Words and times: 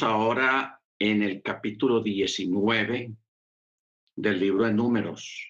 Ahora 0.00 0.80
en 0.98 1.22
el 1.22 1.42
capítulo 1.42 2.02
19 2.02 3.12
del 4.16 4.40
libro 4.40 4.64
de 4.64 4.72
Números, 4.72 5.46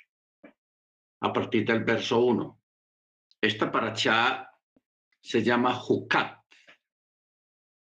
a 1.20 1.32
partir 1.32 1.64
del 1.64 1.84
verso 1.84 2.18
1. 2.18 2.60
Esta 3.40 3.70
paracha 3.70 4.50
se 5.20 5.44
llama 5.44 5.74
Jucat. 5.74 6.42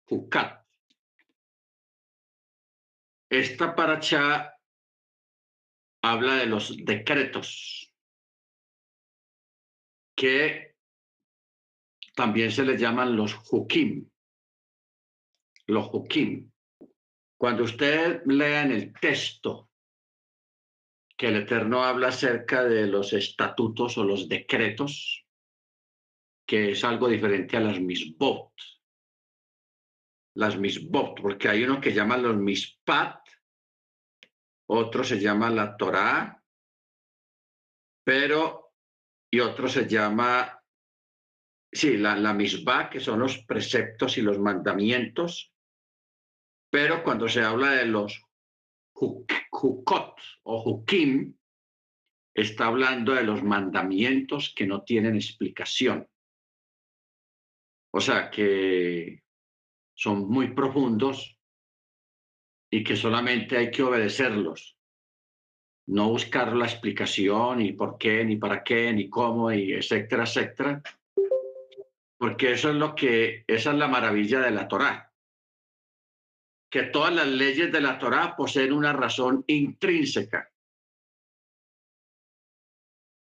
Jucat. 0.04 0.64
Esta 3.28 3.74
paracha 3.74 4.56
habla 6.04 6.36
de 6.36 6.46
los 6.46 6.76
decretos 6.76 7.92
que 10.14 10.76
también 12.14 12.52
se 12.52 12.64
les 12.64 12.80
llaman 12.80 13.16
los 13.16 13.34
Jukim. 13.34 14.08
Los 15.66 15.86
Jukim. 15.86 16.51
Cuando 17.42 17.64
usted 17.64 18.22
lea 18.26 18.62
en 18.62 18.70
el 18.70 18.92
texto 18.92 19.68
que 21.16 21.26
el 21.26 21.38
Eterno 21.38 21.82
habla 21.82 22.06
acerca 22.06 22.62
de 22.62 22.86
los 22.86 23.12
estatutos 23.14 23.98
o 23.98 24.04
los 24.04 24.28
decretos, 24.28 25.26
que 26.46 26.70
es 26.70 26.84
algo 26.84 27.08
diferente 27.08 27.56
a 27.56 27.60
las 27.60 27.80
misbot. 27.80 28.52
Las 30.36 30.56
misbot, 30.56 31.20
porque 31.20 31.48
hay 31.48 31.64
uno 31.64 31.80
que 31.80 31.92
llama 31.92 32.16
los 32.16 32.36
mispat, 32.36 33.26
otro 34.68 35.02
se 35.02 35.18
llama 35.18 35.50
la 35.50 35.76
Torá, 35.76 36.44
pero, 38.04 38.72
y 39.32 39.40
otro 39.40 39.66
se 39.66 39.88
llama, 39.88 40.62
sí, 41.72 41.96
la, 41.96 42.14
la 42.14 42.34
misbah, 42.34 42.88
que 42.88 43.00
son 43.00 43.18
los 43.18 43.38
preceptos 43.38 44.16
y 44.16 44.22
los 44.22 44.38
mandamientos, 44.38 45.51
pero 46.72 47.04
cuando 47.04 47.28
se 47.28 47.42
habla 47.42 47.72
de 47.72 47.84
los 47.84 48.24
hukot 48.94 50.16
o 50.44 50.62
hukim, 50.70 51.36
está 52.34 52.68
hablando 52.68 53.12
de 53.12 53.24
los 53.24 53.42
mandamientos 53.42 54.54
que 54.56 54.66
no 54.66 54.82
tienen 54.82 55.14
explicación. 55.14 56.08
O 57.92 58.00
sea, 58.00 58.30
que 58.30 59.22
son 59.94 60.26
muy 60.30 60.54
profundos 60.54 61.38
y 62.70 62.82
que 62.82 62.96
solamente 62.96 63.58
hay 63.58 63.70
que 63.70 63.82
obedecerlos. 63.82 64.78
No 65.88 66.08
buscar 66.08 66.56
la 66.56 66.64
explicación 66.64 67.60
y 67.60 67.74
por 67.74 67.98
qué, 67.98 68.24
ni 68.24 68.36
para 68.36 68.64
qué, 68.64 68.94
ni 68.94 69.10
cómo, 69.10 69.52
y 69.52 69.74
etcétera, 69.74 70.22
etcétera. 70.22 70.82
Porque 72.16 72.52
eso 72.52 72.70
es 72.70 72.76
lo 72.76 72.94
que, 72.94 73.44
esa 73.46 73.72
es 73.72 73.76
la 73.76 73.88
maravilla 73.88 74.40
de 74.40 74.52
la 74.52 74.66
Torá. 74.66 75.11
Que 76.72 76.84
todas 76.84 77.12
las 77.12 77.26
leyes 77.26 77.70
de 77.70 77.82
la 77.82 77.98
Torá 77.98 78.34
poseen 78.34 78.72
una 78.72 78.94
razón 78.94 79.44
intrínseca. 79.46 80.50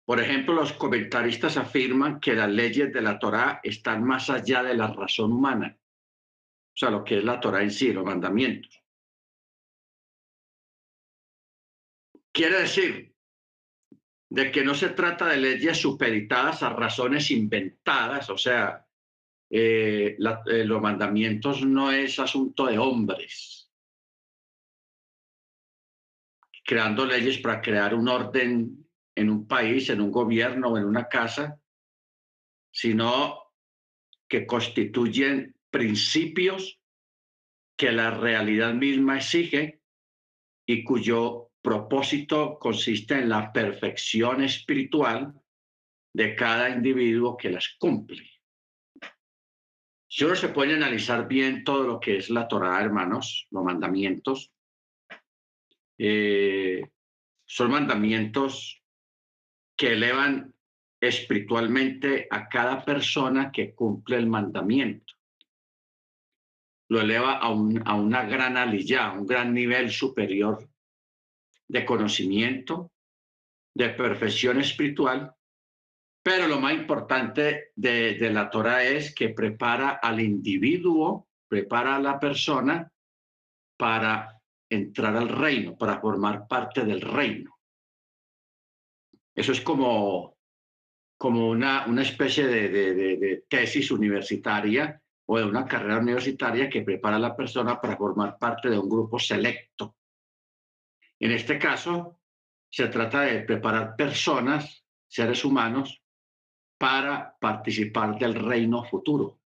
Por 0.05 0.19
ejemplo, 0.19 0.53
los 0.53 0.73
comentaristas 0.73 1.55
afirman 1.55 2.19
que 2.19 2.33
las 2.33 2.49
leyes 2.49 2.91
de 2.91 3.01
la 3.01 3.17
Torá 3.17 3.61
están 3.63 4.03
más 4.03 4.29
allá 4.29 4.63
de 4.63 4.73
la 4.73 4.87
razón 4.87 5.31
humana. 5.31 5.77
O 5.79 6.77
sea, 6.77 6.89
lo 6.89 7.05
que 7.05 7.19
es 7.19 7.23
la 7.23 7.39
Torá 7.39 7.63
en 7.63 7.71
sí, 7.71 7.93
los 7.93 8.03
mandamientos. 8.03 8.83
Quiere 12.33 12.61
decir 12.61 13.15
de 14.29 14.51
que 14.51 14.63
no 14.63 14.75
se 14.75 14.89
trata 14.89 15.25
de 15.27 15.37
leyes 15.37 15.77
supeditadas 15.77 16.63
a 16.63 16.69
razones 16.69 17.31
inventadas, 17.31 18.29
o 18.29 18.37
sea, 18.37 18.86
eh, 19.49 20.17
eh, 20.17 20.65
los 20.65 20.81
mandamientos 20.81 21.65
no 21.65 21.91
es 21.91 22.19
asunto 22.19 22.65
de 22.65 22.77
hombres, 22.77 23.71
creando 26.65 27.05
leyes 27.05 27.37
para 27.37 27.61
crear 27.61 27.95
un 27.95 28.07
orden 28.09 28.85
en 29.15 29.29
un 29.29 29.47
país, 29.47 29.89
en 29.89 30.01
un 30.01 30.11
gobierno 30.11 30.69
o 30.69 30.77
en 30.77 30.85
una 30.85 31.07
casa, 31.07 31.59
sino 32.71 33.53
que 34.27 34.45
constituyen 34.45 35.55
principios 35.71 36.79
que 37.77 37.91
la 37.91 38.11
realidad 38.11 38.73
misma 38.73 39.17
exige 39.17 39.81
y 40.67 40.83
cuyo 40.83 41.51
propósito 41.61 42.59
consiste 42.59 43.15
en 43.15 43.29
la 43.29 43.51
perfección 43.53 44.43
espiritual 44.43 45.33
de 46.13 46.35
cada 46.35 46.69
individuo 46.69 47.37
que 47.37 47.49
las 47.49 47.75
cumple. 47.79 48.36
Si 50.07 50.23
uno 50.23 50.35
se 50.35 50.49
puede 50.49 50.73
analizar 50.73 51.27
bien 51.27 51.63
todo 51.63 51.83
lo 51.83 51.99
que 51.99 52.17
es 52.17 52.29
la 52.29 52.47
Torah, 52.47 52.81
hermanos, 52.81 53.47
los 53.51 53.63
mandamientos, 53.63 54.51
eh, 55.97 56.81
son 57.45 57.71
mandamientos 57.71 58.81
que 59.75 59.93
elevan 59.93 60.53
espiritualmente 60.99 62.27
a 62.29 62.47
cada 62.49 62.83
persona 62.83 63.51
que 63.51 63.73
cumple 63.73 64.17
el 64.17 64.27
mandamiento. 64.27 65.13
Lo 66.89 67.01
eleva 67.01 67.37
a, 67.37 67.49
una 67.49 68.23
gran 68.23 68.57
aliyá, 68.57 69.11
un 69.11 69.27
gran 69.27 69.53
nivel 69.53 69.91
superior 69.91 70.69
de 71.67 71.85
conocimiento, 71.85 72.91
de 73.73 73.89
perfección 73.89 74.59
espiritual, 74.59 75.35
pero 76.27 76.45
lo 76.45 76.59
más 76.59 76.73
importante 76.73 77.71
de, 77.73 78.29
la 78.33 78.49
Torah 78.49 78.83
es 78.83 79.15
que 79.15 79.29
prepara 79.29 79.91
al 79.91 80.19
individuo, 80.19 81.29
prepara 81.47 81.95
a 81.95 82.01
la 82.01 82.19
persona 82.19 82.91
para 83.77 84.37
entrar 84.69 85.15
al 85.15 85.29
reino, 85.29 85.77
para 85.77 86.01
formar 86.01 86.45
parte 86.45 86.83
del 86.83 86.99
reino. 86.99 87.57
Eso 89.33 89.53
es 89.53 89.61
como, 89.61 90.35
como 91.17 91.47
una, 91.47 91.85
una 91.85 92.01
especie 92.01 92.45
de, 92.45 92.67
de, 92.69 93.45
tesis 93.47 93.89
universitaria 93.89 95.01
o 95.27 95.37
de 95.37 95.45
una 95.45 95.63
carrera 95.63 95.99
universitaria 95.99 96.69
que 96.69 96.81
prepara 96.81 97.15
a 97.15 97.19
la 97.19 97.37
persona 97.37 97.79
para 97.79 97.95
formar 97.95 98.37
parte 98.37 98.69
de 98.69 98.77
un 98.77 98.89
grupo 98.89 99.17
selecto 99.17 99.95
en 101.19 101.31
este 101.31 101.57
caso, 101.57 102.19
se 102.69 102.89
trata 102.89 103.21
de 103.21 103.39
preparar 103.39 103.95
personas, 103.95 104.83
seres 105.07 105.43
humanos, 105.43 106.03
para 106.77 107.35
participar 107.39 108.17
del 108.17 108.35
reino 108.35 108.83
futuro, 108.83 109.39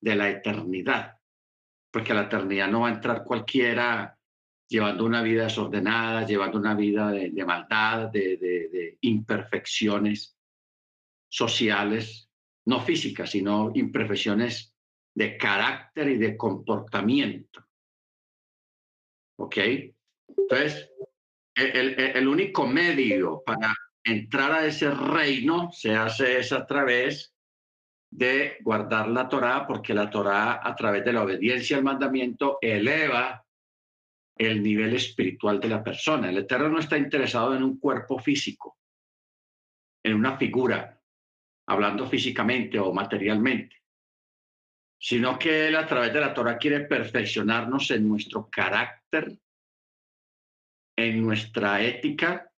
de 0.00 0.14
la 0.14 0.28
eternidad, 0.28 1.18
porque 1.90 2.14
la 2.14 2.22
eternidad 2.22 2.68
no 2.68 2.80
va 2.80 2.88
a 2.88 2.94
entrar 2.94 3.24
cualquiera 3.24 4.16
llevando 4.68 5.04
una 5.04 5.22
vida 5.22 5.44
desordenada, 5.44 6.26
llevando 6.26 6.58
una 6.58 6.74
vida 6.74 7.10
de, 7.10 7.44
maldad, 7.44 8.10
de 8.10 8.98
imperfecciones 9.00 10.36
sociales, 11.28 12.28
no 12.66 12.80
físicas, 12.80 13.30
sino 13.30 13.72
imperfecciones 13.74 14.74
de 15.14 15.36
carácter 15.36 16.08
y 16.08 16.18
de 16.18 16.36
comportamiento. 16.36 17.66
¿Ok? 19.38 19.56
Entonces, 20.28 20.90
el, 21.54 22.28
único 22.28 22.66
medio 22.66 23.42
para 23.44 23.74
entrar 24.04 24.52
a 24.52 24.66
ese 24.66 24.90
reino 24.90 25.70
se 25.72 25.94
hace 25.94 26.38
es 26.38 26.52
a 26.52 26.66
través 26.66 27.34
de 28.10 28.56
guardar 28.62 29.08
la 29.08 29.28
Torá, 29.28 29.66
porque 29.66 29.94
la 29.94 30.10
Torá, 30.10 30.66
a 30.66 30.74
través 30.74 31.04
de 31.04 31.12
la 31.12 31.22
obediencia 31.22 31.76
al 31.76 31.84
mandamiento, 31.84 32.58
eleva 32.60 33.44
el 34.36 34.62
nivel 34.62 34.94
espiritual 34.94 35.60
de 35.60 35.68
la 35.68 35.84
persona. 35.84 36.30
El 36.30 36.38
Eterno 36.38 36.70
no 36.70 36.80
está 36.80 36.96
interesado 36.96 37.54
en 37.54 37.62
un 37.62 37.78
cuerpo 37.78 38.18
físico, 38.18 38.78
en 40.02 40.14
una 40.14 40.36
figura, 40.36 40.98
hablando 41.68 42.08
físicamente 42.08 42.78
o 42.78 42.92
materialmente, 42.92 43.76
sino 44.98 45.38
que 45.38 45.68
Él 45.68 45.76
a 45.76 45.86
través 45.86 46.12
de 46.12 46.20
la 46.20 46.34
Torah 46.34 46.58
quiere 46.58 46.80
perfeccionarnos 46.80 47.90
en 47.90 48.08
nuestro 48.08 48.48
carácter, 48.50 49.38
en 50.96 51.22
nuestra 51.22 51.82
ética, 51.82 52.49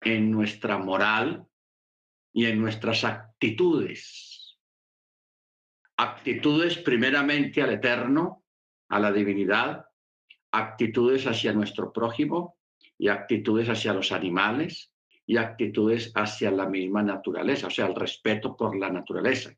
en 0.00 0.30
nuestra 0.30 0.78
moral 0.78 1.46
y 2.32 2.46
en 2.46 2.60
nuestras 2.60 3.04
actitudes. 3.04 4.58
Actitudes 5.96 6.78
primeramente 6.78 7.62
al 7.62 7.72
eterno, 7.74 8.44
a 8.88 8.98
la 8.98 9.12
divinidad, 9.12 9.84
actitudes 10.52 11.26
hacia 11.26 11.52
nuestro 11.52 11.92
prójimo 11.92 12.56
y 12.98 13.08
actitudes 13.08 13.68
hacia 13.68 13.92
los 13.92 14.12
animales 14.12 14.92
y 15.26 15.36
actitudes 15.36 16.10
hacia 16.14 16.50
la 16.50 16.66
misma 16.66 17.02
naturaleza, 17.02 17.68
o 17.68 17.70
sea, 17.70 17.86
el 17.86 17.94
respeto 17.94 18.56
por 18.56 18.76
la 18.76 18.90
naturaleza. 18.90 19.54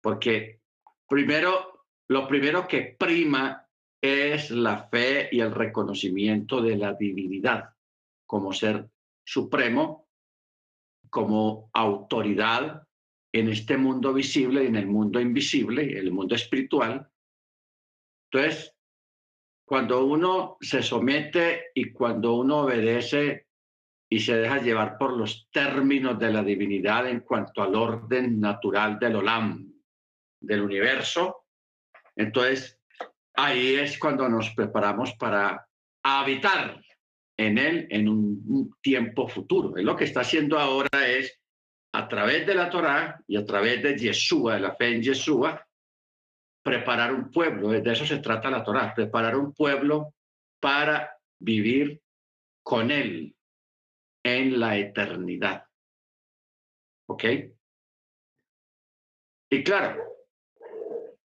Porque 0.00 0.60
primero, 1.08 1.86
lo 2.08 2.28
primero 2.28 2.68
que 2.68 2.96
prima 2.98 3.66
es 4.00 4.50
la 4.50 4.88
fe 4.88 5.28
y 5.32 5.40
el 5.40 5.52
reconocimiento 5.52 6.62
de 6.62 6.76
la 6.76 6.92
divinidad 6.92 7.70
como 8.26 8.52
ser 8.52 8.88
supremo, 9.28 10.08
como 11.10 11.70
autoridad 11.74 12.82
en 13.30 13.48
este 13.48 13.76
mundo 13.76 14.14
visible 14.14 14.64
y 14.64 14.68
en 14.68 14.76
el 14.76 14.86
mundo 14.86 15.20
invisible, 15.20 15.98
el 15.98 16.10
mundo 16.10 16.34
espiritual. 16.34 17.06
Entonces, 18.30 18.74
cuando 19.66 20.06
uno 20.06 20.56
se 20.62 20.82
somete 20.82 21.66
y 21.74 21.92
cuando 21.92 22.36
uno 22.36 22.60
obedece 22.60 23.48
y 24.10 24.20
se 24.20 24.38
deja 24.38 24.62
llevar 24.62 24.96
por 24.96 25.14
los 25.14 25.46
términos 25.52 26.18
de 26.18 26.32
la 26.32 26.42
divinidad 26.42 27.06
en 27.06 27.20
cuanto 27.20 27.62
al 27.62 27.74
orden 27.74 28.40
natural 28.40 28.98
del 28.98 29.16
Olam, 29.16 29.74
del 30.40 30.62
universo, 30.62 31.44
entonces 32.16 32.80
ahí 33.34 33.74
es 33.74 33.98
cuando 33.98 34.26
nos 34.26 34.54
preparamos 34.54 35.12
para 35.16 35.68
habitar 36.02 36.80
en 37.38 37.56
él 37.56 37.86
en 37.90 38.08
un, 38.08 38.74
tiempo 38.82 39.28
futuro. 39.28 39.78
Y 39.78 39.84
lo 39.84 39.96
que 39.96 40.04
está 40.04 40.20
haciendo 40.20 40.58
ahora 40.58 41.08
es, 41.08 41.40
a 41.94 42.08
través 42.08 42.46
de 42.46 42.54
la 42.54 42.68
Torá 42.68 43.22
y 43.26 43.36
a 43.36 43.46
través 43.46 43.82
de 43.82 43.96
Yeshua, 43.96 44.54
de 44.54 44.60
la 44.60 44.74
fe 44.74 44.94
en 44.94 45.02
Yeshua, 45.02 45.64
preparar 46.62 47.14
un 47.14 47.30
pueblo, 47.30 47.68
de 47.68 47.92
eso 47.92 48.04
se 48.04 48.18
trata 48.18 48.50
la 48.50 48.64
Torá, 48.64 48.92
preparar 48.94 49.36
un 49.36 49.54
pueblo 49.54 50.14
para 50.60 51.16
vivir 51.38 52.02
con 52.62 52.90
Él 52.90 53.34
en 54.22 54.58
la 54.58 54.76
eternidad. 54.76 55.64
¿Ok? 57.06 57.24
Y 59.50 59.62
claro, 59.62 60.02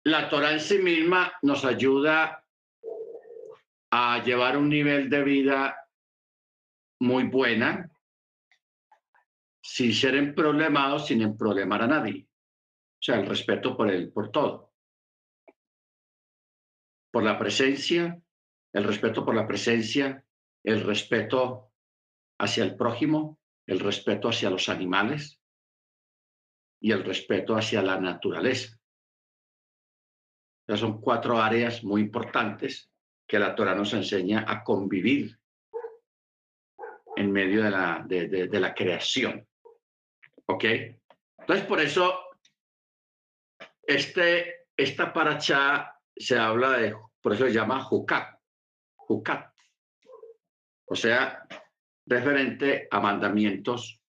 la 0.06 0.30
Torá 0.30 0.54
en 0.54 0.62
sí 0.62 0.80
misma 0.80 1.32
nos 1.44 1.66
ayuda 1.66 2.44
a 3.92 4.24
llevar 4.24 4.58
un 4.58 4.70
nivel 4.70 5.10
de 5.10 5.24
vida 5.24 5.89
muy 7.00 7.26
buena, 7.26 7.90
sin 9.62 9.94
ser 9.94 10.16
emproblemados, 10.16 11.08
sin 11.08 11.22
emproblemar 11.22 11.84
a 11.84 11.88
nadie. 11.88 12.28
O 12.28 13.02
sea, 13.02 13.16
el 13.16 13.26
respeto 13.26 13.76
por 13.76 13.90
él, 13.90 14.12
por 14.12 14.32
todo 14.32 14.70
por 17.12 17.24
la 17.24 17.38
presencia, 17.38 18.22
el 18.74 18.84
respeto 18.84 19.26
por 19.26 19.36
la 19.36 19.48
presencia, 19.48 20.24
el 20.64 20.84
respeto 20.84 21.72
hacia 22.40 22.64
el 22.64 22.76
prójimo, 22.76 23.40
el 23.66 23.80
respeto 23.80 24.30
hacia 24.30 24.50
los 24.50 24.70
animales 24.70 25.42
y 26.80 26.92
el 26.92 27.04
respeto 27.04 27.56
hacia 27.56 27.82
la 27.82 28.00
naturaleza. 28.00 28.78
Esas 30.68 30.80
son 30.82 31.02
cuatro 31.02 31.42
áreas 31.42 31.84
muy 31.84 32.02
importantes 32.02 32.92
que 33.28 33.40
la 33.40 33.56
Torah 33.56 33.76
nos 33.76 33.94
enseña 33.94 34.46
a 34.48 34.64
convivir 34.64 35.39
en 37.20 37.34
medio 37.34 37.64
de 37.64 37.70
la, 37.70 38.06
de, 38.08 38.60
la 38.60 38.74
creación. 38.74 39.46
¿Ok? 40.46 40.64
Entonces, 41.38 41.66
por 41.66 41.82
eso, 41.82 42.18
este, 43.84 44.68
esta 44.76 45.12
paracha 45.12 46.00
se 46.16 46.38
habla 46.38 46.78
de, 46.78 46.96
por 47.22 47.34
eso 47.34 47.46
se 47.46 47.52
llama 47.52 47.84
Jucat, 47.84 48.40
Jucat, 48.96 49.54
o 50.86 50.96
sea, 50.96 51.46
referente 52.06 52.88
a 52.90 53.02
mandamientos 53.02 54.02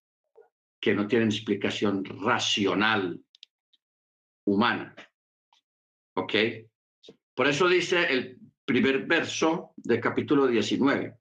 que 0.81 0.95
no 0.95 1.09
tienen 1.09 1.29
explicación 1.29 2.05
racional 2.05 3.21
humana. 4.47 4.95
¿Ok? 6.15 6.35
Por 7.35 7.49
eso 7.49 7.69
dice 7.69 8.05
el 8.05 8.39
primer 8.65 9.05
verso 9.05 9.73
del 9.77 10.01
capítulo 10.01 10.47
19. 10.47 11.19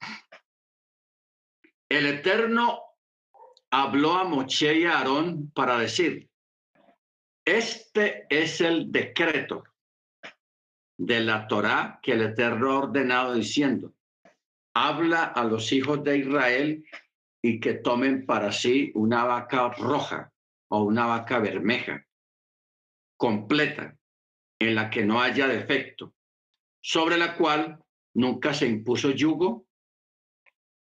El 1.90 2.06
Eterno 2.06 2.84
habló 3.72 4.14
a 4.14 4.24
Moche 4.24 4.80
y 4.80 4.86
a 4.86 5.00
Aarón 5.00 5.52
para 5.52 5.80
decir, 5.80 6.30
este 7.44 8.28
es 8.30 8.62
el 8.62 8.92
decreto 8.92 9.64
de 11.00 11.20
la 11.22 11.48
Torá 11.48 12.00
que 12.04 12.12
el 12.12 12.22
Eterno 12.22 12.72
ha 12.72 12.80
ordenado 12.80 13.34
diciendo, 13.34 13.96
habla 14.76 15.24
a 15.24 15.44
los 15.44 15.72
hijos 15.72 16.04
de 16.04 16.20
Israel 16.20 16.86
y 17.42 17.60
que 17.60 17.76
tomen 17.76 18.26
para 18.26 18.52
sí 18.52 18.92
una 18.94 19.24
vaca 19.24 19.70
roja 19.70 20.32
o 20.70 20.84
una 20.84 21.08
vaca 21.08 21.40
bermeja, 21.40 22.06
completa, 23.18 23.98
en 24.60 24.76
la 24.76 24.90
que 24.90 25.06
no 25.06 25.22
haya 25.22 25.48
defecto, 25.48 26.14
sobre 26.82 27.18
la 27.18 27.36
cual 27.36 27.84
nunca 28.14 28.54
se 28.54 28.68
impuso 28.68 29.12
yugo, 29.12 29.66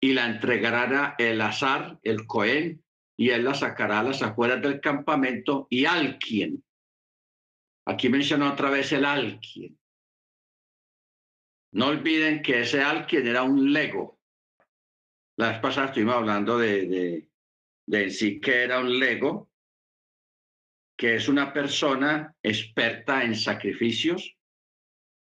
y 0.00 0.12
la 0.12 0.26
entregará 0.26 1.14
el 1.19 1.40
azar, 1.40 1.98
el 2.02 2.26
cohen, 2.26 2.84
y 3.16 3.31
él 3.31 3.44
la 3.44 3.54
sacará 3.54 4.00
a 4.00 4.02
las 4.02 4.22
afueras 4.22 4.60
del 4.60 4.81
campamento, 4.81 5.66
y 5.70 5.87
alguien. 5.87 6.62
Aquí 7.87 8.08
menciona 8.08 8.52
otra 8.52 8.70
vez 8.70 8.93
el 8.93 9.04
alguien. 9.04 9.78
No 11.72 11.87
olviden 11.87 12.43
que 12.43 12.60
ese 12.60 12.82
alguien 12.82 13.26
era 13.26 13.43
un 13.43 13.72
Lego. 13.72 14.19
La 15.37 15.50
vez 15.50 15.60
pasada 15.60 15.88
estuvimos 15.88 16.14
hablando 16.14 16.58
de, 16.58 16.87
de, 16.87 17.31
de 17.87 18.10
sí 18.10 18.40
que 18.40 18.62
era 18.64 18.81
un 18.81 18.99
Lego, 18.99 19.50
que 20.96 21.16
es 21.16 21.28
una 21.28 21.52
persona 21.52 22.34
experta 22.42 23.22
en 23.22 23.37
sacrificios, 23.37 24.37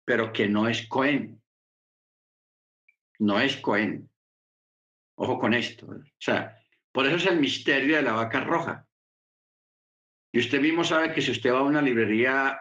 pero 0.05 0.33
que 0.33 0.49
no 0.49 0.69
es 0.69 0.87
Cohen. 0.87 1.43
No 3.19 3.41
es 3.41 3.57
Cohen. 3.57 4.09
Ojo 5.17 5.39
con 5.39 5.55
esto. 5.55 5.87
¿eh? 5.87 5.99
O 5.99 6.21
sea, 6.21 6.57
por 6.93 7.07
eso 7.07 7.17
es 7.17 7.27
el 7.27 7.41
misterio 7.41 7.97
de 7.97 8.03
la 8.03 8.13
vaca 8.13 8.41
roja. 8.41 8.87
Y 10.33 10.41
usted 10.41 10.61
mismo 10.61 10.85
sabe 10.85 11.13
que 11.13 11.23
si 11.23 11.31
usted 11.31 11.53
va 11.53 11.61
a 11.61 11.63
una 11.63 11.81
librería 11.81 12.59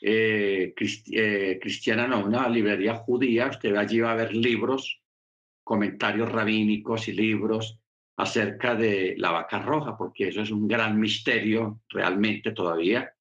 eh, 0.00 0.74
eh, 1.12 1.58
cristiana, 1.60 2.06
no, 2.06 2.24
una 2.24 2.48
librería 2.48 2.96
judía, 2.96 3.48
usted 3.48 3.74
allí 3.76 4.00
va 4.00 4.12
a 4.12 4.16
ver 4.16 4.34
libros, 4.34 5.02
comentarios 5.64 6.30
rabínicos 6.30 7.08
y 7.08 7.12
libros 7.12 7.80
acerca 8.16 8.74
de 8.74 9.14
la 9.16 9.30
vaca 9.30 9.60
roja, 9.60 9.96
porque 9.96 10.28
eso 10.28 10.42
es 10.42 10.50
un 10.50 10.68
gran 10.68 10.98
misterio 11.00 11.82
realmente 11.88 12.52
todavía. 12.52 13.14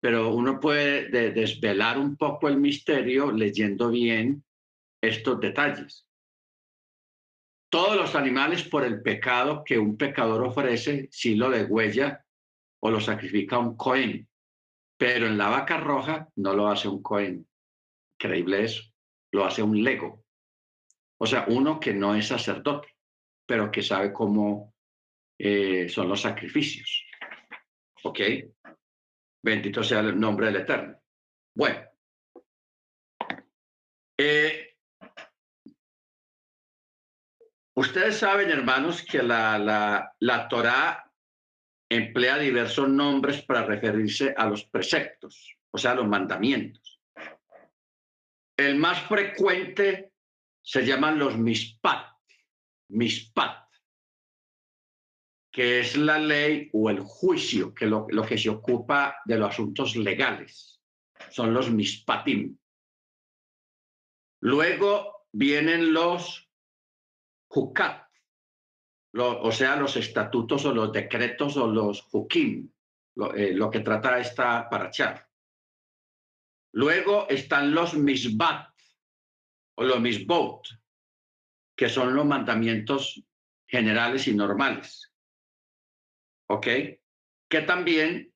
Pero 0.00 0.34
uno 0.34 0.58
puede 0.58 1.10
desvelar 1.32 1.98
un 1.98 2.16
poco 2.16 2.48
el 2.48 2.56
misterio 2.56 3.32
leyendo 3.32 3.90
bien 3.90 4.42
estos 5.02 5.40
detalles. 5.40 6.09
Todos 7.70 7.96
los 7.96 8.14
animales 8.14 8.64
por 8.64 8.84
el 8.84 9.00
pecado 9.00 9.62
que 9.64 9.78
un 9.78 9.96
pecador 9.96 10.42
ofrece, 10.44 11.08
si 11.10 11.36
lo 11.36 11.48
degüella 11.48 12.24
o 12.82 12.90
lo 12.90 13.00
sacrifica 13.00 13.58
un 13.58 13.76
cohen. 13.76 14.28
Pero 15.00 15.26
en 15.26 15.38
la 15.38 15.48
vaca 15.48 15.78
roja 15.78 16.28
no 16.36 16.52
lo 16.52 16.68
hace 16.68 16.86
un 16.86 17.02
Cohen. 17.02 17.48
Increíble 18.18 18.64
eso. 18.64 18.82
Lo 19.32 19.46
hace 19.46 19.62
un 19.62 19.82
Lego. 19.82 20.26
O 21.18 21.26
sea, 21.26 21.46
uno 21.48 21.80
que 21.80 21.94
no 21.94 22.14
es 22.14 22.26
sacerdote, 22.26 22.88
pero 23.46 23.70
que 23.70 23.82
sabe 23.82 24.12
cómo 24.12 24.74
eh, 25.38 25.88
son 25.88 26.06
los 26.06 26.20
sacrificios. 26.20 27.06
¿Ok? 28.02 28.20
Bendito 29.42 29.82
sea 29.82 30.00
el 30.00 30.20
nombre 30.20 30.46
del 30.46 30.56
Eterno. 30.56 31.00
Bueno. 31.54 31.80
Eh, 34.18 34.69
ustedes 37.74 38.18
saben, 38.18 38.50
hermanos, 38.50 39.02
que 39.02 39.22
la, 39.22 39.58
la, 39.58 40.14
la 40.18 40.48
Torah 40.48 41.10
emplea 41.88 42.38
diversos 42.38 42.88
nombres 42.88 43.42
para 43.42 43.64
referirse 43.64 44.32
a 44.36 44.46
los 44.46 44.64
preceptos, 44.64 45.56
o 45.70 45.78
sea, 45.78 45.92
a 45.92 45.94
los 45.96 46.06
mandamientos. 46.06 47.00
El 48.56 48.76
más 48.76 49.00
frecuente 49.02 50.12
se 50.62 50.84
llaman 50.84 51.18
los 51.18 51.36
mispat, 51.36 52.06
mispat, 52.90 53.68
que 55.50 55.80
es 55.80 55.96
la 55.96 56.18
ley 56.18 56.70
o 56.72 56.90
el 56.90 57.00
juicio, 57.00 57.74
que 57.74 57.86
lo, 57.86 58.06
lo 58.10 58.24
que 58.24 58.38
se 58.38 58.50
ocupa 58.50 59.16
de 59.24 59.38
los 59.38 59.50
asuntos 59.50 59.96
legales. 59.96 60.80
Son 61.30 61.52
los 61.52 61.70
mispatim. 61.70 62.56
Luego 64.42 65.26
vienen 65.32 65.92
los 65.92 66.49
o 69.14 69.52
sea, 69.52 69.76
los 69.76 69.96
estatutos 69.96 70.64
o 70.64 70.72
los 70.72 70.92
decretos 70.92 71.56
o 71.56 71.66
los 71.66 72.08
hukim, 72.12 72.70
lo, 73.16 73.34
eh, 73.34 73.52
lo 73.52 73.70
que 73.70 73.80
trata 73.80 74.18
esta 74.18 74.68
parachá. 74.68 75.28
Luego 76.72 77.28
están 77.28 77.74
los 77.74 77.94
misbat 77.94 78.70
o 79.76 79.84
los 79.84 80.00
misbot, 80.00 80.68
que 81.76 81.88
son 81.88 82.14
los 82.14 82.24
mandamientos 82.24 83.20
generales 83.66 84.28
y 84.28 84.34
normales. 84.34 85.12
¿Ok? 86.48 86.66
Que 87.48 87.62
también 87.62 88.32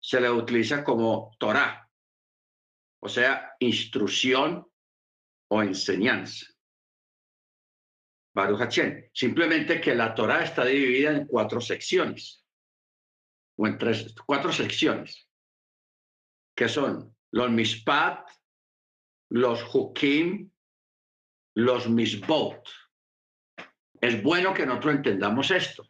se 0.00 0.20
le 0.20 0.30
utiliza 0.30 0.84
como 0.84 1.34
Torah, 1.38 1.90
o 3.02 3.08
sea, 3.08 3.56
instrucción 3.58 4.66
o 5.48 5.62
enseñanza. 5.62 6.55
Baruch 8.36 8.70
Simplemente 9.14 9.80
que 9.80 9.94
la 9.94 10.14
Torah 10.14 10.44
está 10.44 10.62
dividida 10.66 11.10
en 11.10 11.26
cuatro 11.26 11.58
secciones, 11.58 12.44
o 13.56 13.66
en 13.66 13.78
tres, 13.78 14.14
cuatro 14.26 14.52
secciones, 14.52 15.26
que 16.54 16.68
son 16.68 17.16
los 17.32 17.50
mispat, 17.50 18.28
los 19.30 19.64
hukim, 19.74 20.50
los 21.54 21.88
misbot. 21.88 22.62
Es 24.02 24.22
bueno 24.22 24.52
que 24.52 24.66
nosotros 24.66 24.96
entendamos 24.96 25.50
esto. 25.50 25.88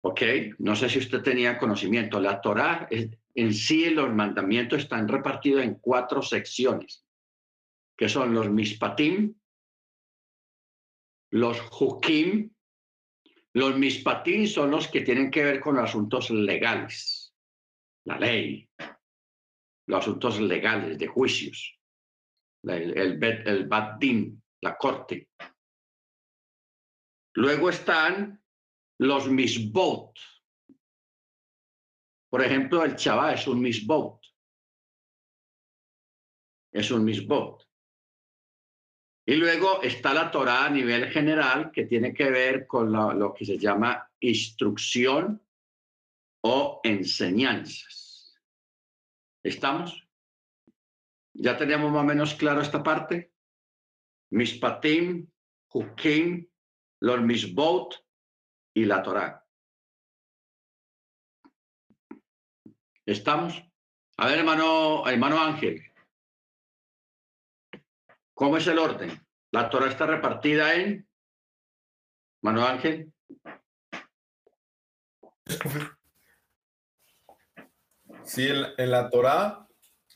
¿Ok? 0.00 0.22
No 0.58 0.74
sé 0.74 0.88
si 0.88 0.98
usted 0.98 1.22
tenía 1.22 1.58
conocimiento. 1.58 2.18
La 2.18 2.40
Torah 2.40 2.88
en 2.90 3.54
sí, 3.54 3.90
los 3.90 4.12
mandamientos 4.12 4.80
están 4.80 5.06
repartidos 5.06 5.62
en 5.62 5.76
cuatro 5.76 6.22
secciones, 6.22 7.06
que 7.96 8.08
son 8.08 8.34
los 8.34 8.50
mispatim, 8.50 9.36
los 11.36 11.60
hukim, 11.70 12.50
los 13.54 13.76
mispatim 13.76 14.46
son 14.46 14.70
los 14.70 14.88
que 14.88 15.02
tienen 15.02 15.30
que 15.30 15.44
ver 15.44 15.60
con 15.60 15.78
asuntos 15.78 16.30
legales, 16.30 17.34
la 18.04 18.18
ley, 18.18 18.68
los 19.86 20.00
asuntos 20.00 20.40
legales 20.40 20.98
de 20.98 21.06
juicios, 21.06 21.78
el, 22.62 22.96
el, 22.98 23.22
el 23.22 24.38
la 24.62 24.76
corte. 24.76 25.28
Luego 27.34 27.68
están 27.68 28.42
los 28.98 29.28
misbot. 29.28 30.18
Por 32.30 32.42
ejemplo, 32.42 32.82
el 32.82 32.96
Chabá 32.96 33.34
es 33.34 33.46
un 33.46 33.60
misbot. 33.60 34.22
Es 36.72 36.90
un 36.90 37.04
misbot. 37.04 37.65
Y 39.28 39.34
luego 39.34 39.82
está 39.82 40.14
la 40.14 40.30
Torah 40.30 40.66
a 40.66 40.70
nivel 40.70 41.10
general, 41.10 41.72
que 41.72 41.84
tiene 41.84 42.14
que 42.14 42.30
ver 42.30 42.64
con 42.64 42.92
lo, 42.92 43.34
que 43.34 43.44
se 43.44 43.58
llama 43.58 44.08
instrucción 44.20 45.42
o 46.42 46.80
enseñanzas. 46.84 48.40
¿Estamos? 49.42 50.08
¿Ya 51.34 51.56
tenemos 51.56 51.90
más 51.90 52.02
o 52.02 52.06
menos 52.06 52.34
claro 52.34 52.60
esta 52.60 52.84
parte? 52.84 53.32
Mispatim, 54.30 55.28
Hukim, 55.72 56.48
los 57.00 57.20
Misbot 57.20 58.06
y 58.74 58.84
la 58.84 59.02
Torah. 59.02 59.44
¿Estamos? 63.04 63.60
A 64.18 64.26
ver, 64.28 64.38
hermano, 64.38 65.06
hermano 65.08 65.40
Ángel. 65.40 65.85
¿Cómo 68.36 68.58
es 68.58 68.66
el 68.66 68.78
orden? 68.78 69.18
La 69.50 69.70
Torah 69.70 69.88
está 69.88 70.04
repartida 70.04 70.74
en. 70.74 71.08
Hermano 72.42 72.66
Ángel. 72.66 73.10
Sí, 78.24 78.46
en, 78.46 78.66
en 78.76 78.90
la 78.90 79.08
Torah, 79.08 79.66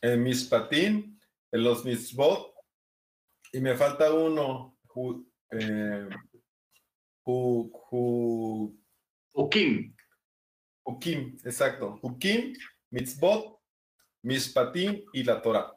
en 0.02 0.22
Mispatim, 0.22 1.18
en 1.50 1.64
los 1.64 1.82
Misbot, 1.86 2.54
y 3.52 3.60
me 3.60 3.74
falta 3.74 4.12
uno, 4.12 4.76
ju, 4.84 5.26
eh, 5.52 6.06
ju, 7.22 7.70
ju, 7.72 8.78
Hukim. 9.32 9.96
Hukim, 10.84 11.38
exacto. 11.42 11.98
Hukim, 12.02 12.52
Mitzvot, 12.90 13.62
Mispatim 14.24 15.06
y 15.14 15.24
la 15.24 15.40
Torah. 15.40 15.74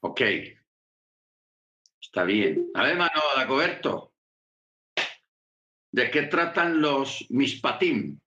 Ok. 0.00 0.20
Está 2.12 2.24
bien. 2.24 2.70
A 2.74 2.82
ver, 2.82 2.90
hermano 2.90 3.20
Dagoberto. 3.34 4.12
¿De 5.90 6.10
qué 6.10 6.24
tratan 6.24 6.82
los 6.82 7.24
mispatim? 7.30 8.20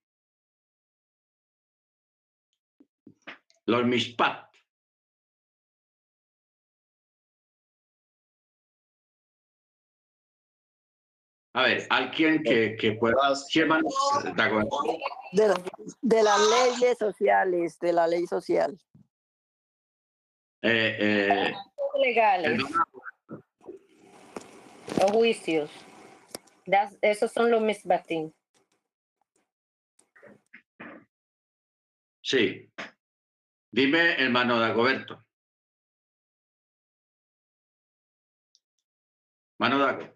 Los 3.68 3.86
mispat. 3.86 4.50
A 11.54 11.62
ver, 11.64 11.86
alguien 11.92 12.42
que, 12.44 12.76
que 12.76 12.94
pueda. 12.94 13.16
De, 15.32 15.48
la- 15.48 15.64
de 16.02 16.24
las 16.24 16.40
leyes 16.40 16.98
sociales, 16.98 17.78
de 17.80 17.94
la 17.94 18.08
ley 18.08 18.26
social. 18.26 18.76
Eh, 20.64 20.98
eh, 21.00 21.54
legales 22.02 22.60
o 25.02 25.08
juicios. 25.12 25.70
Das- 26.66 26.98
esos 27.02 27.32
son 27.32 27.52
los 27.52 27.62
misbatim. 27.62 28.32
sí. 32.22 32.72
Dime, 33.72 34.14
hermano 34.14 34.58
Dagoberto. 34.58 35.22
Mano 39.60 39.78
Dago. 39.80 40.16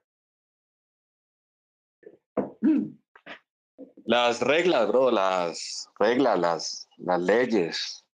Las 4.05 4.41
reglas, 4.41 4.87
bro, 4.87 5.11
las 5.11 5.87
reglas, 5.99 6.39
las, 6.39 6.87
las 6.97 7.21
leyes. 7.21 8.05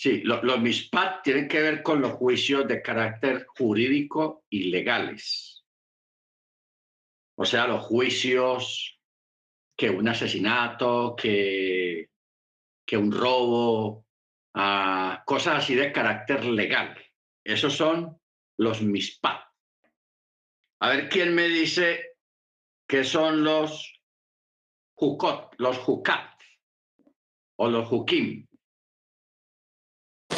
Sí, 0.00 0.22
lo- 0.22 0.42
los 0.42 0.58
MISPAT 0.58 1.22
tienen 1.22 1.46
que 1.46 1.60
ver 1.60 1.82
con 1.82 2.00
los 2.00 2.12
juicios 2.12 2.66
de 2.66 2.80
carácter 2.80 3.44
jurídico 3.48 4.46
y 4.48 4.70
legales. 4.70 5.62
O 7.36 7.44
sea, 7.44 7.66
los 7.66 7.82
juicios 7.82 8.98
que 9.76 9.90
un 9.90 10.08
asesinato, 10.08 11.14
que, 11.14 12.08
que 12.86 12.96
un 12.96 13.12
robo, 13.12 14.06
ah, 14.54 15.22
cosas 15.26 15.58
así 15.64 15.74
de 15.74 15.92
carácter 15.92 16.46
legal. 16.46 16.96
Esos 17.44 17.74
son 17.76 18.18
los 18.56 18.80
MISPAT. 18.80 19.42
A 20.80 20.88
ver 20.88 21.10
quién 21.10 21.34
me 21.34 21.46
dice 21.46 22.16
qué 22.88 23.04
son 23.04 23.44
los 23.44 24.00
JUCOT, 24.94 25.56
los 25.58 25.76
JUCAT 25.76 26.40
o 27.56 27.68
los 27.68 27.86
JUKIM. 27.86 28.49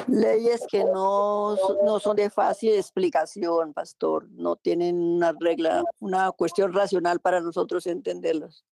Leyes 0.08 0.66
que 0.70 0.84
no, 0.84 1.56
no 1.84 2.00
son 2.00 2.16
de 2.16 2.30
fácil 2.30 2.74
explicación, 2.74 3.72
pastor. 3.72 4.28
No 4.30 4.56
tienen 4.56 4.98
una 4.98 5.32
regla, 5.38 5.84
una 5.98 6.30
cuestión 6.32 6.72
racional 6.72 7.20
para 7.20 7.40
nosotros 7.40 7.86
entenderlas. 7.86 8.64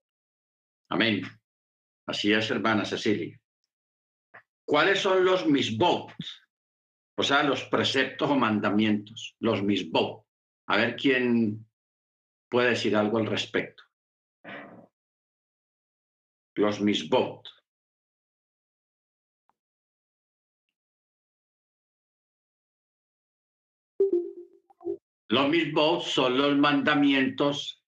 Amén. 0.88 1.22
Así 2.06 2.32
es, 2.32 2.50
hermana 2.50 2.84
Cecilia. 2.84 3.40
¿Cuáles 4.64 5.00
son 5.00 5.24
los 5.24 5.46
misbot? 5.46 6.12
O 7.16 7.22
sea, 7.22 7.42
los 7.42 7.64
preceptos 7.64 8.30
o 8.30 8.34
mandamientos, 8.34 9.36
los 9.40 9.62
misbot. 9.62 10.24
A 10.68 10.76
ver 10.76 10.96
quién 10.96 11.66
puede 12.48 12.70
decir 12.70 12.96
algo 12.96 13.18
al 13.18 13.26
respecto. 13.26 13.82
Los 16.56 16.80
misbot. 16.80 17.48
Los 25.30 25.48
misbot 25.48 26.02
son 26.02 26.36
los 26.36 26.56
mandamientos 26.56 27.84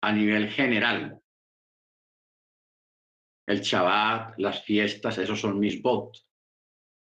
a 0.00 0.12
nivel 0.12 0.48
general. 0.48 1.20
El 3.44 3.60
Shabbat, 3.60 4.38
las 4.38 4.62
fiestas, 4.62 5.18
esos 5.18 5.40
son 5.40 5.58
mis 5.58 5.82
bot. 5.82 6.16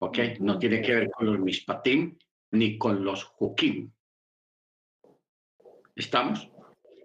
¿Ok? 0.02 0.18
No 0.40 0.58
tiene 0.58 0.82
que 0.82 0.94
ver 0.94 1.10
con 1.10 1.26
los 1.26 1.38
mispatim 1.38 2.18
ni 2.52 2.76
con 2.76 3.02
los 3.02 3.32
hukim. 3.38 3.90
¿Estamos? 5.96 6.50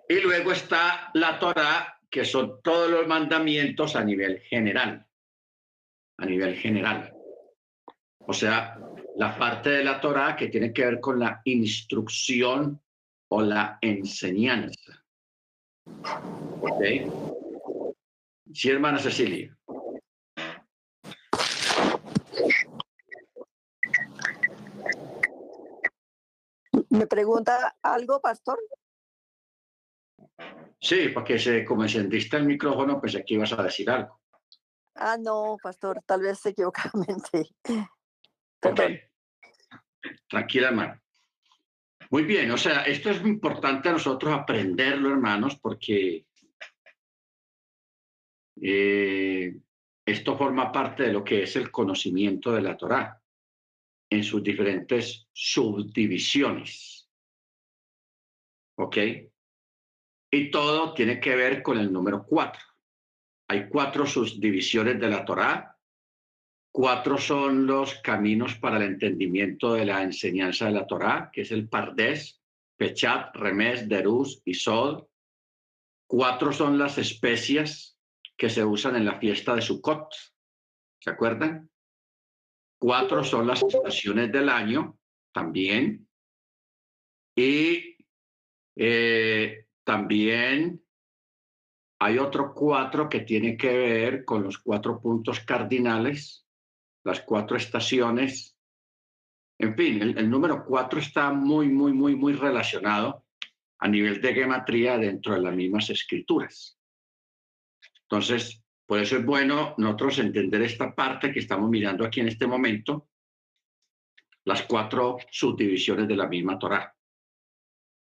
Y 0.10 0.20
luego 0.20 0.52
está 0.52 1.12
la 1.14 1.40
Torah, 1.40 1.98
que 2.10 2.26
son 2.26 2.62
todos 2.62 2.92
los 2.92 3.08
mandamientos 3.08 3.96
a 3.96 4.04
nivel 4.04 4.42
general. 4.42 5.08
A 6.18 6.26
nivel 6.26 6.58
general. 6.58 7.16
O 8.20 8.34
sea, 8.34 8.78
la 9.16 9.38
parte 9.38 9.70
de 9.70 9.84
la 9.84 10.00
Torah 10.00 10.36
que 10.36 10.48
tiene 10.48 10.74
que 10.74 10.86
ver 10.86 11.00
con 11.00 11.20
la 11.20 11.42
instrucción 11.46 12.82
o 13.30 13.42
la 13.42 13.78
enseñanza. 13.82 15.04
¿Ok? 16.62 16.84
Sí, 18.54 18.70
hermana 18.70 19.00
Cecilia. 19.00 19.58
¿Me 26.90 27.08
pregunta 27.08 27.76
algo, 27.82 28.22
pastor? 28.22 28.60
Sí, 30.80 31.10
porque 31.10 31.40
se, 31.40 31.66
como 31.66 31.84
encendiste 31.84 32.38
el 32.38 32.46
micrófono, 32.46 33.02
pensé 33.02 33.24
que 33.26 33.36
ibas 33.36 33.54
a 33.54 33.64
decir 33.64 33.90
algo. 33.90 34.22
Ah, 34.96 35.18
no, 35.18 35.58
pastor, 35.62 36.02
tal 36.06 36.22
vez 36.22 36.46
equivocadamente. 36.46 37.50
Ok. 38.64 38.76
Perdón. 38.76 39.00
Tranquila, 40.28 40.68
hermano. 40.70 41.02
Muy 42.10 42.24
bien, 42.24 42.52
o 42.52 42.58
sea, 42.58 42.84
esto 42.84 43.10
es 43.10 43.22
muy 43.22 43.32
importante 43.32 43.90
a 43.90 43.94
nosotros 43.94 44.32
aprenderlo, 44.32 45.10
hermanos, 45.10 45.58
porque 45.60 46.28
eh, 48.62 49.56
esto 50.06 50.38
forma 50.38 50.72
parte 50.72 51.04
de 51.04 51.14
lo 51.14 51.24
que 51.24 51.44
es 51.44 51.56
el 51.56 51.72
conocimiento 51.72 52.52
de 52.52 52.62
la 52.62 52.78
Torá 52.78 53.20
en 54.10 54.24
sus 54.24 54.44
diferentes 54.44 55.28
subdivisiones. 55.34 57.10
¿Ok? 58.78 58.98
Y 60.32 60.52
todo 60.52 60.94
tiene 60.94 61.20
que 61.20 61.36
ver 61.36 61.64
con 61.64 61.80
el 61.80 61.92
número 61.92 62.26
cuatro. 62.26 62.62
Hay 63.48 63.68
cuatro 63.70 64.06
subdivisiones 64.06 65.00
de 65.00 65.10
la 65.10 65.26
Torá. 65.26 65.73
Cuatro 66.76 67.20
son 67.20 67.68
los 67.68 68.00
caminos 68.00 68.56
para 68.56 68.78
el 68.78 68.84
entendimiento 68.84 69.76
de 69.76 69.86
la 69.86 70.02
enseñanza 70.02 70.66
de 70.66 70.72
la 70.72 70.88
Torá, 70.88 71.30
que 71.32 71.42
es 71.42 71.52
el 71.52 71.70
Pardés, 71.70 72.42
Pechat, 72.76 73.36
Remes, 73.36 73.88
Deruz 73.88 74.42
y 74.44 74.56
Sod. 74.56 75.06
Cuatro 76.08 76.52
son 76.52 76.80
las 76.80 76.98
especias 76.98 78.00
que 78.36 78.50
se 78.50 78.66
usan 78.66 78.96
en 78.96 79.06
la 79.06 79.20
fiesta 79.20 79.54
de 79.54 79.62
Sukkot. 79.62 80.16
¿Se 81.00 81.12
acuerdan? 81.12 81.70
Cuatro 82.80 83.24
son 83.24 83.46
las 83.46 83.62
estaciones 83.62 84.32
del 84.32 84.50
año 84.50 84.98
también. 85.32 86.10
Y 87.36 87.98
eh, 88.76 89.68
también 89.84 90.84
hay 92.00 92.18
otro 92.18 92.52
cuatro 92.56 93.08
que 93.08 93.20
tiene 93.20 93.56
que 93.58 93.78
ver 93.78 94.26
con 94.26 94.42
los 94.42 94.58
cuatro 94.58 95.00
puntos 95.00 95.40
cardinales, 95.42 96.43
las 97.04 97.22
cuatro 97.22 97.58
estaciones. 97.58 98.58
En 99.60 99.76
fin, 99.76 100.02
el, 100.02 100.30
número 100.30 100.66
cuatro 100.66 101.00
está 101.00 101.32
muy, 101.32 101.70
muy, 101.70 101.94
muy, 101.94 102.16
muy 102.16 102.34
relacionado 102.34 103.26
a 103.80 103.88
nivel 103.88 104.22
de 104.22 104.34
gematría 104.34 104.98
dentro 104.98 105.34
de 105.34 105.42
las 105.42 105.56
mismas 105.56 105.90
escrituras. 105.90 106.80
Entonces, 108.04 108.64
por 108.86 109.00
eso 109.00 109.18
es 109.18 109.26
bueno 109.26 109.76
nosotros 109.78 110.20
entender 110.20 110.62
esta 110.62 110.94
parte 110.94 111.32
que 111.32 111.40
estamos 111.40 111.70
mirando 111.70 112.06
aquí 112.06 112.20
en 112.20 112.28
este 112.28 112.48
momento, 112.48 113.10
las 114.46 114.64
cuatro 114.64 115.18
subdivisiones 115.32 116.08
de 116.08 116.16
la 116.16 116.28
misma 116.28 116.60
Torah. 116.60 116.94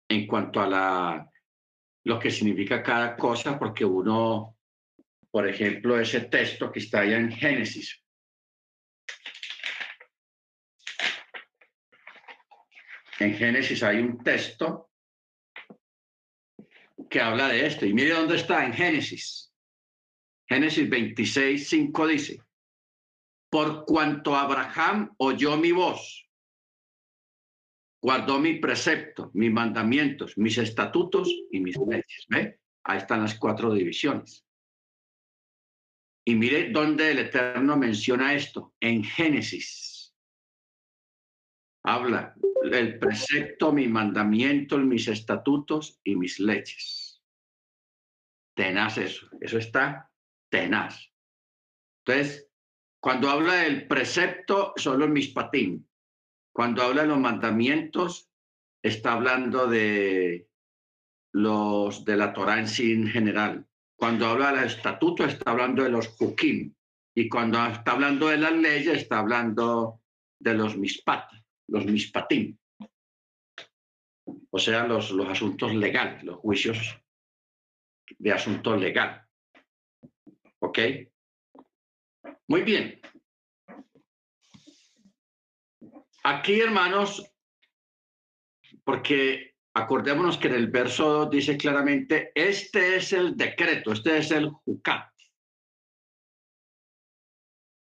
En 0.08 0.26
cuanto 0.26 0.60
a 0.60 0.66
la, 0.66 1.30
lo 2.04 2.18
que 2.18 2.30
significa 2.30 2.82
cada 2.82 3.16
cosa, 3.16 3.58
porque 3.58 3.84
uno, 3.84 4.56
por 5.30 5.48
ejemplo, 5.48 5.98
ese 5.98 6.22
texto 6.22 6.70
que 6.70 6.80
está 6.80 7.00
allá 7.00 7.18
en 7.18 7.32
Génesis. 7.32 8.02
En 13.20 13.34
Génesis 13.34 13.82
hay 13.82 13.98
un 13.98 14.18
texto 14.24 14.90
que 17.10 17.20
habla 17.20 17.48
de 17.48 17.66
esto. 17.66 17.84
Y 17.84 17.92
mire 17.92 18.14
dónde 18.14 18.36
está 18.36 18.64
en 18.64 18.72
Génesis. 18.72 19.52
Génesis 20.48 20.88
26, 20.88 21.68
5 21.68 22.06
dice, 22.06 22.42
por 23.50 23.84
cuanto 23.84 24.34
Abraham 24.34 25.14
oyó 25.18 25.56
mi 25.56 25.70
voz, 25.70 26.28
guardó 28.02 28.38
mi 28.40 28.54
precepto, 28.54 29.30
mis 29.34 29.52
mandamientos, 29.52 30.36
mis 30.38 30.56
estatutos 30.56 31.28
y 31.50 31.60
mis 31.60 31.76
leyes. 31.76 32.26
¿Ve? 32.28 32.58
Ahí 32.84 32.98
están 32.98 33.20
las 33.20 33.38
cuatro 33.38 33.72
divisiones. 33.72 34.46
Y 36.24 36.34
mire 36.34 36.70
dónde 36.70 37.10
el 37.10 37.18
Eterno 37.18 37.76
menciona 37.76 38.34
esto, 38.34 38.74
en 38.80 39.04
Génesis. 39.04 39.89
Habla 41.82 42.34
el 42.62 42.98
precepto, 42.98 43.72
mi 43.72 43.88
mandamiento, 43.88 44.78
mis 44.78 45.08
estatutos 45.08 46.00
y 46.04 46.14
mis 46.16 46.38
leyes. 46.38 47.22
Tenaz 48.54 48.98
eso. 48.98 49.28
Eso 49.40 49.58
está 49.58 50.10
tenaz. 50.50 51.10
Entonces, 52.04 52.48
cuando 53.00 53.30
habla 53.30 53.54
del 53.54 53.86
precepto, 53.86 54.74
solo 54.76 55.06
en 55.06 55.12
mispatín. 55.12 55.88
Cuando 56.52 56.82
habla 56.82 57.02
de 57.02 57.08
los 57.08 57.18
mandamientos, 57.18 58.30
está 58.82 59.14
hablando 59.14 59.66
de 59.66 60.48
los 61.32 62.04
de 62.04 62.16
la 62.16 62.32
Torah 62.32 62.58
en 62.58 62.68
sí 62.68 62.92
en 62.92 63.06
general. 63.06 63.66
Cuando 63.96 64.26
habla 64.26 64.52
del 64.52 64.66
estatuto, 64.66 65.24
está 65.24 65.50
hablando 65.50 65.82
de 65.82 65.90
los 65.90 66.14
hukim. 66.20 66.74
Y 67.14 67.28
cuando 67.28 67.64
está 67.66 67.92
hablando 67.92 68.28
de 68.28 68.38
las 68.38 68.52
leyes, 68.52 69.02
está 69.02 69.20
hablando 69.20 70.02
de 70.38 70.54
los 70.54 70.76
mispat, 70.76 71.30
los 71.70 71.86
mispatim. 71.86 72.56
O 74.50 74.58
sea, 74.58 74.86
los, 74.86 75.10
los 75.10 75.28
asuntos 75.28 75.74
legales, 75.74 76.22
los 76.24 76.36
juicios 76.36 76.96
de 78.18 78.32
asunto 78.32 78.76
legal. 78.76 79.26
¿Ok? 80.60 80.78
Muy 82.48 82.62
bien. 82.62 83.00
Aquí, 86.24 86.60
hermanos, 86.60 87.24
porque 88.84 89.54
acordémonos 89.74 90.36
que 90.36 90.48
en 90.48 90.54
el 90.54 90.66
verso 90.66 91.08
2 91.24 91.30
dice 91.30 91.56
claramente, 91.56 92.32
este 92.34 92.96
es 92.96 93.12
el 93.12 93.36
decreto, 93.36 93.92
este 93.92 94.18
es 94.18 94.30
el 94.32 94.50
jucat 94.50 95.10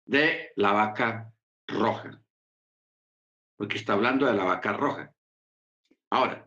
de 0.05 0.53
la 0.57 0.73
vaca 0.73 1.33
roja, 1.69 2.20
porque 3.61 3.77
está 3.77 3.93
hablando 3.93 4.25
de 4.25 4.33
la 4.33 4.45
vaca 4.45 4.73
roja. 4.73 5.15
Ahora, 6.11 6.47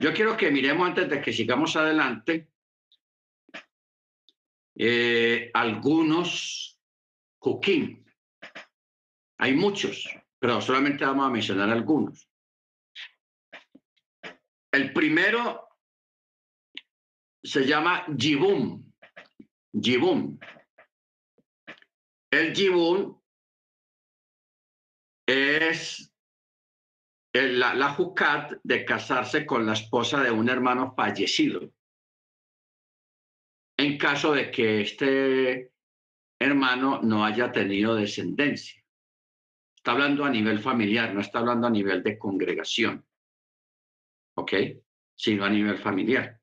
yo 0.00 0.14
quiero 0.14 0.34
que 0.34 0.50
miremos 0.50 0.88
antes 0.88 1.06
de 1.06 1.20
que 1.20 1.34
sigamos 1.34 1.76
adelante 1.76 2.48
eh, 4.74 5.50
algunos 5.52 6.80
hukim. 7.40 8.02
Hay 9.36 9.52
muchos, 9.52 10.08
pero 10.38 10.62
solamente 10.62 11.04
vamos 11.04 11.26
a 11.26 11.30
mencionar 11.30 11.68
algunos. 11.68 12.26
El 14.72 14.94
primero 14.94 15.68
se 17.44 17.66
llama 17.66 18.06
Jibum. 18.16 18.82
Jibum. 19.78 20.38
El 22.30 22.56
Jibum 22.56 23.20
es 25.68 26.12
la, 27.32 27.74
la 27.74 27.90
jucat 27.90 28.54
de 28.62 28.84
casarse 28.84 29.44
con 29.44 29.66
la 29.66 29.74
esposa 29.74 30.22
de 30.22 30.30
un 30.30 30.48
hermano 30.48 30.94
fallecido 30.94 31.72
en 33.76 33.98
caso 33.98 34.32
de 34.32 34.50
que 34.50 34.80
este 34.80 35.72
hermano 36.38 37.00
no 37.02 37.24
haya 37.24 37.52
tenido 37.52 37.94
descendencia. 37.94 38.82
Está 39.76 39.92
hablando 39.92 40.24
a 40.24 40.30
nivel 40.30 40.58
familiar, 40.58 41.14
no 41.14 41.20
está 41.20 41.40
hablando 41.40 41.66
a 41.66 41.70
nivel 41.70 42.02
de 42.02 42.18
congregación, 42.18 43.06
¿ok? 44.34 44.52
Sino 45.14 45.44
a 45.44 45.50
nivel 45.50 45.78
familiar. 45.78 46.40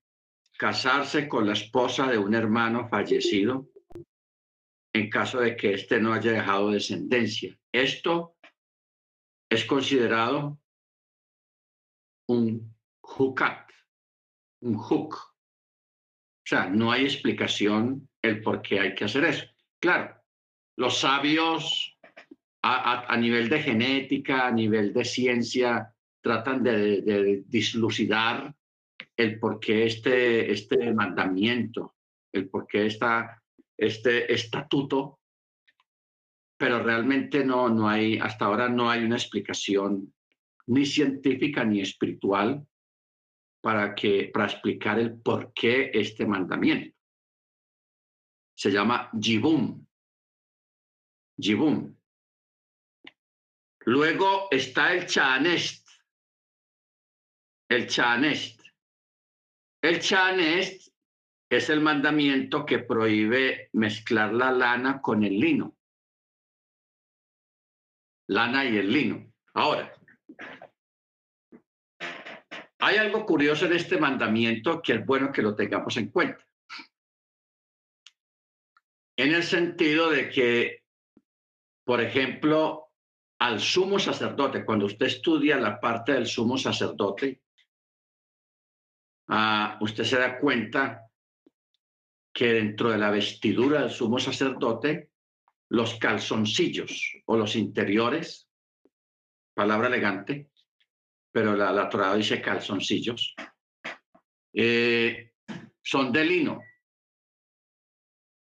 Casarse 0.57 1.27
con 1.27 1.47
la 1.47 1.53
esposa 1.53 2.07
de 2.07 2.17
un 2.17 2.35
hermano 2.35 2.87
fallecido 2.87 3.69
en 4.93 5.09
caso 5.09 5.39
de 5.39 5.55
que 5.55 5.73
éste 5.73 5.99
no 5.99 6.13
haya 6.13 6.31
dejado 6.31 6.69
descendencia. 6.69 7.57
Esto 7.71 8.37
es 9.53 9.65
considerado 9.65 10.59
un 12.27 12.75
hukat, 13.01 13.69
un 14.61 14.75
huk, 14.75 15.13
o 15.13 16.45
sea, 16.45 16.69
no 16.69 16.91
hay 16.91 17.03
explicación 17.03 18.09
el 18.21 18.41
por 18.41 18.61
qué 18.61 18.79
hay 18.79 18.95
que 18.95 19.05
hacer 19.05 19.25
eso. 19.25 19.45
Claro, 19.79 20.15
los 20.77 20.99
sabios 20.99 21.97
a, 22.63 23.15
nivel 23.17 23.49
de 23.49 23.61
genética, 23.61 24.47
a 24.47 24.51
nivel 24.51 24.93
de 24.93 25.05
ciencia, 25.05 25.93
tratan 26.21 26.63
de, 26.63 27.43
dislucidar 27.45 28.55
el 29.15 29.39
por 29.39 29.59
qué 29.59 29.85
este, 29.85 30.51
este 30.51 30.93
mandamiento, 30.93 31.95
el 32.33 32.49
por 32.49 32.65
qué 32.65 32.87
está 32.87 33.43
este 33.77 34.33
estatuto, 34.33 35.19
pero 36.57 36.81
realmente 36.81 37.43
no, 37.43 37.69
no 37.69 37.89
hay, 37.89 38.17
hasta 38.17 38.45
ahora 38.45 38.69
no 38.69 38.89
hay 38.89 39.03
una 39.03 39.15
explicación 39.15 40.13
ni 40.67 40.85
científica 40.85 41.63
ni 41.63 41.81
espiritual 41.81 42.65
para, 43.61 43.95
que, 43.95 44.29
para 44.33 44.45
explicar 44.45 44.99
el 44.99 45.19
por 45.19 45.53
qué 45.53 45.91
este 45.93 46.25
mandamiento. 46.25 46.97
Se 48.55 48.71
llama 48.71 49.09
Jibum. 49.19 49.85
Jibum. 51.37 51.95
Luego 53.85 54.47
está 54.51 54.93
el 54.93 55.05
Chanest. 55.05 55.89
El 57.69 57.87
Chanest. 57.87 58.61
El 59.81 59.99
Chanest 59.99 60.93
es 61.49 61.69
el 61.69 61.81
mandamiento 61.81 62.65
que 62.65 62.79
prohíbe 62.79 63.69
mezclar 63.73 64.33
la 64.33 64.51
lana 64.51 65.01
con 65.01 65.23
el 65.23 65.39
lino. 65.39 65.77
Lana 68.33 68.65
y 68.65 68.77
el 68.77 68.91
lino. 68.91 69.31
Ahora, 69.53 69.93
hay 72.79 72.97
algo 72.97 73.25
curioso 73.25 73.65
en 73.65 73.73
este 73.73 73.97
mandamiento 73.97 74.81
que 74.81 74.93
es 74.93 75.05
bueno 75.05 75.31
que 75.31 75.41
lo 75.41 75.55
tengamos 75.55 75.95
en 75.97 76.09
cuenta. 76.09 76.43
en 79.15 79.33
el 79.33 79.43
sentido 79.43 80.09
de 80.09 80.29
que, 80.29 80.83
por 81.85 82.01
ejemplo, 82.01 82.91
al 83.39 83.59
sumo 83.59 83.99
sacerdote, 83.99 84.65
cuando 84.65 84.85
usted 84.85 85.05
estudia 85.05 85.57
la 85.57 85.79
parte 85.79 86.13
del 86.13 86.25
sumo 86.25 86.57
sacerdote, 86.57 87.41
ah, 89.27 89.77
usted 89.81 90.03
se 90.03 90.17
da 90.17 90.39
cuenta 90.39 91.07
que 92.33 92.53
dentro 92.53 92.89
de 92.89 92.97
la 92.97 93.11
vestidura 93.11 93.81
del 93.81 93.91
sumo 93.91 94.17
sacerdote, 94.17 95.11
los 95.69 95.95
calzoncillos 95.95 97.21
o 97.25 97.37
los 97.37 97.55
interiores, 97.55 98.49
palabra 99.53 99.87
elegante, 99.87 100.49
pero 101.31 101.55
la, 101.55 101.71
la 101.71 101.89
Torah 101.89 102.15
dice 102.15 102.41
calzoncillos, 102.41 103.35
eh, 104.53 105.33
son 105.81 106.11
de 106.11 106.25
lino. 106.25 106.61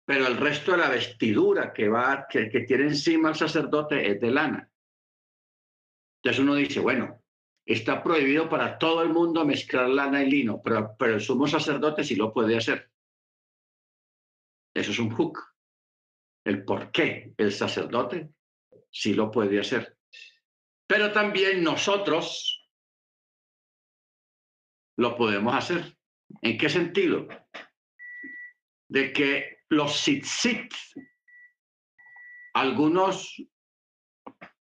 Pero 0.04 0.26
el 0.26 0.36
resto 0.36 0.72
de 0.72 0.78
la 0.78 0.88
vestidura 0.88 1.72
que, 1.72 1.88
va, 1.88 2.26
que, 2.28 2.50
que 2.50 2.60
tiene 2.60 2.84
encima 2.84 3.28
el 3.28 3.36
sacerdote 3.36 4.10
es 4.10 4.20
de 4.20 4.30
lana. 4.30 4.68
Entonces 6.16 6.42
uno 6.42 6.56
dice, 6.56 6.80
bueno, 6.80 7.22
está 7.64 8.02
prohibido 8.02 8.48
para 8.48 8.78
todo 8.78 9.02
el 9.02 9.10
mundo 9.10 9.44
mezclar 9.44 9.88
lana 9.88 10.22
y 10.22 10.30
lino, 10.30 10.60
pero, 10.62 10.96
pero 10.98 11.14
el 11.14 11.20
sumo 11.20 11.46
sacerdote 11.46 12.04
sí 12.04 12.16
lo 12.16 12.32
puede 12.32 12.56
hacer. 12.56 12.90
Eso 14.74 14.90
es 14.90 14.98
un 14.98 15.10
hook. 15.10 15.51
El 16.44 16.64
por 16.64 16.90
qué 16.90 17.34
el 17.36 17.52
sacerdote 17.52 18.30
sí 18.90 19.14
lo 19.14 19.30
puede 19.30 19.60
hacer. 19.60 19.96
Pero 20.86 21.12
también 21.12 21.62
nosotros 21.62 22.68
lo 24.96 25.16
podemos 25.16 25.54
hacer. 25.54 25.96
¿En 26.42 26.58
qué 26.58 26.68
sentido? 26.68 27.26
De 28.88 29.12
que 29.12 29.58
los 29.70 29.92
tzitzit, 30.02 30.72
algunos 32.54 33.42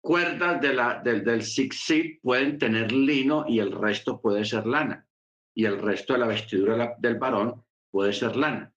cuerdas 0.02 0.62
de 0.62 0.74
la, 0.74 1.02
del, 1.02 1.24
del 1.24 2.20
pueden 2.22 2.58
tener 2.58 2.92
lino 2.92 3.46
y 3.48 3.60
el 3.60 3.72
resto 3.72 4.22
puede 4.22 4.46
ser 4.46 4.66
lana. 4.66 5.08
Y 5.56 5.66
el 5.66 5.80
resto 5.80 6.14
de 6.14 6.20
la 6.20 6.28
vestidura 6.28 6.96
del 7.00 7.18
varón 7.18 7.66
puede 7.92 8.14
ser 8.14 8.36
lana. 8.36 8.74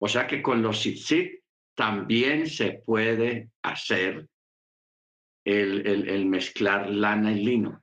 O 0.00 0.08
sea 0.08 0.26
que 0.26 0.42
con 0.42 0.62
los 0.62 0.80
tzitzit 0.80 1.39
también 1.80 2.46
se 2.46 2.82
puede 2.84 3.52
hacer 3.62 4.28
el, 5.46 5.86
el, 5.86 6.26
mezclar 6.26 6.90
lana 6.90 7.32
y 7.32 7.42
lino 7.42 7.82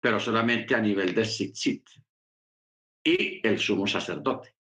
pero 0.00 0.18
solamente 0.18 0.74
a 0.74 0.80
nivel 0.80 1.14
de 1.14 1.26
Sitzit 1.26 1.86
y 3.04 3.46
el 3.46 3.58
sumo 3.58 3.86
sacerdote. 3.86 4.56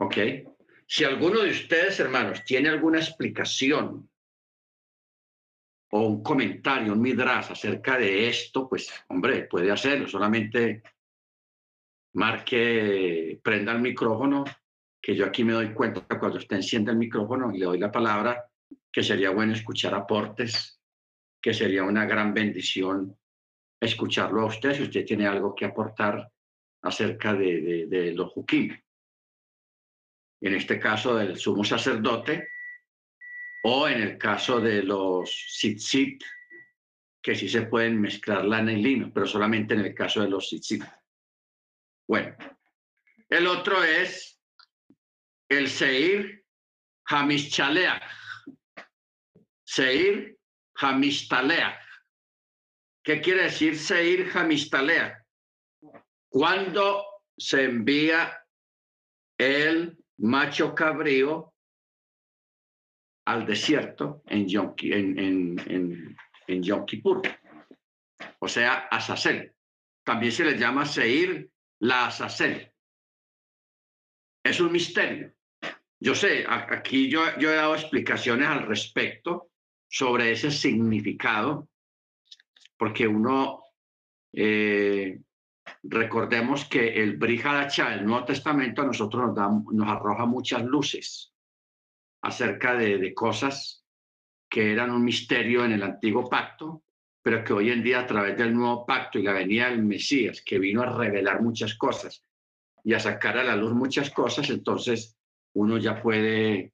¿Ok? 0.00 0.16
Si 0.84 1.04
alguno 1.04 1.42
de 1.42 1.50
ustedes, 1.50 2.00
hermanos, 2.00 2.42
tiene 2.44 2.70
alguna 2.70 2.98
explicación 2.98 4.10
o 5.92 6.00
un 6.00 6.24
comentario, 6.24 6.92
un 6.92 7.00
midras 7.00 7.52
acerca 7.52 7.96
de 7.96 8.28
esto, 8.28 8.68
pues, 8.68 8.92
hombre, 9.08 9.44
puede 9.44 9.70
hacerlo. 9.70 10.08
Solamente 10.08 10.82
marque, 12.14 13.40
prenda 13.44 13.70
el 13.70 13.80
micrófono, 13.80 14.44
que 15.04 15.14
yo 15.14 15.26
aquí 15.26 15.44
me 15.44 15.52
doy 15.52 15.74
cuenta 15.74 16.18
cuando 16.18 16.38
usted 16.38 16.56
enciende 16.56 16.90
el 16.90 16.96
micrófono 16.96 17.54
y 17.54 17.58
le 17.58 17.66
doy 17.66 17.78
la 17.78 17.92
palabra, 17.92 18.50
que 18.90 19.02
sería 19.02 19.28
bueno 19.28 19.52
escuchar 19.52 19.94
aportes 19.94 20.80
que 21.42 21.52
sería 21.52 21.84
una 21.84 22.06
gran 22.06 22.32
bendición 22.32 23.14
escucharlo 23.78 24.40
a 24.40 24.46
usted 24.46 24.72
si 24.72 24.84
usted 24.84 25.04
tiene 25.04 25.26
algo 25.26 25.54
que 25.54 25.66
aportar 25.66 26.26
acerca 26.80 27.34
de, 27.34 27.86
de, 27.86 28.12
los 28.12 28.32
juquim. 28.32 28.74
En 30.40 30.54
este 30.54 30.80
caso 30.80 31.16
del 31.16 31.36
sumo 31.36 31.64
sacerdote 31.64 32.48
o 33.64 33.86
en 33.86 34.00
el 34.00 34.16
caso 34.16 34.58
de 34.58 34.82
los 34.84 35.28
tzitzit, 35.28 36.24
que 37.22 37.34
sí 37.34 37.46
se 37.46 37.66
pueden 37.66 38.00
mezclar 38.00 38.42
lana 38.46 38.72
y 38.72 38.82
lino, 38.82 39.10
pero 39.12 39.26
solamente 39.26 39.74
en 39.74 39.80
el 39.80 39.94
caso 39.94 40.22
de 40.22 40.30
los 40.30 40.48
tzitzit. 40.48 40.82
Bueno, 42.08 42.34
el 43.28 43.46
otro 43.46 43.84
es 43.84 44.33
el 45.54 45.68
Seir 45.68 46.44
Hamischaleach. 47.06 48.02
Seir 49.64 50.38
Hamistalea. 50.76 51.80
¿Qué 53.02 53.20
quiere 53.20 53.44
decir 53.44 53.78
Seir 53.78 54.30
Hamistalea? 54.30 55.24
Cuando 56.28 57.04
se 57.36 57.64
envía 57.64 58.40
el 59.38 59.96
macho 60.18 60.74
cabrío 60.74 61.54
al 63.26 63.46
desierto 63.46 64.22
en 64.26 64.48
Yom, 64.48 64.74
en, 64.82 65.18
en, 65.18 66.16
en, 66.46 66.62
o 68.38 68.48
sea, 68.48 68.88
Azazel. 68.90 69.54
También 70.04 70.32
se 70.32 70.44
le 70.44 70.58
llama 70.58 70.84
Seir 70.84 71.50
la 71.80 72.06
Azazel. 72.06 72.72
Es 74.44 74.60
un 74.60 74.72
misterio. 74.72 75.33
Yo 76.04 76.14
sé, 76.14 76.44
aquí 76.46 77.08
yo, 77.08 77.22
yo 77.38 77.50
he 77.50 77.54
dado 77.54 77.74
explicaciones 77.74 78.46
al 78.46 78.66
respecto, 78.66 79.52
sobre 79.88 80.32
ese 80.32 80.50
significado, 80.50 81.70
porque 82.76 83.06
uno, 83.06 83.62
eh, 84.30 85.18
recordemos 85.82 86.66
que 86.66 87.02
el 87.02 87.16
Brihadacha, 87.16 87.94
el 87.94 88.04
Nuevo 88.04 88.26
Testamento, 88.26 88.82
a 88.82 88.86
nosotros 88.86 89.28
nos, 89.28 89.34
da, 89.34 89.48
nos 89.48 89.88
arroja 89.88 90.26
muchas 90.26 90.62
luces 90.64 91.32
acerca 92.20 92.74
de, 92.74 92.98
de 92.98 93.14
cosas 93.14 93.82
que 94.46 94.72
eran 94.72 94.90
un 94.90 95.02
misterio 95.02 95.64
en 95.64 95.72
el 95.72 95.82
antiguo 95.82 96.28
pacto, 96.28 96.82
pero 97.22 97.42
que 97.42 97.54
hoy 97.54 97.70
en 97.70 97.82
día 97.82 98.00
a 98.00 98.06
través 98.06 98.36
del 98.36 98.52
nuevo 98.52 98.84
pacto 98.84 99.18
y 99.18 99.22
la 99.22 99.32
venida 99.32 99.70
del 99.70 99.82
Mesías, 99.82 100.42
que 100.44 100.58
vino 100.58 100.82
a 100.82 100.98
revelar 100.98 101.40
muchas 101.40 101.74
cosas 101.76 102.22
y 102.84 102.92
a 102.92 103.00
sacar 103.00 103.38
a 103.38 103.44
la 103.44 103.56
luz 103.56 103.72
muchas 103.72 104.10
cosas, 104.10 104.50
entonces 104.50 105.16
uno 105.54 105.78
ya 105.78 106.00
puede 106.00 106.72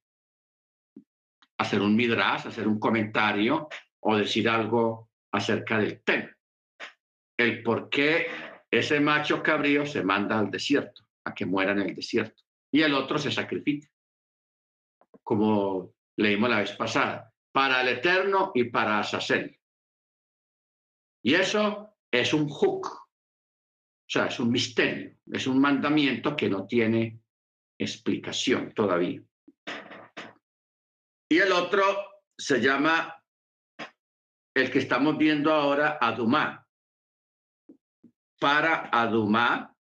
hacer 1.58 1.80
un 1.80 1.94
midras, 1.94 2.46
hacer 2.46 2.66
un 2.66 2.78
comentario 2.78 3.68
o 4.00 4.16
decir 4.16 4.48
algo 4.48 5.10
acerca 5.32 5.78
del 5.78 6.02
tema. 6.02 6.30
El 7.38 7.62
por 7.62 7.88
qué 7.88 8.26
ese 8.70 9.00
macho 9.00 9.42
cabrío 9.42 9.84
se 9.84 10.02
manda 10.02 10.38
al 10.38 10.50
desierto, 10.50 11.02
a 11.24 11.34
que 11.34 11.44
muera 11.44 11.72
en 11.72 11.80
el 11.80 11.94
desierto, 11.94 12.42
y 12.72 12.82
el 12.82 12.94
otro 12.94 13.18
se 13.18 13.30
sacrifica, 13.30 13.88
como 15.22 15.94
leímos 16.16 16.50
la 16.50 16.60
vez 16.60 16.72
pasada, 16.72 17.32
para 17.52 17.82
el 17.82 17.88
Eterno 17.88 18.52
y 18.54 18.64
para 18.64 19.00
Azazel. 19.00 19.58
Y 21.22 21.34
eso 21.34 21.96
es 22.10 22.32
un 22.32 22.48
hook, 22.48 22.86
o 22.86 24.12
sea, 24.12 24.26
es 24.26 24.40
un 24.40 24.50
misterio, 24.50 25.16
es 25.30 25.46
un 25.46 25.60
mandamiento 25.60 26.34
que 26.34 26.48
no 26.48 26.66
tiene 26.66 27.19
explicación 27.82 28.72
todavía. 28.74 29.22
Y 31.28 31.38
el 31.38 31.52
otro 31.52 31.82
se 32.36 32.60
llama, 32.60 33.22
el 34.54 34.70
que 34.70 34.78
estamos 34.78 35.16
viendo 35.16 35.52
ahora, 35.52 35.98
Adumá. 36.00 36.66
Para 38.40 38.88
Adumá, 38.92 39.76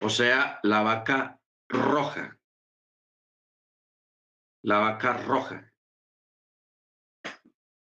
o 0.00 0.08
sea, 0.08 0.60
la 0.62 0.82
vaca 0.82 1.40
roja. 1.68 2.38
La 4.64 4.78
vaca 4.78 5.14
roja. 5.14 5.72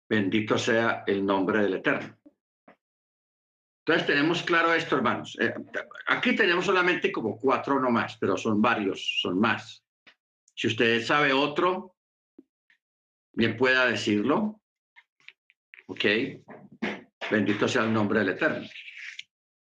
Bendito 0.09 0.57
sea 0.57 1.03
el 1.07 1.25
nombre 1.25 1.63
del 1.63 1.75
Eterno. 1.75 2.20
Entonces 3.85 4.05
tenemos 4.05 4.43
claro 4.43 4.73
esto, 4.73 4.95
hermanos. 4.95 5.35
Eh, 5.39 5.53
aquí 6.07 6.35
tenemos 6.35 6.65
solamente 6.65 7.11
como 7.11 7.37
cuatro 7.37 7.79
nomás, 7.79 8.15
pero 8.17 8.37
son 8.37 8.61
varios, 8.61 9.19
son 9.21 9.39
más. 9.39 9.83
Si 10.53 10.67
usted 10.67 11.03
sabe 11.03 11.33
otro, 11.33 11.95
bien 13.33 13.57
pueda 13.57 13.87
decirlo. 13.87 14.61
Ok. 15.87 16.05
Bendito 17.31 17.67
sea 17.67 17.83
el 17.83 17.93
nombre 17.93 18.19
del 18.19 18.29
Eterno. 18.29 18.67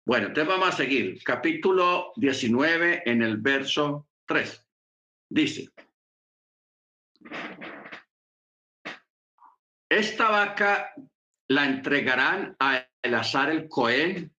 Bueno, 0.06 0.28
entonces 0.28 0.48
vamos 0.48 0.70
a 0.70 0.78
seguir. 0.78 1.24
Capítulo 1.24 2.12
19 2.18 3.04
en 3.06 3.24
el 3.24 3.38
verso 3.38 4.10
3. 4.28 4.68
Dice, 5.30 5.70
esta 9.90 10.30
vaca 10.30 10.94
la 11.50 11.66
entregarán 11.66 12.56
a 12.60 12.88
Elazar 13.02 13.50
el 13.50 13.68
Cohen 13.68 14.34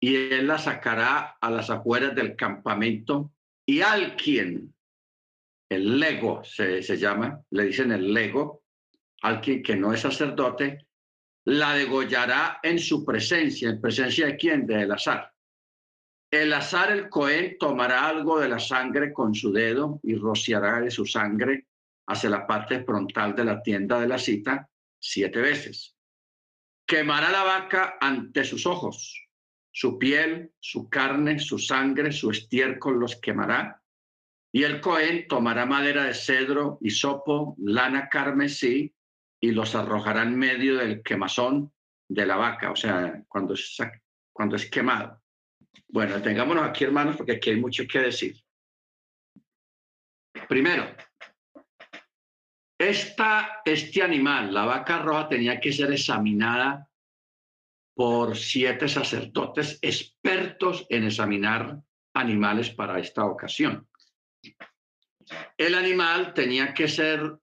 y 0.00 0.14
él 0.14 0.46
la 0.46 0.58
sacará 0.58 1.36
a 1.40 1.50
las 1.50 1.70
afueras 1.70 2.14
del 2.14 2.36
campamento 2.36 3.32
y 3.66 3.80
al 3.80 4.16
quien 4.16 4.74
el 5.70 6.00
lego 6.00 6.42
se, 6.42 6.82
se 6.82 6.96
llama, 6.96 7.40
le 7.50 7.64
dicen 7.64 7.92
el 7.92 8.12
lego, 8.12 8.64
alguien 9.22 9.62
que 9.62 9.76
no 9.76 9.92
es 9.92 10.00
sacerdote, 10.00 10.86
la 11.44 11.74
degollará 11.74 12.60
en 12.62 12.78
su 12.78 13.04
presencia. 13.04 13.70
¿En 13.70 13.80
presencia 13.80 14.26
de 14.26 14.36
quién? 14.36 14.66
De 14.66 14.82
azar. 14.92 15.32
El 16.30 16.52
azar 16.52 16.92
el 16.92 17.08
Cohen 17.08 17.56
tomará 17.58 18.08
algo 18.08 18.38
de 18.38 18.48
la 18.48 18.58
sangre 18.58 19.12
con 19.12 19.34
su 19.34 19.52
dedo 19.52 20.00
y 20.02 20.14
rociará 20.14 20.80
de 20.80 20.90
su 20.90 21.04
sangre 21.04 21.66
hacia 22.06 22.30
la 22.30 22.46
parte 22.46 22.84
frontal 22.84 23.34
de 23.34 23.44
la 23.44 23.62
tienda 23.62 24.00
de 24.00 24.08
la 24.08 24.18
cita 24.18 24.68
siete 24.98 25.40
veces. 25.40 25.96
Quemará 26.90 27.30
la 27.30 27.44
vaca 27.44 27.98
ante 28.00 28.42
sus 28.42 28.66
ojos. 28.66 29.28
Su 29.70 29.96
piel, 29.96 30.50
su 30.58 30.90
carne, 30.90 31.38
su 31.38 31.56
sangre, 31.56 32.10
su 32.10 32.32
estiércol 32.32 32.98
los 32.98 33.14
quemará. 33.20 33.80
Y 34.50 34.64
el 34.64 34.80
Cohen 34.80 35.28
tomará 35.28 35.66
madera 35.66 36.02
de 36.02 36.14
cedro, 36.14 36.78
hisopo, 36.80 37.54
lana 37.60 38.08
carmesí 38.08 38.92
y 39.40 39.52
los 39.52 39.76
arrojará 39.76 40.24
en 40.24 40.36
medio 40.36 40.78
del 40.78 41.00
quemazón 41.04 41.72
de 42.08 42.26
la 42.26 42.34
vaca, 42.34 42.72
o 42.72 42.76
sea, 42.76 43.22
cuando 43.28 43.54
es, 43.54 43.78
cuando 44.32 44.56
es 44.56 44.68
quemado. 44.68 45.22
Bueno, 45.86 46.20
tengámonos 46.20 46.64
aquí, 46.64 46.82
hermanos, 46.82 47.16
porque 47.16 47.34
aquí 47.34 47.50
hay 47.50 47.60
mucho 47.60 47.84
que 47.86 48.00
decir. 48.00 48.34
Primero, 50.48 50.92
este 52.80 54.02
animal, 54.02 54.54
la 54.54 54.64
vaca 54.64 54.98
roja, 54.98 55.28
tenía 55.28 55.60
que 55.60 55.70
ser 55.70 55.92
examinada 55.92 56.88
por 57.94 58.34
siete 58.34 58.88
sacerdotes 58.88 59.78
expertos 59.82 60.86
en 60.88 61.04
examinar 61.04 61.78
animales 62.14 62.70
para 62.70 62.98
esta 62.98 63.26
ocasión. 63.26 63.86
El 65.58 65.74
animal 65.74 66.32
tenía 66.32 66.72
que 66.72 66.88
ser 66.88 67.38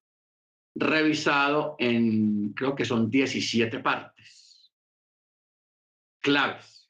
revisado 0.73 1.75
en, 1.77 2.53
creo 2.53 2.73
que 2.73 2.85
son 2.85 3.11
17 3.11 3.79
partes 3.79 4.73
claves. 6.19 6.89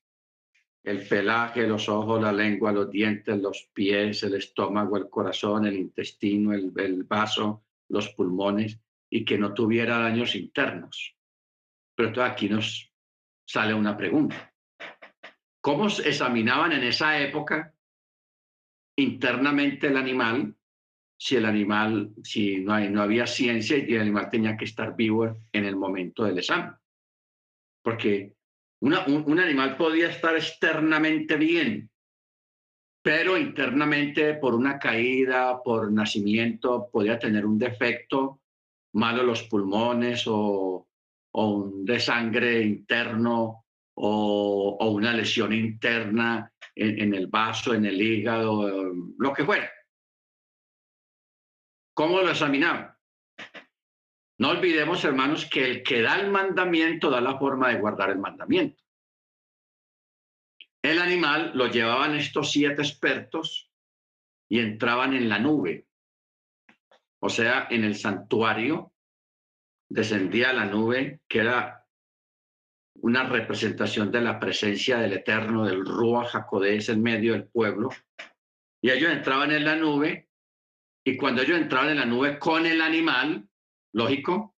El 0.84 1.06
pelaje, 1.06 1.68
los 1.68 1.90
ojos, 1.90 2.22
la 2.22 2.32
lengua, 2.32 2.72
los 2.72 2.90
dientes, 2.90 3.38
los 3.40 3.70
pies, 3.74 4.24
el 4.24 4.36
estómago, 4.36 4.96
el 4.96 5.10
corazón, 5.10 5.66
el 5.66 5.76
intestino, 5.76 6.54
el 6.54 7.04
vaso, 7.04 7.67
los 7.90 8.10
pulmones 8.10 8.80
y 9.10 9.24
que 9.24 9.38
no 9.38 9.54
tuviera 9.54 10.00
daños 10.00 10.36
internos. 10.36 11.16
Pero 11.96 12.12
todo 12.12 12.24
aquí 12.24 12.50
nos 12.50 12.92
sale 13.46 13.74
una 13.74 13.96
pregunta. 13.96 14.54
¿Cómo 15.62 15.88
examinaban 15.88 16.74
en 16.74 16.84
esa 16.84 17.20
época 17.20 17.74
internamente 18.96 19.88
el 19.88 19.98
animal 19.98 20.58
si 21.18 21.36
el 21.36 21.46
animal, 21.46 22.14
si 22.24 22.60
no, 22.60 22.74
hay, 22.74 22.90
no 22.90 23.02
había 23.02 23.26
ciencia 23.26 23.78
y 23.78 23.96
el 23.96 24.02
animal 24.02 24.30
tenía 24.30 24.56
que 24.56 24.66
estar 24.66 24.96
vivo 24.96 25.46
en 25.52 25.66
el 25.66 25.76
momento 25.76 26.24
del 26.24 26.38
examen. 26.38 26.74
Porque 27.82 28.36
un, 28.82 28.94
animal 29.40 29.76
podía 29.78 30.10
estar 30.10 30.36
externamente 30.36 31.36
bien, 31.36 31.90
pero 33.08 33.38
internamente 33.38 34.34
por 34.34 34.54
una 34.54 34.78
caída, 34.78 35.64
por 35.64 35.90
nacimiento, 35.94 36.90
podía 36.92 37.18
tener 37.18 37.46
un 37.46 37.58
defecto, 37.58 38.42
malo 38.96 39.24
los 39.24 39.44
pulmones 39.44 40.26
o, 40.28 40.90
o 41.32 41.48
un 41.48 41.86
desangre 41.86 42.64
interno 42.64 43.64
o, 43.94 44.90
una 44.92 45.14
lesión 45.14 45.54
interna 45.54 46.52
en, 46.76 47.14
el 47.14 47.28
vaso, 47.28 47.74
en 47.74 47.86
el 47.86 48.02
hígado, 48.02 48.94
lo 49.18 49.32
que 49.32 49.46
fuera. 49.46 49.72
¿Cómo 51.94 52.20
lo 52.20 52.32
examinaban? 52.32 52.94
No 54.38 54.50
olvidemos, 54.50 55.06
hermanos, 55.06 55.46
que 55.46 55.64
el 55.64 55.82
que 55.82 56.02
da 56.02 56.20
el 56.20 56.30
mandamiento 56.30 57.10
da 57.10 57.22
la 57.22 57.40
forma 57.40 57.70
de 57.70 57.80
guardar 57.80 58.10
el 58.10 58.20
mandamiento. 58.20 58.84
El 60.88 61.00
animal 61.00 61.52
lo 61.54 61.68
llevaban 61.68 62.16
estos 62.16 62.50
siete 62.54 62.82
expertos 62.82 63.70
y 64.50 64.60
entraban 64.60 65.14
en 65.14 65.28
la 65.28 65.38
nube. 65.38 65.86
O 67.20 67.28
sea, 67.28 67.68
en 67.70 67.84
el 67.84 67.96
santuario 67.96 68.94
descendía 69.90 70.54
la 70.54 70.64
nube, 70.64 71.20
que 71.28 71.40
era 71.40 71.86
una 73.02 73.28
representación 73.28 74.14
de 74.14 74.22
la 74.22 74.40
presencia 74.40 74.98
del 74.98 75.12
Eterno, 75.12 75.66
del 75.66 75.86
Rúa 75.86 76.24
Jacodés 76.24 76.88
en 76.88 77.04
medio 77.04 77.34
del 77.34 77.50
pueblo. 77.50 77.90
Y 78.82 78.90
ellos 78.90 79.12
entraban 79.12 79.52
en 79.52 79.66
la 79.66 79.76
nube 79.76 80.30
y 81.06 81.18
cuando 81.18 81.42
ellos 81.42 81.60
entraban 81.60 81.90
en 81.90 82.00
la 82.00 82.06
nube 82.06 82.40
con 82.40 82.66
el 82.66 82.82
animal, 82.82 83.46
lógico, 83.94 84.56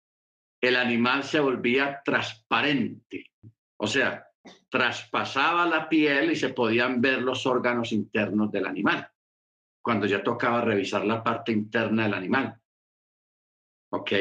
el 0.61 0.75
animal 0.75 1.23
se 1.23 1.39
volvía 1.39 2.03
transparente. 2.05 3.31
O 3.77 3.87
sea, 3.87 4.28
traspasaba 4.69 5.65
la 5.65 5.89
piel 5.89 6.31
y 6.31 6.35
se 6.35 6.49
podían 6.49 7.01
ver 7.01 7.21
los 7.21 7.45
órganos 7.45 7.91
internos 7.91 8.51
del 8.51 8.67
animal. 8.67 9.09
Cuando 9.81 10.05
ya 10.05 10.23
tocaba 10.23 10.61
revisar 10.61 11.05
la 11.05 11.23
parte 11.23 11.51
interna 11.51 12.03
del 12.03 12.13
animal. 12.13 12.59
¿Ok? 13.91 14.11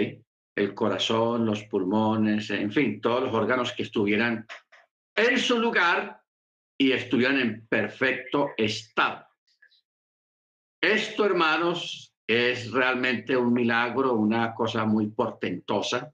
El 0.57 0.75
corazón, 0.75 1.45
los 1.45 1.65
pulmones, 1.65 2.51
en 2.51 2.73
fin, 2.73 3.01
todos 3.01 3.25
los 3.25 3.35
órganos 3.35 3.73
que 3.73 3.83
estuvieran 3.83 4.47
en 5.15 5.39
su 5.39 5.59
lugar 5.59 6.23
y 6.79 6.93
estuvieran 6.93 7.39
en 7.39 7.67
perfecto 7.67 8.51
estado. 8.57 9.27
Esto, 10.81 11.25
hermanos, 11.25 12.15
es 12.27 12.71
realmente 12.71 13.37
un 13.37 13.53
milagro, 13.53 14.15
una 14.15 14.55
cosa 14.55 14.85
muy 14.85 15.09
portentosa 15.09 16.13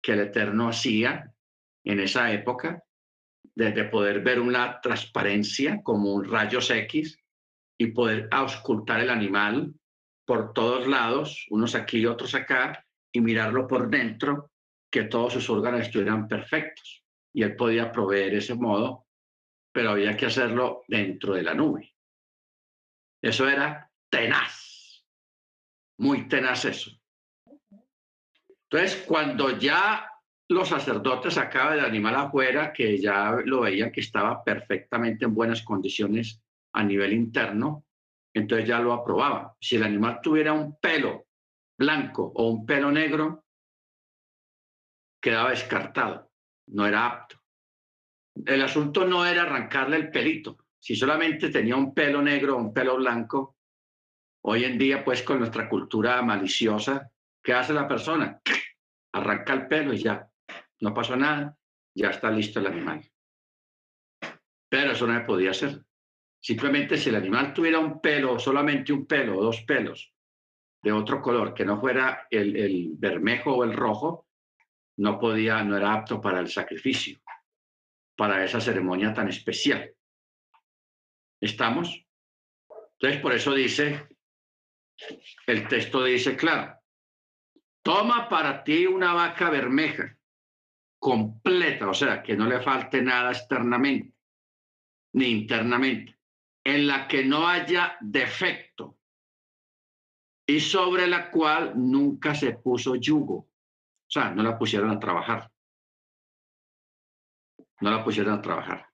que 0.00 0.12
el 0.12 0.20
Eterno 0.20 0.68
hacía 0.68 1.32
en 1.84 2.00
esa 2.00 2.30
época, 2.32 2.84
desde 3.58 3.84
poder 3.84 4.20
ver 4.20 4.38
una 4.38 4.80
transparencia 4.80 5.82
como 5.82 6.14
un 6.14 6.30
rayos 6.30 6.70
X 6.70 7.18
y 7.76 7.88
poder 7.88 8.28
auscultar 8.30 9.00
el 9.00 9.10
animal 9.10 9.74
por 10.24 10.52
todos 10.52 10.86
lados, 10.86 11.46
unos 11.50 11.74
aquí 11.74 11.98
y 11.98 12.06
otros 12.06 12.34
acá, 12.34 12.86
y 13.12 13.20
mirarlo 13.20 13.66
por 13.66 13.90
dentro, 13.90 14.52
que 14.90 15.04
todos 15.04 15.32
sus 15.32 15.50
órganos 15.50 15.80
estuvieran 15.80 16.28
perfectos. 16.28 17.04
Y 17.34 17.42
él 17.42 17.56
podía 17.56 17.90
proveer 17.90 18.34
ese 18.34 18.54
modo, 18.54 19.06
pero 19.72 19.90
había 19.90 20.16
que 20.16 20.26
hacerlo 20.26 20.82
dentro 20.86 21.34
de 21.34 21.42
la 21.42 21.54
nube. 21.54 21.94
Eso 23.20 23.48
era 23.48 23.90
tenaz 24.08 24.68
muy 25.98 26.28
tenaz 26.28 26.64
eso. 26.64 26.90
Entonces, 28.70 29.04
cuando 29.06 29.58
ya 29.58 30.10
los 30.48 30.68
sacerdotes 30.68 31.34
sacaban 31.34 31.78
el 31.78 31.84
animal 31.84 32.14
afuera, 32.16 32.72
que 32.72 32.98
ya 32.98 33.36
lo 33.44 33.60
veían 33.60 33.92
que 33.92 34.00
estaba 34.00 34.42
perfectamente 34.42 35.24
en 35.24 35.34
buenas 35.34 35.62
condiciones 35.62 36.40
a 36.72 36.84
nivel 36.84 37.12
interno, 37.12 37.84
entonces 38.34 38.66
ya 38.66 38.80
lo 38.80 38.92
aprobaban. 38.92 39.48
Si 39.60 39.76
el 39.76 39.82
animal 39.82 40.20
tuviera 40.22 40.52
un 40.52 40.78
pelo 40.78 41.26
blanco 41.76 42.32
o 42.34 42.48
un 42.48 42.64
pelo 42.64 42.90
negro, 42.90 43.44
quedaba 45.20 45.50
descartado, 45.50 46.30
no 46.68 46.86
era 46.86 47.06
apto. 47.06 47.36
El 48.46 48.62
asunto 48.62 49.04
no 49.04 49.26
era 49.26 49.42
arrancarle 49.42 49.96
el 49.96 50.10
pelito. 50.10 50.56
Si 50.78 50.94
solamente 50.94 51.50
tenía 51.50 51.76
un 51.76 51.92
pelo 51.92 52.22
negro 52.22 52.56
o 52.56 52.60
un 52.60 52.72
pelo 52.72 52.96
blanco, 52.96 53.58
Hoy 54.42 54.64
en 54.64 54.78
día, 54.78 55.04
pues 55.04 55.22
con 55.22 55.40
nuestra 55.40 55.68
cultura 55.68 56.22
maliciosa, 56.22 57.10
¿qué 57.42 57.52
hace 57.52 57.72
la 57.72 57.88
persona? 57.88 58.40
Arranca 59.12 59.52
el 59.52 59.66
pelo 59.66 59.92
y 59.92 59.98
ya, 59.98 60.27
no 60.80 60.94
pasó 60.94 61.16
nada, 61.16 61.56
ya 61.94 62.10
está 62.10 62.30
listo 62.30 62.60
el 62.60 62.66
animal. 62.66 63.04
Pero 64.68 64.92
eso 64.92 65.06
no 65.06 65.26
podía 65.26 65.50
hacer. 65.50 65.84
Simplemente 66.40 66.96
si 66.96 67.08
el 67.08 67.16
animal 67.16 67.52
tuviera 67.52 67.78
un 67.78 68.00
pelo, 68.00 68.38
solamente 68.38 68.92
un 68.92 69.06
pelo 69.06 69.38
o 69.38 69.42
dos 69.42 69.62
pelos 69.62 70.12
de 70.82 70.92
otro 70.92 71.20
color, 71.20 71.54
que 71.54 71.64
no 71.64 71.80
fuera 71.80 72.26
el, 72.30 72.56
el 72.56 72.90
bermejo 72.92 73.56
o 73.56 73.64
el 73.64 73.72
rojo, 73.72 74.28
no 74.98 75.18
podía, 75.18 75.62
no 75.64 75.76
era 75.76 75.92
apto 75.92 76.20
para 76.20 76.40
el 76.40 76.48
sacrificio, 76.48 77.18
para 78.16 78.44
esa 78.44 78.60
ceremonia 78.60 79.12
tan 79.12 79.28
especial. 79.28 79.92
¿Estamos? 81.40 82.04
Entonces, 82.92 83.20
por 83.20 83.32
eso 83.32 83.54
dice 83.54 84.08
el 85.46 85.68
texto 85.68 86.02
dice 86.04 86.36
claro, 86.36 86.76
toma 87.82 88.28
para 88.28 88.64
ti 88.64 88.86
una 88.86 89.14
vaca 89.14 89.50
bermeja 89.50 90.17
completa, 90.98 91.88
o 91.88 91.94
sea, 91.94 92.22
que 92.22 92.36
no 92.36 92.46
le 92.46 92.60
falte 92.60 93.02
nada 93.02 93.32
externamente 93.32 94.14
ni 95.14 95.26
internamente, 95.26 96.18
en 96.64 96.86
la 96.86 97.08
que 97.08 97.24
no 97.24 97.48
haya 97.48 97.96
defecto 98.00 98.98
y 100.46 100.60
sobre 100.60 101.06
la 101.06 101.30
cual 101.30 101.72
nunca 101.76 102.34
se 102.34 102.52
puso 102.52 102.96
yugo, 102.96 103.34
o 103.36 104.10
sea, 104.10 104.30
no 104.30 104.42
la 104.42 104.58
pusieron 104.58 104.90
a 104.90 104.98
trabajar. 104.98 105.50
No 107.80 107.90
la 107.90 108.02
pusieron 108.02 108.34
a 108.34 108.42
trabajar. 108.42 108.88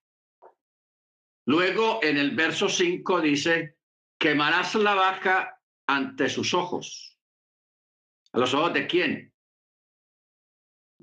Luego, 1.46 2.00
en 2.02 2.16
el 2.16 2.34
verso 2.34 2.68
5 2.68 3.20
dice, 3.20 3.78
quemarás 4.18 4.74
la 4.74 4.94
vaca 4.94 5.60
ante 5.86 6.28
sus 6.28 6.54
ojos. 6.54 7.18
¿A 8.32 8.38
los 8.38 8.52
ojos 8.54 8.72
de 8.72 8.86
quién? 8.86 9.33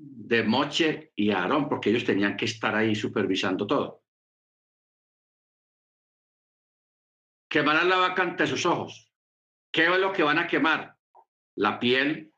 De 0.04 0.42
Moche 0.42 1.12
y 1.14 1.30
Aarón, 1.30 1.68
porque 1.68 1.90
ellos 1.90 2.04
tenían 2.04 2.36
que 2.36 2.46
estar 2.46 2.74
ahí 2.74 2.94
supervisando 2.94 3.66
todo. 3.66 4.02
Quemarán 7.48 7.88
la 7.88 7.96
vaca 7.96 8.22
ante 8.22 8.46
sus 8.46 8.64
ojos. 8.64 9.12
¿Qué 9.70 9.84
es 9.84 9.98
lo 9.98 10.12
que 10.12 10.22
van 10.22 10.38
a 10.38 10.46
quemar? 10.46 10.96
La 11.56 11.78
piel, 11.78 12.32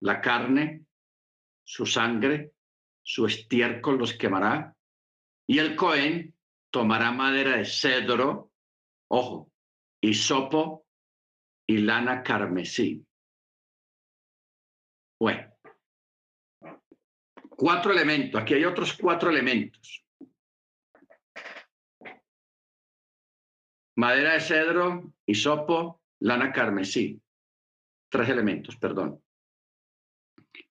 la 0.00 0.20
carne, 0.20 0.86
su 1.62 1.86
sangre, 1.86 2.54
su 3.02 3.26
estiércol 3.26 3.98
los 3.98 4.14
quemará. 4.14 4.74
Y 5.46 5.58
el 5.58 5.76
Cohen 5.76 6.34
tomará 6.70 7.12
madera 7.12 7.58
de 7.58 7.64
cedro, 7.64 8.50
ojo, 9.08 9.52
hisopo 10.00 10.86
y 11.66 11.78
lana 11.78 12.22
carmesí. 12.22 13.06
Bueno, 15.20 15.53
cuatro 17.56 17.92
elementos. 17.92 18.40
Aquí 18.40 18.54
hay 18.54 18.64
otros 18.64 18.94
cuatro 18.94 19.30
elementos. 19.30 20.04
Madera 23.96 24.32
de 24.32 24.40
cedro, 24.40 25.12
hisopo, 25.26 26.02
lana 26.20 26.52
carmesí. 26.52 27.20
Tres 28.10 28.28
elementos, 28.28 28.76
perdón. 28.76 29.22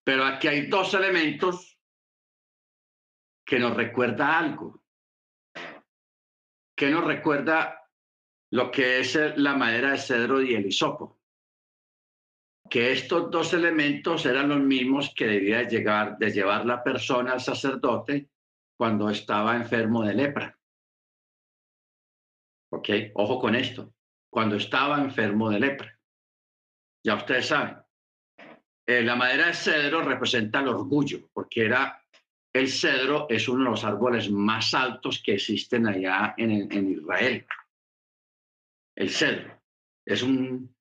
Pero 0.03 0.25
aquí 0.25 0.47
hay 0.47 0.67
dos 0.67 0.93
elementos 0.93 1.77
que 3.45 3.59
nos 3.59 3.75
recuerda 3.75 4.37
algo. 4.37 4.83
Que 6.75 6.89
nos 6.89 7.05
recuerda 7.05 7.89
lo 8.51 8.71
que 8.71 8.99
es 8.99 9.17
la 9.37 9.55
madera 9.55 9.91
de 9.91 9.97
cedro 9.97 10.41
y 10.41 10.53
el 10.55 10.65
hisopo. 10.65 11.22
Que 12.73 12.91
estos 12.91 13.29
dos 13.29 13.53
elementos 13.53 14.25
eran 14.25 14.49
los 14.49 14.59
mismos 14.59 15.13
que 15.15 15.27
debía 15.27 15.61
llegar, 15.61 16.17
de 16.17 16.31
llevar 16.31 16.65
la 16.65 16.83
persona 16.83 17.33
al 17.33 17.39
sacerdote 17.39 18.31
cuando 18.75 19.11
estaba 19.11 19.55
enfermo 19.55 20.01
de 20.03 20.15
lepra. 20.15 20.57
¿Ok? 22.71 22.89
Ojo 23.13 23.37
con 23.37 23.53
esto. 23.53 23.93
Cuando 24.27 24.55
estaba 24.55 24.99
enfermo 24.99 25.51
de 25.51 25.59
lepra. 25.59 25.99
Ya 27.05 27.13
ustedes 27.13 27.45
saben. 27.45 27.77
Eh, 28.87 29.03
la 29.03 29.15
madera 29.15 29.45
de 29.45 29.53
cedro 29.53 30.01
representa 30.01 30.61
el 30.61 30.69
orgullo, 30.69 31.29
porque 31.31 31.65
era 31.65 32.03
el 32.55 32.69
cedro 32.69 33.27
es 33.29 33.47
uno 33.47 33.65
de 33.65 33.69
los 33.69 33.83
árboles 33.83 34.31
más 34.31 34.73
altos 34.73 35.21
que 35.23 35.35
existen 35.35 35.85
allá 35.85 36.33
en, 36.37 36.71
en 36.71 36.89
Israel. 36.89 37.45
El 38.95 39.11
cedro 39.11 39.61
es 40.07 40.23
un, 40.23 40.75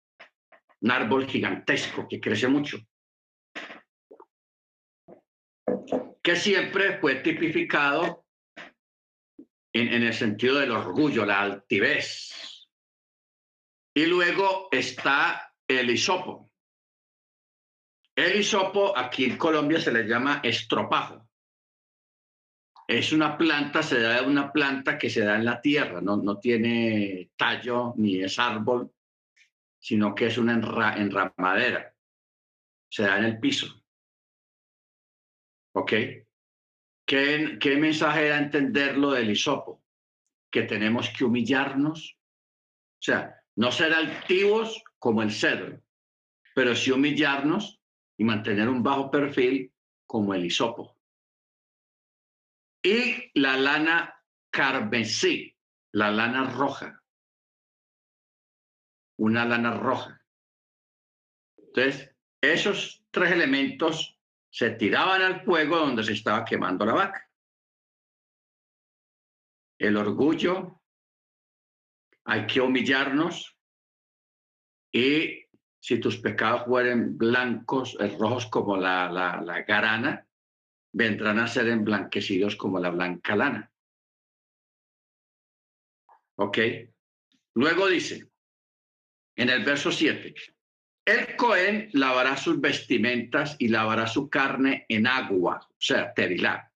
un, 0.83 0.91
árbol 0.91 1.27
gigantesco 1.27 2.07
que 2.09 2.21
crece 2.21 2.49
mucho, 2.49 2.79
que 6.23 6.37
siempre 6.37 6.99
fue 6.99 7.17
tipificado 7.17 8.27
en, 9.73 9.89
en 9.89 10.03
el 10.03 10.15
sentido 10.15 10.59
del 10.59 10.73
orgullo, 10.73 11.25
la 11.25 11.41
altivez. 11.41 12.69
Y 13.95 14.07
luego 14.07 14.69
está 14.71 15.55
el 15.67 15.91
hisopo. 15.91 16.51
El 18.15 18.41
hisopo 18.41 18.97
aquí 18.97 19.25
en 19.25 19.39
Colombia 19.39 19.81
se 19.81 19.93
le 19.93 20.05
llama 20.05 20.41
estropajo 20.43 21.29
es 22.93 23.13
una 23.13 23.39
planta, 23.39 23.83
se 23.83 24.01
da 24.01 24.23
una 24.23 24.53
planta 24.53 24.99
que 24.99 25.09
se 25.09 25.25
da 25.25 25.37
en 25.37 25.45
la 25.45 25.61
tierra, 25.61 26.01
no, 26.01 26.17
no 26.17 26.39
tiene 26.39 27.31
tallo 27.37 27.95
ni 27.97 28.23
es 28.23 28.39
árbol, 28.39 28.93
sino 29.83 30.15
que 30.15 30.27
es 30.27 30.39
una 30.39 30.55
enramadera. 30.55 31.95
Se 32.89 33.03
da 33.03 33.19
en 33.19 33.25
el 33.25 33.41
piso. 33.41 33.67
¿Ok? 35.75 35.93
¿Qué, 37.05 37.59
¿Qué 37.61 37.77
mensaje 37.77 38.29
da 38.29 38.39
entenderlo 38.39 39.11
del 39.11 39.31
hisopo? 39.31 39.83
Que 40.51 40.63
tenemos 40.63 41.11
que 41.11 41.25
humillarnos. 41.25 42.17
O 42.17 43.03
sea, 43.03 43.43
no 43.57 43.73
ser 43.73 43.93
altivos 43.93 44.83
como 44.99 45.23
el 45.23 45.33
cedro, 45.33 45.83
pero 46.55 46.75
sí 46.77 46.91
humillarnos 46.91 47.81
y 48.17 48.25
mantener 48.25 48.69
un 48.69 48.83
bajo 48.83 49.11
perfil 49.11 49.73
como 50.07 50.33
el 50.35 50.45
hisopo 50.45 50.97
y 52.83 53.31
la 53.35 53.57
lana 53.57 54.15
carmesí, 54.51 55.57
la 55.93 56.11
lana 56.11 56.51
roja. 56.51 57.02
Una 59.23 59.45
lana 59.45 59.79
roja. 59.79 60.21
Entonces, 61.57 62.13
esos 62.41 63.07
tres 63.13 63.31
elementos 63.31 64.19
se 64.51 64.71
tiraban 64.71 65.23
al 65.23 65.45
fuego 65.45 65.79
donde 65.79 66.03
se 66.03 66.15
estaba 66.15 66.45
quemando 66.45 66.85
la 66.85 66.95
vaca. 66.95 67.31
El 69.79 69.97
orgullo, 69.97 70.83
hay 72.25 72.49
que 72.49 72.61
humillarnos 72.61 73.57
y 74.93 75.47
si 75.81 76.01
tus 76.01 76.19
pecados 76.19 76.65
fueren 76.65 77.17
blancos, 77.17 77.97
eh, 78.01 78.17
rojos 78.19 78.47
como 78.47 78.77
la, 78.77 79.09
la, 79.09 79.41
la 79.41 79.63
garana, 79.63 80.27
vendrán 80.93 81.39
a 81.39 81.47
ser 81.47 81.69
emblanquecidos 81.69 82.57
como 82.57 82.81
la 82.81 82.91
blanca 82.91 83.37
lana. 83.37 83.73
¿Ok? 86.39 86.59
Luego 87.55 87.87
dice, 87.87 88.32
en 89.37 89.49
el 89.49 89.65
verso 89.65 89.91
7, 89.91 90.35
el 91.05 91.37
Cohen 91.37 91.91
lavará 91.93 92.37
sus 92.37 92.61
vestimentas 92.61 93.57
y 93.59 93.69
lavará 93.69 94.07
su 94.07 94.31
carne 94.31 94.87
en 94.89 95.07
agua, 95.07 95.67
o 95.69 95.81
sea, 95.81 96.15
tevilá. 96.15 96.73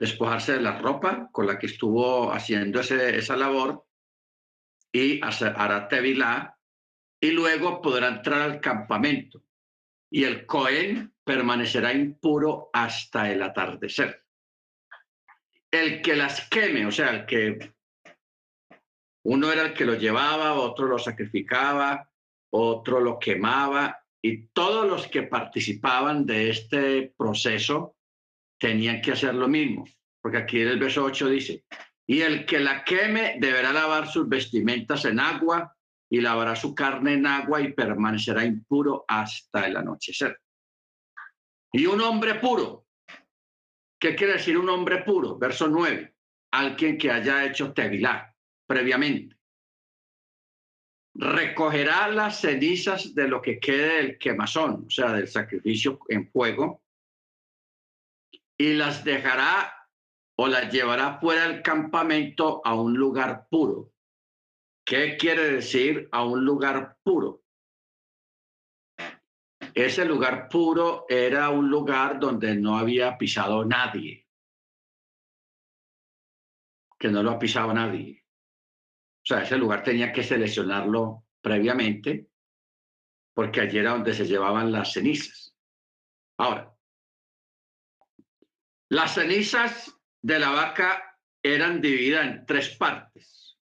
Despojarse 0.00 0.54
de 0.54 0.60
la 0.60 0.78
ropa 0.78 1.28
con 1.30 1.46
la 1.46 1.58
que 1.58 1.66
estuvo 1.66 2.32
haciendo 2.32 2.80
ese, 2.80 3.16
esa 3.16 3.36
labor 3.36 3.86
y 4.92 5.20
hará 5.22 5.88
tevilá 5.88 6.58
y 7.20 7.30
luego 7.30 7.80
podrá 7.80 8.08
entrar 8.08 8.42
al 8.42 8.60
campamento. 8.60 9.44
Y 10.10 10.24
el 10.24 10.44
Cohen 10.44 11.14
permanecerá 11.24 11.92
impuro 11.92 12.70
hasta 12.72 13.30
el 13.30 13.42
atardecer. 13.42 14.24
El 15.70 16.02
que 16.02 16.16
las 16.16 16.48
queme, 16.48 16.84
o 16.86 16.92
sea, 16.92 17.10
el 17.10 17.26
que 17.26 17.73
uno 19.24 19.50
era 19.50 19.62
el 19.62 19.74
que 19.74 19.86
lo 19.86 19.94
llevaba, 19.94 20.54
otro 20.54 20.86
lo 20.86 20.98
sacrificaba, 20.98 22.08
otro 22.50 23.00
lo 23.00 23.18
quemaba, 23.18 23.98
y 24.22 24.46
todos 24.48 24.86
los 24.86 25.08
que 25.08 25.24
participaban 25.24 26.24
de 26.26 26.50
este 26.50 27.14
proceso 27.16 27.96
tenían 28.58 29.00
que 29.00 29.12
hacer 29.12 29.34
lo 29.34 29.48
mismo, 29.48 29.84
porque 30.20 30.38
aquí 30.38 30.60
en 30.60 30.68
el 30.68 30.78
verso 30.78 31.04
8 31.04 31.28
dice, 31.28 31.64
y 32.06 32.20
el 32.20 32.44
que 32.44 32.60
la 32.60 32.84
queme 32.84 33.36
deberá 33.38 33.72
lavar 33.72 34.08
sus 34.08 34.28
vestimentas 34.28 35.04
en 35.06 35.18
agua 35.20 35.74
y 36.10 36.20
lavará 36.20 36.54
su 36.54 36.74
carne 36.74 37.14
en 37.14 37.26
agua 37.26 37.62
y 37.62 37.72
permanecerá 37.72 38.44
impuro 38.44 39.04
hasta 39.08 39.66
el 39.66 39.76
anochecer. 39.76 40.38
Y 41.72 41.86
un 41.86 42.00
hombre 42.02 42.36
puro. 42.36 42.86
¿Qué 43.98 44.14
quiere 44.14 44.34
decir 44.34 44.58
un 44.58 44.68
hombre 44.68 45.02
puro? 45.02 45.38
Verso 45.38 45.66
9. 45.66 46.14
Alguien 46.52 46.98
que 46.98 47.10
haya 47.10 47.46
hecho 47.46 47.72
tevilá 47.72 48.33
previamente. 48.66 49.36
Recogerá 51.14 52.08
las 52.08 52.40
cenizas 52.40 53.14
de 53.14 53.28
lo 53.28 53.40
que 53.40 53.60
quede 53.60 53.96
del 54.02 54.18
quemazón, 54.18 54.84
o 54.86 54.90
sea, 54.90 55.12
del 55.12 55.28
sacrificio 55.28 55.98
en 56.08 56.28
fuego, 56.30 56.82
y 58.58 58.74
las 58.74 59.04
dejará 59.04 59.72
o 60.36 60.48
las 60.48 60.72
llevará 60.72 61.18
fuera 61.20 61.48
del 61.48 61.62
campamento 61.62 62.60
a 62.64 62.74
un 62.74 62.94
lugar 62.94 63.46
puro. 63.48 63.92
¿Qué 64.84 65.16
quiere 65.16 65.48
decir 65.48 66.08
a 66.12 66.24
un 66.24 66.44
lugar 66.44 66.98
puro? 67.02 67.42
Ese 69.74 70.04
lugar 70.04 70.48
puro 70.48 71.06
era 71.08 71.50
un 71.50 71.68
lugar 71.68 72.20
donde 72.20 72.54
no 72.54 72.76
había 72.76 73.16
pisado 73.18 73.64
nadie, 73.64 74.28
que 76.98 77.08
no 77.08 77.22
lo 77.22 77.32
ha 77.32 77.38
pisado 77.38 77.72
nadie. 77.72 78.23
O 79.24 79.26
sea, 79.26 79.42
ese 79.42 79.56
lugar 79.56 79.82
tenía 79.82 80.12
que 80.12 80.22
seleccionarlo 80.22 81.24
previamente, 81.40 82.28
porque 83.32 83.62
allí 83.62 83.78
era 83.78 83.92
donde 83.92 84.12
se 84.12 84.26
llevaban 84.26 84.70
las 84.70 84.92
cenizas. 84.92 85.56
Ahora, 86.36 86.76
las 88.90 89.14
cenizas 89.14 89.98
de 90.20 90.38
la 90.38 90.50
vaca 90.50 91.18
eran 91.42 91.80
divididas 91.80 92.26
en 92.26 92.44
tres 92.44 92.76
partes. 92.76 93.58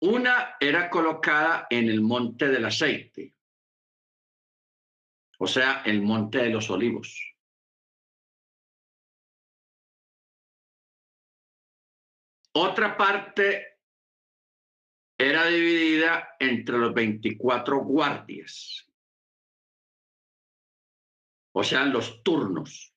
Una 0.00 0.56
era 0.58 0.90
colocada 0.90 1.68
en 1.70 1.88
el 1.88 2.00
monte 2.00 2.48
del 2.48 2.64
aceite, 2.64 3.36
o 5.38 5.46
sea, 5.46 5.82
el 5.84 6.02
monte 6.02 6.38
de 6.38 6.48
los 6.48 6.68
olivos. 6.68 7.32
Otra 12.54 12.96
parte 12.96 13.71
era 15.22 15.46
dividida 15.46 16.34
entre 16.40 16.78
los 16.78 16.92
24 16.92 17.78
guardias, 17.78 18.90
o 21.54 21.62
sea, 21.62 21.84
los 21.84 22.22
turnos 22.24 22.92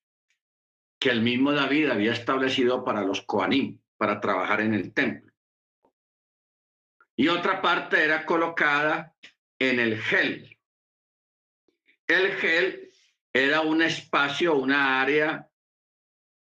que 0.98 1.10
el 1.10 1.22
mismo 1.22 1.52
David 1.52 1.90
había 1.90 2.12
establecido 2.12 2.84
para 2.84 3.02
los 3.02 3.22
Coanim, 3.22 3.80
para 3.96 4.20
trabajar 4.20 4.60
en 4.60 4.74
el 4.74 4.92
templo. 4.92 5.32
y 7.18 7.28
otra 7.28 7.62
parte 7.62 8.04
era 8.04 8.26
colocada 8.26 9.14
en 9.58 9.80
el 9.80 9.98
gel. 10.02 10.58
El 12.06 12.32
gel 12.34 12.90
era 13.32 13.62
un 13.62 13.80
espacio, 13.80 14.54
una 14.54 15.00
área 15.00 15.48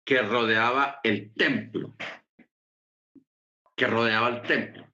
que 0.05 0.21
rodeaba 0.21 0.99
el 1.03 1.33
templo, 1.33 1.95
que 3.75 3.87
rodeaba 3.87 4.29
el 4.29 4.41
templo. 4.43 4.90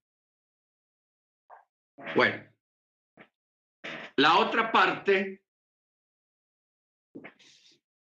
Bueno, 2.15 2.43
la 4.15 4.39
otra 4.39 4.71
parte 4.71 5.43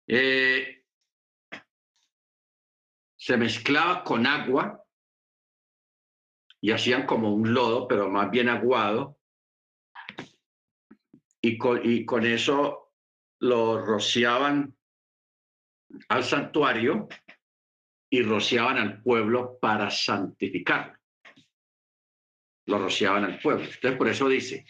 eh, 0.07 0.85
se 3.17 3.37
mezclaba 3.37 4.05
con 4.05 4.27
agua 4.27 4.85
y 6.61 6.73
hacían 6.73 7.07
como 7.07 7.33
un 7.33 7.55
lodo, 7.55 7.89
pero 7.89 8.11
más 8.11 8.31
bien 8.31 8.49
aguado, 8.49 9.19
y 11.41 11.59
con, 11.59 11.81
y 11.83 12.05
con 12.05 12.25
eso 12.27 12.93
lo 13.41 13.85
rociaban 13.85 14.77
al 16.09 16.25
santuario 16.25 17.09
y 18.11 18.23
rociaban 18.23 18.79
al 18.79 19.03
pueblo 19.03 19.59
para 19.59 19.91
santificarlo. 19.91 21.04
Lo 22.67 22.79
rociaban 22.79 23.25
al 23.25 23.39
pueblo. 23.39 23.65
Entonces, 23.65 23.99
por 23.99 24.09
eso 24.09 24.29
dice, 24.29 24.67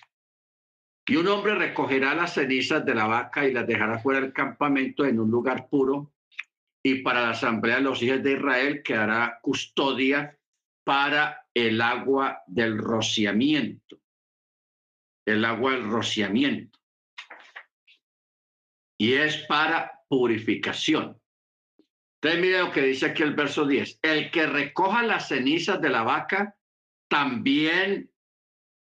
y 1.06 1.16
un 1.16 1.28
hombre 1.28 1.54
recogerá 1.54 2.14
las 2.14 2.34
cenizas 2.34 2.84
de 2.84 2.94
la 2.94 3.06
vaca 3.06 3.46
y 3.46 3.52
las 3.52 3.66
dejará 3.66 3.98
fuera 3.98 4.20
del 4.20 4.32
campamento 4.32 5.04
en 5.04 5.20
un 5.20 5.30
lugar 5.30 5.68
puro, 5.68 6.12
y 6.82 6.96
para 7.02 7.22
la 7.22 7.30
asamblea 7.30 7.76
de 7.76 7.82
los 7.82 8.02
hijos 8.02 8.22
de 8.22 8.32
Israel 8.32 8.82
quedará 8.82 9.38
custodia 9.40 10.38
para 10.84 11.46
el 11.54 11.80
agua 11.80 12.42
del 12.46 12.78
rociamiento. 12.78 14.00
El 15.26 15.44
agua 15.44 15.72
del 15.72 15.88
rociamiento. 15.88 16.78
Y 18.98 19.14
es 19.14 19.38
para 19.46 20.02
purificación. 20.08 21.18
Entonces, 22.20 22.40
mire 22.40 22.58
lo 22.60 22.70
que 22.70 22.82
dice 22.82 23.06
aquí 23.06 23.22
el 23.22 23.34
verso 23.34 23.66
10. 23.66 24.00
El 24.02 24.30
que 24.30 24.46
recoja 24.46 25.02
las 25.02 25.28
cenizas 25.28 25.80
de 25.80 25.88
la 25.90 26.02
vaca 26.02 26.56
también 27.08 28.10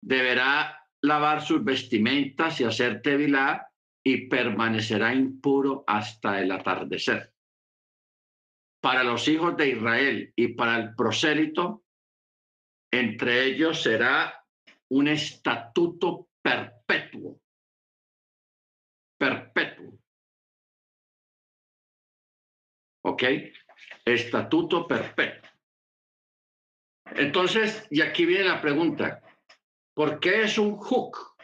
deberá 0.02 0.88
lavar 1.02 1.42
sus 1.42 1.64
vestimentas 1.64 2.60
y 2.62 2.64
hacer 2.64 3.02
tevilá 3.02 3.70
y 4.06 4.28
permanecerá 4.28 5.14
impuro 5.14 5.84
hasta 5.88 6.42
el 6.42 6.52
atardecer. 6.52 7.34
Para 8.82 9.04
los 9.04 9.28
hijos 9.28 9.56
de 9.56 9.70
Israel 9.70 10.34
y 10.36 10.50
para 10.50 10.78
el 10.78 10.96
prosélito, 10.96 11.86
entre 12.92 13.46
ellos 13.46 13.82
será 13.82 14.46
un 14.90 15.08
estatuto 15.08 16.30
perpetuo. 16.42 17.40
Perpetuo. 19.18 20.00
¿Ok? 23.06 23.24
Estatuto 24.06 24.88
perpetuo. 24.88 25.43
Entonces, 27.12 27.86
y 27.92 28.02
aquí 28.02 28.26
viene 28.26 28.46
la 28.46 28.62
pregunta, 28.62 29.22
¿Por 29.94 30.20
qué 30.20 30.44
es 30.44 30.58
un 30.58 30.76
hook? 30.78 31.36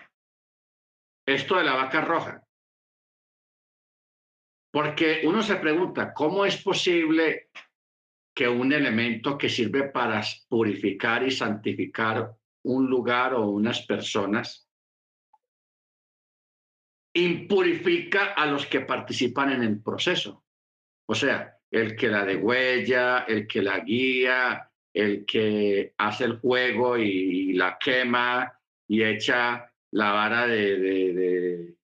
Esto 1.27 1.57
de 1.57 1.63
la 1.63 1.75
vaca 1.75 2.01
roja. 2.01 2.43
Porque 4.71 5.21
uno 5.23 5.43
se 5.43 5.55
pregunta, 5.57 6.13
¿cómo 6.13 6.45
es 6.45 6.61
posible 6.61 7.49
que 8.35 8.47
un 8.47 8.71
elemento 8.73 9.37
que 9.37 9.49
sirve 9.49 9.89
para 9.89 10.21
purificar 10.47 11.23
y 11.23 11.31
santificar 11.31 12.35
un 12.63 12.87
lugar 12.87 13.33
o 13.35 13.47
unas 13.49 13.85
personas 13.85 14.67
impurifica 17.13 18.33
a 18.33 18.45
los 18.45 18.65
que 18.65 18.81
participan 18.81 19.51
en 19.51 19.63
el 19.63 19.81
proceso? 19.81 20.43
O 21.07 21.13
sea, 21.13 21.59
el 21.69 21.95
que 21.95 22.07
la 22.07 22.25
degüella, 22.25 23.25
el 23.27 23.47
que 23.47 23.61
la 23.61 23.79
guía, 23.79 24.68
el 24.99 25.25
que 25.25 25.93
hace 25.97 26.25
el 26.25 26.39
fuego 26.39 26.97
y, 26.97 27.53
la 27.53 27.77
quema 27.79 28.51
y 28.87 29.03
echa 29.03 29.71
la 29.91 30.11
vara 30.11 30.47
de, 30.47 31.75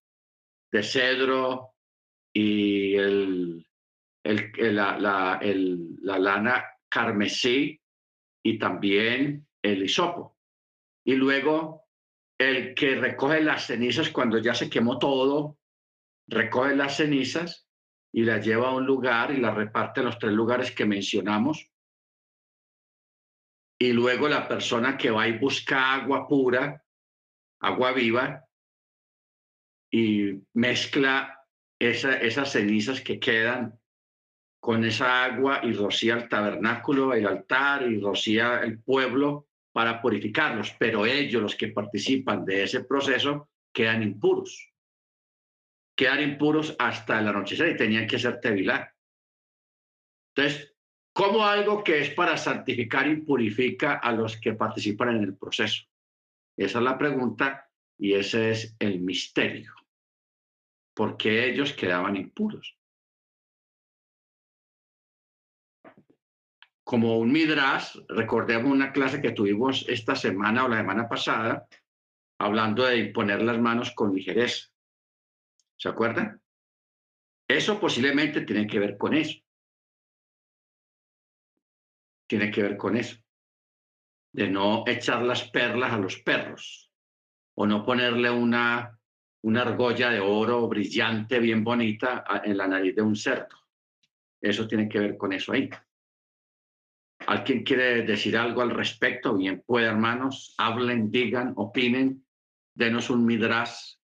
de, 0.72 0.84
cedro 0.84 1.74
y 2.34 2.96
el, 2.96 3.66
el, 4.24 4.76
la, 4.76 5.00
la, 5.00 5.40
la, 5.42 6.20
lana 6.20 6.66
carmesí 6.90 7.80
y 8.44 8.60
también 8.60 9.48
el 9.62 9.84
hisopo. 9.84 10.38
Y 11.06 11.16
luego 11.16 11.86
el 12.38 12.76
que 12.76 12.96
recoge 12.96 13.42
las 13.42 13.68
cenizas 13.68 14.10
cuando 14.10 14.38
ya 14.40 14.54
se 14.54 14.70
quemó 14.70 15.00
todo, 15.00 15.58
recoge 16.28 16.76
las 16.76 16.98
cenizas 16.98 17.68
y 18.12 18.24
las 18.24 18.46
lleva 18.46 18.70
a 18.70 18.76
un 18.76 18.86
lugar 18.86 19.32
y 19.32 19.38
las 19.38 19.56
reparte 19.56 20.02
en 20.02 20.08
los 20.08 20.20
tres 20.20 20.34
lugares 20.34 20.72
que 20.72 20.86
mencionamos 20.86 21.72
y 23.78 23.92
luego 23.92 24.28
la 24.30 24.48
persona 24.48 24.98
que 24.98 25.12
va 25.12 25.28
y 25.28 25.38
busca 25.38 25.94
agua 25.96 26.28
pura, 26.28 26.84
agua 27.60 27.92
viva, 27.92 28.46
y 29.92 30.42
mezcla 30.54 31.40
esas 31.80 32.52
cenizas 32.52 33.02
que 33.02 33.20
quedan 33.20 33.80
con 34.60 34.84
esa 34.84 35.26
agua 35.26 35.62
y 35.64 35.74
rocía 35.74 36.16
el 36.16 36.28
tabernáculo, 36.28 37.14
el 37.14 37.28
altar 37.28 37.84
y 37.84 38.00
rocía 38.00 38.62
el 38.62 38.82
pueblo 38.82 39.48
para 39.72 40.02
purificarlos, 40.02 40.74
pero 40.80 41.06
ellos, 41.06 41.42
los 41.42 41.56
que 41.56 41.68
participan 41.68 42.46
de 42.46 42.64
ese 42.64 42.84
proceso, 42.84 43.50
quedan 43.74 44.02
impuros. 44.04 44.74
Quedan 45.96 46.24
impuros 46.24 46.76
hasta 46.80 47.20
el 47.20 47.28
anochecer 47.28 47.70
y 47.70 47.78
tenían 47.78 48.08
que 48.08 48.18
ser 48.18 48.40
tevilar. 48.40 48.94
Entonces, 50.34 50.75
¿Cómo 51.16 51.46
algo 51.46 51.82
que 51.82 52.02
es 52.02 52.10
para 52.10 52.36
santificar 52.36 53.08
y 53.08 53.22
purifica 53.22 53.94
a 53.94 54.12
los 54.12 54.36
que 54.36 54.52
participan 54.52 55.16
en 55.16 55.24
el 55.24 55.38
proceso? 55.38 55.86
Esa 56.58 56.80
es 56.80 56.84
la 56.84 56.98
pregunta 56.98 57.72
y 57.98 58.16
ese 58.16 58.52
es 58.52 58.76
el 58.80 59.00
misterio. 59.00 59.74
¿Por 60.94 61.16
qué 61.16 61.48
ellos 61.48 61.72
quedaban 61.72 62.18
impuros? 62.18 62.78
Como 66.84 67.18
un 67.18 67.32
midras, 67.32 67.98
recordemos 68.10 68.70
una 68.70 68.92
clase 68.92 69.22
que 69.22 69.32
tuvimos 69.32 69.88
esta 69.88 70.18
semana 70.18 70.66
o 70.66 70.68
la 70.68 70.80
semana 70.80 71.08
pasada, 71.08 71.66
hablando 72.42 72.84
de 72.84 72.98
imponer 72.98 73.42
las 73.42 73.58
manos 73.58 73.92
con 73.92 74.14
ligereza. 74.14 74.68
¿Se 75.78 75.88
acuerdan? 75.88 76.42
Eso 77.48 77.80
posiblemente 77.80 78.42
tiene 78.42 78.68
que 78.68 78.80
ver 78.80 78.98
con 78.98 79.14
eso 79.14 79.45
tiene 82.28 82.52
que 82.52 82.62
ver 82.62 82.78
con 82.78 82.98
eso, 82.98 83.18
de 84.34 84.50
no 84.50 84.84
echar 84.88 85.22
las 85.22 85.50
perlas 85.50 85.94
a 85.94 85.98
los 85.98 86.18
perros 86.20 86.92
o 87.56 87.66
no 87.66 87.86
ponerle 87.86 88.30
una, 88.30 89.00
una 89.44 89.62
argolla 89.62 90.10
de 90.10 90.20
oro 90.20 90.68
brillante, 90.68 91.40
bien 91.40 91.64
bonita, 91.64 92.24
en 92.44 92.58
la 92.58 92.68
nariz 92.68 92.96
de 92.96 93.02
un 93.02 93.16
cerdo. 93.16 93.56
Eso 94.42 94.68
tiene 94.68 94.90
que 94.90 95.00
ver 95.00 95.18
con 95.18 95.34
eso 95.34 95.54
ahí. 95.54 95.70
¿Alguien 97.28 97.64
quiere 97.64 98.04
decir 98.04 98.38
algo 98.38 98.62
al 98.62 98.72
respecto? 98.72 99.36
Bien 99.36 99.64
puede, 99.66 99.88
hermanos, 99.88 100.54
hablen, 100.58 101.10
digan, 101.10 101.54
opinen, 101.56 102.26
denos 102.74 103.10
un 103.10 103.26
midras 103.26 104.00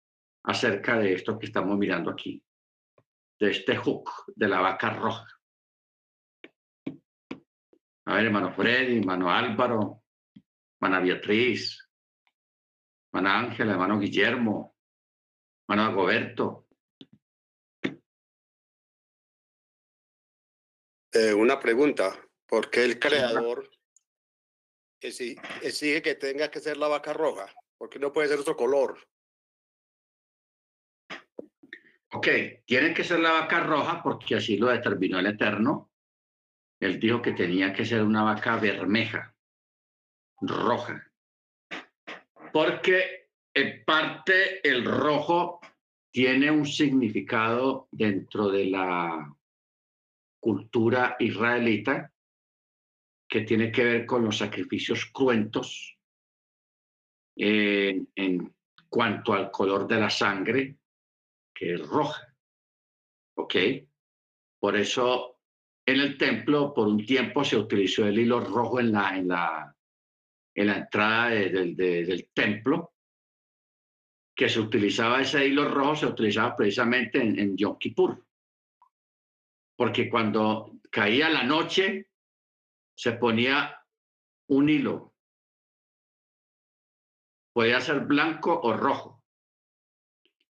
acerca 0.44 0.98
de 0.98 1.14
esto 1.14 1.38
que 1.38 1.46
estamos 1.46 1.76
mirando 1.78 2.10
aquí, 2.10 2.42
de 3.40 3.50
este 3.50 3.76
hook 3.76 4.10
de 4.36 4.48
la 4.48 4.60
vaca 4.60 4.90
roja. 4.90 5.37
A 8.08 8.14
ver, 8.14 8.24
hermano 8.24 8.54
Freddy, 8.54 9.00
hermano 9.00 9.30
Álvaro, 9.30 10.02
hermana 10.80 11.00
Beatriz, 11.00 11.90
hermana 13.12 13.38
Ángela, 13.38 13.72
hermano 13.72 13.98
Guillermo, 13.98 14.74
hermano 15.68 15.90
Agoberto. 15.90 16.68
Eh, 21.12 21.34
una 21.34 21.60
pregunta, 21.60 22.18
¿por 22.46 22.70
qué 22.70 22.84
el 22.84 22.98
creador 22.98 23.68
exige 25.02 26.00
que 26.00 26.14
tenga 26.14 26.50
que 26.50 26.60
ser 26.60 26.78
la 26.78 26.88
vaca 26.88 27.12
roja? 27.12 27.52
¿Por 27.76 27.90
qué 27.90 27.98
no 27.98 28.10
puede 28.10 28.28
ser 28.28 28.38
otro 28.38 28.56
color? 28.56 29.06
Ok, 32.12 32.26
tiene 32.64 32.94
que 32.94 33.04
ser 33.04 33.20
la 33.20 33.32
vaca 33.32 33.60
roja 33.60 34.02
porque 34.02 34.36
así 34.36 34.56
lo 34.56 34.68
determinó 34.68 35.18
el 35.18 35.26
Eterno 35.26 35.90
él 36.80 37.00
dijo 37.00 37.20
que 37.20 37.32
tenía 37.32 37.72
que 37.72 37.84
ser 37.84 38.02
una 38.02 38.22
vaca 38.22 38.56
bermeja, 38.56 39.34
roja, 40.40 41.10
porque 42.52 43.30
en 43.52 43.84
parte 43.84 44.66
el 44.68 44.84
rojo 44.84 45.60
tiene 46.10 46.50
un 46.50 46.66
significado 46.66 47.88
dentro 47.90 48.48
de 48.48 48.66
la 48.66 49.36
cultura 50.40 51.16
israelita 51.18 52.12
que 53.28 53.42
tiene 53.42 53.70
que 53.70 53.84
ver 53.84 54.06
con 54.06 54.24
los 54.24 54.38
sacrificios 54.38 55.06
cruentos 55.06 55.98
eh, 57.36 58.00
en 58.14 58.54
cuanto 58.88 59.34
al 59.34 59.50
color 59.50 59.86
de 59.86 60.00
la 60.00 60.08
sangre, 60.08 60.78
que 61.54 61.74
es 61.74 61.86
roja. 61.86 62.34
¿Ok? 63.36 63.54
Por 64.58 64.76
eso 64.76 65.37
en 65.88 66.00
el 66.00 66.18
templo 66.18 66.74
por 66.74 66.86
un 66.86 67.02
tiempo 67.06 67.42
se 67.42 67.56
utilizó 67.56 68.06
el 68.06 68.18
hilo 68.18 68.40
rojo 68.40 68.78
en 68.78 68.92
la, 68.92 69.16
en 69.16 69.26
la, 69.26 69.74
en 70.54 70.66
la 70.66 70.76
entrada 70.76 71.30
del 71.30 72.28
templo, 72.34 72.92
que 74.36 74.50
se 74.50 74.60
utilizaba 74.60 75.22
ese 75.22 75.46
hilo 75.46 75.66
rojo, 75.66 75.96
se 75.96 76.06
utilizaba 76.06 76.54
precisamente 76.54 77.22
en, 77.22 77.38
en 77.38 77.56
Yom 77.56 77.78
Kippur. 77.78 78.22
Porque 79.76 80.10
cuando 80.10 80.78
caía 80.90 81.30
la 81.30 81.44
noche, 81.44 82.10
se 82.94 83.12
ponía 83.12 83.82
un 84.48 84.68
hilo. 84.68 85.14
Podía 87.54 87.80
ser 87.80 88.00
blanco 88.00 88.60
o 88.60 88.74
rojo. 88.76 89.24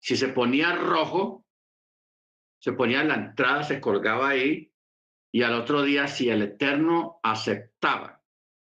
Si 0.01 0.17
se 0.17 0.31
ponía 0.31 0.75
rojo, 0.75 1.47
se 2.59 2.73
ponía 2.73 3.03
en 3.03 3.09
la 3.09 3.15
entrada, 3.15 3.63
se 3.63 3.81
colgaba 3.81 4.31
ahí, 4.31 4.73
y 5.31 5.43
al 5.43 5.55
otro 5.55 5.83
día, 5.83 6.09
si 6.09 6.31
el 6.31 6.43
Eterno 6.43 7.21
aceptaba 7.23 8.23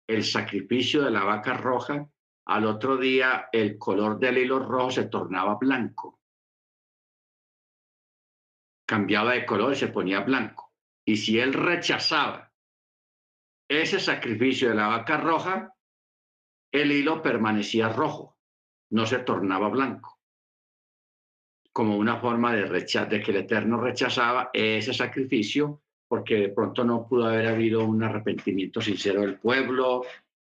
el 0.07 0.23
sacrificio 0.23 1.03
de 1.03 1.11
la 1.11 1.23
vaca 1.23 1.53
roja, 1.53 2.09
al 2.45 2.65
otro 2.65 2.97
día 2.97 3.47
el 3.51 3.77
color 3.77 4.19
del 4.19 4.37
hilo 4.37 4.59
rojo 4.59 4.91
se 4.91 5.05
tornaba 5.05 5.55
blanco. 5.55 6.19
Cambiaba 8.85 9.33
de 9.33 9.45
color 9.45 9.71
y 9.71 9.77
se 9.77 9.87
ponía 9.87 10.19
blanco. 10.19 10.73
Y 11.05 11.15
si 11.15 11.39
él 11.39 11.53
rechazaba 11.53 12.51
ese 13.69 13.99
sacrificio 13.99 14.69
de 14.69 14.75
la 14.75 14.87
vaca 14.87 15.15
roja, 15.17 15.73
el 16.73 16.91
hilo 16.91 17.21
permanecía 17.21 17.87
rojo, 17.87 18.37
no 18.89 19.05
se 19.05 19.19
tornaba 19.19 19.69
blanco. 19.69 20.19
Como 21.71 21.95
una 21.95 22.17
forma 22.17 22.53
de, 22.53 22.65
de 22.65 23.21
que 23.21 23.31
el 23.31 23.37
Eterno 23.37 23.79
rechazaba 23.79 24.49
ese 24.51 24.93
sacrificio 24.93 25.81
porque 26.11 26.35
de 26.35 26.49
pronto 26.49 26.83
no 26.83 27.07
pudo 27.07 27.27
haber 27.27 27.47
habido 27.47 27.85
un 27.85 28.03
arrepentimiento 28.03 28.81
sincero 28.81 29.21
del 29.21 29.39
pueblo 29.39 30.03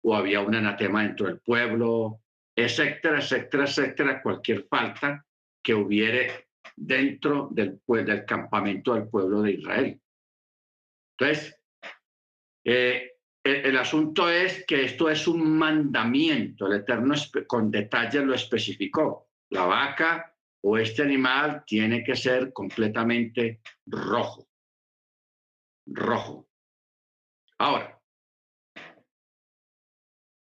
o 0.03 0.17
había 0.17 0.41
un 0.41 0.53
anatema 0.53 1.05
dentro 1.05 1.29
del 1.29 1.39
pueblo, 1.39 2.23
etcétera, 2.57 3.21
etcétera, 3.21 3.63
etcétera, 3.63 4.21
cualquier 4.21 4.65
falta 4.65 5.25
que 5.63 5.73
hubiere 5.73 6.49
dentro 6.75 7.51
del, 7.53 7.81
del 7.87 8.25
campamento 8.25 8.95
del 8.95 9.07
pueblo 9.07 9.43
de 9.43 9.53
Israel. 9.53 10.01
Entonces, 11.17 11.57
eh, 12.65 13.13
el, 13.45 13.77
asunto 13.77 14.29
es 14.29 14.65
que 14.67 14.83
esto 14.83 15.09
es 15.09 15.29
un 15.29 15.57
mandamiento, 15.57 16.67
el 16.67 16.81
Eterno 16.81 17.15
con 17.47 17.71
detalle 17.71 18.25
lo 18.25 18.35
especificó. 18.35 19.29
La 19.51 19.67
vaca 19.67 20.35
o 20.63 20.77
este 20.79 21.03
animal 21.03 21.63
tiene 21.65 22.03
que 22.03 22.17
ser 22.17 22.53
completamente 22.53 23.61
rojo 23.87 24.49
rojo. 25.87 26.49
Ahora, 27.59 28.01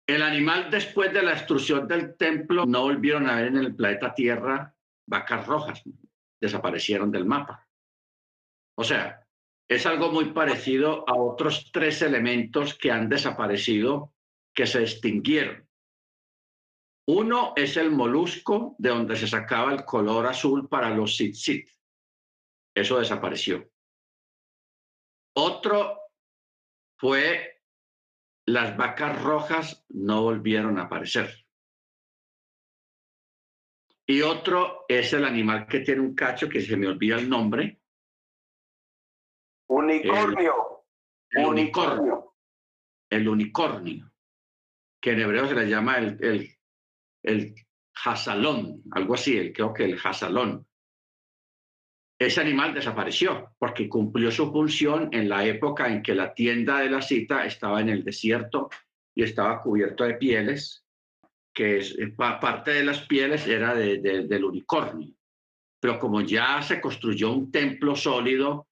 el 0.08 0.24
animal 0.24 0.70
después 0.70 1.14
de 1.14 1.24
la 1.24 1.32
destrucción 1.32 1.88
del 1.88 2.18
templo 2.18 2.66
no 2.66 2.82
volvieron 2.82 3.30
a 3.30 3.38
ver 3.38 3.48
en 3.48 3.58
el 3.58 3.76
planeta 3.76 4.14
Tierra 4.14 4.76
vacas 5.08 5.48
rojas, 5.48 5.82
desaparecieron 6.40 7.12
del 7.12 7.26
mapa. 7.26 7.68
O 8.78 8.84
sea, 8.84 9.26
es 9.70 9.86
algo 9.86 10.12
muy 10.12 10.34
parecido 10.34 11.08
a 11.08 11.16
otros 11.16 11.72
tres 11.72 12.02
elementos 12.02 12.78
que 12.78 12.92
han 12.92 13.08
desaparecido, 13.08 14.14
que 14.54 14.68
se 14.68 14.82
extinguieron. 14.82 15.66
Uno 17.08 17.54
es 17.56 17.78
el 17.78 17.92
molusco, 17.92 18.76
de 18.78 18.90
donde 18.90 19.16
se 19.16 19.28
sacaba 19.28 19.72
el 19.72 19.86
color 19.86 20.28
azul 20.28 20.68
para 20.68 20.90
los 20.90 21.16
sit 21.16 21.70
Eso 22.76 23.00
desapareció. 23.00 23.71
Otro 25.34 26.00
fue 26.98 27.62
las 28.46 28.76
vacas 28.76 29.22
rojas 29.22 29.86
no 29.90 30.24
volvieron 30.24 30.78
a 30.78 30.84
aparecer. 30.84 31.46
Y 34.06 34.22
otro 34.24 34.86
es 34.90 35.14
el 35.14 35.24
animal 35.24 35.68
que 35.68 35.80
tiene 35.82 36.02
un 36.02 36.16
cacho 36.16 36.50
que 36.50 36.62
se 36.62 36.76
me 36.76 36.88
olvida 36.88 37.18
el 37.18 37.30
nombre. 37.30 37.80
Unicornio. 39.70 40.86
El, 41.30 41.46
unicornio. 41.46 42.36
El 43.10 43.28
unicornio. 43.30 44.12
Que 45.00 45.12
en 45.12 45.22
hebreo 45.22 45.48
se 45.48 45.56
le 45.56 45.70
llama 45.70 45.98
el, 45.98 46.18
el, 46.22 46.58
el 47.24 47.56
jasalón, 47.94 48.84
algo 48.92 49.14
así, 49.14 49.38
el, 49.38 49.54
creo 49.54 49.74
que 49.74 49.86
el 49.86 49.98
jasalón 49.98 50.68
ese 52.26 52.40
animal 52.40 52.72
desapareció 52.76 53.56
porque 53.58 53.90
cumplió 53.90 54.30
su 54.30 54.52
función 54.52 55.10
en 55.12 55.28
la 55.28 55.44
época 55.44 55.88
en 55.88 56.04
que 56.04 56.14
la 56.14 56.36
tienda 56.36 56.80
de 56.80 56.90
la 56.92 57.02
cita 57.02 57.46
estaba 57.46 57.82
en 57.82 57.90
el 57.90 58.04
desierto 58.04 58.70
y 59.16 59.24
estaba 59.24 59.60
cubierto 59.60 60.04
de 60.04 60.14
pieles, 60.14 60.86
que 61.52 61.80
es, 61.80 61.98
eh, 61.98 62.14
parte 62.16 62.72
de 62.72 62.84
las 62.84 63.08
pieles 63.08 63.48
era 63.48 63.74
del 63.74 64.44
unicornio. 64.44 65.16
Pero 65.80 65.98
como 65.98 66.22
ya 66.22 66.62
se 66.62 66.80
construyó 66.80 67.32
un 67.32 67.52
templo 67.52 67.96
sólido, 67.96 68.68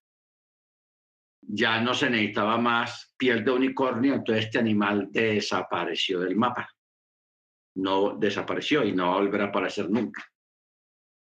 ya 1.42 1.82
no 1.82 1.96
se 1.96 2.08
necesitaba 2.12 2.60
más 2.60 3.16
piel 3.18 3.44
de 3.44 3.50
unicornio, 3.50 4.14
entonces 4.14 4.46
este 4.46 4.60
animal 4.60 5.08
desapareció 5.10 6.20
del 6.20 6.36
mapa. 6.36 6.70
No 7.78 8.16
desapareció 8.16 8.84
y 8.84 8.92
no 8.92 9.14
volverá 9.14 9.46
a 9.46 9.48
aparecer 9.48 9.90
nunca 9.90 10.24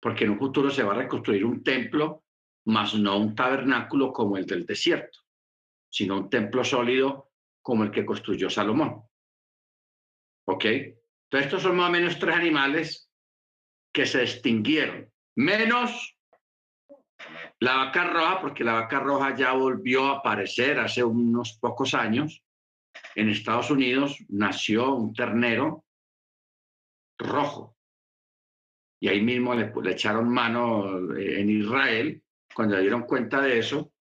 porque 0.01 0.25
en 0.25 0.31
un 0.31 0.39
futuro 0.39 0.71
se 0.71 0.83
va 0.83 0.93
a 0.93 0.99
reconstruir 0.99 1.45
un 1.45 1.63
templo, 1.63 2.25
más 2.67 2.95
no 2.95 3.19
un 3.19 3.35
tabernáculo 3.35 4.13
como 4.13 4.37
el 4.37 4.47
del 4.47 4.67
desierto, 4.67 5.21
sino 5.89 6.17
un 6.17 6.31
templo 6.31 6.65
sólido 6.65 7.31
como 7.63 7.85
el 7.85 7.91
que 7.91 8.07
construyó 8.07 8.51
Salomón. 8.51 9.03
¿Ok? 10.47 10.65
Entonces 10.65 11.47
estos 11.47 11.63
son 11.63 11.77
más 11.77 11.89
o 11.89 11.93
menos 11.93 12.19
tres 12.19 12.37
animales 12.37 13.11
que 13.93 14.07
se 14.07 14.23
extinguieron, 14.23 15.11
menos 15.37 16.17
la 17.61 17.77
vaca 17.77 18.05
roja, 18.05 18.41
porque 18.41 18.65
la 18.65 18.75
vaca 18.75 19.01
roja 19.01 19.35
ya 19.35 19.53
volvió 19.53 20.07
a 20.07 20.19
aparecer 20.19 20.79
hace 20.79 21.03
unos 21.03 21.59
pocos 21.59 21.95
años. 21.95 22.43
En 23.15 23.29
Estados 23.31 23.71
Unidos 23.71 24.19
nació 24.29 24.95
un 24.95 25.15
ternero 25.15 25.85
rojo, 27.19 27.76
y 29.01 29.09
ahí 29.09 29.21
mismo 29.21 29.55
le, 29.55 29.73
echaron 29.91 30.29
mano 30.29 31.15
eh, 31.15 31.41
en 31.41 31.51
Israel, 31.51 32.23
cuando 32.55 32.77
le 32.77 32.83
dieron 32.83 33.03
cuenta 33.03 33.41
de 33.41 33.59
eso, 33.59 33.93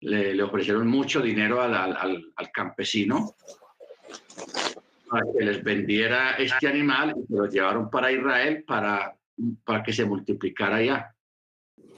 le, 0.00 0.42
ofrecieron 0.42 0.86
mucho 0.86 1.20
dinero 1.20 1.60
al, 1.60 2.32
campesino 2.52 3.34
para 5.08 5.24
que 5.36 5.44
les 5.44 5.62
vendiera 5.62 6.32
este 6.32 6.68
animal 6.68 7.14
y 7.28 7.34
lo 7.34 7.46
llevaron 7.46 7.90
para 7.90 8.12
Israel 8.12 8.64
para, 8.66 9.16
para 9.64 9.82
que 9.82 9.92
se 9.92 10.04
multiplicara 10.04 10.76
allá. 10.76 11.14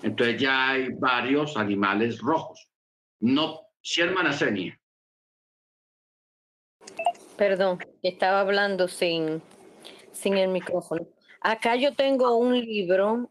Entonces 0.03 0.41
ya 0.41 0.71
hay 0.71 0.89
varios 0.93 1.57
animales 1.57 2.21
rojos. 2.21 2.69
No, 3.21 3.61
si 3.83 4.01
hermana 4.01 4.33
Senia. 4.33 4.79
Perdón, 7.37 7.79
estaba 8.03 8.41
hablando 8.41 8.89
sin, 8.89 9.43
sin 10.13 10.37
el 10.37 10.49
micrófono. 10.49 11.07
Acá 11.41 11.75
yo 11.77 11.95
tengo 11.95 12.37
un 12.37 12.59
libro 12.61 13.31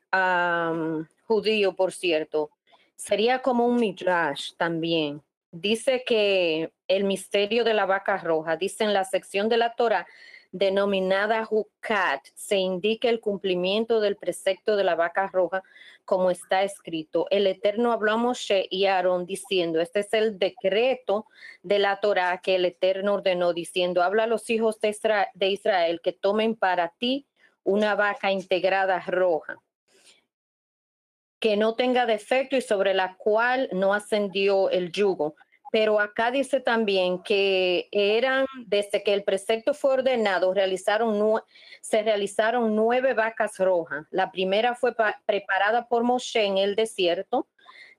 judío, 1.26 1.76
por 1.76 1.91
cierto. 1.91 2.49
Sería 2.95 3.41
como 3.41 3.68
un 3.68 3.78
midrash 3.78 4.53
también. 4.57 5.22
Dice 5.51 6.03
que 6.05 6.72
el 6.88 7.03
misterio 7.03 7.64
de 7.64 7.74
la 7.74 7.86
vaca 7.86 8.18
roja, 8.18 8.57
dice 8.57 8.84
en 8.84 8.93
la 8.93 9.03
sección 9.03 9.47
de 9.47 9.57
la 9.57 9.74
Torah 9.76 10.07
denominada 10.51 11.47
Hukat, 11.49 12.22
se 12.34 12.57
indica 12.57 13.10
el 13.10 13.20
cumplimiento 13.20 13.99
del 13.99 14.16
precepto 14.16 14.76
de 14.76 14.84
la 14.84 14.95
vaca 14.95 15.28
roja 15.28 15.64
como 16.03 16.32
está 16.32 16.64
escrito. 16.64 17.28
El 17.30 17.45
Eterno 17.45 17.91
habló 17.91 18.14
a 18.14 18.18
Moshe 18.18 18.68
y 18.72 18.86
Aarón 18.86 19.28
diciendo, 19.28 19.80
este 19.80 19.99
es 19.99 20.12
el 20.14 20.39
decreto 20.39 21.28
de 21.62 21.78
la 21.78 21.99
Torah 21.99 22.41
que 22.41 22.55
el 22.55 22.66
Eterno 22.66 23.14
ordenó 23.14 23.53
diciendo, 23.53 24.01
habla 24.01 24.24
a 24.24 24.28
los 24.28 24.49
hijos 24.49 24.80
de 24.82 25.47
Israel 25.47 26.01
que 26.01 26.14
tomen 26.14 26.55
para 26.55 26.89
ti 26.97 27.28
una 27.70 27.95
vaca 27.95 28.32
integrada 28.32 28.99
roja 29.05 29.57
que 31.39 31.55
no 31.55 31.76
tenga 31.76 32.05
defecto 32.05 32.57
y 32.57 32.61
sobre 32.61 32.93
la 32.93 33.15
cual 33.15 33.70
no 33.72 33.93
ascendió 33.93 34.70
el 34.70 34.91
yugo. 34.91 35.36
Pero 35.72 35.99
acá 35.99 36.32
dice 36.32 36.59
también 36.59 37.22
que 37.22 37.88
eran, 37.91 38.47
desde 38.65 39.03
que 39.03 39.13
el 39.13 39.24
precepto 39.24 39.76
fue 39.76 39.93
ordenado, 39.93 40.53
realizaron 40.53 41.41
se 41.82 42.01
realizaron 42.01 42.76
nueve 42.76 43.13
vacas 43.13 43.57
rojas. 43.59 44.05
La 44.09 44.32
primera 44.32 44.74
fue 44.74 44.95
preparada 45.26 45.88
por 45.88 46.03
Moshe 46.03 46.43
en 46.43 46.57
el 46.57 46.76
desierto. 46.76 47.47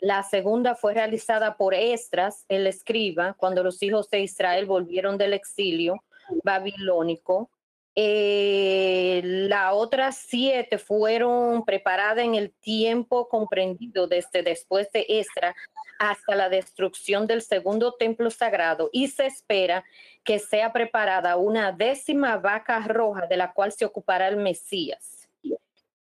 La 0.00 0.24
segunda 0.24 0.74
fue 0.74 0.94
realizada 0.94 1.56
por 1.56 1.74
Estras, 1.74 2.44
el 2.48 2.66
escriba, 2.66 3.34
cuando 3.34 3.62
los 3.62 3.80
hijos 3.82 4.10
de 4.10 4.20
Israel 4.20 4.66
volvieron 4.66 5.16
del 5.16 5.32
exilio 5.32 6.02
babilónico 6.42 7.50
Eh, 7.96 9.20
las 9.24 9.72
otras 9.74 10.16
siete 10.16 10.78
fueron 10.78 11.64
preparadas 11.64 12.24
en 12.24 12.36
el 12.36 12.52
tiempo 12.52 13.28
comprendido 13.28 14.06
desde 14.06 14.42
después 14.42 14.90
de 14.92 15.04
Estra 15.08 15.56
hasta 15.98 16.34
la 16.34 16.48
destrucción 16.48 17.26
del 17.26 17.42
segundo 17.42 17.92
templo 17.92 18.30
sagrado 18.30 18.88
y 18.92 19.08
se 19.08 19.26
espera 19.26 19.84
que 20.24 20.38
sea 20.38 20.72
preparada 20.72 21.36
una 21.36 21.72
décima 21.72 22.36
vaca 22.36 22.80
roja 22.86 23.26
de 23.26 23.36
la 23.36 23.52
cual 23.52 23.72
se 23.72 23.84
ocupará 23.84 24.28
el 24.28 24.36
Mesías. 24.36 25.28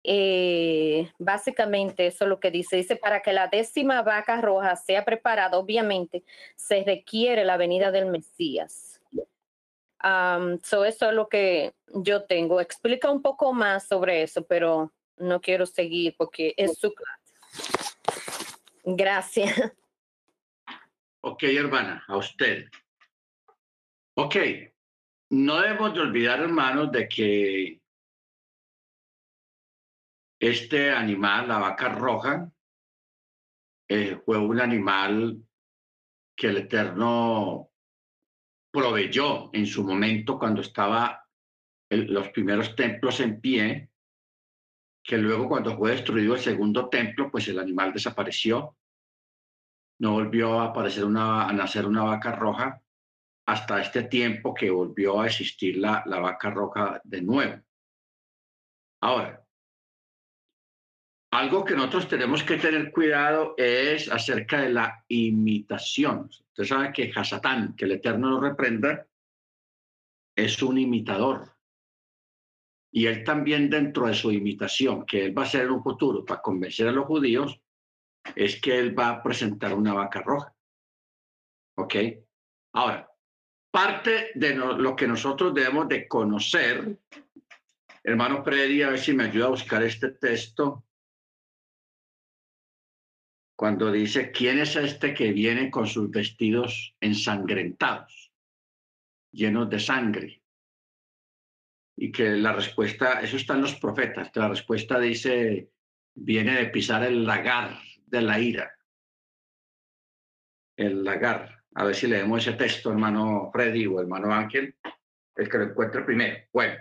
Eh, 0.04 1.12
básicamente 1.20 2.08
eso 2.08 2.26
es 2.26 2.30
lo 2.30 2.40
que 2.40 2.52
dice. 2.52 2.78
Dice, 2.78 2.96
para 2.96 3.22
que 3.22 3.34
la 3.34 3.48
décima 3.48 4.02
vaca 4.02 4.40
roja 4.42 4.76
sea 4.76 5.06
preparada, 5.06 5.58
obviamente 5.58 6.24
se 6.56 6.84
requiere 6.84 7.44
la 7.46 7.58
venida 7.58 7.92
del 7.92 8.08
Mesías. 8.08 8.91
Um, 10.04 10.60
so 10.64 10.84
eso 10.84 11.10
es 11.10 11.16
lo 11.16 11.30
que 11.30 11.74
yo 11.88 12.24
tengo. 12.24 12.60
Explica 12.60 13.12
un 13.12 13.22
poco 13.22 13.54
más 13.54 13.88
sobre 13.88 14.24
eso, 14.24 14.46
pero 14.46 14.92
no 15.18 15.42
quiero 15.42 15.66
seguir 15.66 16.16
porque 16.18 16.54
es 16.58 16.78
su 16.78 16.94
clase. 16.94 17.22
Gracias. 18.84 19.74
Ok, 21.24 21.44
hermana, 21.44 22.04
a 22.08 22.18
usted. 22.18 22.66
Ok, 24.16 24.36
no 25.30 25.62
debemos 25.62 25.94
de 25.94 26.00
olvidar, 26.02 26.40
hermanos, 26.40 26.92
de 26.92 27.08
que 27.08 27.82
este 30.40 30.92
animal, 30.92 31.48
la 31.48 31.60
vaca 31.60 31.90
roja, 31.90 32.52
eh, 33.88 34.20
fue 34.26 34.40
un 34.40 34.60
animal 34.60 35.38
que 36.36 36.48
el 36.48 36.58
Eterno 36.58 37.71
proveyó 38.72 39.50
en 39.54 39.66
su 39.66 39.84
momento 39.84 40.40
cuando 40.40 40.62
estaba 40.62 41.26
los 41.90 42.30
primeros 42.30 42.76
templos 42.76 43.20
en 43.20 43.42
pie, 43.42 43.90
que 45.04 45.18
luego 45.18 45.50
cuando 45.50 45.78
fue 45.78 45.92
destruido 45.92 46.36
el 46.36 46.40
segundo 46.40 46.88
templo, 46.88 47.30
pues 47.30 47.48
el 47.48 47.60
animal 47.60 47.92
desapareció 47.92 48.76
no 50.02 50.14
volvió 50.14 50.60
a 50.60 50.66
aparecer 50.66 51.06
una, 51.06 51.48
a 51.48 51.54
nacer 51.54 51.86
una 51.86 52.02
vaca 52.02 52.32
roja 52.32 52.82
hasta 53.46 53.82
este 53.82 54.04
tiempo 54.04 54.52
que 54.52 54.72
volvió 54.72 55.22
a 55.22 55.28
existir 55.28 55.78
la, 55.78 56.02
la 56.08 56.20
vaca 56.20 56.50
roja 56.50 57.00
de 57.04 57.22
nuevo. 57.22 57.62
Ahora, 59.04 59.41
algo 61.32 61.64
que 61.64 61.76
nosotros 61.76 62.10
tenemos 62.10 62.44
que 62.44 62.58
tener 62.58 62.92
cuidado 62.92 63.56
es 63.58 64.12
acerca 64.12 64.62
de 64.62 64.70
la 64.70 65.04
imitación. 65.08 66.30
Usted 66.30 66.66
sabe 66.66 66.92
que 66.92 67.12
Hasatán, 67.16 67.74
que 67.76 67.86
el 67.86 67.94
Eterno 67.94 68.32
lo 68.32 68.42
reprenda, 68.42 69.08
es 70.36 70.62
un 70.62 70.78
imitador. 70.78 71.56
Y 72.94 73.06
él 73.06 73.24
también 73.24 73.70
dentro 73.70 74.08
de 74.08 74.14
su 74.14 74.30
imitación, 74.32 75.06
que 75.06 75.26
él 75.26 75.38
va 75.38 75.44
a 75.44 75.46
hacer 75.46 75.64
en 75.64 75.72
un 75.72 75.84
futuro 75.84 76.26
para 76.26 76.42
convencer 76.42 76.90
a 76.90 76.92
los 76.92 77.06
judíos, 77.06 77.58
es 78.36 78.60
que 78.60 78.78
él 78.78 78.98
va 78.98 79.10
a 79.10 79.24
presentar 79.24 79.74
una 79.74 79.94
vaca 79.94 80.22
roja. 80.22 80.54
¿Ok? 81.78 81.96
Ahora, 82.74 83.10
parte 83.72 84.32
de 84.36 84.54
lo 84.56 84.96
que 84.98 85.08
nosotros 85.08 85.54
debemos 85.54 85.88
de 85.88 86.10
conocer, 86.10 87.00
hermano 88.04 88.44
Freddy, 88.44 88.82
a 88.82 88.90
ver 88.90 89.00
si 89.00 89.14
me 89.14 89.24
ayuda 89.24 89.46
a 89.46 89.52
buscar 89.52 89.82
este 89.84 90.10
texto, 90.10 90.84
cuando 93.62 93.92
dice, 93.92 94.32
¿quién 94.32 94.58
es 94.58 94.76
este 94.76 95.14
que 95.14 95.32
viene 95.32 95.70
con 95.70 95.86
sus 95.86 96.10
vestidos 96.10 96.96
ensangrentados, 97.00 98.34
llenos 99.32 99.70
de 99.70 99.80
sangre? 99.80 100.42
Y 101.96 102.12
que 102.12 102.32
la 102.38 102.54
respuesta, 102.54 103.22
eso 103.22 103.38
está 103.38 103.54
en 103.54 103.62
los 103.62 103.76
profetas, 103.76 104.32
que 104.32 104.40
la 104.40 104.50
respuesta 104.50 105.00
dice, 105.00 105.70
viene 106.16 106.56
de 106.56 106.72
pisar 106.72 107.04
el 107.04 107.24
lagar 107.24 107.78
de 108.08 108.22
la 108.24 108.40
ira. 108.40 108.72
El 110.76 111.04
lagar. 111.04 111.64
A 111.76 111.84
ver 111.84 111.94
si 111.94 112.08
leemos 112.08 112.42
ese 112.42 112.58
texto, 112.58 112.90
hermano 112.90 113.52
Freddy 113.54 113.86
o 113.86 114.02
hermano 114.02 114.34
Ángel, 114.34 114.76
el 115.36 115.48
que 115.48 115.58
lo 115.60 115.66
encuentre 115.66 116.02
primero. 116.02 116.48
Bueno. 116.52 116.80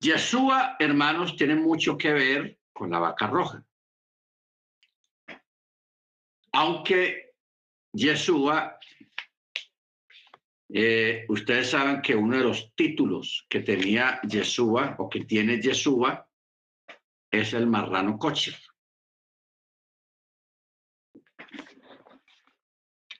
Yeshua, 0.00 0.74
hermanos, 0.80 1.36
tiene 1.36 1.54
mucho 1.54 1.96
que 1.96 2.12
ver 2.12 2.58
con 2.72 2.90
la 2.90 2.98
vaca 2.98 3.28
roja. 3.28 3.64
Aunque 6.58 7.34
Yeshua, 7.92 8.78
eh, 10.72 11.26
ustedes 11.28 11.68
saben 11.68 12.00
que 12.00 12.16
uno 12.16 12.38
de 12.38 12.44
los 12.44 12.74
títulos 12.74 13.46
que 13.50 13.60
tenía 13.60 14.22
Yeshua 14.22 14.96
o 14.98 15.06
que 15.10 15.26
tiene 15.26 15.60
Yeshua 15.60 16.26
es 17.30 17.52
el 17.52 17.66
marrano 17.66 18.18
coche. 18.18 18.56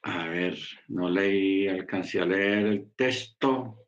A 0.01 0.25
ver, 0.29 0.57
no 0.87 1.07
leí, 1.07 1.67
alcancé 1.67 2.19
a 2.19 2.25
leer 2.25 2.65
el 2.65 2.91
texto. 2.95 3.87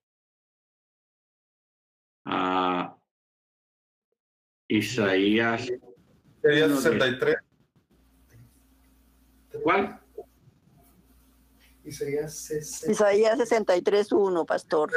Ah, 2.26 2.96
Isaías. 4.68 5.72
Isaías 6.44 6.84
63. 6.84 7.49
¿Cuál? 9.64 10.00
Isaías 11.84 12.52
63.1, 12.52 14.46
pastor. 14.46 14.92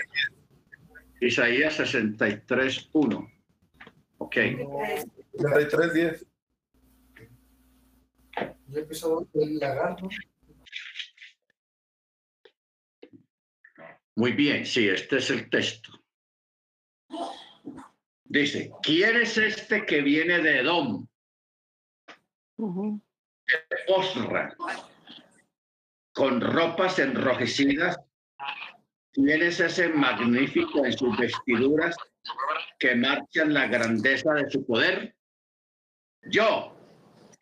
Isaías 1.20 1.78
63.1. 1.78 3.32
Ok. 4.18 4.36
63.10. 4.36 6.26
Yo 8.68 8.78
empezó 8.78 9.28
el 9.34 9.58
lagarto. 9.58 10.08
Muy 14.14 14.32
bien, 14.32 14.66
sí, 14.66 14.88
este 14.88 15.16
es 15.18 15.30
el 15.30 15.48
texto. 15.48 15.90
Dice, 18.24 18.70
¿quién 18.82 19.16
es 19.16 19.38
este 19.38 19.86
que 19.86 20.02
viene 20.02 20.38
de 20.40 20.60
Edom? 20.60 21.06
Osra, 23.88 24.54
con 26.12 26.40
ropas 26.40 26.98
enrojecidas. 26.98 27.98
¿Quién 29.12 29.42
es 29.42 29.60
ese 29.60 29.88
magnífico 29.88 30.86
en 30.86 30.96
sus 30.96 31.16
vestiduras 31.18 31.96
que 32.78 32.94
marchan 32.94 33.52
la 33.52 33.66
grandeza 33.66 34.32
de 34.34 34.50
su 34.50 34.64
poder? 34.64 35.14
Yo, 36.22 36.76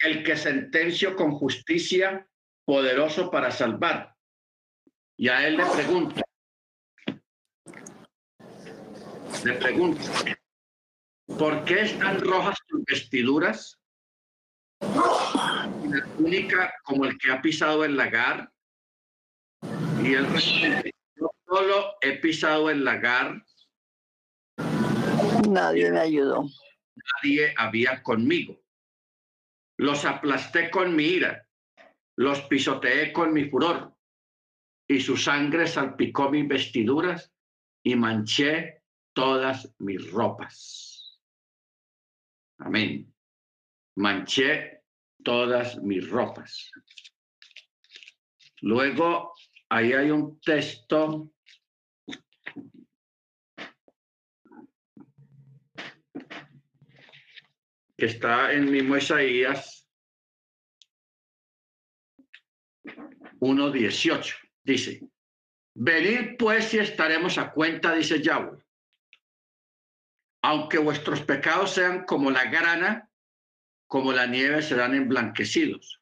el 0.01 0.25
que 0.25 0.37
sentencio 0.37 1.15
con 1.15 1.33
justicia, 1.33 2.27
poderoso 2.65 3.31
para 3.31 3.51
salvar. 3.51 4.15
Y 5.17 5.29
a 5.29 5.47
él 5.47 5.57
le 5.59 5.67
pregunta, 5.67 6.23
le 9.45 9.53
pregunto, 9.55 10.03
¿por 11.39 11.65
qué 11.65 11.83
están 11.83 12.21
rojas 12.21 12.59
tus 12.67 12.85
vestiduras? 12.85 13.79
La 15.91 16.07
túnica 16.17 16.73
como 16.85 17.05
el 17.05 17.19
que 17.19 17.33
ha 17.33 17.43
pisado 17.43 17.85
el 17.85 17.97
lagar. 17.97 18.53
Y 20.03 20.15
responde, 20.15 20.95
yo 21.17 21.31
solo 21.47 21.95
he 22.01 22.19
pisado 22.19 22.71
el 22.71 22.85
lagar. 22.85 23.45
Nadie 25.49 25.91
me 25.91 25.99
ayudó. 25.99 26.45
Nadie 27.23 27.55
había 27.57 28.03
conmigo. 28.03 28.61
Los 29.79 30.05
aplasté 30.05 30.71
con 30.71 30.95
mi 30.95 31.05
ira, 31.05 31.47
los 32.17 32.43
pisoteé 32.43 33.13
con 33.13 33.33
mi 33.33 33.49
furor, 33.49 33.97
y 34.87 35.01
su 35.01 35.17
sangre 35.17 35.67
salpicó 35.67 36.31
mis 36.31 36.47
vestiduras 36.47 37.33
y 37.83 37.97
manché 37.97 38.85
todas 39.13 39.75
mis 39.79 40.11
ropas. 40.13 41.21
Amén. 42.59 43.13
Manché 43.97 44.80
todas 45.23 45.77
mis 45.83 46.09
ropas. 46.09 46.71
Luego, 48.63 49.33
ahí 49.69 49.93
hay 49.93 50.11
un 50.11 50.41
texto 50.41 51.33
que 57.97 58.07
está 58.07 58.53
en 58.53 58.71
mismo 58.71 58.97
Isaías 58.97 59.87
1.18. 63.41 64.35
Dice, 64.63 65.01
venid 65.75 66.37
pues 66.39 66.75
y 66.75 66.79
estaremos 66.79 67.39
a 67.39 67.51
cuenta, 67.53 67.95
dice 67.95 68.23
Yahweh 68.23 68.61
aunque 70.43 70.79
vuestros 70.79 71.23
pecados 71.23 71.73
sean 71.73 72.05
como 72.05 72.31
la 72.31 72.45
grana, 72.47 73.10
como 73.91 74.13
la 74.13 74.29
nieve 74.29 74.63
serán 74.63 74.95
emblanquecidos. 74.95 76.01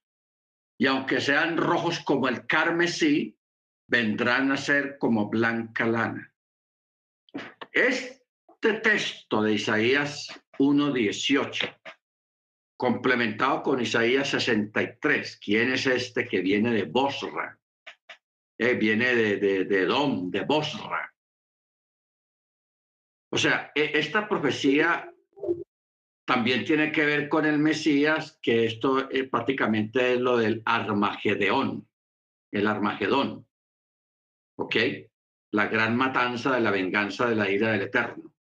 Y 0.79 0.87
aunque 0.87 1.23
sean 1.23 1.57
rojos 1.57 2.01
como 2.01 2.29
el 2.29 2.47
carmesí, 2.47 3.39
vendrán 3.89 4.53
a 4.53 4.59
ser 4.59 4.99
como 4.99 5.31
blanca 5.31 5.87
lana. 5.87 6.31
Este 7.73 8.75
texto 8.83 9.43
de 9.43 9.55
Isaías 9.55 10.29
1.18, 10.59 11.79
complementado 12.77 13.63
con 13.63 13.81
Isaías 13.81 14.29
63, 14.29 15.41
¿quién 15.43 15.73
es 15.73 15.87
este 15.87 16.27
que 16.27 16.43
viene 16.43 16.73
de 16.73 16.85
Bosra? 16.85 17.59
Eh, 18.59 18.75
viene 18.75 19.15
de, 19.15 19.37
de, 19.39 19.65
de 19.65 19.87
Dom, 19.87 20.31
de 20.31 20.43
Bosra. 20.43 21.11
O 23.31 23.39
sea, 23.39 23.73
e, 23.75 23.93
esta 23.99 24.29
profecía 24.29 25.11
también 26.29 26.63
tiene 26.63 26.93
que 26.93 27.07
ver 27.07 27.27
con 27.31 27.47
el 27.47 27.59
Mesías, 27.59 28.39
que 28.43 28.67
esto 28.67 29.11
eh, 29.11 29.25
prácticamente 29.25 30.21
lo 30.21 30.37
del 30.37 30.61
Armagedón, 30.67 31.89
el 32.53 32.67
Armagedón. 32.67 33.47
¿Ok? 34.59 34.77
La 35.53 35.69
gran 35.69 35.97
matanza 35.97 36.55
de 36.55 36.61
la 36.61 36.71
venganza 36.71 37.31
de 37.31 37.35
la 37.35 37.51
ira 37.51 37.73
del 37.73 37.81
Eterno. 37.81 38.35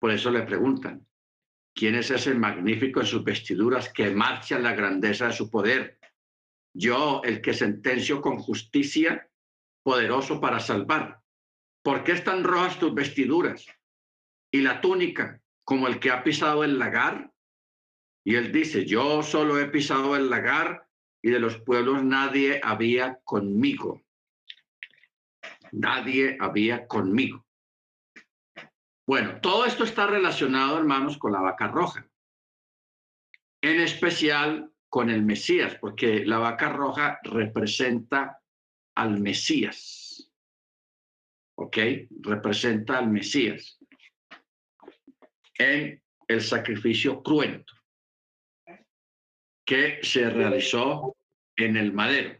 Por 0.00 0.10
eso 0.10 0.32
le 0.32 0.42
preguntan, 0.42 1.06
¿quién 1.72 1.94
es 1.94 2.10
ese 2.10 2.34
magnífico 2.34 2.98
en 2.98 3.06
sus 3.06 3.22
vestiduras 3.22 3.92
que 3.92 4.10
marcha 4.10 4.56
en 4.56 4.64
la 4.64 4.74
grandeza 4.74 5.28
de 5.28 5.34
su 5.34 5.48
poder? 5.48 6.00
Yo, 6.74 7.22
el 7.22 7.40
que 7.40 7.54
sentencio 7.54 8.20
con 8.20 8.38
justicia, 8.38 9.30
poderoso 9.84 10.40
para 10.40 10.58
salvar. 10.58 11.22
¿Por 11.80 12.02
qué 12.02 12.10
están 12.10 12.42
rojas 12.42 12.80
tus 12.80 12.92
vestiduras? 12.92 13.66
Y 14.50 14.62
la 14.62 14.80
túnica, 14.80 15.40
como 15.68 15.86
el 15.86 16.00
que 16.00 16.10
ha 16.10 16.24
pisado 16.24 16.64
el 16.64 16.78
lagar. 16.78 17.30
Y 18.24 18.36
él 18.36 18.50
dice, 18.52 18.86
yo 18.86 19.22
solo 19.22 19.60
he 19.60 19.66
pisado 19.66 20.16
el 20.16 20.30
lagar 20.30 20.88
y 21.22 21.28
de 21.28 21.38
los 21.38 21.60
pueblos 21.60 22.02
nadie 22.02 22.58
había 22.64 23.20
conmigo. 23.22 24.00
Nadie 25.72 26.38
había 26.40 26.86
conmigo. 26.86 27.44
Bueno, 29.06 29.42
todo 29.42 29.66
esto 29.66 29.84
está 29.84 30.06
relacionado, 30.06 30.78
hermanos, 30.78 31.18
con 31.18 31.32
la 31.32 31.42
vaca 31.42 31.68
roja. 31.68 32.08
En 33.60 33.78
especial 33.78 34.72
con 34.88 35.10
el 35.10 35.22
Mesías, 35.22 35.74
porque 35.78 36.24
la 36.24 36.38
vaca 36.38 36.70
roja 36.70 37.20
representa 37.24 38.40
al 38.94 39.20
Mesías. 39.20 40.32
¿Ok? 41.56 41.76
Representa 42.22 42.96
al 42.96 43.10
Mesías 43.10 43.77
en 45.58 46.00
el 46.28 46.40
sacrificio 46.40 47.22
cruento 47.22 47.74
que 49.64 49.98
se 50.02 50.30
realizó 50.30 51.14
en 51.56 51.76
el 51.76 51.92
madero. 51.92 52.38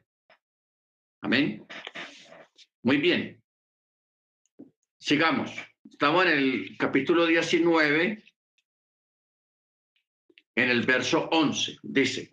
Amén. 1.20 1.66
Muy 2.82 2.96
bien. 2.96 3.42
Sigamos. 4.98 5.52
Estamos 5.90 6.26
en 6.26 6.32
el 6.32 6.76
capítulo 6.78 7.26
19, 7.26 8.24
en 10.54 10.70
el 10.70 10.86
verso 10.86 11.28
11. 11.32 11.78
Dice, 11.82 12.30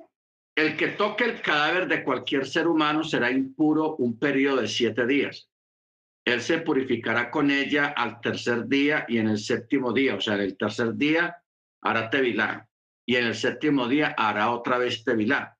el 0.56 0.78
que 0.78 0.90
toque 0.90 1.26
el 1.26 1.42
cadáver 1.42 1.88
de 1.88 2.04
cualquier 2.04 2.46
ser 2.46 2.68
humano 2.68 3.04
será 3.04 3.32
impuro 3.32 3.96
un 3.98 4.18
periodo 4.18 4.62
de 4.62 4.68
siete 4.68 5.06
días. 5.06 5.50
Él 6.26 6.42
se 6.42 6.58
purificará 6.60 7.30
con 7.30 7.52
ella 7.52 7.94
al 7.96 8.20
tercer 8.20 8.68
día 8.68 9.06
y 9.08 9.20
en 9.20 9.30
el 9.30 9.38
séptimo 9.38 9.94
día, 9.94 10.16
o 10.16 10.22
sea, 10.22 10.36
en 10.36 10.42
el 10.42 10.58
tercer 10.58 10.96
día 10.96 11.38
hará 11.82 12.10
tevilá 12.10 12.68
y 13.06 13.16
en 13.16 13.28
el 13.28 13.36
séptimo 13.36 13.88
día 13.88 14.16
hará 14.18 14.50
otra 14.52 14.80
vez 14.80 15.04
tevilá 15.04 15.56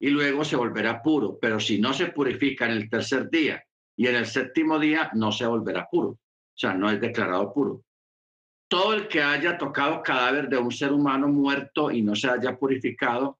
y 0.00 0.08
luego 0.08 0.44
se 0.44 0.56
volverá 0.56 1.02
puro. 1.02 1.38
Pero 1.38 1.60
si 1.60 1.78
no 1.78 1.92
se 1.92 2.06
purifica 2.06 2.64
en 2.64 2.72
el 2.72 2.88
tercer 2.88 3.28
día 3.28 3.62
y 3.96 4.06
en 4.06 4.16
el 4.16 4.26
séptimo 4.26 4.78
día, 4.78 5.10
no 5.14 5.30
se 5.30 5.46
volverá 5.46 5.86
puro 5.90 6.18
o 6.58 6.60
sea, 6.60 6.74
no 6.74 6.90
es 6.90 7.00
declarado 7.00 7.54
puro. 7.54 7.84
Todo 8.68 8.92
el 8.92 9.06
que 9.06 9.22
haya 9.22 9.56
tocado 9.56 10.02
cadáver 10.02 10.48
de 10.48 10.58
un 10.58 10.72
ser 10.72 10.92
humano 10.92 11.28
muerto 11.28 11.92
y 11.92 12.02
no 12.02 12.16
se 12.16 12.28
haya 12.28 12.58
purificado, 12.58 13.38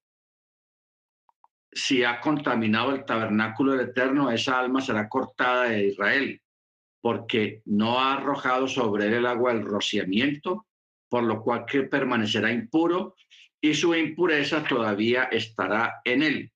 si 1.73 2.05
ha 2.05 2.21
contaminado 2.21 2.95
el 2.95 3.05
tabernáculo 3.05 3.73
del 3.73 3.89
Eterno, 3.89 4.31
esa 4.31 4.61
alma 4.61 4.81
será 4.81 5.09
cortada 5.09 5.65
de 5.65 5.89
Israel, 5.89 6.41
porque 7.01 7.63
no 7.65 8.01
ha 8.01 8.15
arrojado 8.15 8.67
sobre 8.69 9.07
él 9.07 9.15
el 9.15 9.27
agua 9.27 9.53
del 9.53 9.65
rociamiento, 9.65 10.67
por 11.09 11.25
lo 11.25 11.43
cual 11.43 11.65
que 11.65 11.83
permanecerá 11.85 12.53
impuro 12.53 13.15
y 13.61 13.75
su 13.75 13.95
impureza 13.95 14.65
todavía 14.65 15.25
estará 15.25 16.01
en 16.05 16.23
él. 16.23 16.53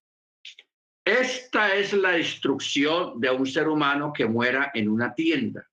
Esta 1.05 1.75
es 1.75 1.93
la 1.93 2.19
instrucción 2.19 3.21
de 3.21 3.31
un 3.31 3.47
ser 3.47 3.69
humano 3.69 4.13
que 4.13 4.27
muera 4.27 4.71
en 4.75 4.89
una 4.89 5.15
tienda 5.15 5.67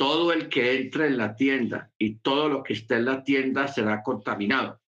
todo 0.00 0.32
el 0.32 0.48
que 0.48 0.80
entre 0.80 1.08
en 1.08 1.18
la 1.18 1.36
tienda 1.36 1.90
y 1.98 2.14
todo 2.20 2.48
lo 2.48 2.62
que 2.62 2.72
esté 2.72 2.94
en 2.94 3.04
la 3.04 3.22
tienda 3.22 3.68
será 3.68 4.02
contaminado 4.02 4.80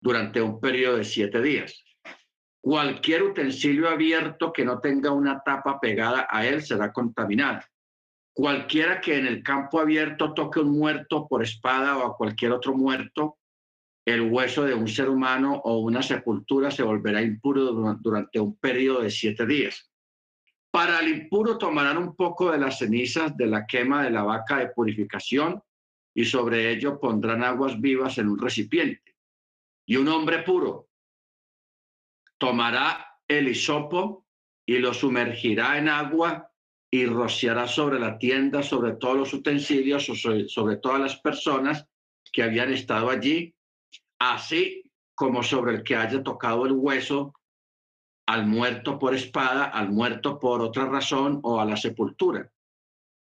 durante 0.00 0.40
un 0.40 0.58
periodo 0.58 0.96
de 0.96 1.04
siete 1.04 1.42
días. 1.42 1.84
Cualquier 2.58 3.24
utensilio 3.24 3.90
abierto 3.90 4.50
que 4.50 4.64
no 4.64 4.80
tenga 4.80 5.10
una 5.10 5.42
tapa 5.42 5.78
pegada 5.78 6.26
a 6.30 6.46
él 6.46 6.62
será 6.62 6.94
contaminado. 6.94 7.60
Cualquiera 8.34 9.00
que 9.00 9.18
en 9.18 9.26
el 9.26 9.42
campo 9.42 9.78
abierto 9.78 10.32
toque 10.32 10.60
un 10.60 10.70
muerto 10.70 11.28
por 11.28 11.42
espada 11.42 11.98
o 11.98 12.06
a 12.06 12.16
cualquier 12.16 12.52
otro 12.52 12.74
muerto, 12.74 13.38
el 14.06 14.22
hueso 14.22 14.64
de 14.64 14.74
un 14.74 14.88
ser 14.88 15.08
humano 15.08 15.60
o 15.64 15.78
una 15.78 16.02
sepultura 16.02 16.70
se 16.70 16.82
volverá 16.82 17.22
impuro 17.22 17.64
durante 17.72 18.40
un 18.40 18.56
periodo 18.56 19.02
de 19.02 19.10
siete 19.10 19.46
días. 19.46 19.90
Para 20.70 21.00
el 21.00 21.08
impuro 21.08 21.58
tomarán 21.58 21.98
un 21.98 22.16
poco 22.16 22.50
de 22.50 22.58
las 22.58 22.78
cenizas 22.78 23.36
de 23.36 23.46
la 23.46 23.66
quema 23.66 24.02
de 24.02 24.10
la 24.10 24.22
vaca 24.22 24.56
de 24.58 24.68
purificación 24.68 25.62
y 26.14 26.24
sobre 26.24 26.70
ello 26.70 26.98
pondrán 26.98 27.44
aguas 27.44 27.80
vivas 27.80 28.16
en 28.18 28.28
un 28.28 28.38
recipiente. 28.38 29.16
Y 29.86 29.96
un 29.96 30.08
hombre 30.08 30.42
puro 30.42 30.88
tomará 32.38 33.18
el 33.28 33.48
hisopo 33.48 34.26
y 34.66 34.78
lo 34.78 34.94
sumergirá 34.94 35.78
en 35.78 35.88
agua 35.88 36.51
y 36.94 37.06
rociará 37.06 37.66
sobre 37.66 37.98
la 37.98 38.18
tienda, 38.18 38.62
sobre 38.62 38.92
todos 38.92 39.16
los 39.16 39.32
utensilios, 39.32 40.04
sobre, 40.04 40.76
todas 40.76 41.00
las 41.00 41.16
personas 41.16 41.86
que 42.30 42.42
habían 42.42 42.70
estado 42.70 43.08
allí, 43.08 43.54
así 44.18 44.90
como 45.14 45.42
sobre 45.42 45.76
el 45.76 45.82
que 45.82 45.96
haya 45.96 46.22
tocado 46.22 46.66
el 46.66 46.72
hueso 46.72 47.32
al 48.26 48.46
muerto 48.46 48.98
por 48.98 49.14
espada, 49.14 49.64
al 49.64 49.90
muerto 49.90 50.38
por 50.38 50.60
otra 50.60 50.84
razón 50.84 51.40
o 51.42 51.58
a 51.58 51.64
la 51.64 51.78
sepultura. 51.78 52.52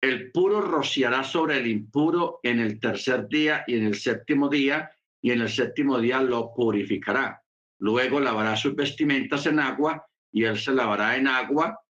El 0.00 0.32
puro 0.32 0.60
rociará 0.60 1.22
sobre 1.22 1.58
el 1.58 1.68
impuro 1.68 2.40
en 2.42 2.58
el 2.58 2.80
tercer 2.80 3.28
día 3.28 3.62
y 3.68 3.76
en 3.76 3.84
el 3.84 3.94
séptimo 3.94 4.48
día, 4.48 4.90
y 5.22 5.30
en 5.30 5.40
el 5.40 5.48
séptimo 5.48 6.00
día 6.00 6.20
lo 6.20 6.52
purificará. 6.52 7.40
Luego 7.78 8.18
lavará 8.18 8.56
sus 8.56 8.74
vestimentas 8.74 9.46
en 9.46 9.60
agua, 9.60 10.04
y 10.32 10.42
él 10.44 10.58
se 10.58 10.72
lavará 10.72 11.16
en 11.16 11.28
agua 11.28 11.81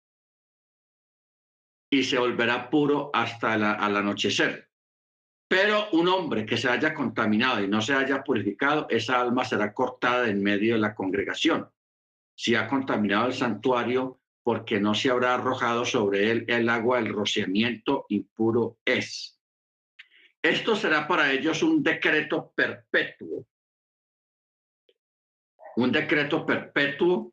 y 1.93 2.03
se 2.05 2.18
volverá 2.18 2.70
puro 2.70 3.11
hasta 3.12 3.55
el 3.55 3.62
anochecer. 3.62 4.68
Pero 5.47 5.90
un 5.93 6.09
hombre 6.09 6.47
que 6.47 6.57
se 6.57 6.70
haya 6.70 6.95
contaminado 6.95 7.62
y 7.62 7.68
no 7.68 7.82
se 7.82 7.93
haya 7.93 8.24
purificado, 8.24 8.86
esa 8.88 9.20
alma 9.20 9.45
será 9.45 9.74
cortada 9.74 10.28
en 10.30 10.43
medio 10.43 10.72
de 10.74 10.80
la 10.80 10.95
congregación 10.95 11.68
si 12.34 12.55
ha 12.55 12.66
contaminado 12.66 13.26
el 13.26 13.34
santuario, 13.34 14.20
porque 14.43 14.80
no 14.80 14.95
se 14.95 15.11
habrá 15.11 15.34
arrojado 15.34 15.84
sobre 15.84 16.30
él 16.30 16.45
el 16.49 16.68
agua 16.68 17.01
del 17.01 17.12
rociamiento 17.12 18.07
impuro 18.09 18.78
es. 18.84 19.38
Esto 20.43 20.74
será 20.74 21.07
para 21.07 21.30
ellos 21.30 21.62
un 21.62 21.82
decreto 21.82 22.53
perpetuo. 22.55 23.47
Un 25.76 25.93
decreto 25.93 26.45
perpetuo 26.45 27.32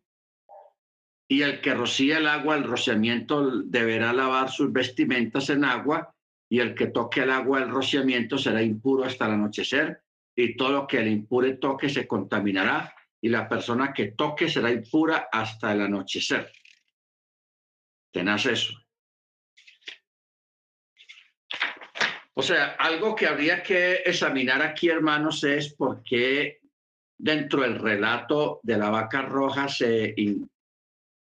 y 1.31 1.43
el 1.43 1.61
que 1.61 1.75
rocía 1.75 2.17
el 2.17 2.27
agua, 2.27 2.55
el 2.55 2.63
rociamiento, 2.63 3.61
deberá 3.61 4.11
lavar 4.11 4.49
sus 4.49 4.73
vestimentas 4.73 5.51
en 5.51 5.63
agua, 5.63 6.11
y 6.49 6.59
el 6.59 6.73
que 6.73 6.87
toque 6.87 7.21
el 7.21 7.29
agua 7.29 7.59
del 7.59 7.69
rociamiento 7.69 8.39
será 8.39 8.63
impuro 8.63 9.03
hasta 9.03 9.27
el 9.27 9.33
anochecer, 9.33 10.01
y 10.35 10.57
todo 10.57 10.71
lo 10.71 10.87
que 10.87 10.97
el 10.97 11.07
impure 11.07 11.53
toque 11.57 11.87
se 11.87 12.07
contaminará, 12.07 12.95
y 13.21 13.29
la 13.29 13.47
persona 13.47 13.93
que 13.93 14.07
toque 14.13 14.49
será 14.49 14.71
impura 14.71 15.29
hasta 15.31 15.71
el 15.71 15.81
anochecer. 15.81 16.51
Tenás 18.11 18.47
eso. 18.47 18.73
O 22.33 22.41
sea, 22.41 22.71
algo 22.79 23.15
que 23.15 23.27
habría 23.27 23.61
que 23.61 23.97
examinar 24.03 24.63
aquí, 24.63 24.89
hermanos, 24.89 25.43
es 25.43 25.75
por 25.75 26.01
qué 26.01 26.59
dentro 27.19 27.61
del 27.61 27.77
relato 27.77 28.61
de 28.63 28.77
la 28.77 28.89
vaca 28.89 29.21
roja 29.21 29.67
se 29.67 30.15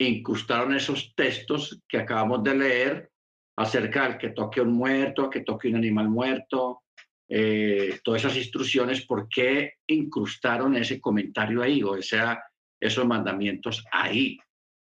incrustaron 0.08 0.76
esos 0.76 1.14
textos 1.16 1.82
que 1.88 1.98
acabamos 1.98 2.44
de 2.44 2.56
leer 2.56 3.10
acerca 3.56 4.08
del 4.08 4.18
que 4.18 4.30
toque 4.30 4.62
un 4.62 4.74
muerto, 4.74 5.30
que 5.30 5.42
toque 5.42 5.70
un 5.70 5.76
animal 5.76 6.10
muerto, 6.10 6.84
eh, 7.30 8.00
todas 8.04 8.24
esas 8.24 8.38
instrucciones, 8.38 9.06
¿por 9.06 9.28
qué 9.30 9.74
incrustaron 9.88 10.76
ese 10.76 11.00
comentario 11.00 11.62
ahí 11.62 11.82
o 11.82 12.02
sea, 12.02 12.44
esos 12.80 13.06
mandamientos 13.06 13.84
ahí, 13.92 14.38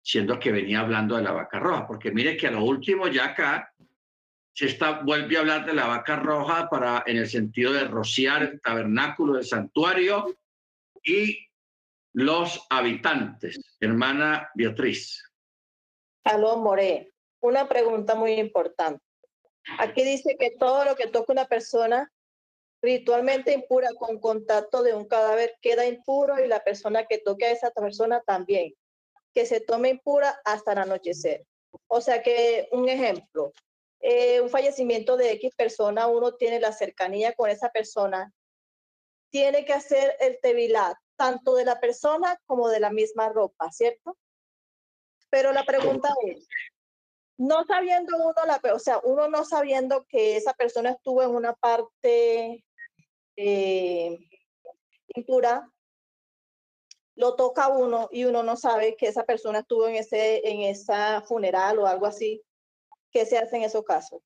siendo 0.02 0.38
que 0.38 0.52
venía 0.52 0.80
hablando 0.80 1.16
de 1.16 1.22
la 1.22 1.32
vaca 1.32 1.58
roja? 1.58 1.86
Porque 1.86 2.10
mire 2.10 2.36
que 2.36 2.46
a 2.46 2.52
lo 2.52 2.64
último 2.64 3.08
ya 3.08 3.26
acá 3.26 3.72
se 4.54 4.66
está, 4.66 5.02
vuelve 5.02 5.36
a 5.36 5.40
hablar 5.40 5.66
de 5.66 5.74
la 5.74 5.86
vaca 5.86 6.16
roja 6.16 6.68
para, 6.68 7.04
en 7.06 7.18
el 7.18 7.28
sentido 7.28 7.72
de 7.72 7.84
rociar 7.84 8.42
el 8.42 8.60
tabernáculo 8.60 9.34
del 9.34 9.44
santuario 9.44 10.34
y 11.02 11.47
los 12.12 12.66
habitantes. 12.70 13.58
Hermana 13.80 14.50
Beatriz. 14.54 15.22
Aló, 16.24 16.56
More. 16.58 17.12
Una 17.40 17.68
pregunta 17.68 18.14
muy 18.14 18.32
importante. 18.32 19.02
Aquí 19.78 20.02
dice 20.02 20.36
que 20.38 20.52
todo 20.52 20.84
lo 20.84 20.96
que 20.96 21.06
toca 21.06 21.32
una 21.32 21.46
persona 21.46 22.10
ritualmente 22.82 23.52
impura 23.52 23.88
con 23.98 24.18
contacto 24.18 24.82
de 24.82 24.94
un 24.94 25.06
cadáver 25.06 25.56
queda 25.60 25.86
impuro 25.86 26.42
y 26.42 26.48
la 26.48 26.62
persona 26.62 27.06
que 27.06 27.18
toque 27.18 27.46
a 27.46 27.50
esa 27.50 27.70
persona 27.70 28.22
también, 28.26 28.74
que 29.34 29.46
se 29.46 29.60
tome 29.60 29.90
impura 29.90 30.40
hasta 30.44 30.72
el 30.72 30.78
anochecer. 30.78 31.44
O 31.86 32.00
sea 32.00 32.22
que, 32.22 32.68
un 32.72 32.88
ejemplo, 32.88 33.52
eh, 34.00 34.40
un 34.40 34.48
fallecimiento 34.48 35.16
de 35.16 35.32
X 35.32 35.54
persona, 35.56 36.06
uno 36.06 36.34
tiene 36.34 36.60
la 36.60 36.72
cercanía 36.72 37.32
con 37.32 37.50
esa 37.50 37.70
persona, 37.70 38.32
tiene 39.30 39.64
que 39.64 39.72
hacer 39.72 40.16
el 40.20 40.38
tevilat, 40.40 40.96
tanto 41.18 41.54
de 41.56 41.66
la 41.66 41.80
persona 41.80 42.40
como 42.46 42.68
de 42.68 42.80
la 42.80 42.90
misma 42.90 43.28
ropa, 43.28 43.70
¿cierto? 43.70 44.16
Pero 45.28 45.52
la 45.52 45.64
pregunta 45.64 46.08
es, 46.24 46.48
no 47.36 47.64
sabiendo 47.66 48.16
uno, 48.16 48.34
la, 48.46 48.60
o 48.72 48.78
sea, 48.78 49.00
uno 49.04 49.28
no 49.28 49.44
sabiendo 49.44 50.06
que 50.06 50.36
esa 50.36 50.54
persona 50.54 50.90
estuvo 50.90 51.22
en 51.22 51.30
una 51.30 51.52
parte 51.52 52.64
eh, 53.36 54.18
impura, 55.08 55.70
lo 57.16 57.34
toca 57.34 57.68
uno 57.68 58.08
y 58.12 58.24
uno 58.24 58.42
no 58.42 58.56
sabe 58.56 58.96
que 58.96 59.08
esa 59.08 59.24
persona 59.24 59.58
estuvo 59.58 59.88
en 59.88 59.96
ese 59.96 60.48
en 60.48 60.62
esa 60.62 61.20
funeral 61.22 61.78
o 61.80 61.86
algo 61.86 62.06
así. 62.06 62.42
¿Qué 63.10 63.26
se 63.26 63.38
hace 63.38 63.56
en 63.56 63.64
esos 63.64 63.84
casos? 63.84 64.22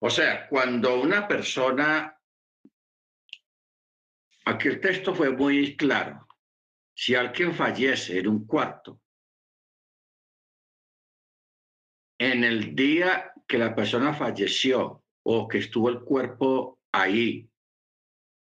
O 0.00 0.10
sea, 0.10 0.48
cuando 0.48 1.00
una 1.00 1.26
persona, 1.26 2.17
aquí 4.48 4.68
el 4.68 4.80
texto 4.80 5.14
fue 5.14 5.30
muy 5.30 5.76
claro, 5.76 6.26
si 6.94 7.14
alguien 7.14 7.54
fallece 7.54 8.18
en 8.18 8.28
un 8.28 8.46
cuarto, 8.46 9.00
en 12.18 12.42
el 12.44 12.74
día 12.74 13.32
que 13.46 13.58
la 13.58 13.74
persona 13.74 14.12
falleció 14.12 15.04
o 15.22 15.46
que 15.46 15.58
estuvo 15.58 15.88
el 15.88 16.00
cuerpo 16.00 16.80
ahí, 16.92 17.48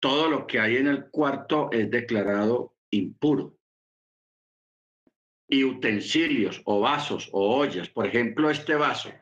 todo 0.01 0.29
lo 0.29 0.45
que 0.45 0.59
hay 0.59 0.77
en 0.77 0.87
el 0.87 1.09
cuarto 1.09 1.69
es 1.71 1.89
declarado 1.89 2.75
impuro. 2.89 3.57
Y 5.47 5.63
utensilios 5.63 6.61
o 6.65 6.79
vasos 6.79 7.29
o 7.31 7.57
ollas, 7.57 7.89
por 7.89 8.07
ejemplo, 8.07 8.49
este 8.49 8.75
vaso 8.75 9.13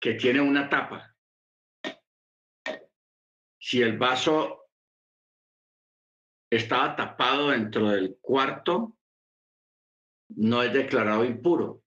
que 0.00 0.14
tiene 0.14 0.40
una 0.40 0.68
tapa. 0.68 1.14
Si 3.58 3.82
el 3.82 3.98
vaso 3.98 4.59
estaba 6.50 6.96
tapado 6.96 7.50
dentro 7.50 7.90
del 7.90 8.18
cuarto, 8.20 8.96
no 10.36 10.62
es 10.62 10.72
declarado 10.72 11.24
impuro. 11.24 11.82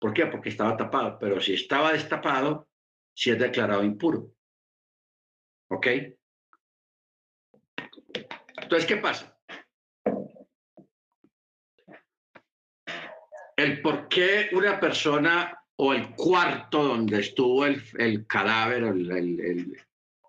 ¿Por 0.00 0.12
qué? 0.12 0.26
Porque 0.26 0.50
estaba 0.50 0.76
tapado. 0.76 1.18
Pero 1.18 1.40
si 1.40 1.54
estaba 1.54 1.92
destapado, 1.92 2.68
si 3.14 3.30
es 3.30 3.38
declarado 3.38 3.84
impuro. 3.84 4.32
¿Ok? 5.70 5.86
Entonces, 8.60 8.86
¿qué 8.86 8.96
pasa? 8.96 9.38
El 13.56 13.80
por 13.80 14.08
qué 14.08 14.50
una 14.52 14.80
persona 14.80 15.64
o 15.76 15.92
el 15.92 16.14
cuarto 16.14 16.82
donde 16.82 17.20
estuvo 17.20 17.64
el, 17.66 17.82
el 17.98 18.26
cadáver, 18.26 18.84
el, 18.84 19.10
el, 19.10 19.76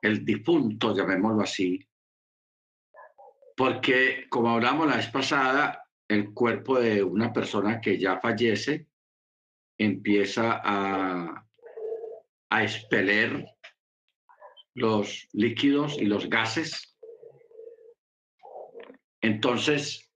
el, 0.02 0.26
difunto, 0.26 0.96
llamémoslo 0.96 1.42
así, 1.44 1.80
porque 3.56 4.28
como 4.30 4.50
hablamos 4.50 4.88
la 4.88 4.98
vez 4.98 5.10
pasada, 5.10 5.88
el 6.08 6.34
cuerpo 6.34 6.80
de 6.80 7.04
una 7.04 7.34
persona 7.34 7.82
que 7.82 7.98
ya 7.98 8.20
fallece 8.20 8.88
empieza 9.78 10.62
a 10.64 11.46
a 12.50 12.64
expeler 12.64 13.46
los 14.76 15.28
líquidos 15.34 15.98
y 15.98 16.06
los 16.06 16.30
gases. 16.30 16.98
Entonces, 19.22 20.10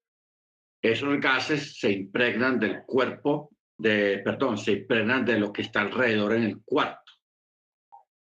esos 0.82 1.20
gases 1.20 1.80
se 1.80 1.92
impregnan 1.92 2.60
del 2.60 2.84
cuerpo, 2.84 3.52
de, 3.78 4.20
perdón, 4.20 4.58
se 4.58 4.74
impregnan 4.74 5.26
de 5.26 5.40
lo 5.40 5.52
que 5.52 5.64
está 5.64 5.82
alrededor 5.82 6.34
en 6.34 6.44
el 6.44 6.62
cuarto. 6.64 7.12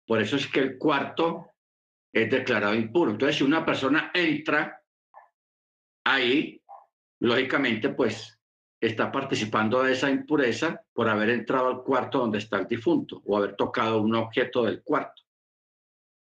Por 0.06 0.22
eso 0.22 0.36
es 0.36 0.48
que 0.48 0.60
el 0.60 0.78
cuarto 0.78 1.52
es 2.12 2.30
declarado 2.30 2.76
impuro. 2.76 3.12
Entonces, 3.12 3.38
si 3.38 3.44
una 3.44 3.66
persona 3.66 4.12
entra 4.14 4.83
ahí, 6.04 6.62
lógicamente, 7.20 7.90
pues 7.90 8.40
está 8.80 9.12
participando 9.12 9.82
de 9.84 9.94
esa 9.94 10.10
impureza 10.10 10.82
por 10.92 11.08
haber 11.08 11.30
entrado 11.30 11.68
al 11.68 11.84
cuarto 11.84 12.20
donde 12.20 12.40
está 12.40 12.58
el 12.60 12.68
difunto 12.68 13.22
o 13.26 13.38
haber 13.38 13.56
tocado 13.56 14.02
un 14.02 14.14
objeto 14.16 14.64
del 14.64 14.84
cuarto. 14.84 15.24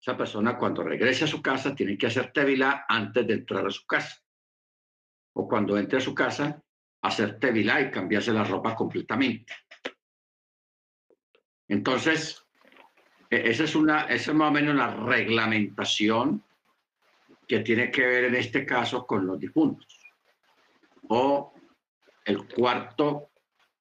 Esa 0.00 0.16
persona 0.16 0.56
cuando 0.56 0.82
regrese 0.82 1.24
a 1.24 1.28
su 1.28 1.42
casa 1.42 1.74
tiene 1.74 1.98
que 1.98 2.06
hacer 2.06 2.32
tevilá 2.32 2.86
antes 2.88 3.26
de 3.26 3.34
entrar 3.34 3.66
a 3.66 3.70
su 3.70 3.84
casa. 3.86 4.22
O 5.34 5.46
cuando 5.46 5.76
entre 5.76 5.98
a 5.98 6.00
su 6.00 6.14
casa, 6.14 6.62
hacer 7.02 7.38
tevilá 7.38 7.80
y 7.80 7.90
cambiarse 7.90 8.32
la 8.32 8.44
ropa 8.44 8.74
completamente. 8.74 9.52
Entonces, 11.68 12.42
e-, 13.30 13.50
esa 13.50 13.64
es, 13.64 13.74
una, 13.74 14.02
esa 14.02 14.30
es 14.30 14.36
más 14.36 14.48
o 14.48 14.52
menos 14.52 14.74
la 14.76 14.94
reglamentación 14.94 16.42
que 17.46 17.60
tiene 17.60 17.90
que 17.90 18.06
ver 18.06 18.24
en 18.24 18.34
este 18.34 18.66
caso 18.66 19.06
con 19.06 19.26
los 19.26 19.38
difuntos 19.38 19.86
o 21.08 21.52
el 22.24 22.46
cuarto 22.48 23.30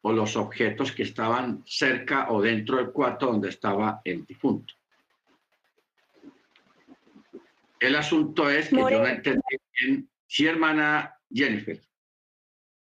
o 0.02 0.12
los 0.12 0.36
objetos 0.36 0.92
que 0.92 1.04
estaban 1.04 1.64
cerca 1.66 2.32
o 2.32 2.42
dentro 2.42 2.78
del 2.78 2.92
cuarto 2.92 3.26
donde 3.26 3.50
estaba 3.50 4.02
el 4.04 4.24
difunto. 4.26 4.74
El 7.80 7.96
asunto 7.96 8.50
es 8.50 8.70
que 8.70 8.78
yo 8.78 8.90
no 8.90 9.08
entendí 9.08 9.58
bien. 9.80 10.10
Sí, 10.28 10.46
hermana 10.46 11.20
Jennifer. 11.32 11.82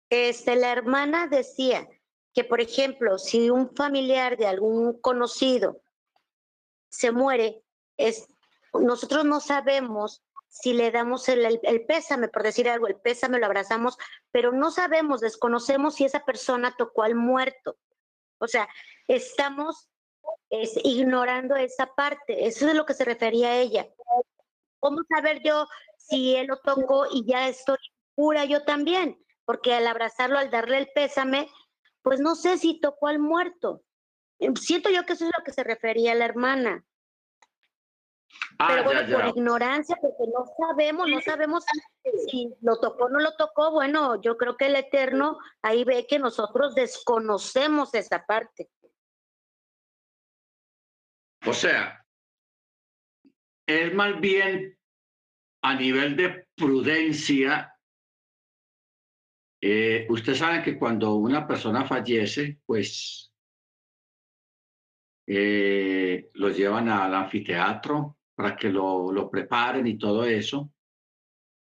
Este, 0.09 0.55
la 0.55 0.71
hermana 0.71 1.27
decía 1.27 1.87
que, 2.33 2.43
por 2.43 2.61
ejemplo, 2.61 3.17
si 3.17 3.49
un 3.49 3.73
familiar 3.75 4.37
de 4.37 4.47
algún 4.47 4.99
conocido 4.99 5.81
se 6.89 7.11
muere, 7.11 7.61
es, 7.97 8.27
nosotros 8.73 9.25
no 9.25 9.39
sabemos 9.39 10.23
si 10.51 10.73
le 10.73 10.91
damos 10.91 11.29
el, 11.29 11.61
pésame, 11.87 12.27
por 12.27 12.43
decir 12.43 12.69
algo, 12.69 12.85
el 12.87 12.97
pésame 12.97 13.39
lo 13.39 13.45
abrazamos, 13.45 13.97
pero 14.31 14.51
no 14.51 14.69
sabemos, 14.69 15.21
desconocemos 15.21 15.95
si 15.95 16.03
esa 16.03 16.25
persona 16.25 16.75
tocó 16.77 17.03
al 17.03 17.15
muerto. 17.15 17.77
O 18.37 18.47
sea, 18.47 18.67
estamos 19.07 19.89
es, 20.49 20.77
ignorando 20.83 21.55
esa 21.55 21.87
parte. 21.95 22.47
Eso 22.47 22.67
es 22.67 22.75
lo 22.75 22.85
que 22.85 22.93
se 22.93 23.05
refería 23.05 23.59
ella. 23.59 23.87
¿Cómo 24.79 24.97
saber 25.07 25.41
yo 25.41 25.67
si 25.95 26.35
él 26.35 26.47
lo 26.47 26.57
tocó 26.57 27.05
y 27.09 27.25
ya 27.25 27.47
estoy 27.47 27.77
pura 28.13 28.43
yo 28.43 28.65
también? 28.65 29.23
Porque 29.45 29.73
al 29.73 29.87
abrazarlo, 29.87 30.37
al 30.37 30.51
darle 30.51 30.79
el 30.79 30.89
pésame, 30.93 31.49
pues 32.01 32.19
no 32.19 32.35
sé 32.35 32.57
si 32.57 32.77
tocó 32.81 33.07
al 33.07 33.19
muerto. 33.19 33.83
Siento 34.59 34.89
yo 34.89 35.05
que 35.05 35.13
eso 35.13 35.23
es 35.23 35.31
lo 35.37 35.45
que 35.45 35.53
se 35.53 35.63
refería 35.63 36.13
la 36.13 36.25
hermana. 36.25 36.83
Ah, 38.59 38.67
Pero 38.69 38.83
bueno, 38.83 39.01
ya, 39.01 39.07
ya. 39.07 39.17
por 39.17 39.37
ignorancia, 39.37 39.97
porque 39.99 40.31
no 40.31 40.45
sabemos, 40.55 41.09
no 41.09 41.19
sabemos 41.21 41.65
si 42.29 42.53
lo 42.61 42.79
tocó 42.79 43.05
o 43.05 43.09
no 43.09 43.19
lo 43.19 43.35
tocó. 43.35 43.71
Bueno, 43.71 44.21
yo 44.21 44.37
creo 44.37 44.55
que 44.55 44.67
el 44.67 44.75
Eterno 44.75 45.39
ahí 45.63 45.83
ve 45.83 46.05
que 46.07 46.19
nosotros 46.19 46.75
desconocemos 46.75 47.93
esa 47.95 48.23
parte. 48.23 48.69
O 51.47 51.53
sea, 51.53 52.05
es 53.65 53.93
más 53.95 54.19
bien 54.19 54.77
a 55.63 55.73
nivel 55.75 56.15
de 56.15 56.47
prudencia. 56.55 57.73
Eh, 59.59 60.05
usted 60.09 60.35
sabe 60.35 60.61
que 60.61 60.77
cuando 60.77 61.15
una 61.15 61.47
persona 61.47 61.85
fallece, 61.85 62.59
pues 62.65 63.33
eh, 65.27 66.29
lo 66.35 66.49
llevan 66.49 66.89
al 66.89 67.15
anfiteatro 67.15 68.17
para 68.35 68.55
que 68.55 68.69
lo, 68.69 69.11
lo 69.11 69.29
preparen 69.29 69.87
y 69.87 69.97
todo 69.97 70.25
eso. 70.25 70.71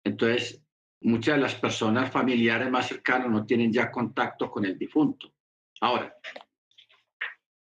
Entonces, 0.03 0.63
muchas 1.01 1.35
de 1.35 1.41
las 1.41 1.55
personas 1.55 2.11
familiares 2.11 2.69
más 2.69 2.87
cercanas 2.87 3.29
no 3.29 3.45
tienen 3.45 3.71
ya 3.71 3.91
contacto 3.91 4.49
con 4.49 4.65
el 4.65 4.77
difunto. 4.77 5.33
Ahora, 5.81 6.15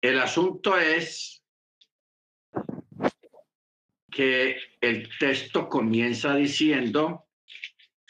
el 0.02 0.20
asunto 0.20 0.78
es 0.78 1.44
que 4.12 4.58
el 4.80 5.10
texto 5.18 5.68
comienza 5.68 6.36
diciendo 6.36 7.28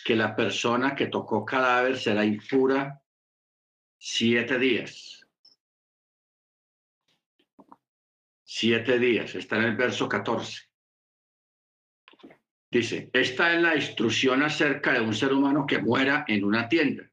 que 0.03 0.15
la 0.15 0.35
persona 0.35 0.95
que 0.95 1.07
tocó 1.07 1.43
cadáver 1.43 1.97
será 1.97 2.23
impura 2.23 3.01
siete 3.97 4.59
días. 4.59 5.24
Siete 8.57 8.99
días. 8.99 9.35
Está 9.35 9.57
en 9.57 9.63
el 9.63 9.75
verso 9.75 10.07
14. 10.07 10.63
Dice, 12.71 13.09
esta 13.11 13.53
es 13.53 13.61
la 13.61 13.75
instrucción 13.75 14.43
acerca 14.43 14.93
de 14.93 15.01
un 15.01 15.13
ser 15.13 15.33
humano 15.33 15.65
que 15.67 15.79
muera 15.79 16.23
en 16.25 16.45
una 16.45 16.69
tienda. 16.69 17.11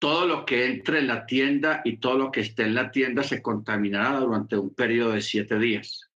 Todo 0.00 0.26
lo 0.26 0.44
que 0.44 0.66
entre 0.66 0.98
en 0.98 1.06
la 1.06 1.26
tienda 1.26 1.80
y 1.84 1.98
todo 1.98 2.18
lo 2.18 2.32
que 2.32 2.40
esté 2.40 2.64
en 2.64 2.74
la 2.74 2.90
tienda 2.90 3.22
se 3.22 3.40
contaminará 3.40 4.18
durante 4.18 4.56
un 4.56 4.74
periodo 4.74 5.12
de 5.12 5.20
siete 5.20 5.60
días. 5.60 6.10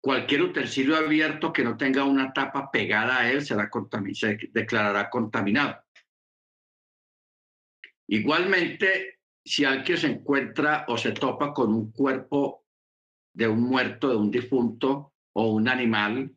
Cualquier 0.00 0.42
utensilio 0.42 0.96
abierto 0.96 1.52
que 1.52 1.64
no 1.64 1.76
tenga 1.76 2.04
una 2.04 2.32
tapa 2.32 2.70
pegada 2.70 3.20
a 3.20 3.30
él 3.30 3.44
será 3.44 3.68
se 4.14 4.38
declarará 4.52 5.10
contaminado. 5.10 5.84
Igualmente, 8.06 9.17
si 9.48 9.64
alguien 9.64 9.96
se 9.96 10.08
encuentra 10.08 10.84
o 10.88 10.98
se 10.98 11.12
topa 11.12 11.54
con 11.54 11.72
un 11.72 11.90
cuerpo 11.90 12.66
de 13.32 13.48
un 13.48 13.62
muerto, 13.62 14.10
de 14.10 14.16
un 14.16 14.30
difunto 14.30 15.14
o 15.32 15.52
un 15.52 15.68
animal 15.68 16.30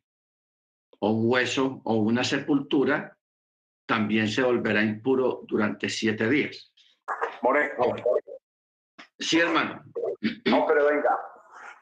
o 1.00 1.12
un 1.12 1.30
hueso 1.30 1.82
o 1.84 1.96
una 1.96 2.24
sepultura, 2.24 3.18
también 3.86 4.30
se 4.30 4.42
volverá 4.42 4.82
impuro 4.82 5.42
durante 5.46 5.90
siete 5.90 6.30
días. 6.30 6.72
More. 7.42 7.74
Sí, 9.20 9.40
hermano. 9.40 9.84
No, 10.46 10.66
pero 10.66 10.86
venga, 10.86 11.20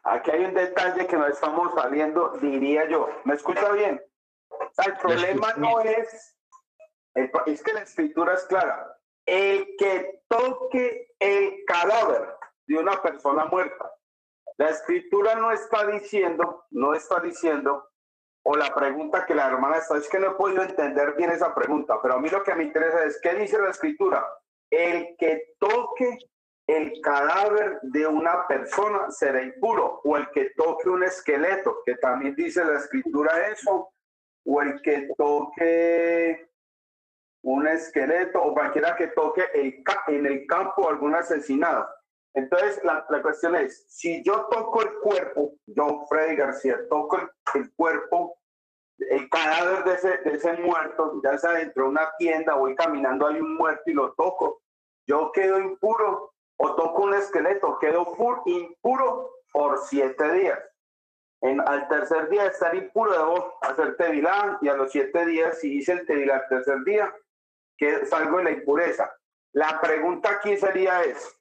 aquí 0.06 0.32
hay 0.32 0.46
un 0.46 0.56
detalle 0.56 1.06
que 1.06 1.16
no 1.16 1.28
estamos 1.28 1.76
saliendo, 1.76 2.40
diría 2.42 2.90
yo. 2.90 3.08
¿Me 3.26 3.36
escucha 3.36 3.72
bien? 3.74 4.02
O 4.50 4.70
sea, 4.72 4.86
el 4.86 4.98
problema 4.98 5.54
no 5.58 5.80
es, 5.82 6.36
es 7.14 7.62
que 7.62 7.74
la 7.74 7.82
escritura 7.82 8.34
es 8.34 8.46
clara. 8.46 8.99
El 9.30 9.76
que 9.78 10.24
toque 10.28 11.14
el 11.20 11.64
cadáver 11.68 12.34
de 12.66 12.80
una 12.80 13.00
persona 13.00 13.46
muerta, 13.46 13.94
la 14.58 14.70
escritura 14.70 15.36
no 15.36 15.52
está 15.52 15.86
diciendo, 15.86 16.66
no 16.72 16.96
está 16.96 17.20
diciendo, 17.20 17.92
o 18.44 18.56
la 18.56 18.74
pregunta 18.74 19.28
que 19.28 19.36
la 19.36 19.46
hermana 19.46 19.78
está, 19.78 19.98
es 19.98 20.10
que 20.10 20.18
no 20.18 20.32
he 20.32 20.36
podido 20.36 20.64
entender 20.64 21.14
bien 21.14 21.30
esa 21.30 21.54
pregunta, 21.54 22.02
pero 22.02 22.16
a 22.16 22.20
mí 22.20 22.28
lo 22.28 22.44
que 22.44 22.56
me 22.56 22.64
interesa 22.64 23.04
es, 23.04 23.20
¿qué 23.22 23.36
dice 23.36 23.60
la 23.60 23.70
escritura? 23.70 24.28
El 24.72 25.16
que 25.20 25.54
toque 25.60 26.18
el 26.66 27.00
cadáver 27.00 27.78
de 27.84 28.08
una 28.08 28.48
persona 28.48 29.12
será 29.12 29.44
impuro, 29.44 30.02
o 30.04 30.18
el 30.18 30.28
que 30.32 30.50
toque 30.58 30.90
un 30.90 31.04
esqueleto, 31.04 31.84
que 31.86 31.98
también 31.98 32.34
dice 32.34 32.66
la 32.66 32.80
escritura 32.80 33.48
eso, 33.50 33.94
o 34.44 34.62
el 34.64 34.82
que 34.82 35.08
toque 35.16 36.49
un 37.44 37.68
esqueleto, 37.68 38.42
o 38.42 38.54
cualquiera 38.54 38.96
que 38.96 39.08
toque 39.08 39.44
el, 39.54 39.84
en 40.08 40.26
el 40.26 40.46
campo 40.48 40.90
algún 40.90 41.16
asesinado. 41.16 41.88
Entonces, 42.34 42.80
la, 42.84 43.06
la, 43.10 43.22
cuestión 43.22 43.56
es, 43.56 43.86
si 43.90 44.24
yo 44.24 44.48
toco 44.52 44.82
el 44.82 44.94
cuerpo, 45.00 45.54
yo, 45.66 46.06
Freddy 46.10 46.36
García, 46.36 46.78
toco 46.90 47.18
el, 47.56 47.74
cuerpo, 47.76 48.38
el 48.98 49.30
cadáver 49.30 49.84
de 49.84 49.94
ese, 49.94 50.18
de 50.18 50.36
ese 50.36 50.54
muerto, 50.54 51.20
ya 51.24 51.38
sea 51.38 51.54
dentro 51.54 51.84
de 51.84 51.90
una 51.90 52.12
tienda, 52.18 52.56
voy 52.56 52.76
caminando, 52.76 53.28
hay 53.28 53.40
un 53.40 53.56
muerto 53.56 53.84
y 53.88 53.94
lo 53.94 54.14
toco, 54.14 54.62
yo 55.08 55.32
quedo 55.32 55.60
impuro 55.60 56.34
o 56.58 56.76
toco 56.76 57.04
un 57.04 57.16
esqueleto, 57.16 57.80
quedo 57.80 58.06
impuro 58.46 59.32
por 59.52 59.80
siete 59.80 60.32
días. 60.34 60.60
En, 61.42 61.62
al 61.62 61.88
tercer 61.88 62.30
día 62.30 62.44
de 62.44 62.50
estar 62.50 62.76
impuro 62.76 63.12
debo 63.12 63.58
hacer 63.62 63.96
tevilán 63.96 64.58
y 64.62 64.68
a 64.68 64.76
los 64.76 64.92
siete 64.92 65.26
días, 65.26 65.60
si 65.60 65.78
hice 65.78 65.94
el 65.94 66.06
tevilán 66.06 66.42
al 66.42 66.50
tercer 66.50 66.84
día, 66.84 67.16
que 67.80 68.06
salgo 68.06 68.38
de 68.38 68.44
la 68.44 68.52
impureza. 68.52 69.12
La 69.54 69.82
pregunta 69.82 70.30
aquí 70.30 70.58
sería 70.58 71.02
es, 71.02 71.36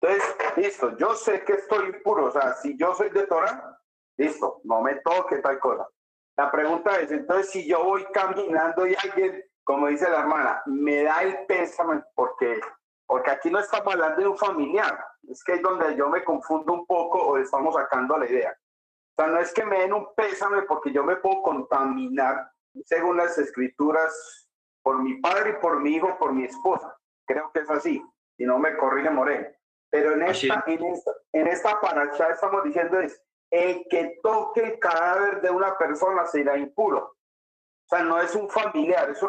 entonces, 0.00 0.36
listo, 0.56 0.96
yo 0.98 1.14
sé 1.14 1.42
que 1.42 1.54
estoy 1.54 1.86
impuro, 1.86 2.26
o 2.26 2.30
sea, 2.30 2.54
si 2.54 2.76
yo 2.76 2.94
soy 2.94 3.08
de 3.10 3.26
Torah, 3.26 3.80
listo, 4.18 4.60
no 4.64 4.82
me 4.82 4.96
toque 4.96 5.38
tal 5.38 5.58
cosa. 5.58 5.88
La 6.36 6.50
pregunta 6.50 7.00
es, 7.00 7.10
entonces, 7.10 7.50
si 7.50 7.66
yo 7.66 7.82
voy 7.82 8.04
caminando 8.12 8.86
y 8.86 8.94
alguien, 8.94 9.42
como 9.64 9.88
dice 9.88 10.08
la 10.08 10.20
hermana, 10.20 10.62
me 10.66 11.02
da 11.02 11.22
el 11.22 11.46
pésame 11.46 12.04
porque 12.14 12.60
porque 13.06 13.30
aquí 13.30 13.50
no 13.50 13.60
estamos 13.60 13.94
hablando 13.94 14.20
de 14.20 14.28
un 14.28 14.36
familiar, 14.36 14.98
es 15.28 15.42
que 15.44 15.54
es 15.54 15.62
donde 15.62 15.94
yo 15.96 16.08
me 16.08 16.24
confundo 16.24 16.72
un 16.72 16.86
poco 16.86 17.18
o 17.24 17.38
estamos 17.38 17.74
sacando 17.74 18.18
la 18.18 18.26
idea. 18.26 18.50
O 18.50 19.22
sea, 19.22 19.28
no 19.28 19.38
es 19.38 19.52
que 19.52 19.64
me 19.64 19.78
den 19.78 19.92
un 19.92 20.12
pésame 20.14 20.62
porque 20.62 20.92
yo 20.92 21.04
me 21.04 21.16
puedo 21.16 21.42
contaminar 21.42 22.50
según 22.84 23.16
las 23.16 23.38
escrituras 23.38 24.45
por 24.86 25.02
mi 25.02 25.14
padre 25.14 25.50
y 25.50 25.60
por 25.60 25.80
mi 25.80 25.96
hijo, 25.96 26.16
por 26.16 26.32
mi 26.32 26.44
esposa. 26.44 26.96
Creo 27.26 27.50
que 27.52 27.58
es 27.58 27.70
así. 27.70 28.00
Si 28.36 28.44
no 28.44 28.56
me 28.60 28.76
corrige 28.76 29.10
Moreno. 29.10 29.48
Pero 29.90 30.12
en 30.12 30.22
esta, 30.22 30.62
en 30.64 30.84
esta, 30.84 31.10
en 31.32 31.48
esta 31.48 31.80
paracha 31.80 32.28
estamos 32.28 32.62
diciendo 32.62 33.00
es, 33.00 33.20
el 33.50 33.84
que 33.90 34.20
toque 34.22 34.60
el 34.60 34.78
cadáver 34.78 35.40
de 35.40 35.50
una 35.50 35.76
persona 35.76 36.24
será 36.26 36.56
impuro. 36.56 37.00
O 37.00 37.88
sea, 37.88 38.04
no 38.04 38.20
es 38.20 38.32
un 38.36 38.48
familiar, 38.48 39.10
es 39.10 39.20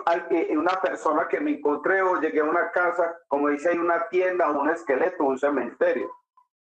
una 0.52 0.80
persona 0.80 1.28
que 1.28 1.40
me 1.40 1.58
encontré 1.58 2.04
o 2.04 2.22
llegué 2.22 2.42
a 2.42 2.44
una 2.44 2.70
casa, 2.70 3.18
como 3.28 3.50
dice, 3.50 3.70
hay 3.70 3.80
una 3.80 4.08
tienda, 4.10 4.52
un 4.52 4.70
esqueleto, 4.70 5.24
un 5.24 5.40
cementerio. 5.40 6.12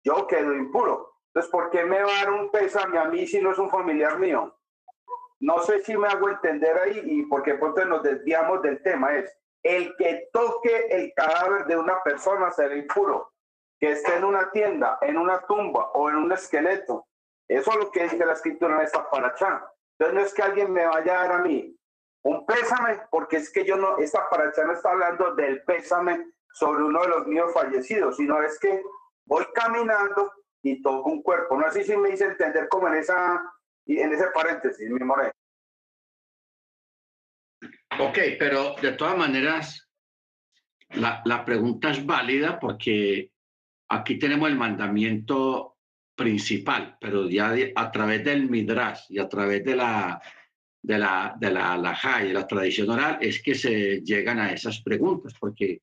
Yo 0.05 0.25
quedo 0.29 0.55
impuro. 0.55 1.17
Entonces, 1.31 1.51
¿por 1.51 1.69
qué 1.71 1.85
me 1.85 2.01
va 2.01 2.13
a 2.13 2.25
dar 2.25 2.33
un 2.33 2.49
pésame 2.53 2.97
a 2.97 3.07
mí 3.07 3.27
si 3.27 3.41
no 3.41 3.51
es 3.51 3.59
un 3.59 3.71
familiar 3.71 4.21
mío? 4.21 4.57
No 5.41 5.61
sé 5.61 5.83
si 5.83 5.97
me 5.97 6.09
hago 6.09 6.29
entender 6.29 6.79
ahí 6.79 7.03
y 7.05 7.27
porque 7.27 7.55
pues 7.55 7.75
nos 7.87 8.03
desviamos 8.03 8.63
del 8.63 8.83
tema. 8.83 9.15
Es 9.17 9.37
el 9.63 9.95
que 9.97 10.29
toque 10.33 10.87
el 10.91 11.13
cadáver 11.15 11.67
de 11.67 11.77
una 11.77 12.03
persona 12.03 12.51
será 12.51 12.75
impuro. 12.77 13.33
Que 13.79 13.93
esté 13.93 14.17
en 14.17 14.25
una 14.25 14.51
tienda, 14.51 14.99
en 15.03 15.19
una 15.19 15.41
tumba 15.47 15.91
o 15.95 16.09
en 16.09 16.17
un 16.17 16.33
esqueleto. 16.33 17.07
Eso 17.49 17.71
es 17.73 17.77
lo 17.77 17.91
que 17.91 18.05
dice 18.05 18.25
la 18.25 18.33
escritura 18.33 18.77
en 18.77 18.83
esta 18.83 19.11
paracha. 19.11 19.67
Entonces 19.99 20.15
no 20.15 20.21
es 20.21 20.35
que 20.35 20.43
alguien 20.43 20.73
me 20.73 20.87
vaya 20.87 21.21
a 21.21 21.29
dar 21.29 21.33
a 21.41 21.43
mí 21.43 21.77
un 22.25 22.47
pésame, 22.47 23.03
porque 23.11 23.37
es 23.37 23.51
que 23.53 23.65
yo 23.65 23.77
no, 23.77 23.99
esta 23.99 24.29
paracha 24.31 24.65
no 24.65 24.73
está 24.73 24.91
hablando 24.91 25.35
del 25.35 25.63
pésame 25.65 26.33
sobre 26.53 26.83
uno 26.83 27.03
de 27.03 27.09
los 27.09 27.27
míos 27.27 27.53
fallecidos, 27.53 28.17
sino 28.17 28.43
es 28.43 28.59
que 28.59 28.83
voy 29.27 29.45
caminando 29.55 30.33
y 30.63 30.81
toco 30.81 31.11
un 31.11 31.23
cuerpo. 31.23 31.57
No 31.57 31.71
sé 31.71 31.85
si 31.85 31.97
me 31.97 32.11
hice 32.11 32.25
entender 32.25 32.69
como 32.69 32.89
en 32.89 32.95
esa 32.95 33.43
en 33.87 34.13
ese 34.13 34.27
paréntesis, 34.35 34.89
mi 34.91 35.05
more. 35.05 35.33
Ok, 38.01 38.19
pero 38.39 38.75
de 38.81 38.93
todas 38.93 39.17
maneras, 39.17 39.89
la, 40.91 41.23
la 41.25 41.45
pregunta 41.45 41.91
es 41.91 42.05
válida 42.05 42.59
porque 42.59 43.31
aquí 43.89 44.19
tenemos 44.19 44.49
el 44.49 44.57
mandamiento 44.57 45.77
principal, 46.17 46.97
pero 47.01 47.29
ya 47.29 47.55
a 47.75 47.91
través 47.91 48.25
del 48.25 48.49
Midrash 48.49 49.07
y 49.09 49.19
a 49.19 49.29
través 49.29 49.65
de 49.65 49.77
la 49.77 50.23
de 50.85 50.99
la, 50.99 51.35
de 51.39 51.51
la 51.51 51.73
alajá 51.73 52.23
y 52.23 52.29
de 52.29 52.35
la 52.35 52.47
tradición 52.47 52.91
oral 52.91 53.17
es 53.23 53.43
que 53.43 53.55
se 53.55 54.03
llegan 54.03 54.39
a 54.39 54.53
esas 54.53 54.83
preguntas, 54.83 55.33
porque 55.41 55.81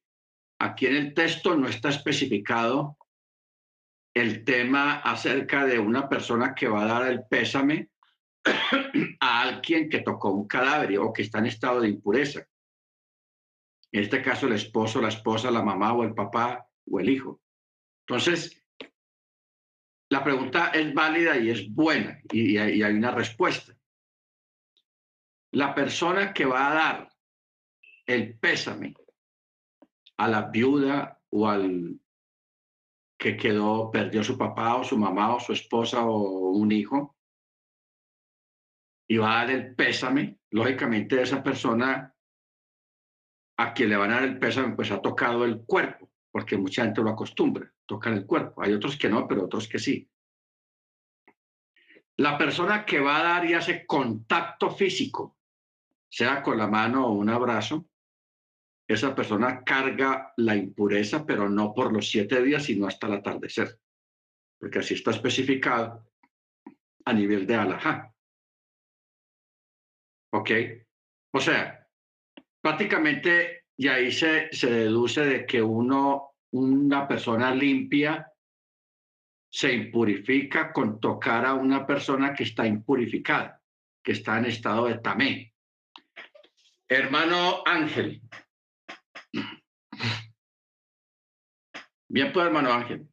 aquí 0.60 0.86
en 0.86 0.96
el 0.96 1.14
texto 1.16 1.56
no 1.56 1.68
está 1.68 1.90
especificado 1.90 2.98
el 4.14 4.44
tema 4.44 5.00
acerca 5.00 5.66
de 5.66 5.80
una 5.80 6.08
persona 6.08 6.54
que 6.54 6.68
va 6.68 6.84
a 6.84 7.00
dar 7.00 7.12
el 7.12 7.24
pésame 7.28 7.90
a 9.20 9.42
alguien 9.42 9.90
que 9.90 10.02
tocó 10.02 10.32
un 10.32 10.48
cadáver 10.48 11.00
o 11.00 11.14
que 11.14 11.24
está 11.24 11.40
en 11.40 11.48
estado 11.48 11.82
de 11.82 11.90
impureza. 11.90 12.46
En 13.92 14.04
este 14.04 14.22
caso, 14.22 14.48
el 14.48 14.54
esposo, 14.54 15.02
la 15.02 15.10
esposa, 15.10 15.52
la 15.52 15.62
mamá 15.62 15.94
o 15.94 16.04
el 16.04 16.14
papá 16.14 16.68
o 16.90 17.00
el 17.00 17.10
hijo. 17.10 17.42
Entonces, 18.08 18.64
la 20.10 20.24
pregunta 20.24 20.68
es 20.70 20.94
válida 20.94 21.38
y 21.38 21.50
es 21.50 21.74
buena 21.74 22.20
y, 22.32 22.54
y 22.54 22.58
hay 22.58 22.94
una 22.94 23.12
respuesta 23.12 23.76
la 25.52 25.76
persona 25.76 26.34
que 26.34 26.46
va 26.46 26.72
a 26.72 26.74
dar 26.74 27.14
el 28.06 28.38
pésame 28.40 28.96
a 30.18 30.28
la 30.28 30.44
viuda 30.44 31.20
o 31.30 31.48
al 31.48 32.00
que 33.18 33.38
quedó, 33.38 33.92
perdió 33.92 34.24
su 34.24 34.38
papá 34.38 34.76
o 34.78 34.84
su 34.84 34.98
mamá 34.98 35.36
o 35.36 35.40
su 35.40 35.54
esposa 35.54 36.06
o 36.06 36.52
un 36.52 36.72
hijo, 36.72 37.16
y 39.12 39.18
va 39.18 39.42
a 39.42 39.46
dar 39.46 39.52
el 39.54 39.76
pésame, 39.76 40.40
lógicamente 40.52 41.22
esa 41.22 41.44
persona 41.44 42.16
a 43.58 43.74
quien 43.74 43.90
le 43.90 43.98
van 43.98 44.12
a 44.12 44.14
dar 44.14 44.24
el 44.24 44.40
pésame, 44.40 44.74
pues 44.74 44.90
ha 44.90 45.02
tocado 45.02 45.44
el 45.44 45.66
cuerpo, 45.66 46.10
porque 46.32 46.56
mucha 46.56 46.86
gente 46.86 47.02
lo 47.02 47.10
acostumbra, 47.10 47.70
tocar 47.86 48.14
el 48.14 48.26
cuerpo. 48.26 48.64
Hay 48.64 48.72
otros 48.72 48.96
que 48.96 49.10
no, 49.10 49.28
pero 49.28 49.44
otros 49.44 49.68
que 49.68 49.80
sí. 49.80 50.10
La 52.16 52.38
persona 52.38 52.86
que 52.86 53.02
va 53.02 53.20
a 53.20 53.24
dar 53.24 53.46
y 53.46 53.54
hace 53.54 53.86
contacto 53.86 54.72
físico 54.72 55.38
sea 56.08 56.42
con 56.42 56.58
la 56.58 56.68
mano 56.68 57.08
o 57.08 57.12
un 57.12 57.28
abrazo, 57.28 57.90
esa 58.88 59.14
persona 59.14 59.66
carga 59.66 60.32
la 60.38 60.56
impureza, 60.56 61.26
pero 61.26 61.50
no 61.50 61.74
por 61.74 61.92
los 61.92 62.10
siete 62.10 62.42
días, 62.42 62.64
sino 62.64 62.88
hasta 62.88 63.08
el 63.08 63.14
atardecer, 63.16 63.78
porque 64.58 64.80
así 64.80 64.94
está 64.94 65.12
especificado 65.12 66.08
a 67.04 67.12
nivel 67.12 67.46
de 67.46 67.56
alajá. 67.56 68.12
¿Ok? 70.32 70.52
O 71.34 71.40
sea, 71.40 71.88
prácticamente 72.62 73.62
y 73.78 73.88
ahí 73.88 74.12
se, 74.12 74.50
se 74.52 74.70
deduce 74.70 75.22
de 75.22 75.46
que 75.46 75.62
uno, 75.62 76.36
una 76.52 77.08
persona 77.08 77.54
limpia 77.54 78.32
se 79.50 79.74
impurifica 79.74 80.72
con 80.72 81.00
tocar 81.00 81.46
a 81.46 81.56
una 81.56 81.86
persona 81.86 82.34
que 82.34 82.44
está 82.44 82.66
impurificada, 82.66 83.60
que 84.04 84.12
está 84.12 84.38
en 84.38 84.46
estado 84.46 84.86
de 84.86 85.00
tamé. 85.00 85.54
Hermano 86.88 87.64
Ángel. 87.66 88.22
Bien, 92.08 92.32
pues, 92.32 92.46
hermano 92.46 92.72
Ángel. 92.74 93.08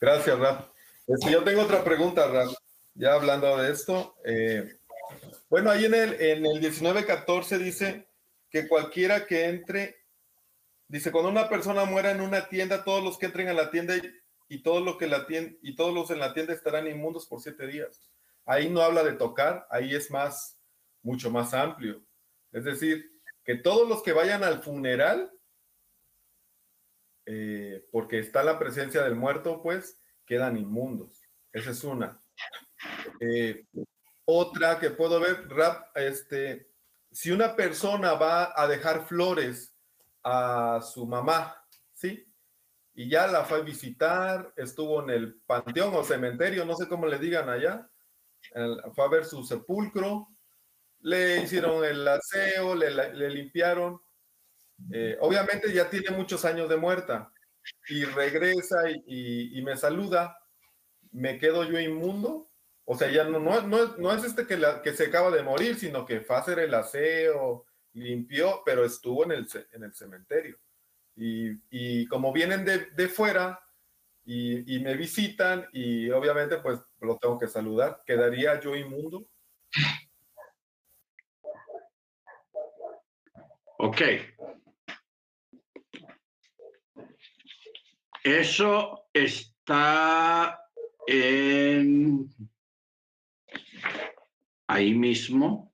Gracias, 0.00 0.38
Raf. 0.38 0.70
Este, 1.06 1.30
yo 1.30 1.44
tengo 1.44 1.62
otra 1.62 1.84
pregunta, 1.84 2.26
Raf. 2.26 2.54
Ya 2.96 3.12
hablando 3.12 3.56
de 3.58 3.72
esto. 3.72 4.16
eh, 4.24 4.78
bueno, 5.48 5.70
ahí 5.70 5.84
en 5.84 5.94
el, 5.94 6.14
en 6.14 6.46
el 6.46 6.60
1914 6.60 7.58
dice 7.58 8.08
que 8.50 8.66
cualquiera 8.66 9.26
que 9.26 9.46
entre, 9.46 10.04
dice, 10.88 11.12
cuando 11.12 11.30
una 11.30 11.48
persona 11.48 11.84
muera 11.84 12.10
en 12.10 12.20
una 12.20 12.48
tienda, 12.48 12.84
todos 12.84 13.04
los 13.04 13.18
que 13.18 13.26
entren 13.26 13.48
a 13.48 13.52
la 13.52 13.70
tienda 13.70 13.94
y, 14.48 14.62
todos 14.62 14.82
los 14.82 14.96
que 14.96 15.06
la 15.06 15.26
tienda, 15.26 15.56
y 15.62 15.76
todos 15.76 15.94
los 15.94 16.10
en 16.10 16.20
la 16.20 16.32
tienda 16.32 16.54
estarán 16.54 16.86
inmundos 16.86 17.26
por 17.26 17.40
siete 17.40 17.66
días. 17.66 18.10
Ahí 18.46 18.70
no 18.70 18.80
habla 18.80 19.04
de 19.04 19.12
tocar, 19.12 19.66
ahí 19.70 19.94
es 19.94 20.10
más, 20.10 20.58
mucho 21.02 21.30
más 21.30 21.52
amplio. 21.52 22.02
Es 22.52 22.64
decir, 22.64 23.10
que 23.44 23.56
todos 23.56 23.88
los 23.88 24.02
que 24.02 24.12
vayan 24.12 24.42
al 24.42 24.62
funeral, 24.62 25.30
eh, 27.26 27.86
porque 27.92 28.20
está 28.20 28.42
la 28.42 28.58
presencia 28.58 29.02
del 29.02 29.16
muerto, 29.16 29.62
pues 29.62 30.00
quedan 30.24 30.56
inmundos. 30.56 31.22
Esa 31.52 31.72
es 31.72 31.84
una. 31.84 32.20
Eh, 33.20 33.64
otra 34.24 34.78
que 34.78 34.90
puedo 34.90 35.20
ver, 35.20 35.48
rap, 35.48 35.96
este, 35.96 36.70
si 37.10 37.30
una 37.30 37.54
persona 37.54 38.14
va 38.14 38.52
a 38.60 38.66
dejar 38.66 39.06
flores 39.06 39.74
a 40.22 40.80
su 40.82 41.06
mamá, 41.06 41.56
¿sí? 41.94 42.26
Y 42.94 43.08
ya 43.08 43.26
la 43.26 43.44
fue 43.44 43.58
a 43.58 43.62
visitar, 43.62 44.52
estuvo 44.56 45.02
en 45.02 45.10
el 45.10 45.40
panteón 45.46 45.94
o 45.94 46.02
cementerio, 46.02 46.64
no 46.64 46.74
sé 46.74 46.88
cómo 46.88 47.06
le 47.06 47.18
digan 47.18 47.48
allá, 47.48 47.88
fue 48.94 49.04
a 49.04 49.08
ver 49.08 49.24
su 49.24 49.44
sepulcro, 49.44 50.28
le 51.00 51.42
hicieron 51.42 51.84
el 51.84 52.06
aseo, 52.08 52.74
le, 52.74 53.30
limpiaron. 53.30 54.00
Eh, 54.92 55.16
obviamente 55.20 55.72
ya 55.72 55.88
tiene 55.88 56.10
muchos 56.10 56.44
años 56.44 56.68
de 56.68 56.76
muerta 56.76 57.32
y 57.88 58.04
regresa 58.04 58.90
y 58.90 59.60
me 59.62 59.76
saluda, 59.76 60.36
¿me 61.12 61.38
quedo 61.38 61.64
yo 61.64 61.78
inmundo? 61.78 62.50
O 62.88 62.96
sea, 62.96 63.10
ya 63.10 63.24
no, 63.24 63.52
es- 63.58 64.24
este 64.24 64.46
que, 64.46 64.56
se 64.94 65.06
acaba 65.06 65.30
de 65.32 65.42
morir, 65.42 65.74
sino 65.76 66.06
que 66.06 66.20
fue 66.20 66.36
a 66.36 66.38
hacer 66.38 66.60
el 66.60 66.72
aseo, 66.72 67.66
limpió, 67.92 68.62
pero 68.64 68.84
estuvo 68.84 69.24
en 69.24 69.32
el, 69.32 69.48
ce- 69.48 69.66
en 69.72 69.82
el 69.82 69.92
cementerio. 69.92 70.56
Y, 71.16 72.06
como 72.06 72.32
vienen 72.32 72.64
de, 72.64 72.86
fuera 73.08 73.58
y, 74.24 74.76
y 74.76 74.80
me 74.80 74.94
visitan 74.94 75.66
y 75.72 76.10
obviamente 76.10 76.58
pues 76.58 76.78
lo 77.00 77.16
tengo 77.18 77.38
que 77.38 77.48
saludar, 77.48 78.02
¿quedaría 78.06 78.60
yo 78.60 78.76
inmundo? 78.76 79.28
Ok. 83.78 84.00
Eso 88.22 89.08
está 89.12 90.60
en 91.06 92.28
ahí 94.68 94.94
mismo. 94.94 95.72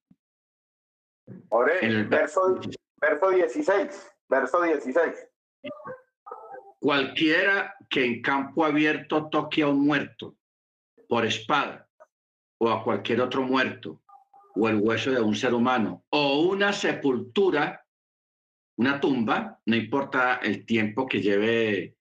En 1.80 1.90
el- 1.90 2.06
verso, 2.08 2.60
verso 2.96 3.30
16, 3.30 4.12
verso 4.28 4.62
16. 4.62 5.28
Cualquiera 6.80 7.74
que 7.88 8.04
en 8.04 8.22
campo 8.22 8.64
abierto 8.64 9.28
toque 9.28 9.62
a 9.62 9.68
un 9.68 9.86
muerto 9.86 10.36
por 11.08 11.24
espada 11.24 11.88
o 12.58 12.70
a 12.70 12.82
cualquier 12.82 13.20
otro 13.20 13.42
muerto 13.42 14.02
o 14.56 14.68
el 14.68 14.76
hueso 14.76 15.10
de 15.10 15.20
un 15.20 15.34
ser 15.34 15.54
humano 15.54 16.04
o 16.10 16.40
una 16.42 16.72
sepultura, 16.72 17.86
una 18.76 19.00
tumba, 19.00 19.60
no 19.66 19.76
importa 19.76 20.36
el 20.42 20.66
tiempo 20.66 21.06
que 21.06 21.20
lleve 21.20 21.96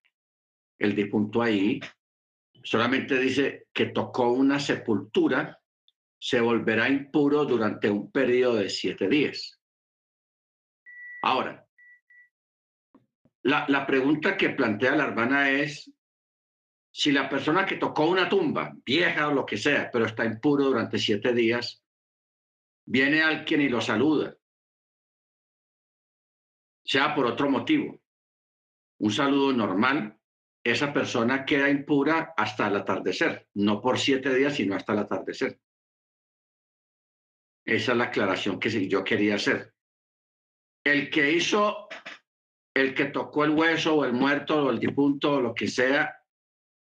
el 0.80 0.96
difunto 0.96 1.42
ahí, 1.44 1.80
solamente 2.64 3.20
dice 3.20 3.68
que 3.72 3.88
tocó 3.88 4.32
una 4.32 4.60
sepultura, 4.60 5.61
se 6.24 6.40
volverá 6.40 6.88
impuro 6.88 7.46
durante 7.46 7.90
un 7.90 8.12
periodo 8.12 8.58
de 8.58 8.70
siete 8.70 9.08
días. 9.08 9.60
Ahora, 11.24 11.68
la, 13.42 13.66
la 13.68 13.88
pregunta 13.88 14.38
que 14.38 14.52
plantea 14.52 14.96
la 14.96 15.06
hermana 15.06 15.50
es 15.50 15.92
si 16.92 17.12
la 17.12 17.28
persona 17.28 17.66
que 17.66 17.78
tocó 17.78 18.06
una 18.06 18.30
tumba, 18.30 18.72
vieja 18.86 19.30
o 19.30 19.34
lo 19.34 19.46
que 19.48 19.58
sea, 19.58 19.90
pero 19.92 20.06
está 20.06 20.24
impuro 20.24 20.66
durante 20.66 21.00
siete 21.00 21.34
días, 21.34 21.84
viene 22.86 23.24
alguien 23.24 23.62
y 23.62 23.70
lo 23.70 23.82
saluda, 23.82 24.36
sea 26.84 27.16
por 27.16 27.26
otro 27.26 27.50
motivo, 27.50 28.00
un 29.00 29.12
saludo 29.12 29.54
normal, 29.54 30.20
esa 30.64 30.94
persona 30.94 31.46
queda 31.46 31.68
impura 31.68 32.36
hasta 32.38 32.68
el 32.68 32.76
atardecer, 32.76 33.48
no 33.56 33.82
por 33.82 33.98
siete 33.98 34.36
días, 34.36 34.54
sino 34.54 34.76
hasta 34.76 34.94
el 34.94 35.00
atardecer. 35.00 35.60
Esa 37.66 37.92
es 37.92 37.98
la 37.98 38.06
aclaración 38.06 38.60
que 38.60 38.88
yo 38.88 39.04
quería 39.04 39.36
hacer. 39.36 39.74
El 40.84 41.10
que 41.10 41.32
hizo, 41.32 41.88
el 42.74 42.94
que 42.96 43.06
tocó 43.06 43.44
el 43.44 43.52
hueso 43.52 43.96
o 43.96 44.06
el 44.06 44.14
muerto 44.14 44.66
o 44.66 44.72
el 44.72 44.80
difunto 44.80 45.34
o 45.34 45.42
lo 45.42 45.54
que 45.54 45.68
sea, 45.68 46.16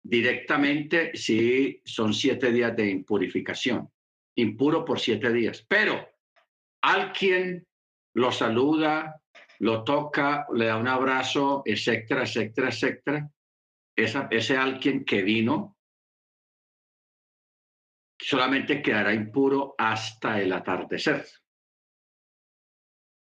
directamente 0.04 1.12
sí 1.14 1.82
son 1.86 2.14
siete 2.14 2.52
días 2.52 2.76
de 2.76 2.90
impurificación, 2.90 3.92
impuro 4.36 4.84
por 4.84 5.00
siete 5.00 5.32
días. 5.32 5.64
Pero 5.68 6.10
alguien 6.82 7.68
lo 8.16 8.32
saluda, 8.32 9.22
lo 9.60 9.84
toca, 9.84 10.48
le 10.54 10.66
da 10.66 10.78
un 10.78 10.88
abrazo, 10.88 11.62
etcétera, 11.66 12.24
etcétera, 12.24 12.70
etcétera. 12.70 13.32
Ese 13.96 14.58
alguien 14.58 15.06
que 15.06 15.22
vino 15.22 15.78
solamente 18.22 18.82
quedará 18.82 19.14
impuro 19.14 19.76
hasta 19.78 20.40
el 20.40 20.54
atardecer. 20.54 21.26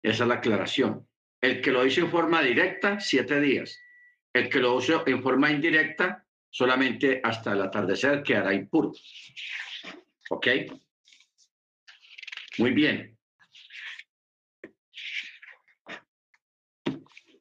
Esa 0.03 0.23
es 0.23 0.27
la 0.27 0.35
aclaración. 0.35 1.07
El 1.41 1.61
que 1.61 1.71
lo 1.71 1.85
hizo 1.85 2.01
en 2.01 2.11
forma 2.11 2.41
directa, 2.41 2.99
siete 2.99 3.39
días. 3.39 3.79
El 4.33 4.49
que 4.49 4.59
lo 4.59 4.77
hizo 4.79 5.07
en 5.07 5.21
forma 5.21 5.51
indirecta, 5.51 6.25
solamente 6.49 7.21
hasta 7.23 7.53
el 7.53 7.61
atardecer 7.61 8.23
quedará 8.23 8.53
impuro. 8.53 8.91
¿Ok? 10.29 10.47
Muy 12.57 12.71
bien. 12.71 13.17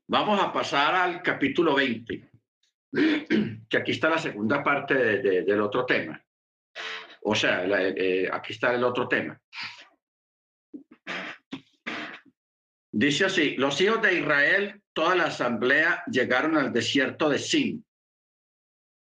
Vamos 0.06 0.40
a 0.40 0.52
pasar 0.52 0.94
al 0.94 1.22
capítulo 1.22 1.74
20, 1.74 2.30
que 3.68 3.76
aquí 3.76 3.92
está 3.92 4.08
la 4.08 4.18
segunda 4.18 4.62
parte 4.62 4.94
de- 4.94 5.18
de- 5.22 5.42
del 5.42 5.60
otro 5.60 5.84
tema. 5.84 6.22
O 7.22 7.34
sea, 7.34 7.66
la- 7.66 7.82
eh, 7.88 8.28
aquí 8.32 8.52
está 8.52 8.74
el 8.74 8.84
otro 8.84 9.08
tema. 9.08 9.40
Dice 12.90 13.26
así, 13.26 13.56
los 13.56 13.80
hijos 13.80 14.02
de 14.02 14.18
Israel, 14.18 14.82
toda 14.92 15.14
la 15.14 15.26
asamblea 15.26 16.02
llegaron 16.10 16.56
al 16.56 16.72
desierto 16.72 17.28
de 17.28 17.38
Sin 17.38 17.84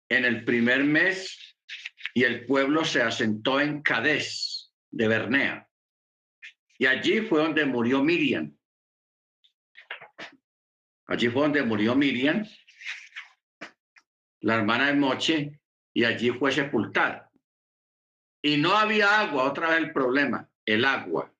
en 0.10 0.26
el 0.26 0.45
primer 0.45 0.84
mes 0.84 1.57
y 2.14 2.23
el 2.23 2.45
pueblo 2.45 2.85
se 2.85 3.02
asentó 3.02 3.60
en 3.60 3.81
Cadés 3.81 4.72
de 4.91 5.07
Bernea. 5.07 5.68
Y 6.77 6.85
allí 6.85 7.22
fue 7.22 7.41
donde 7.41 7.65
murió 7.65 8.03
Miriam. 8.03 8.56
Allí 11.07 11.30
fue 11.30 11.44
donde 11.44 11.64
murió 11.64 11.95
Miriam, 11.95 12.45
la 14.41 14.56
hermana 14.56 14.88
de 14.88 14.94
Moche, 14.94 15.60
y 15.94 16.03
allí 16.03 16.31
fue 16.31 16.52
sepultada. 16.52 17.27
Y 18.48 18.56
no 18.56 18.78
había 18.78 19.19
agua, 19.19 19.44
otra 19.44 19.72
vez 19.72 19.80
el 19.80 19.91
problema, 19.91 20.49
el 20.65 20.86
agua. 20.86 21.36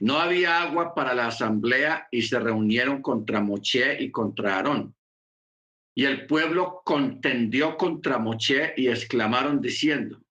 No 0.00 0.18
había 0.18 0.62
agua 0.62 0.94
para 0.94 1.12
la 1.12 1.26
asamblea 1.26 2.08
y 2.10 2.22
se 2.22 2.40
reunieron 2.40 3.02
contra 3.02 3.42
Moche 3.42 4.02
y 4.02 4.10
contra 4.10 4.56
Aarón. 4.56 4.96
Y 5.94 6.06
el 6.06 6.26
pueblo 6.26 6.80
contendió 6.82 7.76
contra 7.76 8.16
Moche 8.16 8.72
y 8.74 8.88
exclamaron 8.88 9.60
diciendo, 9.60 10.24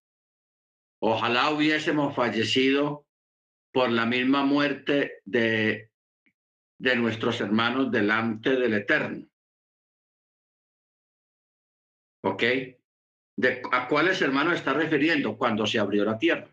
ojalá 1.00 1.52
hubiésemos 1.52 2.16
fallecido 2.16 3.06
por 3.72 3.92
la 3.92 4.08
misma 4.08 4.44
muerte 4.44 5.22
de, 5.26 5.92
de 6.80 6.96
nuestros 6.96 7.40
hermanos 7.40 7.92
delante 7.92 8.56
del 8.56 8.74
Eterno. 8.74 9.28
¿Ok? 12.24 12.44
¿De, 13.36 13.62
¿A 13.72 13.88
cuáles 13.88 14.22
hermanos 14.22 14.56
está 14.56 14.74
refiriendo 14.74 15.38
cuando 15.38 15.66
se 15.66 15.80
abrió 15.80 16.06
la 16.06 16.18
tierra? 16.18 16.50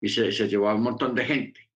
Y 0.00 0.08
se, 0.08 0.32
se 0.32 0.48
llevó 0.48 0.68
a 0.68 0.74
un 0.74 0.82
montón 0.82 1.14
de 1.14 1.24
gente. 1.24 1.70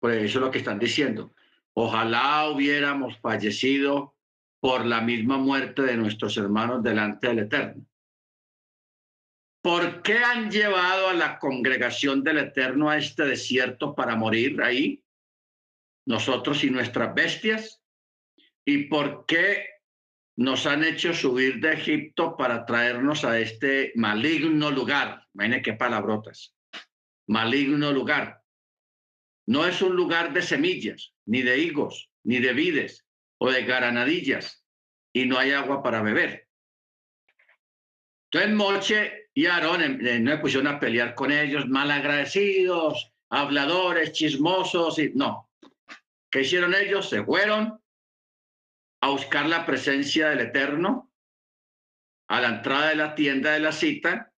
Pues 0.00 0.22
eso 0.22 0.38
es 0.38 0.44
lo 0.44 0.50
que 0.50 0.58
están 0.58 0.78
diciendo. 0.78 1.34
Ojalá 1.74 2.48
hubiéramos 2.48 3.18
fallecido 3.18 4.14
por 4.60 4.84
la 4.84 5.00
misma 5.00 5.38
muerte 5.38 5.82
de 5.82 5.96
nuestros 5.96 6.36
hermanos 6.36 6.82
delante 6.82 7.28
del 7.28 7.40
Eterno. 7.40 7.86
¿Por 9.62 10.02
qué 10.02 10.18
han 10.18 10.50
llevado 10.50 11.08
a 11.08 11.14
la 11.14 11.38
congregación 11.38 12.22
del 12.22 12.38
Eterno 12.38 12.88
a 12.88 12.96
este 12.96 13.24
desierto 13.24 13.94
para 13.94 14.16
morir 14.16 14.62
ahí? 14.62 15.04
Nosotros 16.06 16.64
y 16.64 16.70
nuestras 16.70 17.14
bestias. 17.14 17.82
¿Y 18.64 18.84
por 18.84 19.26
qué 19.26 19.66
nos 20.38 20.66
han 20.66 20.84
hecho 20.84 21.12
subir 21.12 21.58
de 21.58 21.72
Egipto 21.72 22.36
para 22.36 22.64
traernos 22.64 23.24
a 23.24 23.40
este 23.40 23.90
maligno 23.96 24.70
lugar? 24.70 25.26
Imagínense 25.34 25.62
qué 25.62 25.72
palabrotas. 25.72 26.54
Maligno 27.26 27.90
lugar. 27.90 28.40
No 29.48 29.66
es 29.66 29.82
un 29.82 29.96
lugar 29.96 30.32
de 30.32 30.42
semillas, 30.42 31.12
ni 31.26 31.42
de 31.42 31.58
higos, 31.58 32.08
ni 32.22 32.38
de 32.38 32.52
vides 32.52 33.04
o 33.38 33.50
de 33.50 33.64
granadillas, 33.64 34.64
y 35.12 35.26
no 35.26 35.38
hay 35.38 35.50
agua 35.50 35.82
para 35.82 36.02
beber. 36.02 36.46
Entonces 38.30 38.54
Moche 38.54 39.30
y 39.34 39.46
Aarón 39.46 39.98
no 39.98 40.30
me 40.30 40.38
pusieron 40.38 40.68
a 40.68 40.78
pelear 40.78 41.16
con 41.16 41.32
ellos, 41.32 41.66
malagradecidos, 41.66 43.12
habladores, 43.28 44.12
chismosos, 44.12 45.00
y 45.00 45.10
no. 45.16 45.50
¿Qué 46.30 46.42
hicieron 46.42 46.76
ellos? 46.76 47.08
Se 47.08 47.24
fueron 47.24 47.80
a 49.00 49.10
buscar 49.10 49.46
la 49.46 49.64
presencia 49.64 50.30
del 50.30 50.40
Eterno 50.40 51.12
a 52.28 52.40
la 52.40 52.48
entrada 52.48 52.90
de 52.90 52.96
la 52.96 53.14
tienda 53.14 53.52
de 53.52 53.60
la 53.60 53.72
cita 53.72 54.32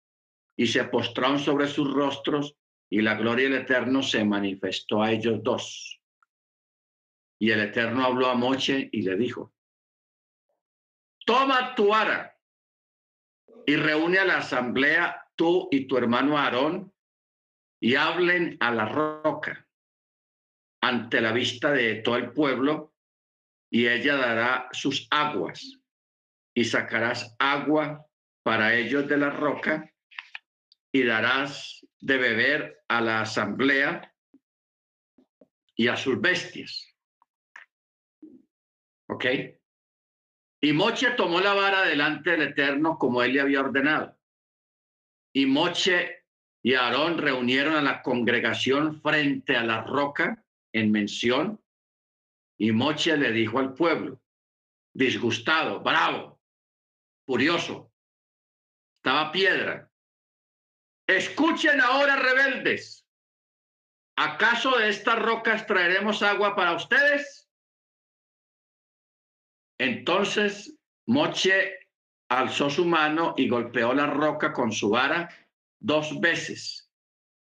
y 0.57 0.67
se 0.67 0.85
postraron 0.85 1.39
sobre 1.39 1.69
sus 1.69 1.93
rostros 1.93 2.57
y 2.91 3.01
la 3.01 3.15
gloria 3.15 3.49
del 3.49 3.63
Eterno 3.63 4.03
se 4.03 4.25
manifestó 4.25 5.03
a 5.03 5.13
ellos 5.13 5.43
dos. 5.43 6.01
Y 7.41 7.51
el 7.51 7.61
Eterno 7.61 8.05
habló 8.05 8.29
a 8.29 8.35
Moche 8.35 8.89
y 8.93 9.03
le 9.03 9.17
dijo, 9.17 9.55
toma 11.25 11.75
tu 11.75 11.95
ara 11.95 12.37
y 13.67 13.77
reúne 13.77 14.19
a 14.19 14.25
la 14.25 14.39
asamblea 14.39 15.31
tú 15.37 15.69
y 15.71 15.87
tu 15.87 15.97
hermano 15.97 16.37
Aarón 16.37 16.93
y 17.81 17.95
hablen 17.95 18.57
a 18.61 18.73
la 18.73 18.87
roca 18.87 19.69
ante 20.81 21.21
la 21.21 21.33
vista 21.33 21.71
de 21.71 21.97
todo 21.97 22.17
el 22.17 22.33
pueblo 22.33 22.95
y 23.71 23.87
ella 23.87 24.17
dará 24.17 24.69
sus 24.73 25.07
aguas 25.11 25.79
y 26.55 26.65
sacarás 26.65 27.37
agua 27.39 28.07
para 28.43 28.75
ellos 28.75 29.07
de 29.09 29.17
la 29.17 29.31
roca 29.31 29.93
y 30.93 31.05
darás 31.05 31.87
de 32.01 32.17
beber 32.17 32.85
a 32.89 33.01
la 33.01 33.21
asamblea 33.21 34.15
y 35.77 35.89
a 35.89 35.97
sus 35.97 36.21
bestias. 36.21 36.95
¿Ok? 39.09 39.25
Y 40.61 40.73
Moche 40.73 41.11
tomó 41.13 41.41
la 41.41 41.55
vara 41.55 41.83
delante 41.83 42.31
del 42.31 42.43
Eterno 42.43 42.99
como 42.99 43.23
él 43.23 43.35
le 43.35 43.41
había 43.41 43.61
ordenado. 43.61 44.19
Y 45.33 45.47
Moche 45.47 46.25
y 46.63 46.75
Aarón 46.75 47.19
reunieron 47.19 47.77
a 47.77 47.83
la 47.83 48.03
congregación 48.03 49.01
frente 49.01 49.57
a 49.57 49.63
la 49.63 49.83
roca 49.83 50.45
en 50.73 50.91
mención. 50.91 51.63
Y 52.59 52.73
Moche 52.73 53.17
le 53.17 53.31
dijo 53.31 53.59
al 53.59 53.73
pueblo, 53.75 54.21
disgustado, 54.93 55.81
bravo, 55.81 56.41
furioso, 57.25 57.93
estaba 58.97 59.31
piedra. 59.31 59.91
Escuchen 61.07 61.81
ahora, 61.81 62.17
rebeldes. 62.17 63.07
¿Acaso 64.17 64.77
de 64.77 64.89
estas 64.89 65.21
rocas 65.21 65.67
traeremos 65.67 66.23
agua 66.23 66.57
para 66.57 66.75
ustedes? 66.75 67.49
Entonces 69.79 70.77
Moche 71.07 71.79
alzó 72.29 72.69
su 72.69 72.85
mano 72.85 73.35
y 73.37 73.49
golpeó 73.49 73.95
la 73.95 74.07
roca 74.07 74.53
con 74.53 74.73
su 74.73 74.91
vara 74.91 75.29
dos 75.79 76.21
veces 76.21 76.91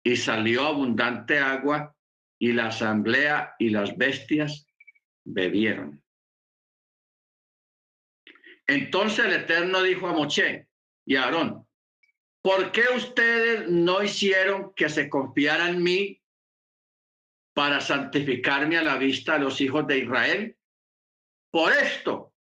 y 0.03 0.18
salió 0.18 0.65
abundante 0.65 1.38
agua 1.38 1.95
y 2.40 2.52
la 2.52 2.68
asamblea 2.68 3.56
y 3.60 3.69
las 3.69 3.95
bestias 3.95 4.68
bebieron. 5.26 6.02
Entonces 8.68 9.26
el 9.26 9.34
Eterno 9.34 9.84
dijo 9.84 10.07
a 10.07 10.14
Moche 10.14 10.68
y 11.06 11.15
a 11.15 11.26
Aarón, 11.26 11.68
¿por 12.41 12.72
qué 12.72 12.84
ustedes 12.95 13.69
no 13.69 14.02
hicieron 14.02 14.73
que 14.73 14.89
se 14.89 15.10
confiaran 15.10 15.76
en 15.76 15.84
mí 15.84 16.22
para 17.53 17.80
santificarme 17.80 18.77
a 18.77 18.84
la 18.84 18.97
vista 18.97 19.34
de 19.34 19.39
los 19.39 19.61
hijos 19.61 19.85
de 19.88 19.99
Israel? 19.99 20.57
Por 21.52 21.72
esto, 21.73 22.34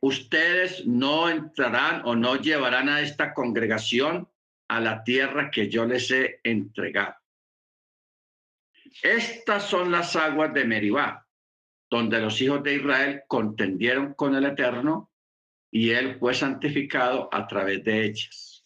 ustedes 0.00 0.86
no 0.86 1.28
entrarán 1.28 2.02
o 2.04 2.14
no 2.14 2.36
llevarán 2.36 2.88
a 2.88 3.00
esta 3.00 3.32
congregación 3.32 4.28
a 4.68 4.80
la 4.80 5.04
tierra 5.04 5.50
que 5.50 5.68
yo 5.68 5.84
les 5.84 6.10
he 6.10 6.40
entregado. 6.44 7.16
Estas 9.02 9.68
son 9.68 9.90
las 9.90 10.16
aguas 10.16 10.52
de 10.52 10.64
Meribá, 10.64 11.26
donde 11.92 12.20
los 12.20 12.40
hijos 12.40 12.62
de 12.62 12.76
Israel 12.76 13.24
contendieron 13.28 14.14
con 14.14 14.34
el 14.34 14.46
Eterno 14.46 15.12
y 15.70 15.90
él 15.90 16.18
fue 16.18 16.32
santificado 16.32 17.28
a 17.30 17.46
través 17.46 17.84
de 17.84 18.06
ellas. 18.06 18.64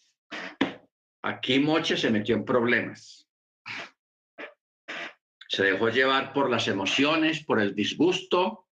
Aquí 1.23 1.59
Moche 1.59 1.97
se 1.97 2.09
metió 2.09 2.37
en 2.37 2.45
problemas. 2.45 3.27
Se 5.49 5.61
dejó 5.61 5.89
llevar 5.89 6.31
por 6.31 6.49
las 6.49 6.69
emociones, 6.69 7.43
por 7.43 7.59
el 7.59 7.75
disgusto 7.75 8.69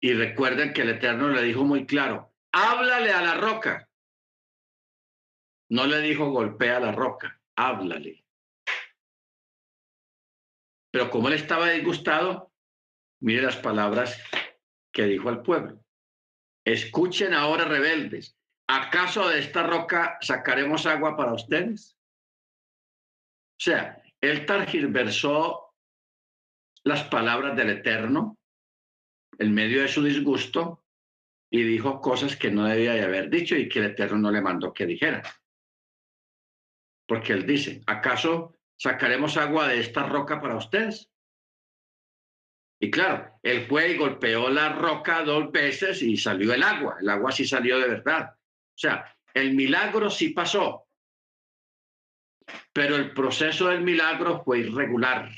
y 0.00 0.14
recuerden 0.14 0.72
que 0.72 0.82
el 0.82 0.90
Eterno 0.90 1.28
le 1.28 1.44
dijo 1.44 1.62
muy 1.62 1.86
claro, 1.86 2.34
háblale 2.50 3.12
a 3.12 3.22
la 3.22 3.34
roca. 3.34 3.88
No 5.70 5.86
le 5.86 6.00
dijo 6.00 6.32
golpea 6.32 6.80
la 6.80 6.90
roca, 6.90 7.40
háblale. 7.54 8.24
Pero 10.90 11.10
como 11.10 11.28
él 11.28 11.34
estaba 11.34 11.70
disgustado, 11.70 12.55
mire 13.20 13.42
las 13.42 13.56
palabras 13.56 14.20
que 14.92 15.04
dijo 15.04 15.28
al 15.28 15.42
pueblo. 15.42 15.80
Escuchen 16.64 17.32
ahora, 17.32 17.64
rebeldes, 17.64 18.36
¿acaso 18.66 19.28
de 19.28 19.38
esta 19.38 19.62
roca 19.62 20.18
sacaremos 20.20 20.86
agua 20.86 21.16
para 21.16 21.32
ustedes? 21.32 21.96
O 23.58 23.62
sea, 23.62 24.02
él 24.20 24.44
targiversó 24.44 25.74
las 26.84 27.04
palabras 27.04 27.56
del 27.56 27.70
Eterno 27.70 28.38
en 29.38 29.54
medio 29.54 29.82
de 29.82 29.88
su 29.88 30.02
disgusto 30.02 30.84
y 31.50 31.62
dijo 31.62 32.00
cosas 32.00 32.36
que 32.36 32.50
no 32.50 32.64
debía 32.64 32.94
de 32.94 33.02
haber 33.02 33.30
dicho 33.30 33.56
y 33.56 33.68
que 33.68 33.78
el 33.78 33.86
Eterno 33.86 34.18
no 34.18 34.30
le 34.30 34.40
mandó 34.40 34.72
que 34.72 34.86
dijera. 34.86 35.22
Porque 37.06 37.32
él 37.32 37.46
dice, 37.46 37.82
¿acaso 37.86 38.54
sacaremos 38.76 39.36
agua 39.36 39.68
de 39.68 39.80
esta 39.80 40.04
roca 40.04 40.40
para 40.40 40.56
ustedes? 40.56 41.10
Y 42.78 42.90
claro, 42.90 43.38
él 43.42 43.66
fue 43.66 43.92
y 43.92 43.96
golpeó 43.96 44.50
la 44.50 44.70
roca 44.70 45.22
dos 45.22 45.50
veces 45.50 46.02
y 46.02 46.16
salió 46.16 46.52
el 46.52 46.62
agua. 46.62 46.96
El 47.00 47.08
agua 47.08 47.32
sí 47.32 47.46
salió 47.46 47.78
de 47.78 47.88
verdad. 47.88 48.34
O 48.34 48.78
sea, 48.78 49.16
el 49.32 49.54
milagro 49.54 50.10
sí 50.10 50.30
pasó, 50.30 50.86
pero 52.72 52.96
el 52.96 53.12
proceso 53.12 53.68
del 53.68 53.82
milagro 53.82 54.42
fue 54.44 54.60
irregular. 54.60 55.30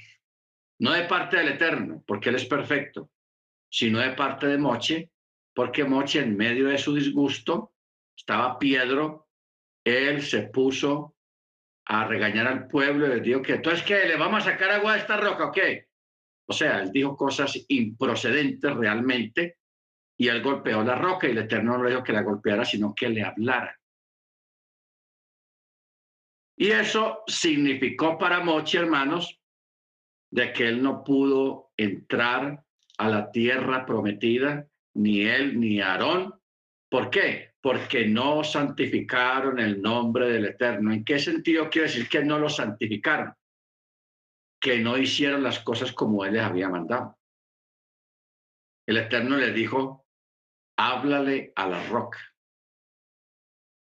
No 0.80 0.92
de 0.92 1.04
parte 1.04 1.36
del 1.36 1.48
Eterno, 1.48 2.02
porque 2.06 2.28
Él 2.28 2.36
es 2.36 2.44
perfecto, 2.44 3.10
sino 3.70 3.98
de 3.98 4.10
parte 4.10 4.46
de 4.46 4.58
Moche, 4.58 5.10
porque 5.54 5.84
Moche 5.84 6.20
en 6.20 6.36
medio 6.36 6.68
de 6.68 6.78
su 6.78 6.94
disgusto 6.94 7.72
estaba 8.16 8.58
Piedro, 8.58 9.28
él 9.84 10.22
se 10.22 10.42
puso 10.42 11.16
a 11.86 12.04
regañar 12.04 12.46
al 12.46 12.68
pueblo 12.68 13.06
y 13.06 13.08
le 13.08 13.20
dijo 13.20 13.42
que 13.42 13.54
entonces 13.54 13.82
que 13.82 14.06
le 14.06 14.16
vamos 14.16 14.46
a 14.46 14.50
sacar 14.52 14.70
agua 14.70 14.92
de 14.92 14.98
esta 15.00 15.16
roca 15.16 15.46
o 15.46 15.52
qué? 15.52 15.87
O 16.50 16.52
sea, 16.52 16.80
él 16.80 16.90
dijo 16.90 17.16
cosas 17.16 17.64
improcedentes 17.68 18.74
realmente 18.74 19.58
y 20.16 20.28
él 20.28 20.42
golpeó 20.42 20.82
la 20.82 20.94
roca 20.94 21.28
y 21.28 21.32
el 21.32 21.38
Eterno 21.38 21.76
no 21.76 21.84
le 21.84 21.90
dijo 21.90 22.02
que 22.02 22.12
la 22.12 22.22
golpeara, 22.22 22.64
sino 22.64 22.94
que 22.94 23.10
le 23.10 23.22
hablara. 23.22 23.78
Y 26.56 26.70
eso 26.70 27.22
significó 27.26 28.18
para 28.18 28.40
Moche, 28.40 28.78
hermanos, 28.78 29.40
de 30.30 30.52
que 30.52 30.68
él 30.68 30.82
no 30.82 31.04
pudo 31.04 31.70
entrar 31.76 32.64
a 32.96 33.08
la 33.08 33.30
tierra 33.30 33.86
prometida, 33.86 34.66
ni 34.94 35.20
él 35.20 35.60
ni 35.60 35.80
Aarón. 35.80 36.34
¿Por 36.90 37.10
qué? 37.10 37.52
Porque 37.60 38.06
no 38.06 38.42
santificaron 38.42 39.60
el 39.60 39.80
nombre 39.80 40.30
del 40.30 40.46
Eterno. 40.46 40.92
¿En 40.92 41.04
qué 41.04 41.18
sentido 41.18 41.68
quiere 41.70 41.88
decir 41.88 42.08
que 42.08 42.24
no 42.24 42.38
lo 42.38 42.48
santificaron? 42.48 43.32
Que 44.60 44.78
no 44.78 44.96
hicieron 44.96 45.42
las 45.42 45.60
cosas 45.60 45.92
como 45.92 46.24
él 46.24 46.34
les 46.34 46.42
había 46.42 46.68
mandado. 46.68 47.18
El 48.86 48.96
Eterno 48.96 49.36
le 49.36 49.52
dijo, 49.52 50.06
háblale 50.76 51.52
a 51.56 51.68
la 51.68 51.86
roca. 51.88 52.18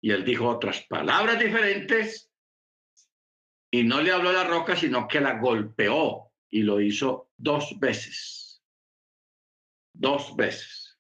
Y 0.02 0.12
él 0.12 0.24
dijo 0.24 0.48
otras 0.48 0.86
palabras 0.88 1.40
diferentes 1.40 2.32
y 3.72 3.84
no 3.84 4.02
le 4.02 4.12
habló 4.12 4.30
a 4.30 4.34
la 4.34 4.44
roca, 4.46 4.76
sino 4.76 5.08
que 5.08 5.20
la 5.20 5.40
golpeó 5.40 6.32
y 6.50 6.64
lo 6.64 6.82
hizo 6.82 7.30
dos 7.38 7.80
veces 7.80 8.40
dos 10.00 10.36
veces. 10.36 10.98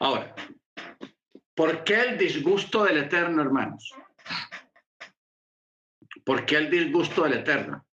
Ahora, 0.00 0.34
¿por 1.54 1.84
qué 1.84 2.00
el 2.00 2.18
disgusto 2.18 2.84
del 2.84 2.98
Eterno, 2.98 3.42
hermanos? 3.42 3.94
¿Por 6.24 6.44
qué 6.44 6.56
el 6.56 6.70
disgusto 6.70 7.22
del 7.22 7.34
Eterno? 7.34 7.86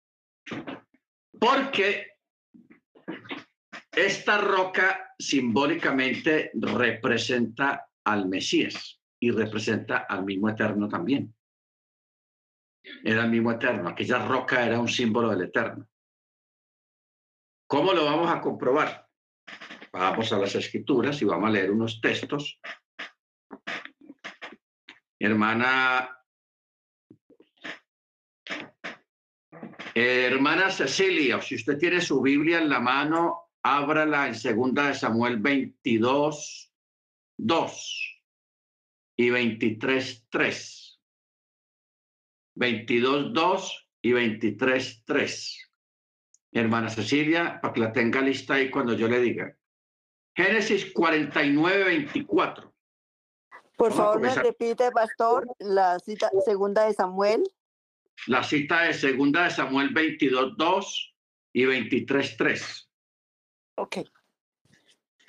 Porque 1.39 2.19
esta 3.93 4.39
roca 4.39 5.15
simbólicamente 5.19 6.51
representa 6.55 7.89
al 8.05 8.29
Mesías 8.29 9.01
y 9.20 9.31
representa 9.31 10.07
al 10.09 10.25
mismo 10.25 10.49
Eterno 10.49 10.89
también. 10.89 11.35
Era 13.05 13.25
el 13.25 13.31
mismo 13.31 13.53
Eterno. 13.53 13.89
Aquella 13.89 14.25
roca 14.25 14.65
era 14.65 14.79
un 14.79 14.89
símbolo 14.89 15.31
del 15.31 15.43
Eterno. 15.43 15.89
¿Cómo 17.66 17.93
lo 17.93 18.05
vamos 18.05 18.31
a 18.31 18.41
comprobar? 18.41 19.07
Vamos 19.93 20.33
a 20.33 20.39
las 20.39 20.55
escrituras 20.55 21.20
y 21.20 21.25
vamos 21.25 21.49
a 21.49 21.53
leer 21.53 21.70
unos 21.70 22.01
textos. 22.01 22.61
hermana, 25.19 26.18
hermana 30.01 30.70
Cecilia, 30.70 31.41
si 31.41 31.55
usted 31.55 31.79
tiene 31.79 32.01
su 32.01 32.20
Biblia 32.20 32.59
en 32.59 32.69
la 32.69 32.81
mano, 32.81 33.51
ábrala 33.62 34.29
en 34.29 34.35
segunda 34.35 34.89
de 34.89 34.95
Samuel 34.95 35.39
22, 35.39 36.73
2 37.39 38.23
y 39.16 39.31
23, 39.31 40.27
3. 40.31 41.01
22, 42.55 43.33
2 43.33 43.89
y 44.03 44.12
23, 44.12 45.03
3 45.05 45.69
hermana 46.53 46.89
Cecilia, 46.89 47.59
para 47.61 47.75
que 47.75 47.81
la 47.81 47.93
tenga 47.93 48.20
lista 48.20 48.55
ahí 48.55 48.70
cuando 48.70 48.95
yo 48.95 49.09
le 49.09 49.20
diga. 49.20 49.55
Génesis 50.35 50.93
49, 50.93 51.85
24. 51.85 52.73
Por 53.77 53.93
favor, 53.93 54.20
me 54.20 54.35
repite, 54.35 54.91
pastor, 54.91 55.47
la 55.59 55.99
cita 56.01 56.31
segunda 56.45 56.87
de 56.87 56.95
Samuel. 56.95 57.45
La 58.27 58.43
cita 58.43 58.82
de 58.82 58.95
segunda 58.95 59.45
de 59.45 59.51
Samuel 59.51 59.90
22, 59.90 60.57
2 60.57 61.15
y 61.55 61.65
23, 61.65 62.36
3. 62.36 62.90
Ok. 63.77 63.97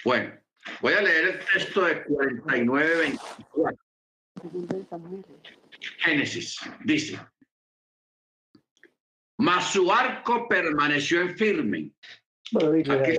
Bueno, 0.03 0.34
voy 0.82 0.94
a 0.94 1.02
leer 1.02 1.26
el 1.26 1.40
texto 1.45 1.86
de 1.86 2.03
49, 2.03 2.98
24. 2.98 3.78
Génesis, 5.99 6.60
dice 6.84 7.20
mas 9.40 9.72
su 9.72 9.90
arco 9.90 10.48
permaneció 10.49 11.22
en 11.22 11.38
firme. 11.38 11.91
Aquí 12.56 13.18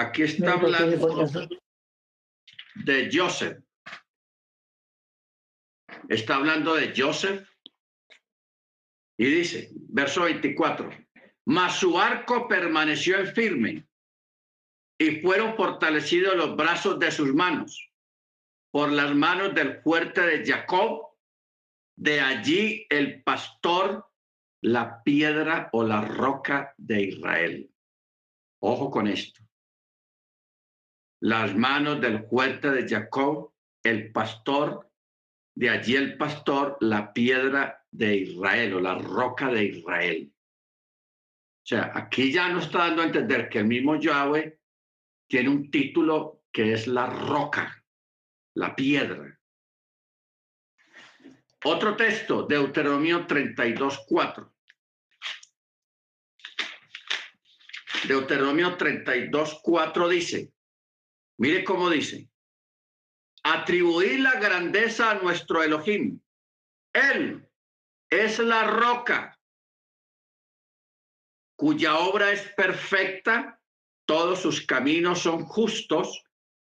Aquí 0.00 0.22
está 0.22 0.54
hablando 0.54 1.44
de 2.86 3.10
Joseph. 3.12 3.62
Está 6.08 6.36
hablando 6.36 6.74
de 6.74 6.94
Joseph. 6.96 7.46
Y 9.18 9.26
dice, 9.26 9.68
verso 9.90 10.22
24, 10.22 10.88
mas 11.44 11.76
su 11.76 11.98
arco 11.98 12.48
permaneció 12.48 13.18
en 13.18 13.26
firme 13.26 13.88
y 14.98 15.20
fueron 15.20 15.54
fortalecidos 15.54 16.34
los 16.34 16.56
brazos 16.56 16.98
de 16.98 17.10
sus 17.10 17.34
manos 17.34 17.92
por 18.70 18.90
las 18.90 19.14
manos 19.14 19.54
del 19.54 19.82
fuerte 19.82 20.22
de 20.22 20.46
Jacob. 20.50 21.08
De 21.94 22.22
allí 22.22 22.86
el 22.88 23.22
pastor, 23.22 24.06
la 24.62 25.02
piedra 25.02 25.68
o 25.74 25.84
la 25.84 26.00
roca 26.00 26.72
de 26.78 27.02
Israel. 27.02 27.70
Ojo 28.62 28.90
con 28.90 29.06
esto. 29.06 29.49
Las 31.20 31.54
manos 31.54 32.00
del 32.00 32.24
fuerte 32.26 32.70
de 32.70 32.88
Jacob, 32.88 33.52
el 33.82 34.10
pastor, 34.10 34.90
de 35.54 35.70
allí 35.70 35.96
el 35.96 36.16
pastor, 36.16 36.78
la 36.80 37.12
piedra 37.12 37.84
de 37.90 38.16
Israel 38.16 38.74
o 38.74 38.80
la 38.80 38.94
roca 38.96 39.48
de 39.48 39.64
Israel. 39.64 40.32
O 41.62 41.66
sea, 41.66 41.92
aquí 41.94 42.32
ya 42.32 42.48
nos 42.48 42.66
está 42.66 42.86
dando 42.86 43.02
a 43.02 43.06
entender 43.06 43.48
que 43.48 43.58
el 43.58 43.66
mismo 43.66 43.96
Yahweh 43.96 44.58
tiene 45.28 45.50
un 45.50 45.70
título 45.70 46.42
que 46.50 46.72
es 46.72 46.86
la 46.86 47.06
roca, 47.06 47.84
la 48.54 48.74
piedra. 48.74 49.38
Otro 51.64 51.94
texto, 51.96 52.46
Deuteronomio 52.46 53.26
32, 53.26 54.04
4. 54.08 54.54
Deuteronomio 58.08 58.76
32, 58.76 59.60
4 59.62 60.08
dice, 60.08 60.52
mire 61.40 61.64
cómo 61.64 61.88
dice, 61.88 62.28
atribuir 63.42 64.20
la 64.20 64.38
grandeza 64.38 65.10
a 65.10 65.14
nuestro 65.14 65.62
Elohim. 65.62 66.20
Él 66.92 67.48
es 68.10 68.38
la 68.38 68.64
roca 68.64 69.38
cuya 71.56 71.98
obra 71.98 72.32
es 72.32 72.42
perfecta 72.54 73.60
todos 74.10 74.40
sus 74.40 74.66
caminos 74.66 75.20
son 75.20 75.44
justos, 75.44 76.24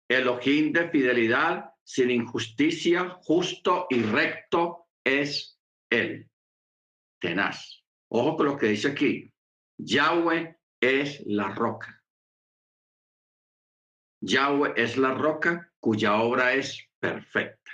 Elohim 0.09 0.73
de 0.73 0.89
fidelidad, 0.89 1.71
sin 1.85 2.11
injusticia, 2.11 3.11
justo 3.21 3.87
y 3.89 4.01
recto 4.01 4.87
es 5.05 5.57
Él. 5.89 6.29
Tenaz. 7.21 7.81
Ojo 8.11 8.35
con 8.35 8.45
lo 8.47 8.57
que 8.57 8.67
dice 8.67 8.89
aquí. 8.89 9.31
Yahweh 9.77 10.57
es 10.81 11.25
la 11.27 11.47
roca. 11.47 11.98
Yahweh 14.21 14.73
es 14.75 14.97
la 14.97 15.13
roca 15.13 15.71
cuya 15.79 16.21
obra 16.21 16.53
es 16.53 16.87
perfecta. 16.99 17.71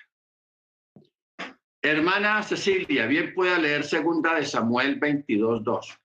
Hermana 1.82 2.42
Cecilia, 2.42 3.06
bien 3.06 3.34
pueda 3.34 3.60
leer 3.60 3.84
segunda 3.84 4.36
de 4.36 4.46
Samuel 4.46 5.00
22, 5.00 5.64
2. 5.64 6.00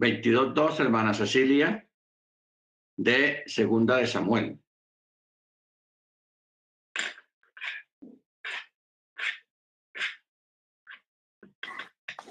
22.2, 0.00 0.80
hermana 0.80 1.12
Cecilia, 1.12 1.86
de 2.96 3.42
Segunda 3.46 3.96
de 3.98 4.06
Samuel. 4.06 4.58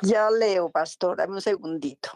Ya 0.01 0.29
leo, 0.29 0.69
pastor, 0.69 1.17
dame 1.17 1.35
un 1.35 1.41
segundito. 1.41 2.09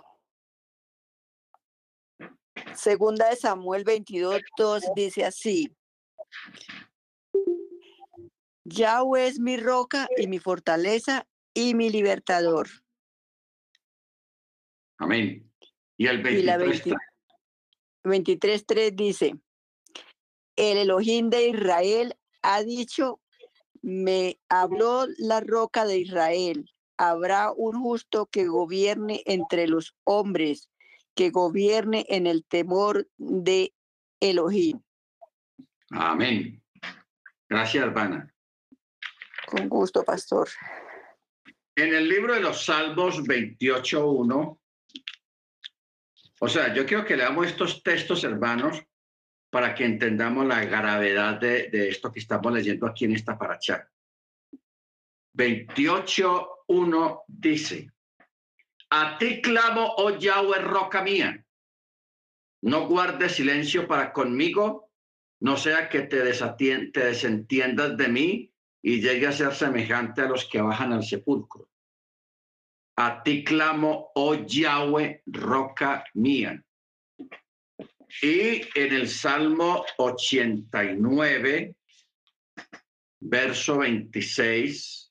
Segunda 2.76 3.30
de 3.30 3.36
Samuel 3.36 3.84
22.2 3.84 4.94
dice 4.96 5.26
así. 5.26 5.76
Yahweh 8.66 9.28
es 9.28 9.40
mi 9.40 9.58
roca 9.58 10.08
y 10.18 10.28
mi 10.28 10.40
fortaleza 10.40 11.28
y 11.54 11.76
mi 11.76 11.90
libertador 11.90 12.70
Amén. 14.98 15.52
Y 15.98 16.08
el 16.08 16.24
23.3 16.24 16.96
23, 18.06 18.96
dice, 18.96 19.36
el 20.56 20.78
Elohim 20.78 21.30
de 21.30 21.50
Israel 21.50 22.18
ha 22.42 22.64
dicho, 22.64 23.22
me 23.82 24.40
habló 24.50 25.06
la 25.18 25.40
roca 25.40 25.86
de 25.86 26.00
Israel, 26.00 26.70
habrá 26.98 27.52
un 27.52 27.82
justo 27.82 28.28
que 28.28 28.46
gobierne 28.46 29.22
entre 29.26 29.68
los 29.68 29.96
hombres, 30.04 30.70
que 31.16 31.30
gobierne 31.30 32.06
en 32.10 32.28
el 32.28 32.46
temor 32.46 33.08
de 33.18 33.74
Elohim. 34.20 34.82
Amén. 35.92 36.62
Gracias, 37.50 37.84
hermana. 37.84 38.34
Con 39.48 39.70
gusto, 39.70 40.04
pastor. 40.04 40.50
En 41.76 41.94
el 41.94 42.08
libro 42.08 42.34
de 42.34 42.40
los 42.40 42.66
Salmos 42.66 43.22
28.1 43.24 44.60
o 46.46 46.50
sea, 46.50 46.74
yo 46.74 46.86
quiero 46.86 47.06
que 47.06 47.16
leamos 47.16 47.48
estos 47.48 47.82
textos, 47.84 48.26
hermanos, 48.26 48.84
para 49.50 49.74
que 49.74 49.86
entendamos 49.86 50.46
la 50.46 50.66
gravedad 50.66 51.40
de, 51.40 51.70
esto 51.88 52.12
que 52.12 52.20
estamos 52.20 52.52
leyendo 52.52 52.86
aquí 52.86 53.06
en 53.06 53.14
esta 53.14 53.38
paracha. 53.38 53.90
28.1 55.36 57.24
dice, 57.28 57.90
a 58.90 59.18
ti 59.18 59.42
clamo, 59.42 59.96
oh 59.98 60.18
Yahweh, 60.18 60.60
roca 60.60 61.02
mía, 61.02 61.44
no 62.62 62.88
guardes 62.88 63.36
silencio 63.36 63.88
para 63.88 64.14
conmigo, 64.14 64.92
no 65.42 65.58
sea 65.58 65.90
que 65.90 66.04
te, 66.04 66.22
te 66.92 67.06
desentiendas 67.06 67.98
de 67.98 68.08
mí 68.08 68.54
y 68.82 69.02
llegue 69.02 69.28
a 69.28 69.32
ser 69.32 69.54
semejante 69.54 70.22
a 70.22 70.28
los 70.28 70.46
que 70.46 70.62
bajan 70.62 70.94
al 70.94 71.04
sepulcro. 71.04 71.70
A 72.96 73.24
ti 73.24 73.44
clamo, 73.44 74.12
oh 74.14 74.36
Yahweh, 74.36 75.24
roca 75.26 76.06
mía. 76.14 76.64
Y 78.22 78.62
en 78.76 78.94
el 78.94 79.10
Salmo 79.10 79.84
89, 79.98 81.76
verso 83.20 83.80
26, 83.80 85.03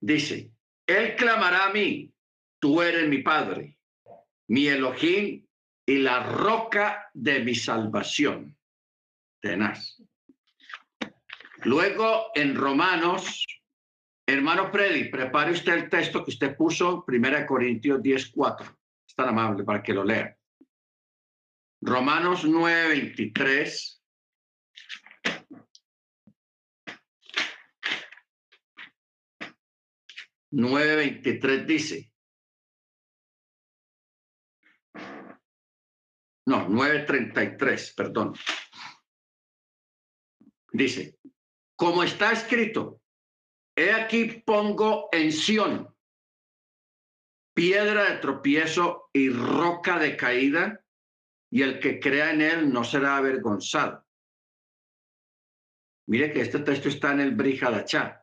dice, 0.00 0.52
Él 0.86 1.14
clamará 1.16 1.66
a 1.66 1.72
mí, 1.72 2.12
tú 2.58 2.82
eres 2.82 3.08
mi 3.08 3.18
Padre, 3.18 3.78
mi 4.48 4.66
Elohim 4.66 5.46
y 5.86 5.98
la 5.98 6.22
roca 6.22 7.10
de 7.14 7.40
mi 7.40 7.54
salvación. 7.54 8.56
Tenaz. 9.40 10.02
Luego 11.64 12.30
en 12.34 12.54
Romanos, 12.54 13.44
hermano 14.26 14.70
Predi, 14.70 15.10
prepare 15.10 15.52
usted 15.52 15.74
el 15.74 15.90
texto 15.90 16.24
que 16.24 16.30
usted 16.30 16.56
puso, 16.56 17.04
1 17.06 17.46
Corintios 17.46 18.02
10, 18.02 18.30
4. 18.30 18.78
Es 19.06 19.18
amable 19.18 19.64
para 19.64 19.82
que 19.82 19.92
lo 19.92 20.04
lea. 20.04 20.36
Romanos 21.82 22.44
9, 22.44 22.88
23. 22.88 23.99
Nueve 30.52 30.96
veintitrés 30.96 31.66
dice. 31.66 32.12
No, 36.46 36.68
nueve 36.68 37.00
treinta 37.00 37.44
y 37.44 37.56
tres, 37.56 37.92
perdón. 37.94 38.34
Dice, 40.72 41.18
como 41.76 42.02
está 42.02 42.32
escrito, 42.32 43.00
he 43.76 43.92
aquí 43.92 44.42
pongo 44.44 45.08
en 45.12 45.32
Sión 45.32 45.94
piedra 47.52 48.10
de 48.10 48.18
tropiezo 48.18 49.10
y 49.12 49.28
roca 49.28 49.98
de 49.98 50.16
caída, 50.16 50.84
y 51.52 51.62
el 51.62 51.78
que 51.80 52.00
crea 52.00 52.30
en 52.30 52.40
él 52.40 52.72
no 52.72 52.84
será 52.84 53.16
avergonzado. 53.16 54.06
Mire 56.06 56.32
que 56.32 56.40
este 56.40 56.60
texto 56.60 56.88
está 56.88 57.12
en 57.12 57.20
el 57.20 57.34
Brihadachá. 57.34 58.19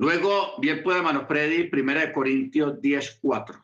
Luego, 0.00 0.54
bien 0.56 0.82
puede 0.82 1.02
Manofredi, 1.02 1.64
primera 1.64 2.00
de 2.00 2.14
Corintios 2.14 2.80
10, 2.80 3.18
4. 3.20 3.62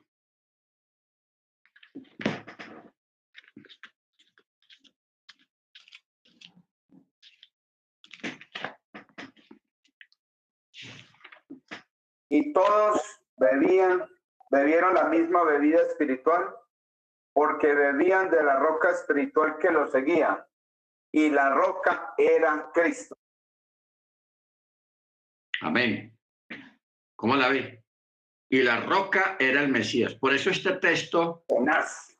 y 12.28 12.52
todos 12.52 13.00
bebían, 13.38 14.04
bebieron 14.50 14.92
la 14.92 15.04
misma 15.04 15.42
bebida 15.44 15.80
espiritual, 15.80 16.54
porque 17.32 17.72
bebían 17.72 18.30
de 18.30 18.42
la 18.42 18.56
roca 18.56 18.90
espiritual 18.90 19.56
que 19.58 19.70
los 19.70 19.90
seguía, 19.90 20.46
y 21.12 21.30
la 21.30 21.54
roca 21.54 22.12
era 22.18 22.70
Cristo. 22.74 23.16
Amén. 25.62 26.15
¿Cómo 27.16 27.34
la 27.34 27.48
ve? 27.48 27.82
Y 28.48 28.62
la 28.62 28.80
roca 28.80 29.36
era 29.40 29.62
el 29.62 29.68
Mesías. 29.68 30.14
Por 30.14 30.34
eso 30.34 30.50
este 30.50 30.74
texto 30.74 31.44
tenaz. 31.48 32.16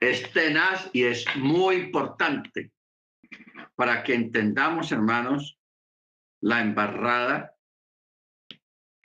es 0.00 0.32
tenaz 0.32 0.88
y 0.92 1.04
es 1.04 1.26
muy 1.36 1.76
importante 1.76 2.72
para 3.74 4.02
que 4.02 4.14
entendamos, 4.14 4.92
hermanos, 4.92 5.58
la 6.40 6.60
embarrada 6.60 7.54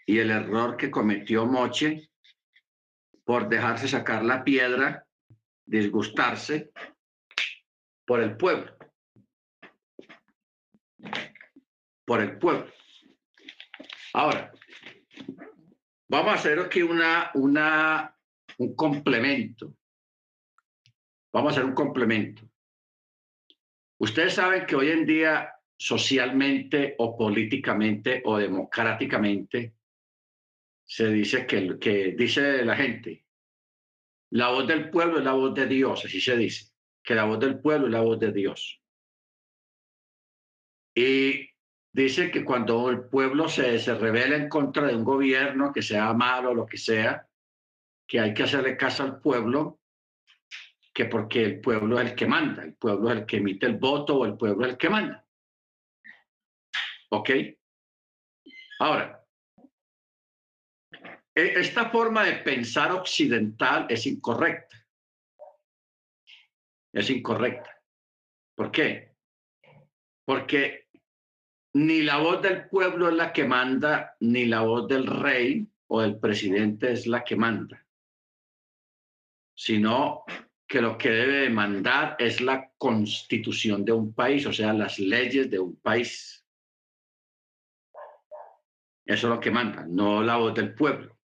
y 0.05 0.19
el 0.19 0.31
error 0.31 0.77
que 0.77 0.91
cometió 0.91 1.45
Moche 1.45 2.09
por 3.23 3.49
dejarse 3.49 3.87
sacar 3.87 4.23
la 4.23 4.43
piedra, 4.43 5.07
disgustarse 5.65 6.71
por 8.05 8.21
el 8.21 8.37
pueblo. 8.37 8.75
Por 12.05 12.21
el 12.21 12.37
pueblo. 12.37 12.71
Ahora, 14.13 14.52
vamos 16.13 16.33
a 16.33 16.35
hacer 16.35 16.59
aquí 16.59 16.83
una, 16.83 17.31
una, 17.33 18.15
un 18.59 18.75
complemento. 18.75 19.75
Vamos 21.33 21.49
a 21.49 21.51
hacer 21.55 21.65
un 21.65 21.73
complemento. 21.73 22.47
Ustedes 23.97 24.35
saben 24.35 24.67
que 24.67 24.75
hoy 24.75 24.91
en 24.91 25.07
día, 25.07 25.51
socialmente 25.75 26.93
o 26.99 27.17
políticamente 27.17 28.21
o 28.25 28.37
democráticamente, 28.37 29.73
se 30.85 31.09
dice 31.09 31.47
que, 31.47 31.79
que 31.79 32.11
dice 32.11 32.63
la 32.63 32.75
gente, 32.75 33.25
la 34.29 34.49
voz 34.49 34.67
del 34.67 34.91
pueblo 34.91 35.17
es 35.17 35.23
la 35.23 35.33
voz 35.33 35.55
de 35.55 35.65
Dios, 35.65 36.05
así 36.05 36.21
se 36.21 36.37
dice, 36.37 36.71
que 37.01 37.15
la 37.15 37.23
voz 37.23 37.39
del 37.39 37.59
pueblo 37.59 37.87
es 37.87 37.91
la 37.91 38.01
voz 38.01 38.19
de 38.19 38.31
Dios. 38.31 38.79
Y 40.93 41.49
dice 41.93 42.31
que 42.31 42.43
cuando 42.43 42.89
el 42.89 43.05
pueblo 43.05 43.47
se, 43.47 43.77
se 43.79 43.93
revela 43.93 44.35
en 44.35 44.49
contra 44.49 44.87
de 44.87 44.95
un 44.95 45.03
gobierno, 45.03 45.71
que 45.71 45.83
sea 45.83 46.11
malo 46.13 46.53
lo 46.53 46.65
que 46.65 46.77
sea, 46.77 47.27
que 48.07 48.19
hay 48.19 48.33
que 48.33 48.43
hacerle 48.43 48.75
caso 48.75 49.03
al 49.03 49.21
pueblo, 49.21 49.79
que 50.93 51.05
porque 51.05 51.43
el 51.43 51.61
pueblo 51.61 51.99
es 51.99 52.09
el 52.09 52.15
que 52.15 52.27
manda, 52.27 52.63
el 52.63 52.75
pueblo 52.75 53.11
es 53.11 53.19
el 53.19 53.25
que 53.25 53.37
emite 53.37 53.65
el 53.67 53.77
voto 53.77 54.17
o 54.17 54.25
el 54.25 54.35
pueblo 54.35 54.65
es 54.65 54.71
el 54.71 54.77
que 54.77 54.89
manda. 54.89 55.25
¿Ok? 57.09 57.29
Ahora, 58.79 59.23
e, 61.35 61.59
esta 61.59 61.89
forma 61.89 62.23
de 62.23 62.33
pensar 62.37 62.91
occidental 62.91 63.85
es 63.89 64.05
incorrecta. 64.07 64.77
Es 66.91 67.09
incorrecta. 67.09 67.69
¿Por 68.55 68.71
qué? 68.71 69.15
Porque 70.25 70.82
ni 71.73 72.01
la 72.01 72.17
voz 72.17 72.41
del 72.41 72.67
pueblo 72.69 73.09
es 73.09 73.15
la 73.15 73.33
que 73.33 73.45
manda, 73.45 74.15
ni 74.19 74.45
la 74.45 74.61
voz 74.61 74.87
del 74.87 75.07
rey 75.07 75.67
o 75.87 76.01
del 76.01 76.19
presidente 76.19 76.91
es 76.91 77.07
la 77.07 77.23
que 77.23 77.35
manda, 77.35 77.85
sino 79.55 80.23
que 80.67 80.81
lo 80.81 80.97
que 80.97 81.09
debe 81.09 81.49
mandar 81.49 82.15
es 82.19 82.41
la 82.41 82.71
constitución 82.77 83.83
de 83.85 83.91
un 83.91 84.13
país, 84.13 84.45
o 84.45 84.53
sea, 84.53 84.73
las 84.73 84.99
leyes 84.99 85.49
de 85.49 85.59
un 85.59 85.75
país. 85.75 86.45
Eso 89.05 89.27
es 89.27 89.33
lo 89.35 89.39
que 89.39 89.51
manda, 89.51 89.85
no 89.87 90.23
la 90.23 90.37
voz 90.37 90.53
del 90.53 90.73
pueblo. 90.73 91.17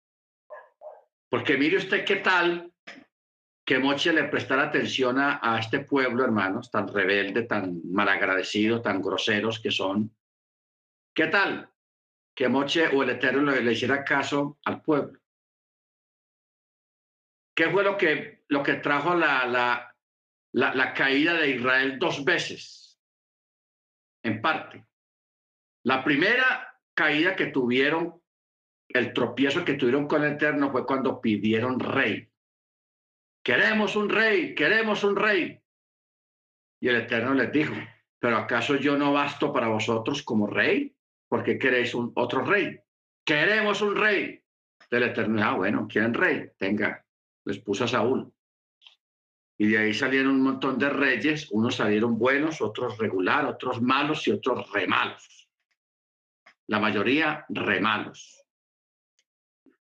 Porque 1.30 1.58
mire 1.58 1.78
usted 1.78 2.06
qué 2.06 2.18
tal 2.18 2.72
que 3.66 3.80
Moche 3.80 4.14
le 4.14 4.24
prestara 4.24 4.64
atención 4.64 5.18
a, 5.20 5.58
este 5.60 5.82
pueblo, 5.82 6.24
hermanos, 6.24 6.72
tan 6.72 6.88
rebelde, 6.88 7.44
tan 7.44 7.82
malagradecido, 7.92 8.82
tan 8.82 9.02
groseros 9.02 9.60
que 9.60 9.72
son. 9.72 10.16
¿Qué 11.18 11.26
tal 11.26 11.68
que 12.36 12.48
Moche 12.48 12.96
o 12.96 13.02
el 13.02 13.10
Eterno 13.10 13.52
le, 13.52 13.72
hiciera 13.72 14.04
caso 14.04 14.60
al 14.66 14.84
pueblo? 14.84 15.20
¿Qué 17.56 17.72
fue 17.72 17.84
lo 17.84 17.98
que, 17.98 18.44
lo 18.50 18.62
que 18.62 18.76
trajo 18.76 19.16
la, 19.16 19.48
la, 19.48 19.96
la, 20.52 20.76
la 20.76 20.94
caída 20.94 21.34
de 21.34 21.50
Israel 21.50 21.98
dos 21.98 22.24
veces? 22.24 23.02
En 24.24 24.44
parte. 24.44 24.86
La 25.86 26.04
primera 26.04 26.80
caída 26.94 27.36
que 27.36 27.48
tuvieron 27.48 28.22
el 28.90 29.12
tropiezo 29.12 29.66
que 29.66 29.74
tuvieron 29.74 30.08
con 30.08 30.24
el 30.24 30.34
Eterno 30.34 30.72
fue 30.72 30.86
cuando 30.86 31.20
pidieron 31.20 31.80
rey. 31.80 32.32
Queremos 33.44 33.96
un 33.96 34.10
rey, 34.10 34.54
queremos 34.54 35.04
un 35.04 35.16
rey. 35.16 35.60
Y 36.80 36.90
el 36.90 36.98
Eterno 36.98 37.34
les 37.34 37.52
dijo, 37.52 37.74
pero 38.20 38.38
¿acaso 38.38 38.76
yo 38.76 38.96
no 39.00 39.14
basto 39.14 39.52
para 39.52 39.68
vosotros 39.68 40.22
como 40.22 40.46
rey? 40.46 40.94
Porque 41.28 41.58
queréis 41.58 41.94
un 41.94 42.12
otro 42.16 42.44
rey? 42.44 42.80
Queremos 43.26 43.82
un 43.82 43.96
rey. 43.96 44.42
El 44.90 45.04
Eterno, 45.04 45.44
ah, 45.44 45.54
bueno, 45.54 45.88
quieren 45.88 46.14
rey, 46.14 46.52
tenga, 46.58 47.06
les 47.46 47.60
puso 47.60 47.84
a 47.84 47.88
Saúl. 47.88 48.32
Y 49.58 49.68
de 49.68 49.78
ahí 49.80 49.94
salieron 49.94 50.36
un 50.36 50.44
montón 50.44 50.78
de 50.78 50.90
reyes, 50.90 51.50
unos 51.52 51.76
salieron 51.76 52.18
buenos, 52.18 52.62
otros 52.62 52.98
regular, 52.98 53.46
otros 53.46 53.82
malos 53.82 54.28
y 54.28 54.32
otros 54.32 54.72
remalos. 54.72 55.50
La 56.68 56.80
mayoría 56.80 57.46
remalos 57.50 58.38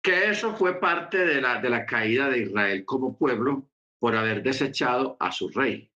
que 0.08 0.30
eso 0.30 0.56
fue 0.56 0.80
parte 0.80 1.18
de 1.18 1.38
la, 1.38 1.60
de 1.60 1.68
la 1.68 1.84
caída 1.84 2.30
de 2.30 2.38
Israel 2.38 2.82
como 2.86 3.18
pueblo 3.18 3.68
por 3.98 4.16
haber 4.16 4.42
desechado 4.42 5.18
a 5.20 5.30
su 5.30 5.50
rey. 5.50 5.92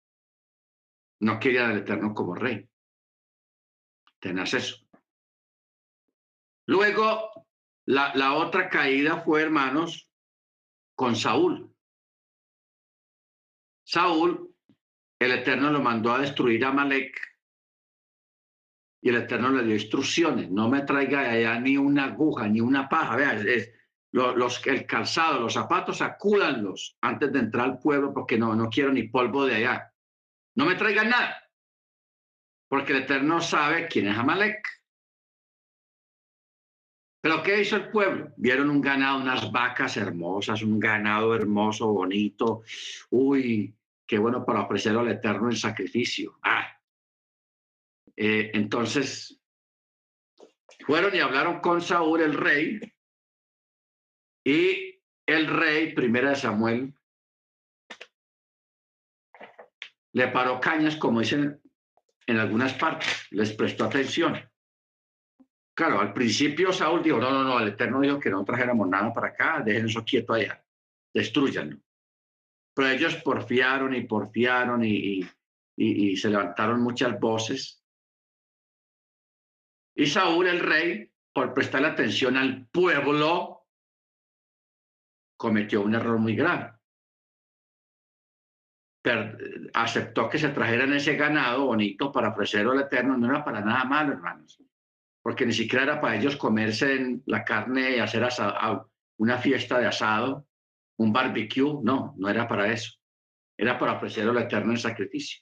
No 1.19 1.39
quería 1.39 1.67
al 1.67 1.77
Eterno 1.77 2.13
como 2.15 2.33
rey. 2.33 2.67
Tenás 4.19 4.55
eso. 4.55 4.77
Luego, 6.69 7.31
la, 7.87 8.13
la 8.13 8.33
otra 8.33 8.69
caída 8.69 9.21
fue, 9.23 9.41
hermanos, 9.41 10.07
con 10.95 11.15
Saúl. 11.15 11.75
Saúl, 13.83 14.55
el 15.19 15.31
Eterno 15.31 15.71
lo 15.71 15.81
mandó 15.81 16.13
a 16.13 16.19
destruir 16.19 16.63
a 16.63 16.71
Malek 16.71 17.19
y 19.01 19.09
el 19.09 19.15
Eterno 19.15 19.49
le 19.49 19.63
dio 19.63 19.73
instrucciones. 19.73 20.51
No 20.51 20.69
me 20.69 20.83
traiga 20.83 21.21
allá 21.31 21.59
ni 21.59 21.75
una 21.75 22.03
aguja, 22.05 22.47
ni 22.47 22.61
una 22.61 22.87
paja. 22.87 23.15
Vea, 23.15 23.33
es, 23.33 23.71
lo- 24.11 24.35
los, 24.35 24.63
el 24.67 24.85
calzado, 24.85 25.39
los 25.39 25.53
zapatos, 25.55 25.97
sacúdanlos 25.97 26.99
antes 27.01 27.33
de 27.33 27.39
entrar 27.39 27.65
al 27.65 27.79
pueblo 27.79 28.13
porque 28.13 28.37
no, 28.37 28.55
no 28.55 28.69
quiero 28.69 28.91
ni 28.91 29.07
polvo 29.07 29.43
de 29.47 29.55
allá. 29.55 29.91
No 30.55 30.67
me 30.67 30.75
traigan 30.75 31.09
nada, 31.09 31.35
porque 32.69 32.93
el 32.93 32.99
Eterno 33.05 33.41
sabe 33.41 33.87
quién 33.87 34.07
es 34.09 34.17
Amalek. 34.19 34.67
Pero 37.21 37.43
¿qué 37.43 37.61
hizo 37.61 37.75
el 37.75 37.89
pueblo? 37.89 38.31
Vieron 38.37 38.69
un 38.69 38.81
ganado, 38.81 39.19
unas 39.19 39.51
vacas 39.51 39.97
hermosas, 39.97 40.61
un 40.61 40.79
ganado 40.79 41.35
hermoso, 41.35 41.91
bonito. 41.91 42.63
Uy, 43.09 43.75
qué 44.07 44.17
bueno 44.17 44.45
para 44.45 44.61
ofrecer 44.61 44.95
al 44.95 45.09
Eterno 45.09 45.49
el 45.49 45.57
sacrificio. 45.57 46.39
Ah. 46.41 46.67
Eh, 48.15 48.51
entonces, 48.53 49.39
fueron 50.85 51.13
y 51.13 51.19
hablaron 51.19 51.59
con 51.59 51.81
Saúl, 51.81 52.21
el 52.21 52.33
rey, 52.33 52.79
y 54.43 54.99
el 55.25 55.47
rey, 55.47 55.93
primera 55.93 56.31
de 56.31 56.35
Samuel, 56.35 56.93
le 60.13 60.27
paró 60.29 60.59
cañas, 60.59 60.95
como 60.95 61.19
dicen 61.19 61.61
en 62.25 62.37
algunas 62.39 62.73
partes, 62.73 63.27
les 63.31 63.53
prestó 63.53 63.85
atención. 63.85 64.48
Claro, 65.79 66.01
al 66.01 66.11
principio 66.11 66.73
Saúl 66.73 67.01
dijo, 67.01 67.19
no, 67.19 67.31
no, 67.31 67.41
no, 67.41 67.57
el 67.57 67.69
Eterno 67.69 68.01
dijo 68.01 68.19
que 68.19 68.29
no 68.29 68.43
trajéramos 68.43 68.85
nada 68.89 69.13
para 69.13 69.29
acá, 69.29 69.61
dejen 69.63 69.85
eso 69.85 70.03
quieto 70.03 70.33
allá, 70.33 70.61
destruyanlo. 71.13 71.77
Pero 72.73 72.89
ellos 72.89 73.15
porfiaron 73.23 73.95
y 73.95 74.01
porfiaron 74.01 74.83
y, 74.83 74.89
y, 74.89 75.29
y- 75.77 76.09
y 76.11 76.17
se 76.17 76.29
levantaron 76.31 76.81
muchas 76.81 77.17
voces. 77.17 77.81
Y 79.95 80.05
Saúl, 80.07 80.47
el 80.47 80.59
rey, 80.59 81.13
por 81.31 81.53
prestarle 81.53 81.87
atención 81.87 82.35
al 82.35 82.67
pueblo, 82.67 83.69
cometió 85.37 85.81
un 85.81 85.95
error 85.95 86.17
muy 86.17 86.35
grave. 86.35 86.73
Per- 89.01 89.71
aceptó 89.73 90.27
que 90.27 90.39
se 90.39 90.49
trajeran 90.49 90.91
ese 90.91 91.15
ganado 91.15 91.67
bonito 91.67 92.11
para 92.11 92.31
ofrecerlo 92.31 92.73
al 92.73 92.81
Eterno, 92.81 93.17
no 93.17 93.29
era 93.29 93.45
para 93.45 93.61
nada 93.61 93.85
malo, 93.85 94.11
hermanos, 94.11 94.61
porque 95.21 95.45
ni 95.45 95.53
siquiera 95.53 95.83
era 95.83 96.01
para 96.01 96.15
ellos 96.15 96.35
comerse 96.37 97.19
la 97.25 97.43
carne 97.43 97.97
y 97.97 97.99
hacer 97.99 98.23
asa- 98.23 98.49
a- 98.57 98.85
una 99.17 99.37
fiesta 99.37 99.77
de 99.79 99.87
asado, 99.87 100.47
un 100.97 101.11
barbecue, 101.11 101.79
no, 101.83 102.15
no 102.17 102.29
era 102.29 102.47
para 102.47 102.71
eso, 102.71 102.93
era 103.57 103.77
para 103.77 103.93
ofrecerlo 103.93 104.31
al 104.31 104.43
Eterno 104.45 104.75
sacrificio. 104.77 105.41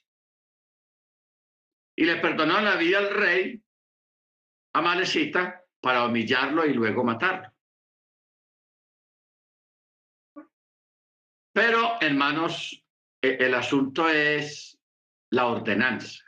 Y 1.96 2.04
le 2.04 2.16
perdonó 2.16 2.60
la 2.60 2.76
vida 2.76 2.98
al 2.98 3.10
rey 3.14 3.62
Amalecita 4.74 5.64
para 5.80 6.04
humillarlo 6.04 6.64
y 6.66 6.74
luego 6.74 7.02
matarlo. 7.02 7.52
Pero, 11.52 12.00
hermanos, 12.00 12.84
e- 13.20 13.36
el 13.40 13.54
asunto 13.54 14.08
es 14.08 14.78
la 15.30 15.46
ordenanza. 15.46 16.24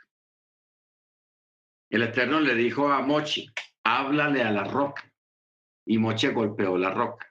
El 1.91 2.03
Eterno 2.03 2.39
le 2.39 2.55
dijo 2.55 2.89
a 2.89 3.01
Mochi, 3.01 3.51
háblale 3.83 4.41
a 4.43 4.51
la 4.51 4.63
roca. 4.63 5.11
Y 5.85 5.97
Mochi 5.97 6.27
golpeó 6.27 6.77
la 6.77 6.89
roca. 6.89 7.27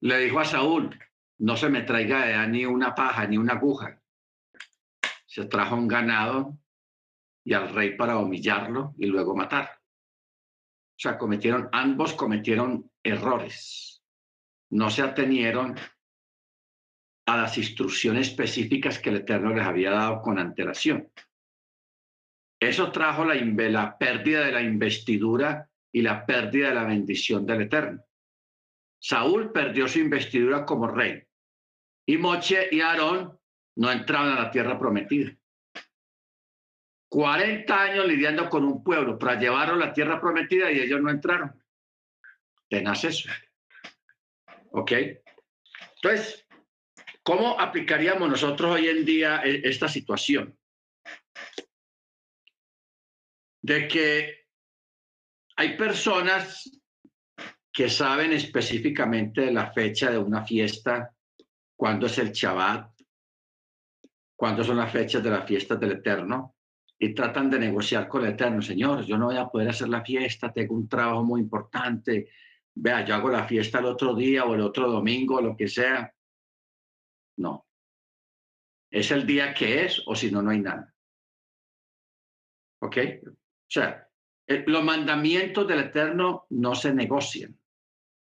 Le 0.00 0.18
dijo 0.20 0.40
a 0.40 0.46
Saúl, 0.46 0.98
no 1.36 1.54
se 1.54 1.68
me 1.68 1.82
traiga 1.82 2.24
de 2.24 2.48
ni 2.48 2.64
una 2.64 2.94
paja 2.94 3.26
ni 3.26 3.36
una 3.36 3.52
aguja. 3.54 4.00
Se 5.26 5.44
trajo 5.44 5.76
un 5.76 5.86
ganado 5.86 6.58
y 7.44 7.52
al 7.52 7.74
rey 7.74 7.94
para 7.94 8.16
humillarlo 8.16 8.94
y 8.96 9.06
luego 9.06 9.36
matarlo. 9.36 9.70
O 9.70 11.00
sea, 11.00 11.18
cometieron, 11.18 11.68
ambos 11.72 12.14
cometieron 12.14 12.90
errores. 13.02 14.02
No 14.70 14.88
se 14.88 15.02
atenieron 15.02 15.76
a 17.26 17.36
las 17.36 17.58
instrucciones 17.58 18.28
específicas 18.28 18.98
que 18.98 19.10
el 19.10 19.16
Eterno 19.16 19.52
les 19.52 19.66
había 19.66 19.90
dado 19.90 20.22
con 20.22 20.38
antelación. 20.38 21.10
Eso 22.60 22.90
trajo 22.90 23.24
la, 23.24 23.98
pérdida 23.98 24.44
de 24.44 24.52
la 24.52 24.62
investidura 24.62 25.68
y 25.92 26.02
la 26.02 26.26
pérdida 26.26 26.68
de 26.68 26.74
la 26.74 26.84
bendición 26.84 27.46
del 27.46 27.62
Eterno. 27.62 28.02
Saúl 29.00 29.52
perdió 29.52 29.86
su 29.86 30.00
investidura 30.00 30.64
como 30.66 30.88
rey 30.88 31.22
y 32.04 32.16
Moche 32.16 32.68
y 32.72 32.80
Aarón 32.80 33.38
no 33.76 33.92
entraban 33.92 34.36
a 34.36 34.42
la 34.42 34.50
tierra 34.50 34.78
prometida. 34.78 35.30
40 37.08 37.80
años 37.80 38.06
lidiando 38.06 38.50
con 38.50 38.64
un 38.64 38.82
pueblo 38.82 39.18
para 39.18 39.38
llevarlo 39.38 39.74
a 39.74 39.86
la 39.86 39.92
tierra 39.92 40.20
prometida 40.20 40.70
y 40.72 40.80
ellos 40.80 41.00
no 41.00 41.10
entraron. 41.10 41.52
Tenaz 42.68 43.04
eso. 43.04 43.30
¿Ok? 44.72 44.92
Entonces, 45.94 46.46
¿cómo 47.22 47.58
aplicaríamos 47.58 48.28
nosotros 48.28 48.72
hoy 48.72 48.88
en 48.88 49.04
día 49.04 49.42
e- 49.44 49.62
esta 49.64 49.88
situación? 49.88 50.57
De 53.68 53.86
que 53.86 54.46
hay 55.56 55.76
personas 55.76 56.70
que 57.70 57.90
saben 57.90 58.32
específicamente 58.32 59.52
la 59.52 59.70
fecha 59.72 60.10
de 60.10 60.16
una 60.16 60.42
fiesta, 60.42 61.14
cuándo 61.76 62.06
es 62.06 62.16
el 62.16 62.32
Shabbat, 62.32 62.90
cuándo 64.34 64.64
son 64.64 64.78
las 64.78 64.90
fechas 64.90 65.22
de 65.22 65.28
las 65.28 65.46
fiestas 65.46 65.78
del 65.78 65.92
Eterno, 65.92 66.56
y 66.98 67.12
tratan 67.12 67.50
de 67.50 67.58
negociar 67.58 68.08
con 68.08 68.24
el 68.24 68.32
Eterno. 68.32 68.62
Señor, 68.62 69.04
yo 69.04 69.18
no 69.18 69.26
voy 69.26 69.36
a 69.36 69.48
poder 69.48 69.68
hacer 69.68 69.90
la 69.90 70.02
fiesta, 70.02 70.50
tengo 70.50 70.74
un 70.74 70.88
trabajo 70.88 71.22
muy 71.22 71.42
importante. 71.42 72.30
Vea, 72.74 73.04
yo 73.04 73.16
hago 73.16 73.28
la 73.28 73.46
fiesta 73.46 73.80
el 73.80 73.84
otro 73.84 74.14
día 74.14 74.46
o 74.46 74.54
el 74.54 74.62
otro 74.62 74.90
domingo, 74.90 75.42
lo 75.42 75.54
que 75.54 75.68
sea. 75.68 76.10
No. 77.36 77.66
Es 78.90 79.10
el 79.10 79.26
día 79.26 79.52
que 79.52 79.84
es, 79.84 80.02
o 80.06 80.16
si 80.16 80.30
no, 80.30 80.40
no 80.40 80.52
hay 80.52 80.60
nada. 80.60 80.94
¿Ok? 82.80 82.96
O 83.68 83.70
sea, 83.70 84.08
eh, 84.46 84.64
los 84.66 84.82
mandamientos 84.82 85.68
del 85.68 85.80
Eterno 85.80 86.46
no 86.50 86.74
se 86.74 86.94
negocian, 86.94 87.58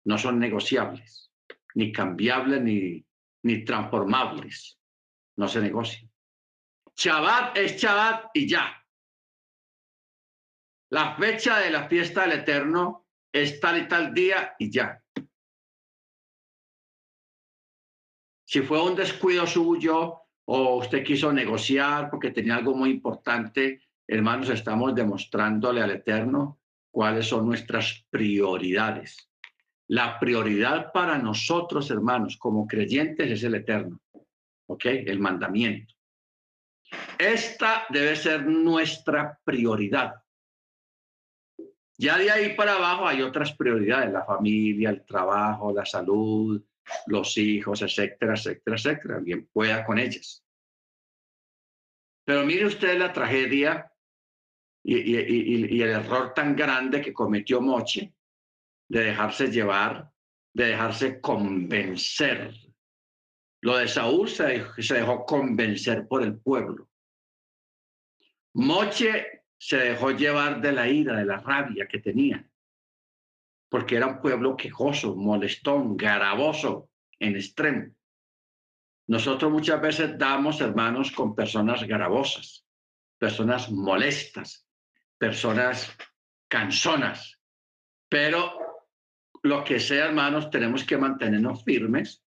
no 0.04 0.16
son 0.16 0.38
negociables, 0.38 1.32
ni 1.74 1.90
cambiables, 1.90 2.62
ni, 2.62 3.04
ni 3.42 3.64
transformables. 3.64 4.78
No 5.36 5.48
se 5.48 5.60
negocian. 5.60 6.08
Shabbat 6.94 7.56
es 7.56 7.76
Shabbat 7.76 8.30
y 8.34 8.46
ya. 8.46 8.72
La 10.90 11.16
fecha 11.16 11.58
de 11.58 11.70
la 11.70 11.88
fiesta 11.88 12.22
del 12.22 12.40
Eterno 12.40 13.08
es 13.32 13.58
tal 13.58 13.82
y 13.82 13.88
tal 13.88 14.12
día 14.12 14.54
y 14.58 14.70
ya. 14.70 15.02
Si 18.44 18.60
fue 18.60 18.82
un 18.82 18.94
descuido 18.94 19.46
suyo 19.46 20.20
o 20.44 20.76
usted 20.76 21.02
quiso 21.02 21.32
negociar 21.32 22.10
porque 22.10 22.30
tenía 22.30 22.56
algo 22.56 22.74
muy 22.74 22.90
importante, 22.90 23.80
hermanos, 24.06 24.50
estamos 24.50 24.94
demostrándole 24.94 25.82
al 25.82 25.90
Eterno 25.90 26.60
cuáles 26.90 27.26
son 27.26 27.46
nuestras 27.46 28.04
prioridades. 28.10 29.30
La 29.88 30.18
prioridad 30.18 30.92
para 30.92 31.18
nosotros, 31.18 31.90
hermanos, 31.90 32.36
como 32.36 32.66
creyentes, 32.66 33.30
es 33.30 33.42
el 33.42 33.56
Eterno. 33.56 34.00
¿Ok? 34.66 34.86
El 34.86 35.18
mandamiento. 35.18 35.94
Esta 37.18 37.86
debe 37.88 38.16
ser 38.16 38.46
nuestra 38.46 39.38
prioridad. 39.44 40.14
Ya 41.98 42.18
de 42.18 42.30
ahí 42.30 42.54
para 42.54 42.74
abajo 42.74 43.06
hay 43.06 43.22
otras 43.22 43.52
prioridades, 43.52 44.12
la 44.12 44.24
familia, 44.24 44.90
el 44.90 45.04
trabajo, 45.04 45.72
la 45.72 45.86
salud, 45.86 46.62
los 47.06 47.36
hijos, 47.38 47.82
etcétera, 47.82 48.34
etcétera, 48.34 48.76
etcétera. 48.76 49.18
Bien 49.18 49.46
pueda 49.52 49.84
con 49.84 49.98
ellas. 49.98 50.44
Pero 52.24 52.44
mire 52.44 52.66
usted 52.66 52.98
la 52.98 53.12
tragedia 53.12 53.91
y, 54.84 55.80
el 55.82 55.90
error 55.90 56.34
tan 56.34 56.56
grande 56.56 57.00
que 57.00 57.12
cometió 57.12 57.60
Moche 57.60 58.14
de 58.88 59.04
dejarse 59.04 59.50
llevar, 59.50 60.10
de 60.52 60.66
dejarse 60.66 61.20
convencer. 61.20 62.54
Lo 63.60 63.76
de 63.76 63.88
Saúl 63.88 64.28
se 64.28 64.44
dejó, 64.44 64.82
se 64.82 64.94
dejó 64.94 65.24
convencer 65.24 66.06
por 66.08 66.22
el 66.22 66.38
pueblo. 66.38 66.88
Moche 68.54 69.44
se 69.56 69.76
dejó 69.76 70.10
llevar 70.10 70.60
de 70.60 70.72
la 70.72 70.88
ira, 70.88 71.16
de 71.16 71.24
la 71.24 71.38
rabia 71.38 71.86
que 71.86 72.00
tenía, 72.00 72.46
porque 73.70 73.96
era 73.96 74.08
un 74.08 74.20
pueblo 74.20 74.56
quejoso, 74.56 75.14
molestón, 75.14 75.96
garaboso 75.96 76.90
en 77.18 77.36
extremo. 77.36 77.94
Nosotros 79.06 79.50
muchas 79.50 79.80
veces 79.80 80.18
damos, 80.18 80.60
hermanos, 80.60 81.12
con 81.12 81.34
personas 81.34 81.84
garabosas, 81.84 82.66
personas 83.18 83.70
molestas, 83.70 84.66
personas 85.22 85.96
cansonas, 86.48 87.38
pero 88.08 88.58
lo 89.44 89.62
que 89.62 89.78
sea, 89.78 90.06
hermanos, 90.06 90.50
tenemos 90.50 90.82
que 90.82 90.98
mantenernos 90.98 91.62
firmes 91.62 92.24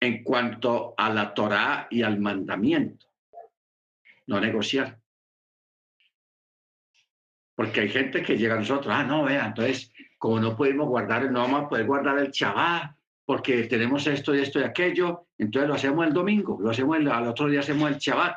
en 0.00 0.24
cuanto 0.24 0.94
a 0.96 1.10
la 1.10 1.34
Torá 1.34 1.86
y 1.90 2.02
al 2.02 2.18
mandamiento, 2.18 3.08
no 4.26 4.40
negociar. 4.40 4.98
Porque 7.54 7.80
hay 7.80 7.90
gente 7.90 8.22
que 8.22 8.38
llega 8.38 8.54
a 8.54 8.60
nosotros, 8.60 8.94
ah, 8.96 9.04
no, 9.04 9.24
vea, 9.24 9.48
entonces 9.48 9.92
como 10.16 10.40
no 10.40 10.56
podemos 10.56 10.88
guardar, 10.88 11.30
no 11.30 11.40
vamos 11.40 11.64
a 11.64 11.68
poder 11.68 11.84
guardar 11.84 12.18
el 12.20 12.30
Shabbat 12.30 12.96
porque 13.26 13.64
tenemos 13.64 14.06
esto 14.06 14.34
y 14.34 14.40
esto 14.40 14.60
y 14.60 14.62
aquello, 14.62 15.26
entonces 15.36 15.68
lo 15.68 15.74
hacemos 15.74 16.06
el 16.06 16.14
domingo, 16.14 16.56
lo 16.58 16.70
hacemos 16.70 16.96
el, 16.96 17.06
otro 17.06 17.48
día 17.48 17.60
hacemos 17.60 17.90
el 17.90 17.98
Shabbat. 17.98 18.34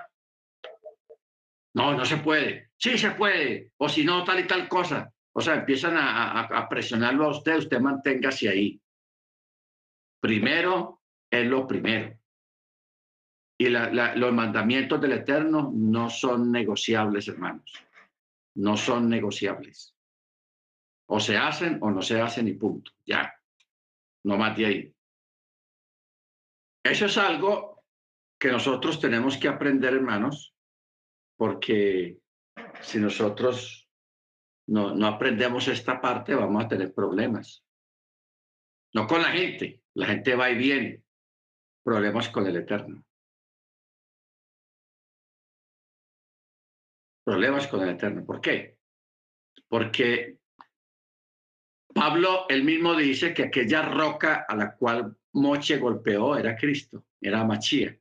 No, 1.73 1.95
no 1.95 2.03
se 2.03 2.18
puede. 2.18 2.70
Sí 2.81 2.97
se 2.97 3.11
puede. 3.11 3.71
O 3.77 3.87
si 3.87 4.03
no, 4.03 4.23
tal 4.23 4.39
y 4.39 4.47
tal 4.47 4.67
cosa. 4.67 5.13
O 5.33 5.39
sea, 5.39 5.55
empiezan 5.55 5.95
a, 5.97 6.67
presionarlo 6.67 7.25
a 7.25 7.29
usted, 7.29 7.57
usted 7.57 7.79
manténgase 7.79 8.49
ahí. 8.49 8.81
Primero 10.19 11.01
es 11.29 11.45
lo 11.47 11.67
primero. 11.67 12.17
Y 13.59 13.69
los 13.69 14.33
mandamientos 14.33 14.99
del 14.99 15.13
Eterno 15.13 15.71
no 15.71 16.09
son 16.09 16.51
negociables, 16.51 17.27
hermanos. 17.27 17.71
No 18.55 18.75
son 18.75 19.07
negociables. 19.07 19.95
O 21.07 21.19
se 21.19 21.37
hacen 21.37 21.77
o 21.81 21.91
no 21.91 22.01
se 22.01 22.19
hacen 22.19 22.47
y 22.47 22.53
punto. 22.53 22.91
Ya. 23.05 23.31
No 24.23 24.37
más 24.37 24.57
de 24.57 24.65
ahí. 24.65 24.95
Eso 26.83 27.05
es 27.05 27.17
algo 27.17 27.83
que 28.39 28.51
nosotros 28.51 28.99
tenemos 28.99 29.37
que 29.37 29.47
aprender, 29.47 29.93
hermanos, 29.93 30.55
porque 31.37 32.20
si 32.81 32.99
nosotros 32.99 33.89
no, 34.67 34.93
no 34.95 35.07
aprendemos 35.07 35.67
esta 35.67 35.99
parte, 35.99 36.35
vamos 36.35 36.63
a 36.63 36.67
tener 36.67 36.93
problemas. 36.93 37.63
No 38.93 39.07
con 39.07 39.21
la 39.21 39.31
gente, 39.31 39.81
la 39.93 40.07
gente 40.07 40.35
va 40.35 40.49
y 40.49 40.57
viene, 40.57 41.03
problemas 41.83 42.29
con 42.29 42.47
el 42.47 42.57
Eterno. 42.57 43.03
Problemas 47.23 47.67
con 47.67 47.81
el 47.81 47.89
Eterno. 47.89 48.25
¿Por 48.25 48.41
qué? 48.41 48.77
Porque 49.67 50.39
Pablo 51.93 52.45
él 52.49 52.63
mismo 52.63 52.95
dice 52.95 53.33
que 53.33 53.43
aquella 53.43 53.83
roca 53.83 54.45
a 54.47 54.55
la 54.55 54.75
cual 54.75 55.15
Moche 55.33 55.77
golpeó 55.77 56.35
era 56.35 56.55
Cristo, 56.55 57.05
era 57.21 57.43
Machía. 57.43 57.97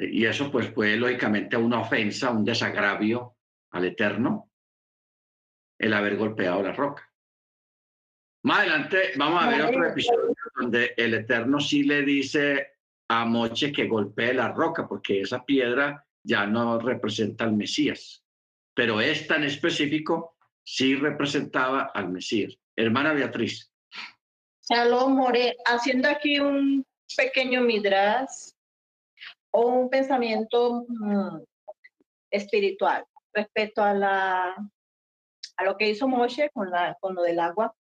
Y 0.00 0.24
eso 0.24 0.50
pues 0.50 0.70
fue 0.70 0.96
lógicamente 0.96 1.56
una 1.56 1.80
ofensa, 1.80 2.30
un 2.30 2.44
desagravio 2.44 3.36
al 3.72 3.84
Eterno, 3.84 4.50
el 5.78 5.92
haber 5.92 6.16
golpeado 6.16 6.62
la 6.62 6.72
roca. 6.72 7.10
Más 8.44 8.60
adelante 8.60 9.12
vamos 9.16 9.42
a 9.42 9.48
ver 9.48 9.62
otro 9.62 9.88
episodio 9.88 10.34
donde 10.54 10.94
el 10.96 11.14
Eterno 11.14 11.60
sí 11.60 11.82
le 11.82 12.02
dice 12.02 12.78
a 13.08 13.24
Moche 13.24 13.72
que 13.72 13.86
golpee 13.86 14.34
la 14.34 14.52
roca, 14.52 14.86
porque 14.86 15.22
esa 15.22 15.44
piedra 15.44 16.04
ya 16.22 16.46
no 16.46 16.78
representa 16.78 17.44
al 17.44 17.54
Mesías. 17.54 18.24
Pero 18.74 19.00
esta 19.00 19.36
en 19.36 19.44
específico 19.44 20.36
sí 20.62 20.94
representaba 20.94 21.90
al 21.94 22.10
Mesías. 22.10 22.56
Hermana 22.76 23.12
Beatriz. 23.12 23.72
More, 24.70 25.56
haciendo 25.64 26.08
aquí 26.08 26.38
un 26.38 26.84
pequeño 27.16 27.62
midras 27.62 28.57
o 29.50 29.66
un 29.66 29.90
pensamiento 29.90 30.84
mm, 30.88 31.38
espiritual 32.30 33.04
respecto 33.32 33.82
a 33.82 33.94
la 33.94 34.56
a 35.56 35.64
lo 35.64 35.76
que 35.76 35.88
hizo 35.88 36.06
Moshe 36.06 36.50
con 36.50 36.70
la 36.70 36.96
con 37.00 37.14
lo 37.14 37.22
del 37.22 37.40
agua. 37.40 37.74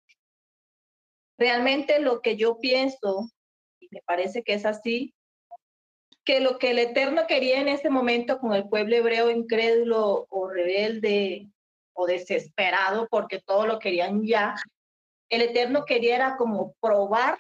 Realmente 1.39 1.99
lo 1.99 2.21
que 2.21 2.37
yo 2.37 2.59
pienso 2.61 3.29
y 3.81 3.89
me 3.91 4.03
parece 4.03 4.43
que 4.43 4.55
es 4.55 4.65
así 4.65 5.15
que 6.25 6.41
lo 6.41 6.59
que 6.59 6.71
el 6.71 6.79
Eterno 6.79 7.27
quería 7.27 7.61
en 7.61 7.69
ese 7.69 7.91
momento 7.91 8.39
con 8.39 8.55
el 8.55 8.69
pueblo 8.69 8.97
hebreo 8.97 9.31
incrédulo 9.31 10.27
o 10.31 10.49
rebelde 10.49 11.49
o 11.93 12.07
desesperado 12.07 13.07
porque 13.11 13.41
todo 13.41 13.67
lo 13.67 13.79
querían 13.79 14.25
ya, 14.25 14.55
el 15.29 15.43
Eterno 15.43 15.85
quería 15.85 16.17
era 16.17 16.37
como 16.37 16.75
probar 16.81 17.39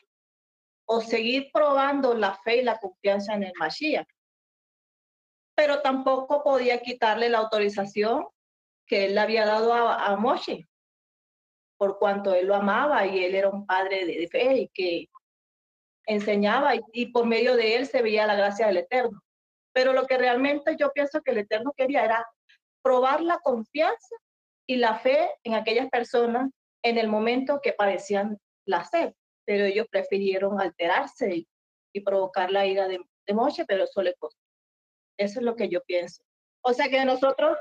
o 0.87 1.01
seguir 1.01 1.51
probando 1.53 2.15
la 2.15 2.35
fe 2.35 2.59
y 2.59 2.63
la 2.63 2.79
confianza 2.79 3.35
en 3.35 3.45
el 3.45 3.53
Mashiach. 3.59 4.07
Pero 5.55 5.81
tampoco 5.83 6.43
podía 6.43 6.81
quitarle 6.81 7.29
la 7.29 7.39
autorización 7.39 8.27
que 8.87 9.07
él 9.07 9.15
le 9.15 9.21
había 9.21 9.47
dado 9.47 9.73
a, 9.73 10.07
a 10.07 10.17
Moshe, 10.17 10.67
por 11.77 11.99
cuanto 11.99 12.35
él 12.35 12.47
lo 12.47 12.55
amaba 12.55 13.07
y 13.07 13.25
él 13.25 13.35
era 13.35 13.49
un 13.49 13.67
padre 13.67 14.05
de, 14.07 14.29
fe 14.29 14.57
y 14.57 14.69
que 14.69 15.09
enseñaba 16.07 16.73
y, 16.93 17.07
por 17.07 17.27
medio 17.27 17.57
de 17.57 17.77
él 17.77 17.87
se 17.87 18.03
veía 18.03 18.27
la 18.27 18.37
gracia 18.37 18.67
del 18.67 18.79
Eterno. 18.79 19.21
Pero 19.73 19.93
lo 19.93 20.07
que 20.07 20.19
realmente 20.19 20.77
yo 20.79 20.93
pienso 20.93 21.21
que 21.23 21.33
el 21.33 21.39
Eterno 21.39 21.73
quería 21.77 22.05
era 22.05 22.27
probar 22.83 23.21
la 23.23 23.39
confianza 23.39 24.17
y 24.67 24.77
la 24.77 24.99
fe 24.99 25.31
en 25.43 25.55
aquellas 25.55 25.89
personas 25.89 26.51
en 26.83 26.99
el 26.99 27.09
momento 27.09 27.61
que 27.63 27.73
padecían 27.73 28.39
la 28.67 28.85
sed, 28.85 29.13
pero 29.45 29.65
ellos 29.65 29.87
prefirieron 29.91 30.61
alterarse 30.61 31.35
y, 31.35 31.49
y 31.93 32.01
provocar 32.01 32.51
la 32.51 32.67
ira 32.67 32.87
de, 32.89 33.01
de 33.27 33.35
Moshe, 33.35 33.65
pero 33.67 33.85
eso 33.85 34.03
le 34.03 34.15
costó. 34.15 34.44
Eso 35.17 35.41
es 35.41 35.45
lo 35.45 35.57
que 35.57 35.69
yo 35.69 35.83
pienso. 35.83 36.23
O 36.63 36.73
sea 36.73 36.89
que 36.89 37.05
nosotros 37.05 37.59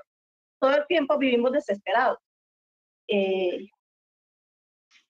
todo 0.59 0.75
el 0.75 0.87
tiempo 0.87 1.17
vivimos 1.17 1.51
desesperados, 1.51 2.19
eh, 3.07 3.67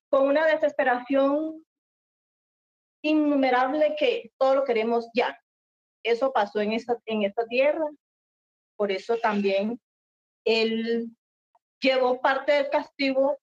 con 0.10 0.28
una 0.28 0.46
desesperación 0.46 1.64
innumerable 3.04 3.96
que 3.98 4.32
todo 4.38 4.56
lo 4.56 4.64
queremos 4.64 5.10
ya. 5.14 5.40
Eso 6.04 6.34
pasó 6.34 6.60
en 6.60 6.74
esta, 6.74 6.98
en 7.06 7.24
esta 7.24 7.46
tierra, 7.46 7.86
por 8.76 8.92
eso 8.92 9.18
también 9.18 9.80
el 10.46 11.10
llevó 11.80 12.20
parte 12.22 12.54
del 12.54 12.70
castigo 12.70 13.38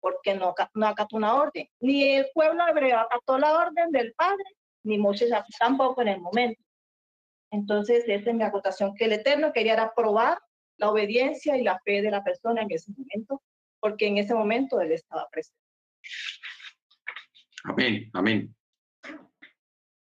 porque 0.00 0.34
no, 0.34 0.54
no 0.74 0.86
acató 0.86 1.16
una 1.16 1.34
orden. 1.34 1.68
Ni 1.80 2.12
el 2.12 2.26
pueblo 2.34 2.66
hebreo 2.66 2.98
acató 2.98 3.38
la 3.38 3.56
orden 3.56 3.90
del 3.92 4.12
Padre, 4.14 4.44
ni 4.84 4.98
Moisés 4.98 5.30
tampoco 5.58 6.02
en 6.02 6.08
el 6.08 6.20
momento. 6.20 6.60
Entonces, 7.52 8.04
esa 8.08 8.30
es 8.30 8.36
mi 8.36 8.42
acotación, 8.42 8.94
que 8.94 9.04
el 9.04 9.12
Eterno 9.12 9.52
quería 9.52 9.74
era 9.74 9.94
probar 9.94 10.38
la 10.78 10.90
obediencia 10.90 11.56
y 11.56 11.62
la 11.62 11.78
fe 11.84 12.00
de 12.00 12.10
la 12.10 12.24
persona 12.24 12.62
en 12.62 12.70
ese 12.70 12.90
momento, 12.96 13.42
porque 13.78 14.06
en 14.06 14.16
ese 14.16 14.34
momento 14.34 14.80
él 14.80 14.90
estaba 14.92 15.28
presente. 15.30 15.60
Amén, 17.64 18.10
amén. 18.14 18.56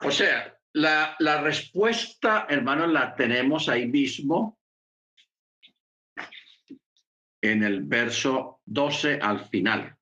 O 0.01 0.11
sea, 0.11 0.57
la, 0.75 1.17
la 1.19 1.41
respuesta, 1.41 2.47
hermanos, 2.51 2.93
la 2.93 3.17
tenemos 3.17 3.69
ahí 3.71 3.87
mismo 3.87 4.59
en 7.41 7.65
el 7.65 7.83
verso 7.83 8.61
12 8.67 9.21
al 9.23 9.49
final. 9.49 9.97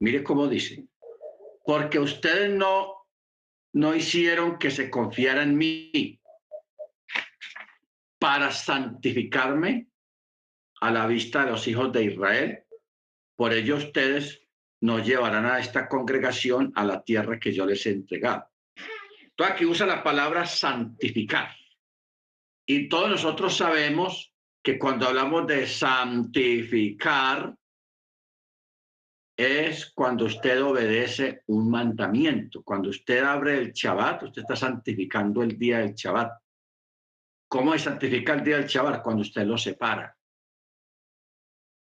Mire 0.00 0.22
cómo 0.22 0.46
dice, 0.46 0.86
porque 1.64 1.98
ustedes 1.98 2.50
no, 2.50 3.01
no 3.74 3.94
hicieron 3.94 4.58
que 4.58 4.70
se 4.70 4.90
confiara 4.90 5.42
en 5.42 5.56
mí 5.56 6.20
para 8.18 8.50
santificarme 8.52 9.88
a 10.80 10.90
la 10.90 11.06
vista 11.06 11.44
de 11.44 11.50
los 11.52 11.66
hijos 11.68 11.92
de 11.92 12.04
Israel. 12.04 12.64
Por 13.36 13.52
ello 13.52 13.76
ustedes 13.76 14.42
nos 14.80 15.06
llevarán 15.06 15.46
a 15.46 15.58
esta 15.58 15.88
congregación 15.88 16.72
a 16.74 16.84
la 16.84 17.02
tierra 17.02 17.38
que 17.38 17.52
yo 17.52 17.64
les 17.64 17.86
he 17.86 17.90
entregado. 17.90 18.48
Entonces 19.22 19.54
aquí 19.54 19.64
usa 19.64 19.86
la 19.86 20.02
palabra 20.02 20.44
santificar. 20.44 21.54
Y 22.66 22.88
todos 22.88 23.10
nosotros 23.10 23.56
sabemos 23.56 24.32
que 24.62 24.78
cuando 24.78 25.08
hablamos 25.08 25.46
de 25.46 25.66
santificar, 25.66 27.54
es 29.42 29.92
cuando 29.94 30.24
usted 30.24 30.62
obedece 30.62 31.42
un 31.46 31.70
mandamiento. 31.70 32.62
Cuando 32.62 32.90
usted 32.90 33.22
abre 33.22 33.58
el 33.58 33.72
Shabbat, 33.72 34.24
usted 34.24 34.42
está 34.42 34.56
santificando 34.56 35.42
el 35.42 35.58
día 35.58 35.78
del 35.78 35.94
Shabbat. 35.94 36.32
¿Cómo 37.48 37.74
es 37.74 37.82
santificar 37.82 38.38
el 38.38 38.44
día 38.44 38.56
del 38.56 38.66
Shabbat? 38.66 39.02
Cuando 39.02 39.22
usted 39.22 39.44
lo 39.44 39.58
separa 39.58 40.16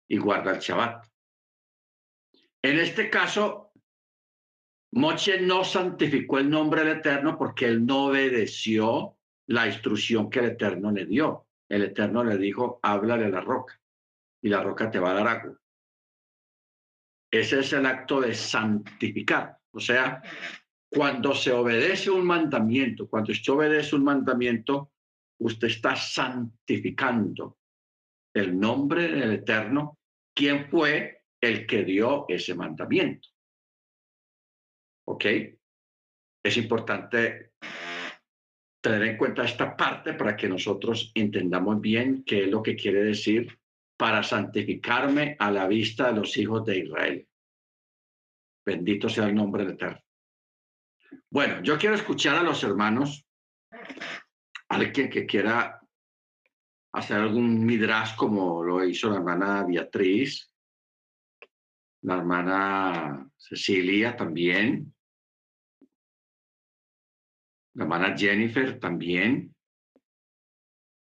y 0.09 0.17
guarda 0.19 0.53
el 0.53 0.61
Shabbat. 0.61 1.07
En 2.63 2.79
este 2.79 3.11
caso, 3.11 3.73
Moche 4.93 5.41
no 5.41 5.65
santificó 5.65 6.39
el 6.39 6.49
nombre 6.49 6.83
del 6.83 6.99
Eterno 6.99 7.37
porque 7.37 7.67
él 7.67 7.85
no 7.85 8.07
obedeció 8.07 9.17
la 9.47 9.67
instrucción 9.67 10.31
que 10.31 10.41
el 10.41 10.47
Eterno 10.47 10.91
le 10.91 11.07
dio 11.07 11.49
el 11.69 11.83
Eterno 11.83 12.25
le 12.25 12.39
dijo, 12.39 12.81
háblale 12.83 13.27
a 13.27 13.31
la 13.31 13.41
roca 13.41 13.81
y 14.43 14.49
la 14.49 14.63
roca 14.63 14.91
te 14.91 14.99
va 14.99 15.11
a 15.11 15.15
dar 15.15 15.29
agua. 15.29 15.61
Ese 17.31 17.61
es 17.61 17.73
el 17.73 17.87
acto 17.87 18.21
de 18.21 18.35
santificar. 18.35 19.59
O 19.73 19.81
sea, 19.81 20.23
cuando 20.91 21.35
se 21.35 21.53
obedece 21.53 22.11
un 22.11 22.27
mandamiento, 22.27 23.09
cuando 23.09 23.33
usted 23.33 23.53
obedece 23.53 23.97
un 23.97 24.05
mandamiento, 24.05 24.93
usted 25.41 25.69
está 25.69 25.95
santificando 25.95 27.59
el 28.35 28.59
nombre 28.59 29.09
del 29.09 29.33
Eterno, 29.33 29.99
quien 30.35 30.69
fue 30.71 31.25
el 31.41 31.67
que 31.67 31.85
dio 31.85 32.25
ese 32.29 32.55
mandamiento. 32.55 33.29
¿Ok? 35.07 35.25
Es 36.43 36.57
importante 36.57 37.53
tener 38.81 39.03
en 39.03 39.17
cuenta 39.17 39.45
esta 39.45 39.77
parte 39.77 40.15
para 40.15 40.37
que 40.37 40.49
nosotros 40.49 41.11
entendamos 41.15 41.81
bien 41.81 42.25
qué 42.25 42.45
es 42.45 42.49
lo 42.49 42.63
que 42.63 42.77
quiere 42.77 43.03
decir 43.03 43.58
para 43.99 44.23
santificarme 44.23 45.37
a 45.39 45.51
la 45.51 45.67
vista 45.67 46.07
de 46.07 46.21
los 46.21 46.37
hijos 46.37 46.65
de 46.65 46.79
Israel. 46.79 47.29
Bendito 48.65 49.09
sea 49.09 49.27
el 49.27 49.35
nombre 49.35 49.65
del 49.65 49.75
Eterno. 49.75 50.01
Bueno, 51.29 51.63
yo 51.63 51.77
quiero 51.77 51.97
escuchar 51.97 52.37
a 52.37 52.43
los 52.43 52.63
hermanos, 52.63 53.27
alguien 54.69 55.11
que 55.11 55.27
quiera 55.27 55.81
hacer 56.93 57.17
algún 57.17 57.65
midrash 57.67 58.15
como 58.15 58.63
lo 58.63 58.85
hizo 58.85 59.11
la 59.11 59.17
hermana 59.17 59.65
Beatriz, 59.65 60.55
la 62.03 62.19
hermana 62.19 63.29
Cecilia 63.37 64.17
también, 64.17 64.95
la 67.75 67.85
hermana 67.85 68.17
Jennifer 68.17 68.79
también, 68.79 69.55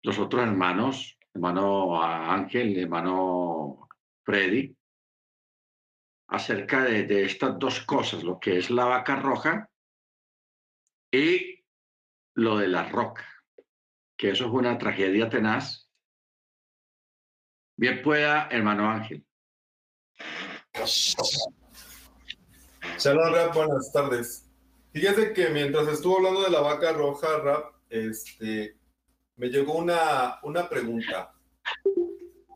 los 0.03 0.19
otros 0.19 0.43
hermanos, 0.43 1.16
hermano 1.37 2.03
Ángel, 2.03 2.79
hermano 2.79 3.89
Freddy, 4.25 4.75
acerca 6.29 6.83
de, 6.83 7.25
estas 7.25 7.59
dos 7.59 7.81
cosas, 7.81 8.25
lo 8.25 8.41
que 8.41 8.57
es 8.57 8.71
la 8.71 8.87
vaca 8.87 9.17
roja 9.17 9.71
y 11.13 11.63
lo 12.35 12.57
de 12.57 12.69
la 12.69 12.89
roca, 12.89 13.27
que 14.17 14.31
eso 14.31 14.47
es 14.47 14.51
una 14.51 14.79
tragedia 14.79 15.29
tenaz. 15.29 15.91
Bien 17.77 18.01
pueda, 18.03 18.49
hermano 18.51 18.91
Ángel. 18.91 19.23
Shalom, 22.99 23.35
Rap, 23.35 23.55
buenas 23.55 23.93
tardes. 23.93 24.51
Fíjese 24.91 25.35
que 25.35 25.51
mientras 25.51 25.87
estuvo 25.89 26.17
hablando 26.17 26.43
de 26.43 26.51
la 26.51 26.61
vaca 26.61 26.93
roja, 26.93 27.39
Rap, 27.41 27.75
este, 27.91 28.79
me 29.37 29.49
llegó 29.49 29.75
una, 29.75 30.39
una 30.43 30.69
pregunta. 30.69 31.35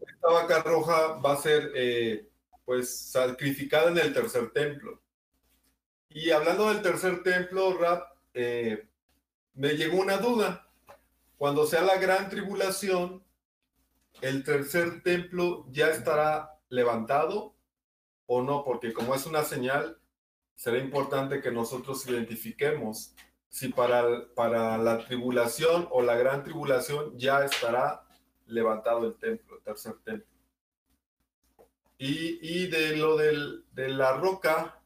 Esta 0.00 0.28
vaca 0.28 0.62
roja 0.62 1.18
va 1.18 1.34
a 1.34 1.36
ser 1.36 1.72
eh, 1.74 2.28
pues 2.64 3.10
sacrificada 3.10 3.90
en 3.90 3.98
el 3.98 4.12
tercer 4.12 4.50
templo. 4.52 5.02
Y 6.08 6.30
hablando 6.30 6.68
del 6.68 6.82
tercer 6.82 7.22
templo, 7.22 7.76
Rap, 7.78 8.02
eh, 8.34 8.88
me 9.54 9.74
llegó 9.74 10.00
una 10.00 10.16
duda. 10.16 10.66
Cuando 11.36 11.66
sea 11.66 11.82
la 11.82 11.98
gran 11.98 12.28
tribulación, 12.28 13.24
¿el 14.20 14.44
tercer 14.44 15.02
templo 15.02 15.66
ya 15.70 15.88
estará 15.88 16.58
levantado 16.68 17.54
o 18.26 18.42
no? 18.42 18.64
Porque 18.64 18.92
como 18.92 19.14
es 19.14 19.26
una 19.26 19.44
señal, 19.44 19.98
será 20.56 20.78
importante 20.78 21.40
que 21.40 21.50
nosotros 21.50 22.06
identifiquemos 22.06 23.14
si 23.50 23.68
para, 23.68 24.32
para 24.34 24.78
la 24.78 25.04
tribulación 25.04 25.88
o 25.90 26.00
la 26.02 26.14
gran 26.14 26.42
tribulación 26.44 27.18
ya 27.18 27.44
estará 27.44 28.04
levantado 28.46 29.06
el 29.06 29.16
templo, 29.16 29.56
el 29.56 29.62
tercer 29.62 29.94
templo. 30.04 30.26
Y, 31.98 32.38
y 32.40 32.66
de 32.68 32.96
lo 32.96 33.16
del, 33.16 33.64
de 33.72 33.88
la 33.88 34.12
roca, 34.16 34.82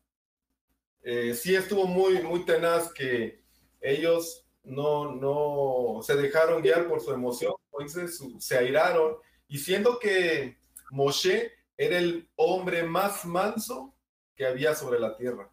eh, 1.02 1.34
sí 1.34 1.54
estuvo 1.54 1.86
muy, 1.86 2.22
muy 2.22 2.44
tenaz 2.44 2.92
que 2.92 3.44
ellos 3.80 4.46
no, 4.64 5.14
no 5.14 6.02
se 6.02 6.16
dejaron 6.16 6.62
guiar 6.62 6.88
por 6.88 7.00
su 7.00 7.12
emoción, 7.12 7.52
entonces 7.66 8.18
se 8.38 8.58
airaron, 8.58 9.16
y 9.46 9.58
siendo 9.58 9.98
que 9.98 10.58
Moshe 10.90 11.52
era 11.76 11.98
el 11.98 12.28
hombre 12.36 12.82
más 12.82 13.26
manso 13.26 13.94
que 14.34 14.46
había 14.46 14.74
sobre 14.74 14.98
la 14.98 15.16
tierra. 15.16 15.50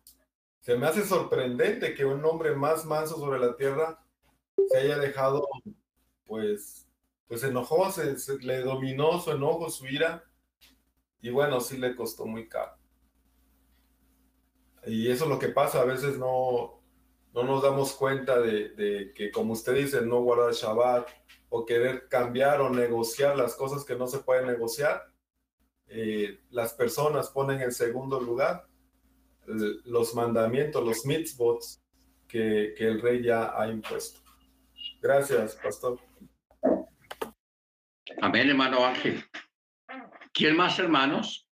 Se 0.62 0.78
me 0.78 0.86
hace 0.86 1.04
sorprendente 1.04 1.96
que 1.96 2.06
un 2.06 2.24
hombre 2.24 2.56
más 2.56 2.86
manso 2.86 3.18
sobre 3.18 3.40
la 3.40 3.56
tierra 3.56 4.00
se 4.70 4.78
haya 4.78 5.00
dejado, 5.00 5.48
pues, 6.26 6.88
pues 7.28 7.42
se 7.42 7.48
enojó, 7.48 7.92
se, 7.92 8.16
le 8.42 8.62
dominó 8.62 9.20
su 9.20 9.32
enojo, 9.32 9.72
su 9.72 9.88
ira, 9.88 10.24
y 11.20 11.32
bueno, 11.32 11.60
sí 11.62 11.78
le 11.78 11.96
costó 11.96 12.28
muy 12.28 12.48
caro. 12.48 12.74
Y 14.86 15.10
eso 15.10 15.24
es 15.26 15.30
lo 15.32 15.40
que 15.40 15.50
pasa, 15.50 15.82
a 15.82 15.86
veces 15.86 16.20
no, 16.20 16.84
no 17.34 17.44
nos 17.44 17.64
damos 17.64 17.94
cuenta 17.94 18.40
de, 18.40 19.14
que, 19.16 19.32
como 19.32 19.54
usted 19.54 19.74
dice, 19.74 20.02
no 20.02 20.22
guardar 20.22 20.54
Shabbat 20.54 21.10
o 21.50 21.66
querer 21.66 22.08
cambiar 22.08 22.62
o 22.62 22.70
negociar 22.70 23.36
las 23.36 23.56
cosas 23.56 23.84
que 23.84 23.96
no 23.96 24.08
se 24.08 24.20
pueden 24.20 24.46
negociar, 24.46 25.12
eh, 25.88 26.40
las 26.52 26.74
personas 26.74 27.30
ponen 27.30 27.62
en 27.62 27.72
segundo 27.72 28.20
lugar 28.20 28.71
los 29.86 30.16
mandamientos, 30.16 30.84
los 30.84 31.06
mitzvots 31.06 31.84
que, 32.28 32.74
que 32.78 32.88
el 32.88 33.02
rey 33.02 33.24
ya 33.24 33.54
ha 33.60 33.68
impuesto. 33.68 34.20
Gracias, 35.02 35.56
pastor. 35.56 36.00
Amén, 38.22 38.50
hermano 38.50 38.86
Ángel. 38.86 39.24
¿Quién 40.34 40.56
más, 40.56 40.78
hermanos? 40.80 41.48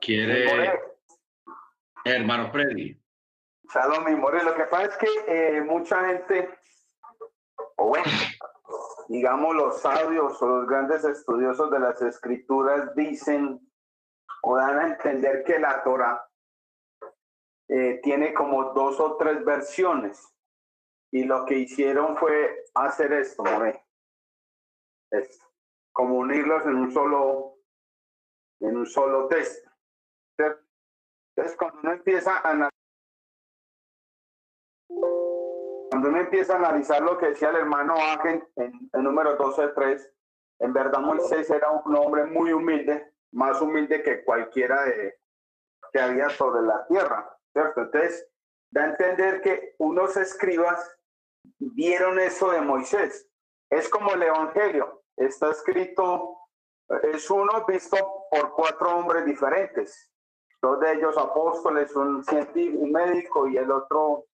¿Quiere? 0.00 0.80
Hermano 2.04 2.50
Freddy. 2.50 3.00
Salón, 3.72 4.04
mi 4.04 4.16
more. 4.16 4.42
Lo 4.42 4.54
que 4.54 4.64
pasa 4.64 4.86
es 4.86 4.96
que 4.96 5.08
eh, 5.28 5.60
mucha 5.62 6.08
gente, 6.08 6.50
o 7.76 7.88
bueno, 7.88 8.10
digamos 9.08 9.54
los 9.54 9.80
sabios 9.80 10.40
o 10.42 10.46
los 10.46 10.66
grandes 10.66 11.04
estudiosos 11.04 11.70
de 11.70 11.78
las 11.78 12.02
escrituras 12.02 12.94
dicen 12.96 13.60
o 14.42 14.56
dan 14.56 14.78
a 14.78 14.88
entender 14.88 15.44
que 15.44 15.58
la 15.58 15.82
Torah 15.84 16.26
eh, 17.74 18.00
tiene 18.02 18.34
como 18.34 18.74
dos 18.74 19.00
o 19.00 19.16
tres 19.16 19.42
versiones. 19.46 20.30
Y 21.10 21.24
lo 21.24 21.46
que 21.46 21.58
hicieron 21.58 22.18
fue 22.18 22.64
hacer 22.74 23.14
esto, 23.14 23.42
more. 23.44 23.82
Es 25.10 25.40
como 25.92 26.16
unirlos 26.16 26.66
en 26.66 26.76
un 26.76 26.92
solo, 26.92 27.56
en 28.60 28.76
un 28.76 28.86
solo 28.86 29.26
texto. 29.28 29.70
Entonces, 30.38 31.56
cuando 31.56 31.80
uno 31.80 31.92
empieza 31.92 32.38
a 32.44 32.68
cuando 35.90 36.08
uno 36.08 36.18
empieza 36.18 36.54
a 36.54 36.58
analizar 36.58 37.00
lo 37.02 37.16
que 37.16 37.28
decía 37.28 37.50
el 37.50 37.56
hermano 37.56 37.94
Ángel 37.94 38.46
en 38.56 38.90
el 38.92 39.02
número 39.02 39.38
12.3, 39.38 40.10
en 40.60 40.72
verdad 40.74 41.00
Moisés 41.00 41.48
era 41.48 41.70
un 41.70 41.96
hombre 41.96 42.26
muy 42.26 42.52
humilde, 42.52 43.14
más 43.32 43.60
humilde 43.62 44.02
que 44.02 44.24
cualquiera 44.24 44.84
de, 44.84 45.18
que 45.90 46.00
había 46.00 46.28
sobre 46.30 46.62
la 46.62 46.86
tierra, 46.86 47.38
¿cierto? 47.52 47.82
Entonces, 47.82 48.28
da 48.70 48.84
a 48.84 48.88
entender 48.88 49.40
que 49.42 49.74
unos 49.78 50.16
escribas 50.16 50.96
vieron 51.58 52.18
eso 52.18 52.50
de 52.50 52.60
Moisés. 52.60 53.28
Es 53.70 53.88
como 53.88 54.12
el 54.14 54.22
Evangelio, 54.22 55.02
está 55.16 55.50
escrito, 55.50 56.38
es 57.02 57.30
uno 57.30 57.64
visto 57.66 57.96
por 58.30 58.52
cuatro 58.54 58.96
hombres 58.96 59.24
diferentes, 59.24 60.10
dos 60.60 60.80
de 60.80 60.92
ellos 60.92 61.16
apóstoles, 61.16 61.94
un 61.96 62.24
científico, 62.24 62.82
un 62.82 62.92
médico 62.92 63.48
y 63.48 63.56
el 63.56 63.70
otro 63.70 64.26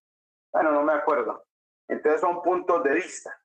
bueno, 0.53 0.73
no 0.73 0.83
me 0.83 0.93
acuerdo. 0.93 1.45
Entonces 1.89 2.21
son 2.21 2.43
puntos 2.43 2.83
de 2.85 2.95
vista. 2.95 3.39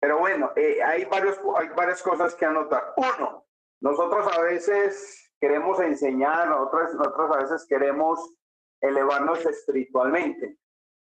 Pero 0.00 0.18
bueno, 0.18 0.52
eh, 0.56 0.82
hay, 0.82 1.04
varios, 1.04 1.38
hay 1.56 1.68
varias 1.70 2.02
cosas 2.02 2.34
que 2.34 2.44
anotar. 2.44 2.94
Uno, 2.96 3.46
nosotros 3.80 4.26
a 4.36 4.40
veces 4.42 5.32
queremos 5.40 5.78
enseñar, 5.80 6.48
nosotros, 6.48 6.94
nosotros 6.94 7.36
a 7.36 7.38
veces 7.38 7.66
queremos 7.66 8.36
elevarnos 8.82 9.44
espiritualmente, 9.46 10.58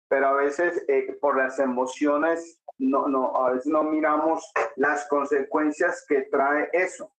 pero 0.10 0.28
a 0.28 0.34
veces 0.34 0.84
eh, 0.88 1.18
por 1.22 1.38
las 1.38 1.60
emociones 1.60 2.62
no, 2.80 3.08
no, 3.08 3.36
a 3.36 3.52
veces 3.52 3.68
no 3.68 3.84
miramos 3.84 4.52
las 4.76 5.08
consecuencias 5.08 6.06
que 6.08 6.24
trae 6.24 6.70
eso. 6.74 7.12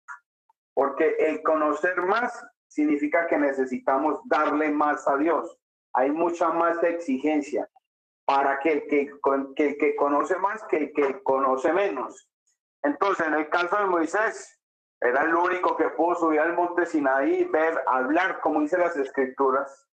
Porque 0.74 1.16
el 1.18 1.42
conocer 1.42 2.00
más 2.02 2.44
significa 2.68 3.26
que 3.26 3.36
necesitamos 3.36 4.20
darle 4.26 4.70
más 4.70 5.06
a 5.08 5.16
Dios. 5.16 5.58
Hay 5.94 6.10
mucha 6.10 6.50
más 6.50 6.82
exigencia 6.82 7.68
para 8.24 8.60
que 8.60 8.72
el 8.72 8.86
que, 8.86 9.76
que, 9.78 9.96
conoce 9.96 10.36
más 10.36 10.62
que 10.64 10.76
el 10.76 10.92
que 10.92 11.22
conoce 11.22 11.72
menos. 11.72 12.30
Entonces, 12.82 13.26
en 13.26 13.34
el 13.34 13.48
caso 13.48 13.76
de 13.78 13.86
Moisés, 13.86 14.60
era 15.00 15.22
el 15.22 15.34
único 15.34 15.76
que 15.76 15.88
pudo 15.90 16.14
subir 16.14 16.40
al 16.40 16.54
monte 16.54 16.86
Sinaí, 16.86 17.44
ver, 17.44 17.82
hablar, 17.86 18.40
como 18.40 18.60
dice 18.60 18.78
las 18.78 18.96
escrituras, 18.96 19.87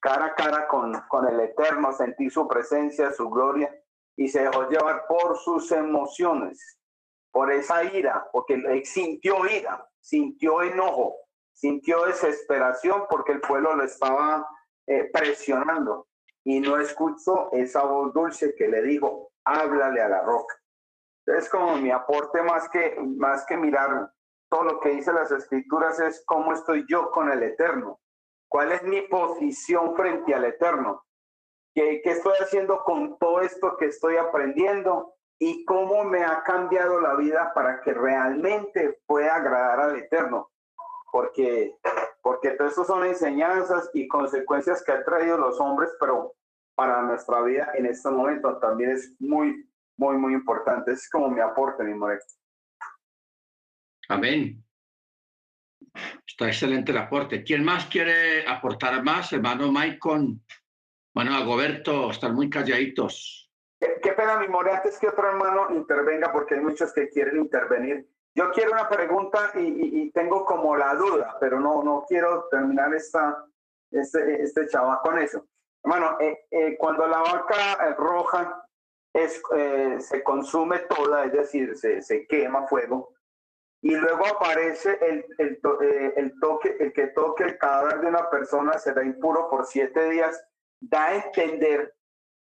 cara 0.00 0.26
a 0.26 0.34
cara 0.34 0.68
con, 0.68 0.92
con 1.08 1.26
el 1.26 1.40
Eterno, 1.40 1.92
sentir 1.92 2.30
su 2.30 2.46
presencia, 2.46 3.12
su 3.12 3.28
gloria, 3.28 3.74
y 4.16 4.28
se 4.28 4.42
dejó 4.42 4.68
llevar 4.68 5.06
por 5.06 5.36
sus 5.38 5.70
emociones, 5.72 6.78
por 7.30 7.52
esa 7.52 7.84
ira, 7.84 8.28
porque 8.32 8.82
sintió 8.84 9.46
ira, 9.46 9.88
sintió 10.00 10.62
enojo, 10.62 11.16
sintió 11.52 12.04
desesperación 12.04 13.04
porque 13.08 13.32
el 13.32 13.40
pueblo 13.40 13.74
lo 13.76 13.84
estaba 13.84 14.46
eh, 14.86 15.10
presionando 15.12 16.08
y 16.44 16.60
no 16.60 16.78
escuchó 16.78 17.50
esa 17.52 17.84
voz 17.84 18.12
dulce 18.12 18.54
que 18.56 18.68
le 18.68 18.82
dijo, 18.82 19.30
háblale 19.44 20.00
a 20.00 20.08
la 20.08 20.22
roca. 20.22 20.54
Entonces, 21.26 21.50
como 21.50 21.76
mi 21.76 21.90
aporte 21.90 22.42
más 22.42 22.68
que, 22.70 22.96
más 23.00 23.44
que 23.44 23.56
mirar 23.56 24.10
todo 24.48 24.64
lo 24.64 24.80
que 24.80 24.90
dice 24.90 25.12
las 25.12 25.30
escrituras 25.30 26.00
es 26.00 26.22
cómo 26.26 26.52
estoy 26.52 26.86
yo 26.88 27.10
con 27.10 27.30
el 27.30 27.42
Eterno, 27.42 28.00
cuál 28.48 28.72
es 28.72 28.82
mi 28.82 29.02
posición 29.02 29.94
frente 29.94 30.34
al 30.34 30.44
Eterno, 30.44 31.04
qué, 31.74 32.00
qué 32.02 32.10
estoy 32.10 32.34
haciendo 32.40 32.82
con 32.84 33.18
todo 33.18 33.40
esto 33.40 33.76
que 33.76 33.86
estoy 33.86 34.16
aprendiendo 34.16 35.14
y 35.38 35.64
cómo 35.64 36.04
me 36.04 36.24
ha 36.24 36.42
cambiado 36.42 37.00
la 37.00 37.14
vida 37.14 37.52
para 37.54 37.80
que 37.80 37.94
realmente 37.94 39.00
pueda 39.06 39.36
agradar 39.36 39.80
al 39.80 39.96
Eterno. 39.96 40.50
Porque, 41.12 41.76
porque 42.22 42.50
todo 42.50 42.68
esto 42.68 42.84
son 42.84 43.04
enseñanzas 43.04 43.90
y 43.94 44.08
consecuencias 44.08 44.82
que 44.84 44.92
han 44.92 45.04
traído 45.04 45.38
los 45.38 45.60
hombres, 45.60 45.90
pero 46.00 46.34
para 46.74 47.02
nuestra 47.02 47.40
vida 47.42 47.72
en 47.74 47.86
este 47.86 48.10
momento 48.10 48.58
también 48.58 48.90
es 48.90 49.14
muy, 49.20 49.68
muy, 49.96 50.16
muy 50.16 50.34
importante. 50.34 50.92
Es 50.92 51.08
como 51.08 51.30
mi 51.30 51.40
aporte, 51.40 51.82
mi 51.84 51.94
More. 51.94 52.18
Amén. 54.08 54.64
Está 56.26 56.46
excelente 56.46 56.92
el 56.92 56.98
aporte. 56.98 57.42
¿Quién 57.42 57.64
más 57.64 57.86
quiere 57.86 58.46
aportar 58.46 59.02
más? 59.02 59.32
Hermano 59.32 59.72
Maicon, 59.72 60.40
hermano 61.14 61.36
Agoberto, 61.36 62.10
están 62.10 62.34
muy 62.34 62.48
calladitos. 62.48 63.50
Qué, 63.80 64.12
pena, 64.12 64.38
mi 64.38 64.48
More, 64.48 64.72
antes 64.72 64.98
que 64.98 65.08
otro 65.08 65.28
hermano 65.28 65.68
intervenga, 65.70 66.32
porque 66.32 66.54
hay 66.54 66.60
muchos 66.60 66.92
que 66.92 67.08
quieren 67.08 67.36
intervenir. 67.38 68.08
Yo 68.34 68.50
quiero 68.52 68.72
una 68.72 68.88
pregunta 68.88 69.52
y, 69.54 70.10
tengo 70.10 70.44
como 70.44 70.76
la 70.76 70.94
duda, 70.94 71.36
pero 71.40 71.60
no, 71.60 71.82
no 71.82 72.04
quiero 72.08 72.46
terminar 72.50 72.94
esta, 72.94 73.44
este, 73.90 74.42
este 74.42 74.66
chaval 74.68 74.98
con 75.02 75.18
eso. 75.18 75.44
Hermano, 75.82 76.18
eh, 76.20 76.46
eh, 76.50 76.76
cuando 76.76 77.06
la 77.06 77.18
vaca 77.18 77.88
eh, 77.88 77.94
roja 77.96 78.64
es, 79.12 79.42
se 79.98 80.22
consume 80.22 80.80
toda, 80.80 81.24
es 81.24 81.32
decir, 81.32 81.76
se, 81.76 82.02
se 82.02 82.26
quema 82.26 82.66
fuego, 82.66 83.14
y 83.80 83.94
luego 83.94 84.26
aparece 84.26 84.98
el, 85.00 85.24
el, 85.38 85.60
el, 86.16 86.40
toque, 86.40 86.76
el 86.80 86.92
que 86.92 87.08
toque 87.08 87.44
el 87.44 87.58
cadáver 87.58 88.00
de 88.00 88.08
una 88.08 88.28
persona 88.28 88.78
será 88.78 89.04
impuro 89.04 89.48
por 89.48 89.66
siete 89.66 90.10
días, 90.10 90.44
da 90.80 91.06
a 91.06 91.14
entender 91.14 91.94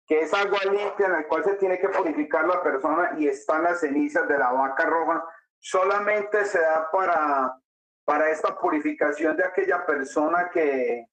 que 0.07 0.21
es 0.21 0.35
agua 0.35 0.59
limpia 0.65 1.07
en 1.07 1.13
la 1.13 1.29
cual 1.29 1.45
se 1.45 1.55
tiene 1.55 1.79
que 1.79 1.89
purificar 1.89 2.45
la 2.47 2.61
persona 2.63 3.15
y 3.17 3.29
están 3.29 3.63
las 3.63 3.81
cenizas 3.81 4.27
de 4.27 4.39
la 4.39 4.51
vaca 4.51 4.85
roja, 4.85 5.25
solamente 5.59 6.45
se 6.45 6.61
da 6.61 6.91
para, 6.91 7.57
para 8.05 8.31
esta 8.31 8.59
purificación 8.59 9.37
de 9.37 9.45
aquella 9.45 9.87
persona 9.87 10.51
que, 10.51 11.07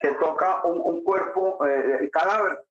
que 0.00 0.10
toca 0.14 0.64
un, 0.64 0.80
un 0.80 1.04
cuerpo, 1.04 1.64
eh, 1.64 1.98
el 2.00 2.10
cadáver, 2.10 2.64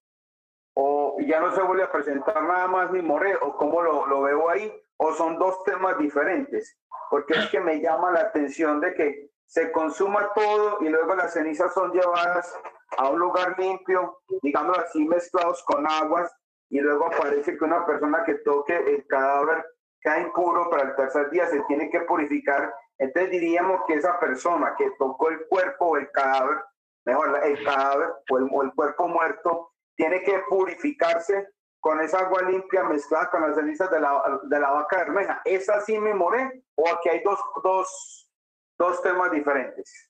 o 0.73 1.17
ya 1.19 1.39
no 1.39 1.53
se 1.53 1.61
vuelve 1.61 1.83
a 1.83 1.91
presentar 1.91 2.41
nada 2.43 2.67
más 2.67 2.91
ni 2.91 3.01
morir, 3.01 3.37
o 3.41 3.55
como 3.55 3.81
lo, 3.81 4.05
lo 4.07 4.21
veo 4.21 4.49
ahí, 4.49 4.71
o 4.97 5.13
son 5.13 5.37
dos 5.37 5.63
temas 5.63 5.97
diferentes, 5.97 6.77
porque 7.09 7.33
es 7.33 7.47
que 7.49 7.59
me 7.59 7.79
llama 7.79 8.11
la 8.11 8.21
atención 8.21 8.79
de 8.79 8.93
que 8.93 9.29
se 9.45 9.71
consuma 9.71 10.31
todo 10.33 10.77
y 10.81 10.89
luego 10.89 11.15
las 11.15 11.33
cenizas 11.33 11.73
son 11.73 11.91
llevadas 11.91 12.55
a 12.97 13.09
un 13.09 13.19
lugar 13.19 13.57
limpio, 13.57 14.19
digamos 14.41 14.77
así, 14.77 15.07
mezclados 15.07 15.63
con 15.63 15.87
aguas, 15.87 16.31
y 16.69 16.79
luego 16.79 17.07
aparece 17.07 17.57
que 17.57 17.63
una 17.63 17.85
persona 17.85 18.23
que 18.23 18.35
toque 18.35 18.75
el 18.75 19.05
cadáver 19.07 19.65
queda 20.01 20.19
impuro 20.19 20.69
para 20.69 20.89
el 20.89 20.95
tercer 20.95 21.29
día, 21.29 21.47
se 21.47 21.61
tiene 21.63 21.89
que 21.89 22.01
purificar. 22.01 22.73
Entonces 22.97 23.31
diríamos 23.31 23.81
que 23.87 23.95
esa 23.95 24.19
persona 24.19 24.75
que 24.77 24.91
tocó 24.97 25.29
el 25.29 25.45
cuerpo 25.47 25.85
o 25.87 25.97
el 25.97 26.09
cadáver, 26.11 26.57
mejor 27.05 27.39
el 27.43 27.63
cadáver 27.63 28.09
o 28.29 28.61
el, 28.61 28.73
cuerpo 28.73 29.07
muerto, 29.07 29.71
tiene 29.99 30.23
que 30.23 30.39
purificarse 30.47 31.49
con 31.81 31.99
esa 31.99 32.19
agua 32.19 32.43
limpia 32.49 32.85
mezclada 32.85 33.29
con 33.29 33.41
las 33.41 33.55
cenizas 33.55 33.91
de 33.91 33.99
la, 33.99 34.39
de 34.43 34.59
la 34.59 34.71
vaca 34.71 34.99
bermeja. 34.99 35.41
¿Es 35.43 35.67
así 35.67 35.99
mi 35.99 36.13
moré? 36.13 36.63
¿O 36.75 36.87
aquí 36.87 37.09
hay 37.09 37.21
dos, 37.21 37.37
dos, 37.61 38.31
dos 38.77 39.01
temas 39.03 39.29
diferentes? 39.33 40.09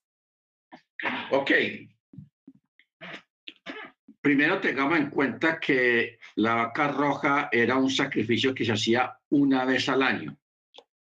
Ok. 1.31 1.51
Primero 4.21 4.61
tengamos 4.61 4.99
en 4.99 5.09
cuenta 5.09 5.59
que 5.59 6.19
la 6.35 6.53
vaca 6.53 6.89
roja 6.89 7.49
era 7.51 7.75
un 7.75 7.89
sacrificio 7.89 8.53
que 8.53 8.65
se 8.65 8.73
hacía 8.73 9.17
una 9.29 9.65
vez 9.65 9.89
al 9.89 10.03
año 10.03 10.37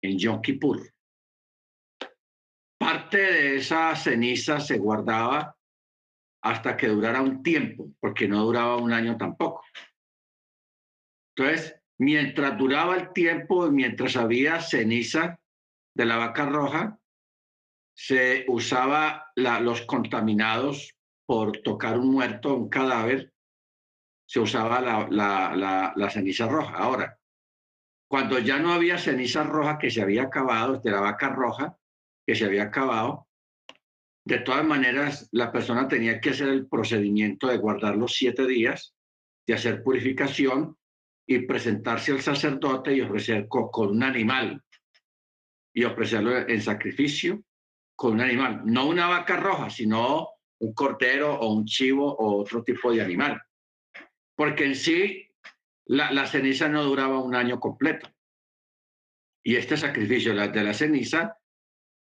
en 0.01 0.19
Yom 0.19 0.41
Kippur. 0.41 0.81
Parte 2.77 3.17
de 3.19 3.55
esa 3.55 3.95
ceniza 3.95 4.59
se 4.59 4.77
guardaba 4.77 5.54
hasta 6.45 6.77
que 6.77 6.87
durara 6.87 7.23
un 7.23 7.41
tiempo, 7.41 7.91
porque 7.99 8.27
no 8.27 8.43
duraba 8.43 8.77
un 8.77 8.93
año 8.93 9.17
tampoco. 9.17 9.63
Entonces, 11.35 11.75
mientras 11.97 12.55
duraba 12.55 12.95
el 12.95 13.11
tiempo, 13.13 13.71
mientras 13.71 14.15
había 14.15 14.61
ceniza 14.61 15.39
de 15.95 16.05
la 16.05 16.17
vaca 16.17 16.45
roja, 16.45 16.99
se 17.97 18.45
usaba 18.47 19.31
los 19.35 19.81
contaminados 19.87 20.95
por 21.25 21.63
tocar 21.63 21.97
un 21.97 22.11
muerto, 22.11 22.53
un 22.53 22.69
cadáver, 22.69 23.33
se 24.27 24.39
usaba 24.39 24.79
la, 24.81 25.93
la, 25.95 26.09
ceniza 26.11 26.47
roja. 26.47 26.75
Ahora, 26.75 27.17
cuando 28.07 28.37
ya 28.37 28.59
no 28.59 28.71
había 28.71 28.99
ceniza 28.99 29.41
roja 29.41 29.79
que 29.79 29.89
se 29.89 30.03
había 30.03 30.23
acabado, 30.23 30.79
de 30.79 30.91
la 30.91 30.99
vaca 30.99 31.29
roja 31.29 31.75
que 32.23 32.35
se 32.35 32.45
había 32.45 32.63
acabado, 32.63 33.24
de 34.25 34.39
todas 34.39 34.65
maneras 34.65 35.29
la 35.31 35.51
persona 35.51 35.87
tenía 35.87 36.19
que 36.19 36.31
hacer 36.31 36.49
el 36.49 36.67
procedimiento 36.67 37.47
de 37.47 37.57
guardar 37.57 37.95
los 37.95 38.15
siete 38.15 38.47
días, 38.47 38.95
de 39.45 39.53
hacer 39.53 39.83
purificación 39.83 40.75
y 41.27 41.39
presentarse 41.39 42.11
al 42.11 42.21
sacerdote 42.21 42.95
y 42.95 43.01
ofrecer 43.01 43.47
con, 43.47 43.89
un 43.89 44.03
animal 44.03 44.63
y 45.73 45.83
ofrecerlo 45.83 46.35
en 46.35 46.61
sacrificio 46.61 47.43
con 47.95 48.13
un 48.13 48.21
animal, 48.21 48.63
no 48.65 48.87
una 48.87 49.07
vaca 49.07 49.37
roja, 49.37 49.69
sino 49.69 50.29
un 50.59 50.73
cordero 50.73 51.35
o 51.35 51.53
un 51.53 51.65
chivo 51.65 52.11
o 52.11 52.41
otro 52.41 52.63
tipo 52.63 52.91
de 52.91 53.01
animal. 53.01 53.41
Porque 54.35 54.65
en 54.65 54.75
sí 54.75 55.29
la, 55.85 56.11
la 56.11 56.25
ceniza 56.25 56.67
no 56.67 56.83
duraba 56.83 57.19
un 57.19 57.35
año 57.35 57.59
completo. 57.59 58.09
Y 59.43 59.55
este 59.55 59.77
sacrificio 59.77 60.33
de 60.33 60.63
la 60.63 60.73
ceniza 60.73 61.37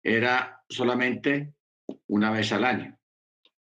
era 0.02 0.62
solamente 0.68 1.54
una 2.10 2.30
vez 2.30 2.52
al 2.52 2.64
año. 2.64 2.98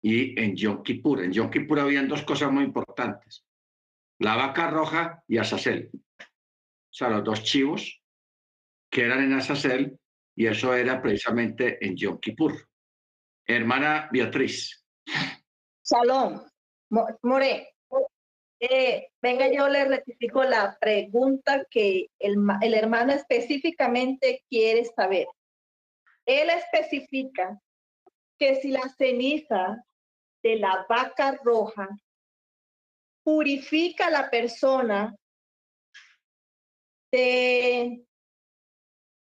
Y 0.02 0.38
en 0.40 0.56
Yom 0.56 0.82
en 0.86 1.32
Yom 1.32 1.50
Kippur 1.50 1.80
habían 1.80 2.08
dos 2.08 2.22
cosas 2.22 2.50
muy 2.50 2.64
importantes 2.64 3.44
la 4.22 4.36
vaca 4.36 4.70
roja 4.70 5.22
y 5.26 5.38
Azazel. 5.38 5.90
O 5.92 6.94
sea, 6.94 7.08
los 7.08 7.24
dos 7.24 7.42
chivos 7.42 8.00
que 8.90 9.04
eran 9.04 9.24
en 9.24 9.32
Azazel 9.32 9.98
y 10.36 10.46
eso 10.46 10.74
era 10.74 11.02
precisamente 11.02 11.84
en 11.84 11.96
Yom. 11.96 12.18
Hermana 13.46 14.08
Beatriz. 14.12 14.84
Salón, 15.82 16.42
More, 16.90 17.74
eh, 18.60 19.08
venga, 19.20 19.52
yo 19.52 19.68
le 19.68 19.86
rectifico 19.86 20.44
la 20.44 20.76
pregunta 20.80 21.66
que 21.68 22.06
el, 22.20 22.36
el 22.60 22.74
hermano 22.74 23.12
específicamente 23.12 24.44
quiere 24.48 24.84
saber. 24.84 25.26
Él 26.24 26.48
especifica 26.50 27.58
que 28.42 28.56
si 28.56 28.72
la 28.72 28.88
ceniza 28.98 29.86
de 30.42 30.56
la 30.56 30.84
vaca 30.88 31.38
roja 31.44 31.88
purifica 33.24 34.08
a 34.08 34.10
la 34.10 34.30
persona 34.30 35.14
de, 37.12 38.04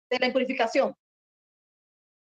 de 0.09 0.19
la 0.19 0.25
impurificación. 0.25 0.95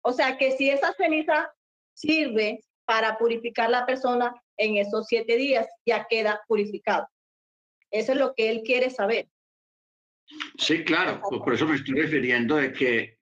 O 0.04 0.12
sea 0.12 0.38
que 0.38 0.52
si 0.58 0.70
esa 0.70 0.92
ceniza 0.96 1.50
sirve 1.94 2.60
para 2.84 3.18
purificar 3.18 3.70
la 3.70 3.86
persona 3.86 4.36
en 4.58 4.76
esos 4.76 5.08
siete 5.08 5.38
días, 5.38 5.66
ya 5.86 6.06
queda 6.10 6.42
purificado. 6.50 7.08
Eso 7.92 8.12
es 8.12 8.18
lo 8.18 8.34
que 8.34 8.50
él 8.50 8.62
quiere 8.66 8.90
saber. 8.90 9.30
Sí, 10.58 10.84
claro, 10.84 11.22
por 11.22 11.54
eso 11.54 11.66
me 11.66 11.76
estoy 11.76 11.96
refiriendo 11.96 12.58
de 12.58 12.74
que, 12.74 13.13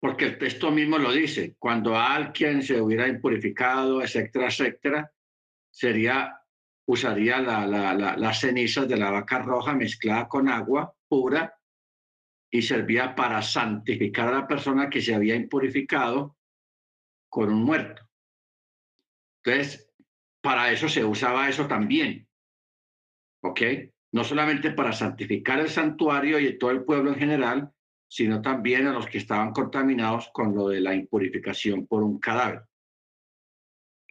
porque 0.00 0.24
el 0.24 0.38
texto 0.38 0.70
mismo 0.70 0.98
lo 0.98 1.12
dice, 1.12 1.54
cuando 1.58 1.96
alguien 1.96 2.62
se 2.62 2.80
hubiera 2.80 3.06
impurificado, 3.06 4.02
etcétera, 4.02 4.46
etcétera, 4.46 5.12
sería 5.70 6.40
usaría 6.86 7.40
la, 7.40 7.66
la, 7.66 8.16
las 8.16 8.40
cenizas 8.40 8.88
de 8.88 8.96
la 8.96 9.10
vaca 9.10 9.38
roja 9.38 9.74
mezclada 9.74 10.26
con 10.26 10.48
agua 10.48 10.92
pura 11.08 11.56
y 12.50 12.62
servía 12.62 13.14
para 13.14 13.40
santificar 13.42 14.28
a 14.28 14.40
la 14.40 14.48
persona 14.48 14.90
que 14.90 15.00
se 15.00 15.14
había 15.14 15.36
impurificado 15.36 16.36
con 17.28 17.52
un 17.52 17.62
muerto. 17.62 18.02
Entonces, 19.44 19.88
para 20.40 20.72
eso 20.72 20.88
se 20.88 21.04
usaba 21.04 21.48
eso 21.48 21.68
también. 21.68 22.26
¿Ok? 23.42 23.60
No 24.12 24.24
solamente 24.24 24.72
para 24.72 24.92
santificar 24.92 25.60
el 25.60 25.68
santuario 25.68 26.40
y 26.40 26.58
todo 26.58 26.72
el 26.72 26.84
pueblo 26.84 27.12
en 27.12 27.18
general, 27.20 27.72
sino 28.10 28.42
también 28.42 28.88
a 28.88 28.92
los 28.92 29.06
que 29.06 29.18
estaban 29.18 29.52
contaminados 29.52 30.30
con 30.32 30.52
lo 30.52 30.68
de 30.68 30.80
la 30.80 30.94
impurificación 30.96 31.86
por 31.86 32.02
un 32.02 32.18
cadáver. 32.18 32.64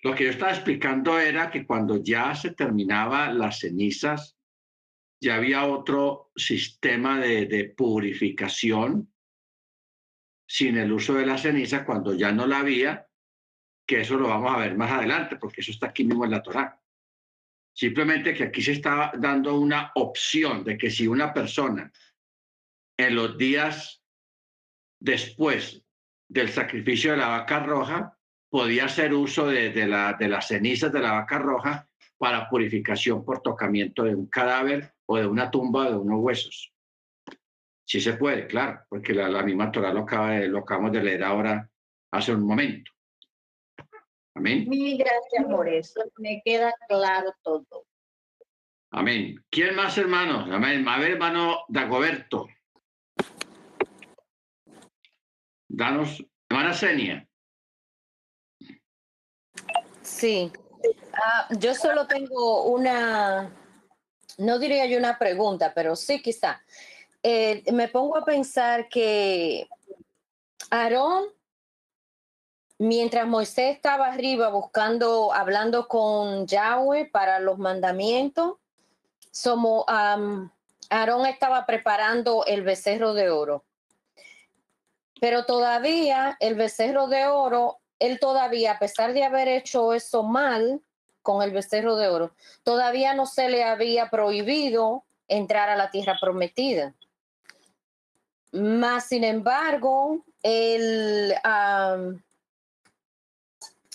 Lo 0.01 0.15
que 0.15 0.23
yo 0.23 0.29
estaba 0.29 0.53
explicando 0.53 1.19
era 1.19 1.51
que 1.51 1.65
cuando 1.65 2.01
ya 2.01 2.33
se 2.33 2.51
terminaba 2.51 3.29
las 3.33 3.59
cenizas, 3.59 4.37
ya 5.21 5.35
había 5.35 5.65
otro 5.65 6.31
sistema 6.33 7.19
de, 7.19 7.73
purificación 7.75 9.13
sin 10.47 10.77
el 10.77 10.93
uso 10.93 11.15
de 11.15 11.25
la 11.25 11.37
ceniza 11.37 11.83
cuando 11.85 12.13
ya 12.13 12.31
no 12.31 12.47
la 12.47 12.59
había, 12.59 13.05
que 13.85 13.99
eso 13.99 14.17
lo 14.17 14.29
vamos 14.29 14.55
a 14.55 14.59
ver 14.59 14.77
más 14.77 14.91
adelante, 14.91 15.35
porque 15.35 15.59
eso 15.59 15.71
está 15.71 15.87
aquí 15.87 16.05
mismo 16.05 16.23
en 16.23 16.31
la 16.31 16.41
Torá. 16.41 16.81
Simplemente 17.73 18.33
que 18.33 18.45
aquí 18.45 18.61
se 18.61 18.71
está 18.71 19.11
dando 19.17 19.59
una 19.59 19.91
opción 19.95 20.63
de 20.63 20.77
que 20.77 20.89
si 20.89 21.05
una 21.05 21.33
persona 21.33 21.91
en 22.99 23.15
los 23.15 23.37
días 23.37 24.03
después 24.99 25.81
del 26.27 26.49
sacrificio 26.49 27.11
de 27.11 27.17
la 27.17 27.29
vaca 27.29 27.59
roja 27.61 28.17
podía 28.49 28.85
hacer 28.85 29.13
uso 29.13 29.47
de, 29.47 29.69
de, 29.71 29.87
la, 29.87 30.17
de 30.19 30.27
las 30.27 30.49
cenizas 30.49 30.91
de 30.91 30.99
la 30.99 31.13
vaca 31.13 31.39
roja 31.39 31.87
para 32.17 32.49
purificación 32.49 33.23
por 33.23 33.41
tocamiento 33.41 34.03
de 34.03 34.13
un 34.13 34.27
cadáver 34.27 34.93
o 35.05 35.17
de 35.17 35.25
una 35.25 35.49
tumba 35.49 35.87
o 35.87 35.91
de 35.91 35.97
unos 35.97 36.19
huesos. 36.19 36.73
Sí 37.85 38.01
se 38.01 38.13
puede, 38.13 38.47
claro, 38.47 38.81
porque 38.89 39.13
la, 39.13 39.29
la 39.29 39.43
misma 39.43 39.71
Torah 39.71 39.93
lo, 39.93 40.01
acaba 40.01 40.31
de, 40.31 40.49
lo 40.49 40.59
acabamos 40.59 40.91
de 40.91 41.01
leer 41.01 41.23
ahora 41.23 41.71
hace 42.11 42.33
un 42.33 42.45
momento. 42.45 42.91
Amén. 44.35 44.67
Mil 44.67 44.97
gracias 44.97 45.45
por 45.49 45.69
eso. 45.69 46.01
Me 46.17 46.41
queda 46.43 46.73
claro 46.89 47.33
todo. 47.41 47.85
Amén. 48.91 49.41
¿Quién 49.49 49.75
más, 49.75 49.97
hermanos? 49.97 50.49
Amén. 50.51 50.85
A 50.87 50.99
ver, 50.99 51.11
hermano 51.11 51.59
Dagoberto. 51.69 52.47
Danos, 55.69 56.25
hermana 56.49 56.73
Senia. 56.73 57.27
Sí. 60.01 60.51
Ah, 61.13 61.47
yo 61.57 61.75
solo 61.75 62.07
tengo 62.07 62.63
una, 62.63 63.51
no 64.39 64.59
diría 64.59 64.87
yo 64.87 64.97
una 64.97 65.17
pregunta, 65.19 65.71
pero 65.73 65.95
sí 65.95 66.21
quizá. 66.21 66.61
Eh, 67.21 67.63
me 67.71 67.87
pongo 67.87 68.17
a 68.17 68.25
pensar 68.25 68.89
que 68.89 69.69
Aarón, 70.71 71.25
mientras 72.79 73.27
Moisés 73.27 73.75
estaba 73.75 74.07
arriba 74.07 74.49
buscando, 74.49 75.31
hablando 75.31 75.87
con 75.87 76.47
Yahweh 76.47 77.05
para 77.11 77.39
los 77.39 77.59
mandamientos, 77.59 78.55
somos, 79.31 79.85
Aarón 79.87 81.25
estaba 81.27 81.65
preparando 81.67 82.43
el 82.45 82.63
becerro 82.63 83.13
de 83.13 83.29
oro. 83.29 83.65
Pero 85.19 85.45
todavía 85.45 86.37
el 86.39 86.55
becerro 86.55 87.07
de 87.07 87.27
oro, 87.27 87.79
él 87.99 88.19
todavía, 88.19 88.73
a 88.73 88.79
pesar 88.79 89.13
de 89.13 89.23
haber 89.23 89.47
hecho 89.47 89.93
eso 89.93 90.23
mal 90.23 90.81
con 91.21 91.43
el 91.43 91.51
becerro 91.51 91.95
de 91.95 92.07
oro, 92.07 92.33
todavía 92.63 93.13
no 93.13 93.25
se 93.25 93.49
le 93.49 93.63
había 93.63 94.09
prohibido 94.09 95.03
entrar 95.27 95.69
a 95.69 95.75
la 95.75 95.91
tierra 95.91 96.17
prometida. 96.19 96.93
Más 98.51 99.05
sin 99.07 99.23
embargo, 99.23 100.25
el, 100.41 101.35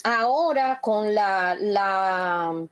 ahora 0.05 0.81
con 0.81 1.15
la, 1.15 1.57
la 1.59 2.69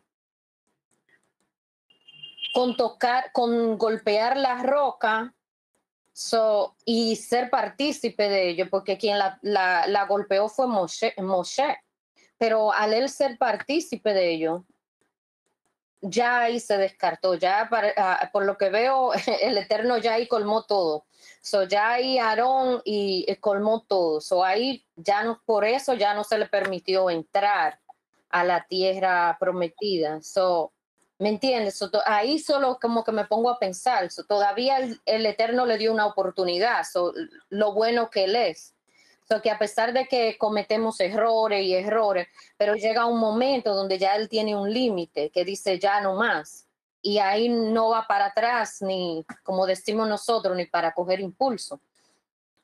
con 2.53 2.77
tocar, 2.77 3.33
con 3.33 3.79
golpear 3.79 4.37
la 4.37 4.62
roca 4.62 5.35
so, 6.12 6.76
y 6.84 7.16
ser 7.16 7.51
partícipe 7.51 8.28
de 8.28 8.51
ello, 8.51 8.68
porque 8.70 8.98
quien 8.98 9.18
la, 9.18 9.39
la, 9.43 9.86
la 9.86 10.06
golpeó 10.06 10.48
fue 10.48 10.66
Moshe, 10.66 11.14
Moshe, 11.18 11.78
pero 12.39 12.72
al 12.72 12.93
él 12.93 13.09
ser 13.09 13.39
partícipe 13.39 14.12
de 14.12 14.30
ello, 14.34 14.64
ya 16.02 16.40
ahí 16.40 16.59
se 16.60 16.76
descartó, 16.76 17.34
ya 17.34 17.68
para- 17.70 17.93
ah, 17.97 18.30
por 18.32 18.44
lo 18.44 18.59
que 18.59 18.68
veo, 18.70 19.12
el 19.43 19.56
Eterno 19.56 19.97
ya 19.98 20.14
ahí 20.14 20.26
colmó 20.26 20.64
todo. 20.64 21.06
So, 21.40 21.62
ya 21.64 21.93
ahí 21.93 22.18
Aarón 22.18 22.82
y 22.84 23.24
eh, 23.28 23.39
colmó 23.39 23.82
todo. 23.82 24.20
So, 24.20 24.44
ahí 24.44 24.84
ya 24.97 25.22
no, 25.22 25.40
por 25.47 25.64
eso 25.64 25.94
ya 25.94 26.12
no 26.14 26.24
se 26.24 26.39
le 26.39 26.47
permitió 26.47 27.09
entrar 27.09 27.80
a 28.30 28.44
la 28.44 28.66
tierra 28.66 29.36
prometida. 29.39 30.20
So, 30.22 30.72
¿Me 31.18 31.28
entiendes? 31.28 31.76
So, 31.76 31.90
ahí 32.05 32.39
solo 32.39 32.78
como 32.80 33.05
que 33.05 33.12
me 33.12 33.24
pongo 33.26 33.51
a 33.51 33.59
pensar. 33.59 34.10
So, 34.10 34.24
todavía 34.24 34.78
el, 34.78 35.26
Eterno 35.26 35.66
le 35.66 35.78
dio 35.78 35.93
una 35.93 36.06
oportunidad. 36.06 36.84
So, 36.84 37.12
lo 37.48 37.72
bueno 37.72 38.10
que 38.10 38.24
Él 38.24 38.36
es. 38.36 38.74
Que 39.43 39.51
a 39.51 39.59
pesar 39.59 39.94
de 39.94 40.09
que 40.09 40.36
cometemos 40.36 41.01
errores 41.01 41.64
y 41.64 41.74
errores, 41.74 42.28
pero 42.59 42.74
llega 42.74 43.06
un 43.06 43.18
momento 43.18 43.74
donde 43.74 43.98
ya 43.98 44.14
Él 44.14 44.28
tiene 44.28 44.55
un 44.55 44.70
límite 44.70 45.30
que 45.30 45.43
dice 45.43 45.78
ya 45.78 46.02
no 46.02 46.16
más. 46.16 46.66
Y 47.01 47.18
ahí 47.18 47.48
no 47.48 47.89
va 47.89 48.06
para 48.06 48.26
atrás, 48.26 48.82
ni 48.82 49.24
como 49.43 49.64
decimos 49.64 50.06
nosotros, 50.06 50.55
ni 50.55 50.66
para 50.66 50.93
coger 50.93 51.20
impulso. 51.20 51.80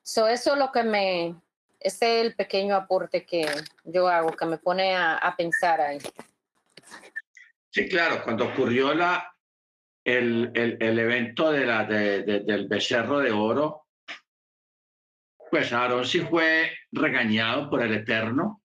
So, 0.03 0.27
eso 0.27 0.53
es 0.53 0.59
lo 0.59 0.71
que 0.71 0.83
me, 0.83 1.35
ese 1.79 2.19
es 2.19 2.25
el 2.25 2.35
pequeño 2.35 2.75
aporte 2.75 3.25
que 3.25 3.47
yo 3.83 4.07
hago, 4.07 4.31
que 4.31 4.45
me 4.45 4.57
pone 4.57 4.95
a 4.95 5.33
pensar 5.35 5.81
ahí. 5.81 5.99
Sí, 7.71 7.87
claro, 7.87 8.23
cuando 8.23 8.45
ocurrió 8.47 8.91
el, 8.91 10.51
el, 10.53 10.77
el 10.81 10.99
evento 10.99 11.51
de 11.51 11.65
la, 11.65 11.83
de- 11.85 12.23
del 12.23 12.67
becerro 12.67 13.19
de 13.19 13.31
oro, 13.31 13.85
pues 15.51 15.71
Aarón 15.73 16.05
sí 16.05 16.21
fue 16.21 16.71
regañado 16.91 17.69
por 17.69 17.81
el 17.83 17.93
Eterno, 17.93 18.63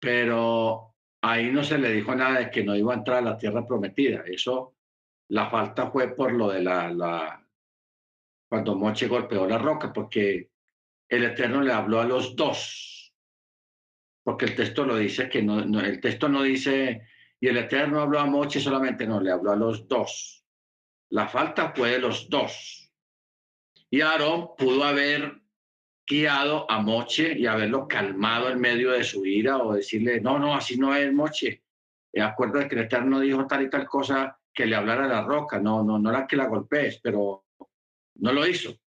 pero 0.00 0.94
ahí 1.22 1.50
no 1.50 1.62
se 1.64 1.78
le 1.78 1.92
dijo 1.92 2.14
nada 2.14 2.38
de 2.40 2.50
que 2.50 2.62
no 2.64 2.76
iba 2.76 2.92
a 2.94 2.96
entrar 2.98 3.18
a 3.18 3.22
la 3.30 3.38
tierra 3.38 3.66
prometida. 3.66 4.22
Eso, 4.26 4.76
la 5.28 5.50
falta 5.50 5.90
fue 5.90 6.14
por 6.14 6.32
lo 6.32 6.50
de 6.50 6.62
la, 6.62 6.88
la 6.92 7.44
cuando 8.48 8.76
Moche 8.76 9.08
golpeó 9.08 9.46
la 9.46 9.58
roca, 9.58 9.92
porque 9.92 10.50
el 11.08 11.24
Eterno 11.24 11.60
le 11.62 11.72
habló 11.72 12.00
a 12.00 12.04
los 12.04 12.34
dos, 12.36 12.97
porque 14.28 14.44
el 14.44 14.54
texto 14.54 14.84
lo 14.84 14.98
dice 14.98 15.30
que 15.30 15.42
no, 15.42 15.58
el 15.80 16.02
texto 16.02 16.28
no 16.28 16.42
dice 16.42 17.00
y 17.40 17.48
el 17.48 17.56
Eterno 17.56 18.02
habló 18.02 18.20
a 18.20 18.26
Moche 18.26 18.60
solamente, 18.60 19.06
no, 19.06 19.22
le 19.22 19.32
habló 19.32 19.52
a 19.52 19.56
los 19.56 19.88
dos. 19.88 20.44
La 21.08 21.28
falta 21.28 21.72
fue 21.74 21.92
de 21.92 21.98
los 21.98 22.28
dos. 22.28 22.92
Y 23.88 24.02
Aarón 24.02 24.50
pudo 24.54 24.84
haber 24.84 25.40
guiado 26.06 26.70
a 26.70 26.78
Moche 26.82 27.38
y 27.38 27.46
haberlo 27.46 27.88
calmado 27.88 28.50
en 28.50 28.60
medio 28.60 28.90
de 28.90 29.02
su 29.02 29.24
ira 29.24 29.56
o 29.56 29.72
decirle, 29.72 30.20
no, 30.20 30.38
no, 30.38 30.54
así 30.54 30.76
no 30.76 30.94
es 30.94 31.10
Moche. 31.10 31.62
De 32.12 32.20
acuerdo 32.20 32.58
de 32.58 32.68
que 32.68 32.74
el 32.74 32.82
Eterno 32.82 33.20
dijo 33.20 33.46
tal 33.46 33.62
y 33.62 33.70
tal 33.70 33.86
cosa, 33.86 34.38
que 34.52 34.66
le 34.66 34.76
hablara 34.76 35.06
a 35.06 35.08
la 35.08 35.22
roca, 35.22 35.58
no, 35.58 35.82
no, 35.82 35.98
no 35.98 36.10
era 36.10 36.26
que 36.26 36.36
la 36.36 36.48
golpees, 36.48 37.00
pero 37.02 37.46
no 38.16 38.30
lo 38.30 38.46
hizo. 38.46 38.78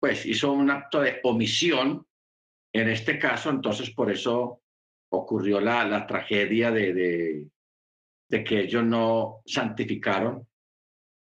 Pues 0.00 0.24
hizo 0.24 0.52
un 0.52 0.70
acto 0.70 1.02
de 1.02 1.20
omisión 1.22 2.06
en 2.74 2.88
este 2.88 3.18
caso, 3.18 3.50
entonces 3.50 3.90
por 3.90 4.10
eso 4.10 4.60
ocurrió 5.08 5.60
la, 5.60 6.06
tragedia 6.06 6.72
de, 6.72 7.46
de, 8.28 8.44
que 8.44 8.60
ellos 8.62 8.84
no 8.84 9.42
santificaron 9.46 10.46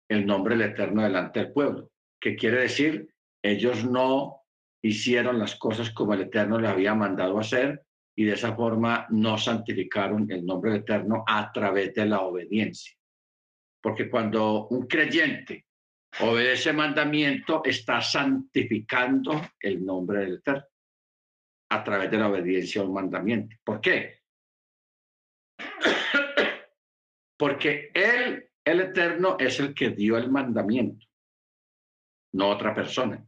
el 0.09 0.24
nombre 0.24 0.57
del 0.57 0.70
Eterno 0.70 1.03
delante 1.03 1.41
del 1.41 1.53
pueblo. 1.53 1.91
¿Qué 2.19 2.37
quiere 2.37 2.62
decir? 2.62 3.15
Ellos 3.43 3.85
no 3.85 4.45
hicieron 4.83 5.39
las 5.39 5.57
cosas 5.57 5.91
como 5.91 6.15
el 6.15 6.23
Eterno 6.23 6.59
les 6.59 6.70
había 6.70 6.95
mandado 6.95 7.39
hacer 7.39 7.85
y 8.16 8.24
de 8.24 8.33
esa 8.33 8.57
forma 8.57 9.07
no 9.11 9.37
santificaron 9.37 10.31
el 10.31 10.47
nombre 10.47 10.73
del 10.73 10.81
Eterno 10.81 11.23
a 11.27 11.53
través 11.53 11.93
de 11.93 12.07
la 12.07 12.23
obediencia. 12.23 12.95
Porque 13.83 14.09
cuando 14.09 14.69
un 14.69 14.87
creyente 14.87 15.66
obedece 16.20 16.73
mandamiento, 16.73 17.62
está 17.62 18.01
santificando 18.01 19.49
el 19.61 19.85
nombre 19.85 20.20
del 20.20 20.35
Eterno 20.37 20.72
a 21.73 21.82
través 21.82 22.11
de 22.11 22.19
la 22.19 22.28
obediencia 22.28 22.82
a 22.82 22.85
un 22.85 22.93
mandamiento. 22.93 23.57
¿Por 23.65 23.81
qué? 23.81 24.20
Porque 27.39 27.90
Él, 27.94 28.51
el 28.65 28.81
Eterno, 28.81 29.36
es 29.39 29.59
el 29.59 29.74
que 29.74 29.90
dio 29.90 30.19
el 30.19 30.31
mandamiento, 30.31 31.07
no 32.35 32.51
otra 32.51 32.74
persona. 32.74 33.27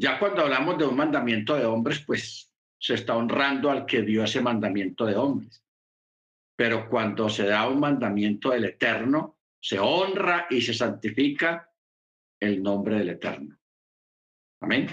Ya 0.00 0.18
cuando 0.18 0.42
hablamos 0.42 0.78
de 0.78 0.84
un 0.84 0.96
mandamiento 0.96 1.56
de 1.56 1.64
hombres, 1.64 2.04
pues 2.06 2.54
se 2.78 2.94
está 2.94 3.16
honrando 3.16 3.70
al 3.70 3.86
que 3.86 4.02
dio 4.02 4.22
ese 4.22 4.40
mandamiento 4.40 5.06
de 5.06 5.16
hombres. 5.16 5.64
Pero 6.54 6.88
cuando 6.88 7.28
se 7.28 7.46
da 7.46 7.66
un 7.68 7.80
mandamiento 7.80 8.50
del 8.50 8.66
Eterno, 8.66 9.38
se 9.60 9.78
honra 9.78 10.46
y 10.50 10.60
se 10.60 10.74
santifica 10.74 11.72
el 12.40 12.62
nombre 12.62 12.98
del 12.98 13.08
Eterno. 13.10 13.58
Amén. 14.60 14.88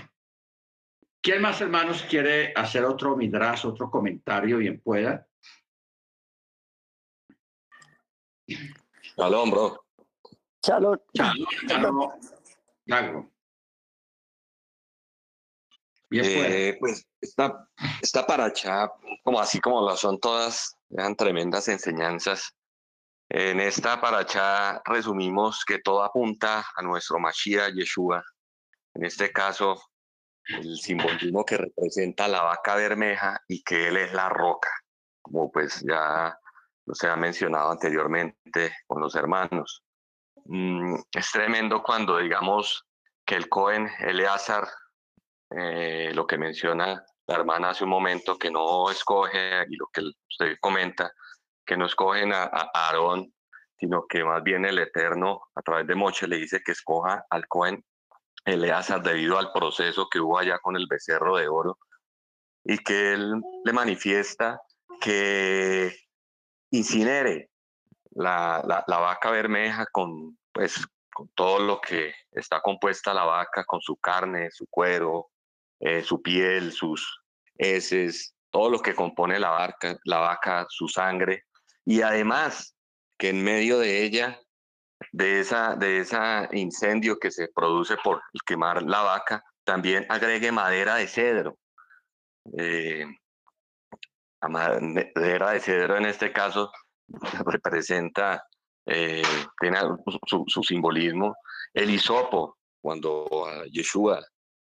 ¿Quién 1.25 1.41
más, 1.41 1.59
hermanos, 1.59 2.03
quiere 2.07 2.53
hacer 2.55 2.85
otro 2.85 3.17
midrash, 3.17 3.65
otro 3.65 3.89
comentario, 3.89 4.59
bien 4.59 4.79
pueda? 4.79 5.27
Shalom, 9.17 9.49
bro. 9.49 9.85
Shalom. 10.61 10.99
Shalom, 11.15 11.47
shalom. 11.67 12.11
Dago. 12.85 13.31
Bien. 16.11 16.25
Eh, 16.25 16.77
pues 16.79 17.07
esta, 17.19 17.71
esta 18.03 18.27
paracha, 18.27 18.91
como 19.23 19.39
así 19.39 19.59
como 19.59 19.81
lo 19.81 19.97
son 19.97 20.19
todas, 20.19 20.77
eran 20.91 21.15
tremendas 21.15 21.67
enseñanzas. 21.69 22.55
En 23.29 23.59
esta 23.61 23.99
paracha 23.99 24.79
resumimos 24.85 25.65
que 25.65 25.79
todo 25.79 26.03
apunta 26.03 26.63
a 26.75 26.83
nuestro 26.83 27.17
Mashiach 27.17 27.73
Yeshua. 27.73 28.23
En 28.93 29.05
este 29.05 29.31
caso, 29.31 29.81
el 30.47 30.77
simbolismo 30.77 31.43
que 31.45 31.57
representa 31.57 32.27
la 32.27 32.43
vaca 32.43 32.75
bermeja 32.75 33.41
y 33.47 33.63
que 33.63 33.87
él 33.87 33.97
es 33.97 34.13
la 34.13 34.29
roca, 34.29 34.69
como 35.21 35.51
pues 35.51 35.83
ya 35.87 36.37
se 36.93 37.07
ha 37.07 37.15
mencionado 37.15 37.71
anteriormente 37.71 38.75
con 38.87 39.01
los 39.01 39.15
hermanos. 39.15 39.83
Mm, 40.45 40.95
es 41.11 41.31
tremendo 41.31 41.81
cuando 41.81 42.17
digamos 42.17 42.85
que 43.25 43.35
el 43.35 43.49
Cohen 43.49 43.89
Eleazar, 43.99 44.67
eh, 45.49 46.11
lo 46.13 46.27
que 46.27 46.37
menciona 46.37 47.03
la 47.27 47.35
hermana 47.35 47.69
hace 47.69 47.83
un 47.83 47.89
momento, 47.89 48.37
que 48.37 48.51
no 48.51 48.91
escoge, 48.91 49.65
y 49.67 49.75
lo 49.75 49.87
que 49.91 50.01
usted 50.29 50.57
comenta, 50.59 51.11
que 51.65 51.75
no 51.75 51.87
escogen 51.87 52.31
a, 52.31 52.43
a 52.43 52.69
Aarón, 52.71 53.33
sino 53.79 54.05
que 54.07 54.23
más 54.23 54.43
bien 54.43 54.63
el 54.65 54.77
Eterno, 54.77 55.41
a 55.55 55.61
través 55.63 55.87
de 55.87 55.95
Moche, 55.95 56.27
le 56.27 56.37
dice 56.37 56.61
que 56.63 56.73
escoja 56.73 57.25
al 57.31 57.47
Cohen 57.47 57.83
Eleazar 58.45 59.01
debido 59.01 59.37
al 59.39 59.51
proceso 59.51 60.07
que 60.09 60.19
hubo 60.19 60.37
allá 60.37 60.59
con 60.59 60.75
el 60.75 60.87
becerro 60.87 61.35
de 61.37 61.47
oro, 61.47 61.77
y 62.63 62.77
que 62.79 63.13
él 63.13 63.41
le 63.63 63.73
manifiesta 63.73 64.61
que 64.99 65.95
incinere 66.71 67.49
la, 68.11 68.63
la, 68.87 68.97
vaca 68.97 69.29
bermeja 69.29 69.85
con, 69.91 70.37
pues, 70.51 70.85
con 71.13 71.29
todo 71.35 71.59
lo 71.59 71.79
que 71.79 72.13
está 72.31 72.61
compuesta 72.61 73.13
la 73.13 73.25
vaca, 73.25 73.65
con 73.65 73.81
su 73.81 73.97
carne, 73.97 74.49
su 74.51 74.65
cuero, 74.67 75.29
eh, 75.79 76.01
su 76.01 76.21
piel, 76.21 76.71
sus 76.71 77.21
heces, 77.57 78.33
todo 78.49 78.69
lo 78.69 78.79
que 78.79 78.95
compone 78.95 79.39
la 79.39 79.49
vaca, 79.49 79.97
la 80.05 80.19
vaca, 80.19 80.65
su 80.69 80.87
sangre, 80.87 81.43
y 81.83 82.01
además 82.01 82.75
que 83.17 83.29
en 83.29 83.43
medio 83.43 83.79
de 83.79 84.03
ella, 84.03 84.39
de 85.15 85.39
esa, 85.39 85.75
de 85.77 85.99
ese 85.99 86.17
incendio 86.51 87.17
que 87.17 87.31
se 87.31 87.47
produce 87.47 87.95
por 88.03 88.21
quemar 88.45 88.83
la 88.83 89.01
vaca, 89.01 89.41
también 89.63 90.05
agregue 90.09 90.51
madera 90.51 90.95
de 90.95 91.07
cedro. 91.07 91.57
Eh, 92.57 93.05
madera 94.49 95.51
de 95.51 95.59
cedro 95.61 95.95
en 95.95 96.05
este 96.05 96.33
caso 96.33 96.69
representa, 97.45 98.45
eh, 98.85 99.23
tiene 99.57 99.79
su, 100.27 100.61
simbolismo. 100.61 101.33
El 101.73 101.91
hisopo, 101.91 102.57
cuando 102.81 103.47
a 103.47 103.63
Yeshua, 103.71 104.21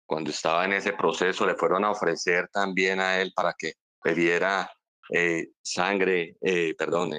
cuando 0.06 0.30
estaba 0.30 0.64
en 0.64 0.74
ese 0.74 0.94
proceso, 0.94 1.46
le 1.46 1.56
fueron 1.56 1.84
a 1.84 1.92
ofrecer 1.92 2.48
también 2.54 3.02
a 3.02 3.20
él 3.20 3.34
para 3.36 3.54
que 3.58 3.74
bebiera 4.02 4.72
eh, 5.10 5.50
sangre, 5.62 6.38
eh, 6.40 6.74
perdón, 6.78 7.12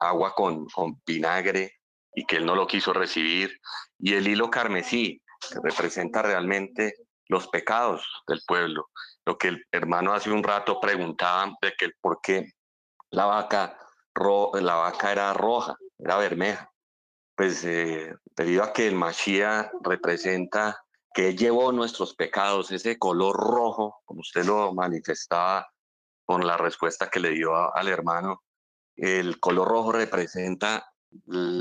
agua 0.00 0.34
con, 0.34 0.66
con 0.66 1.00
vinagre 1.06 1.75
y 2.16 2.24
que 2.24 2.36
él 2.36 2.46
no 2.46 2.56
lo 2.56 2.66
quiso 2.66 2.92
recibir. 2.92 3.60
Y 3.98 4.14
el 4.14 4.26
hilo 4.26 4.50
carmesí, 4.50 5.22
que 5.48 5.60
representa 5.62 6.22
realmente 6.22 6.94
los 7.28 7.46
pecados 7.48 8.04
del 8.26 8.40
pueblo. 8.46 8.88
Lo 9.26 9.36
que 9.36 9.48
el 9.48 9.64
hermano 9.70 10.14
hace 10.14 10.30
un 10.30 10.42
rato 10.42 10.80
preguntaba 10.80 11.52
de 11.60 11.74
que 11.78 11.90
por 12.00 12.20
qué 12.22 12.52
la 13.10 13.26
vaca, 13.26 13.78
la 14.54 14.74
vaca 14.74 15.12
era 15.12 15.32
roja, 15.34 15.76
era 15.98 16.16
bermeja. 16.16 16.72
Pues 17.36 17.62
eh, 17.64 18.14
debido 18.34 18.64
a 18.64 18.72
que 18.72 18.88
el 18.88 18.94
Mashiach 18.94 19.70
representa 19.82 20.82
que 21.12 21.36
llevó 21.36 21.70
nuestros 21.70 22.14
pecados, 22.14 22.72
ese 22.72 22.98
color 22.98 23.36
rojo, 23.36 24.00
como 24.06 24.20
usted 24.20 24.44
lo 24.44 24.72
manifestaba 24.72 25.68
con 26.24 26.46
la 26.46 26.56
respuesta 26.56 27.10
que 27.10 27.20
le 27.20 27.30
dio 27.30 27.74
al 27.74 27.88
hermano, 27.88 28.42
el 28.96 29.38
color 29.38 29.68
rojo 29.68 29.92
representa 29.92 30.86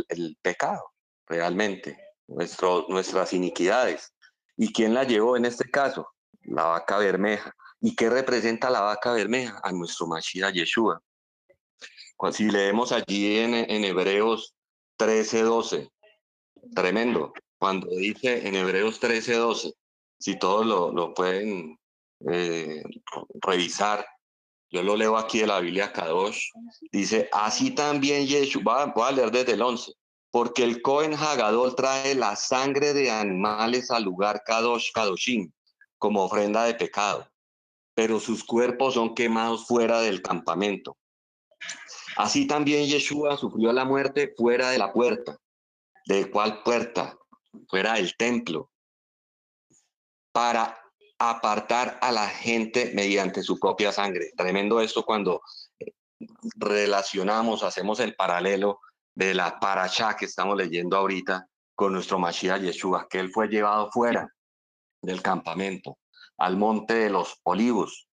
el, 0.10 0.38
pecado, 0.42 0.94
realmente, 1.28 1.98
nuestro, 2.28 2.86
nuestras 2.90 3.34
iniquidades. 3.34 4.14
¿Y 4.58 4.72
quién 4.72 4.94
la 4.94 5.04
llevó 5.04 5.38
en 5.38 5.46
este 5.46 5.70
caso? 5.70 6.08
La 6.44 6.66
vaca 6.66 6.98
bermeja. 6.98 7.54
¿Y 7.82 7.96
qué 7.96 8.10
representa 8.10 8.70
la 8.70 8.82
vaca 8.82 9.14
bermeja? 9.14 9.60
A 9.64 9.72
nuestro 9.72 10.08
Mashiach 10.08 10.54
Yeshua. 10.54 11.02
Si 12.32 12.50
leemos 12.50 12.92
allí 12.92 13.38
en, 13.40 13.54
en 13.54 13.84
Hebreos 13.84 14.56
13:12, 14.98 15.90
tremendo. 16.74 17.34
Cuando 17.60 17.88
dice 17.88 18.48
en 18.48 18.56
Hebreos 18.56 19.02
13:12, 19.02 19.74
si 20.18 20.40
todos 20.40 20.66
lo, 20.66 20.92
lo 20.92 21.14
pueden 21.14 21.78
eh, 22.32 22.82
revisar, 23.42 24.06
yo 24.76 24.84
lo 24.84 24.98
leo 24.98 25.16
aquí 25.16 25.40
de 25.40 25.48
la 25.48 25.62
Biblia 25.62 25.94
Kadosh, 25.94 26.50
dice, 26.92 27.30
así 27.32 27.72
también 27.72 28.28
Yeshua, 28.28 28.88
voy 28.94 29.08
a 29.08 29.12
leer 29.14 29.32
desde 29.32 29.54
el 29.54 29.62
11, 29.62 29.94
porque 30.32 30.66
el 30.66 30.82
Cohen 30.82 31.14
Hagadol 31.14 31.76
trae 31.76 32.14
la 32.14 32.36
sangre 32.36 32.94
de 32.94 33.10
animales 33.10 33.90
al 33.90 34.04
lugar 34.04 34.44
Kadosh 34.46 34.92
Kadoshim 34.92 35.50
como 35.98 36.26
ofrenda 36.26 36.66
de 36.66 36.74
pecado, 36.74 37.26
pero 37.94 38.20
sus 38.20 38.44
cuerpos 38.44 38.96
son 38.96 39.16
quemados 39.16 39.66
fuera 39.66 40.02
del 40.02 40.22
campamento. 40.22 40.98
Así 42.18 42.46
también 42.46 42.86
Yeshua 42.86 43.38
sufrió 43.38 43.72
la 43.72 43.86
muerte 43.86 44.34
fuera 44.36 44.72
de 44.72 44.78
la 44.78 44.92
puerta. 44.92 45.38
¿De 46.06 46.30
cuál 46.30 46.64
puerta? 46.64 47.18
Fuera 47.70 47.94
del 47.94 48.16
templo. 48.18 48.70
Para 50.34 50.85
apartar 51.18 51.98
a 52.02 52.12
la 52.12 52.28
gente 52.28 52.92
mediante 52.94 53.42
su 53.42 53.60
propia 53.60 53.92
sangre. 53.92 54.32
Tremendo 54.36 54.82
esto 54.82 55.04
cuando 55.04 55.42
eh, 55.80 55.94
relacionamos, 56.56 57.64
hacemos 57.64 58.00
el 58.00 58.16
paralelo 58.16 58.80
de 59.14 59.34
la 59.34 59.60
paracha 59.60 60.16
que 60.16 60.26
estamos 60.26 60.58
leyendo 60.58 60.98
ahorita 60.98 61.48
con 61.74 61.94
nuestro 61.94 62.20
Mashiach 62.20 62.62
Yeshua, 62.62 63.08
que 63.10 63.20
él 63.20 63.32
fue 63.32 63.48
llevado 63.48 63.90
fuera 63.92 64.30
del 65.02 65.22
campamento, 65.22 65.98
al 66.38 66.58
monte 66.58 66.96
de 66.96 67.10
los 67.10 67.40
olivos, 67.44 68.08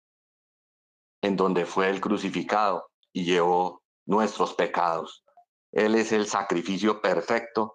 en 1.22 1.36
donde 1.36 1.65
fue 1.65 1.90
el 1.90 2.02
crucificado 2.02 2.90
y 3.14 3.23
llevó 3.26 3.84
nuestros 4.06 4.53
pecados. 4.53 5.23
Él 5.72 5.95
es 5.95 6.11
el 6.11 6.28
sacrificio 6.28 7.02
perfecto 7.02 7.73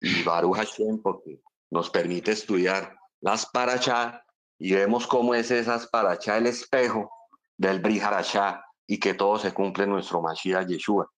y 0.00 0.22
Baruch 0.22 0.56
Hashem 0.56 1.00
porque 1.02 1.40
nos 1.70 1.90
permite 1.90 2.32
estudiar 2.32 2.96
las 3.20 3.46
parachá 3.46 4.25
y 4.58 4.74
vemos 4.74 5.06
cómo 5.06 5.34
es 5.34 5.50
esas 5.50 5.86
parachá 5.88 6.38
el 6.38 6.46
espejo 6.46 7.10
del 7.56 7.80
Briharashá 7.80 8.64
y 8.86 8.98
que 8.98 9.14
todo 9.14 9.38
se 9.38 9.52
cumple 9.52 9.84
en 9.84 9.90
nuestro 9.90 10.22
Mashiach 10.22 10.66
Yeshua. 10.66 11.10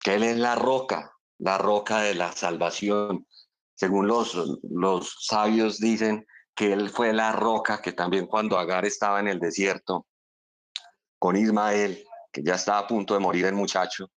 Que 0.00 0.14
Él 0.14 0.22
es 0.22 0.36
la 0.36 0.54
roca, 0.54 1.12
la 1.38 1.58
roca 1.58 2.00
de 2.00 2.14
la 2.14 2.32
salvación. 2.32 3.26
Según 3.74 4.06
los, 4.06 4.34
los 4.62 5.16
sabios 5.20 5.78
dicen 5.78 6.26
que 6.54 6.72
Él 6.72 6.90
fue 6.90 7.12
la 7.12 7.32
roca 7.32 7.80
que 7.80 7.92
también 7.92 8.26
cuando 8.26 8.58
Agar 8.58 8.84
estaba 8.84 9.20
en 9.20 9.28
el 9.28 9.40
desierto 9.40 10.06
con 11.18 11.36
Ismael, 11.36 12.04
que 12.32 12.42
ya 12.42 12.54
estaba 12.54 12.78
a 12.78 12.86
punto 12.86 13.14
de 13.14 13.20
morir 13.20 13.46
el 13.46 13.54
muchacho, 13.54 14.10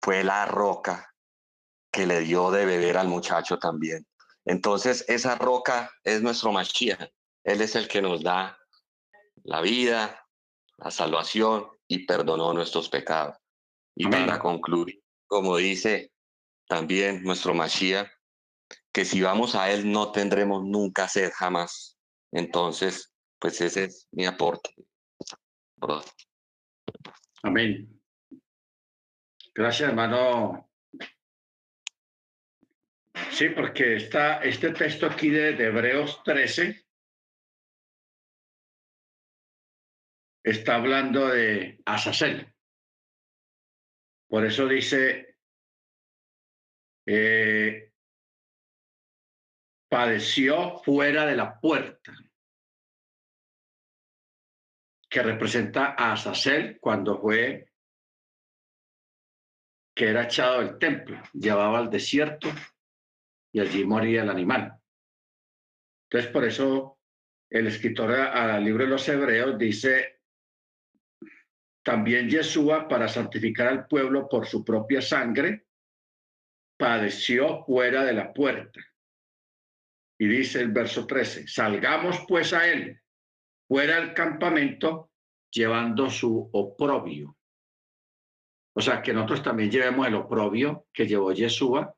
fue 0.00 0.22
la 0.22 0.46
roca 0.46 1.12
que 1.90 2.06
le 2.06 2.20
dio 2.20 2.50
de 2.50 2.66
beber 2.66 2.98
al 2.98 3.08
muchacho 3.08 3.58
también. 3.58 4.06
Entonces, 4.44 5.04
esa 5.08 5.34
roca 5.34 5.90
es 6.04 6.22
nuestro 6.22 6.52
Mashiach. 6.52 7.10
Él 7.46 7.60
es 7.60 7.76
el 7.76 7.86
que 7.86 8.02
nos 8.02 8.24
da 8.24 8.58
la 9.44 9.60
vida, 9.60 10.26
la 10.78 10.90
salvación 10.90 11.68
y 11.86 12.04
perdonó 12.04 12.52
nuestros 12.52 12.88
pecados. 12.88 13.36
Y 13.94 14.08
para 14.08 14.40
concluir, 14.40 15.00
como 15.28 15.56
dice 15.56 16.12
también 16.66 17.22
nuestro 17.22 17.54
Mashiach, 17.54 18.10
que 18.92 19.04
si 19.04 19.22
vamos 19.22 19.54
a 19.54 19.70
Él 19.70 19.90
no 19.90 20.10
tendremos 20.10 20.64
nunca 20.64 21.06
sed 21.06 21.30
jamás. 21.32 21.96
Entonces, 22.32 23.14
pues 23.38 23.60
ese 23.60 23.84
es 23.84 24.08
mi 24.10 24.26
aporte. 24.26 24.74
Amén. 27.44 27.88
Gracias, 29.54 29.88
hermano. 29.88 30.68
Sí, 33.30 33.50
porque 33.50 33.96
está 33.96 34.42
este 34.42 34.70
texto 34.70 35.06
aquí 35.06 35.30
de, 35.30 35.52
de 35.52 35.66
Hebreos 35.66 36.20
13 36.24 36.85
está 40.46 40.76
hablando 40.76 41.26
de 41.28 41.80
Azazel. 41.84 42.54
Por 44.28 44.44
eso 44.44 44.68
dice, 44.68 45.36
eh, 47.04 47.92
padeció 49.88 50.78
fuera 50.78 51.26
de 51.26 51.36
la 51.36 51.60
puerta, 51.60 52.12
que 55.10 55.22
representa 55.22 55.96
a 55.98 56.12
Azazel 56.12 56.78
cuando 56.80 57.20
fue 57.20 57.72
que 59.96 60.08
era 60.08 60.24
echado 60.24 60.60
del 60.60 60.78
templo, 60.78 61.20
llevaba 61.32 61.78
al 61.78 61.90
desierto 61.90 62.48
y 63.52 63.60
allí 63.60 63.84
moría 63.84 64.22
el 64.22 64.30
animal. 64.30 64.78
Entonces, 66.04 66.30
por 66.30 66.44
eso 66.44 67.00
el 67.50 67.66
escritor 67.66 68.12
al 68.12 68.62
libro 68.62 68.84
de 68.84 68.90
los 68.90 69.08
Hebreos 69.08 69.58
dice, 69.58 70.15
también 71.86 72.28
Yeshua, 72.28 72.88
para 72.88 73.06
santificar 73.06 73.68
al 73.68 73.86
pueblo 73.86 74.28
por 74.28 74.44
su 74.44 74.64
propia 74.64 75.00
sangre, 75.00 75.66
padeció 76.76 77.64
fuera 77.64 78.04
de 78.04 78.12
la 78.12 78.32
puerta. 78.32 78.80
Y 80.18 80.26
dice 80.26 80.62
el 80.62 80.72
verso 80.72 81.06
13, 81.06 81.46
salgamos 81.46 82.24
pues 82.26 82.52
a 82.52 82.66
él, 82.66 83.00
fuera 83.68 84.00
del 84.00 84.14
campamento, 84.14 85.12
llevando 85.48 86.10
su 86.10 86.50
oprobio. 86.52 87.36
O 88.74 88.80
sea, 88.80 89.00
que 89.00 89.12
nosotros 89.12 89.44
también 89.44 89.70
llevemos 89.70 90.08
el 90.08 90.16
oprobio 90.16 90.88
que 90.92 91.06
llevó 91.06 91.32
Yeshua 91.32 91.94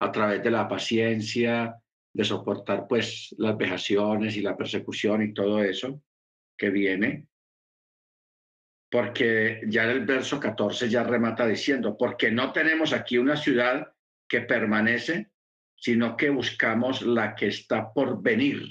a 0.00 0.10
través 0.10 0.42
de 0.42 0.50
la 0.50 0.66
paciencia, 0.66 1.80
de 2.12 2.24
soportar 2.24 2.88
pues 2.88 3.32
las 3.38 3.56
vejaciones 3.56 4.36
y 4.36 4.40
la 4.40 4.56
persecución 4.56 5.22
y 5.22 5.32
todo 5.32 5.62
eso 5.62 6.02
que 6.58 6.70
viene. 6.70 7.29
Porque 8.90 9.60
ya 9.68 9.84
en 9.84 9.90
el 9.90 10.04
verso 10.04 10.40
14 10.40 10.88
ya 10.88 11.04
remata 11.04 11.46
diciendo, 11.46 11.96
porque 11.96 12.30
no 12.30 12.52
tenemos 12.52 12.92
aquí 12.92 13.18
una 13.18 13.36
ciudad 13.36 13.92
que 14.28 14.40
permanece, 14.40 15.30
sino 15.76 16.16
que 16.16 16.30
buscamos 16.30 17.02
la 17.02 17.34
que 17.34 17.48
está 17.48 17.92
por 17.92 18.20
venir, 18.20 18.68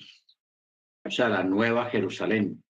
o 1.04 1.10
sea, 1.10 1.30
la 1.30 1.44
nueva 1.44 1.90
Jerusalén. 1.90 2.64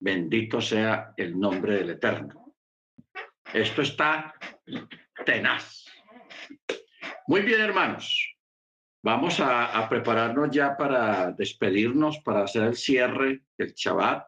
Bendito 0.00 0.60
sea 0.60 1.14
el 1.16 1.38
nombre 1.38 1.76
del 1.76 1.90
Eterno. 1.90 2.56
Esto 3.52 3.82
está 3.82 4.34
tenaz. 5.24 5.86
Muy 7.26 7.42
bien, 7.42 7.60
hermanos. 7.60 8.36
Vamos 9.02 9.38
a, 9.38 9.86
prepararnos 9.88 10.50
ya 10.50 10.76
para 10.76 11.30
despedirnos, 11.32 12.18
para 12.18 12.44
hacer 12.44 12.64
el 12.64 12.74
cierre 12.74 13.42
del 13.56 13.72
Shabbat. 13.74 14.26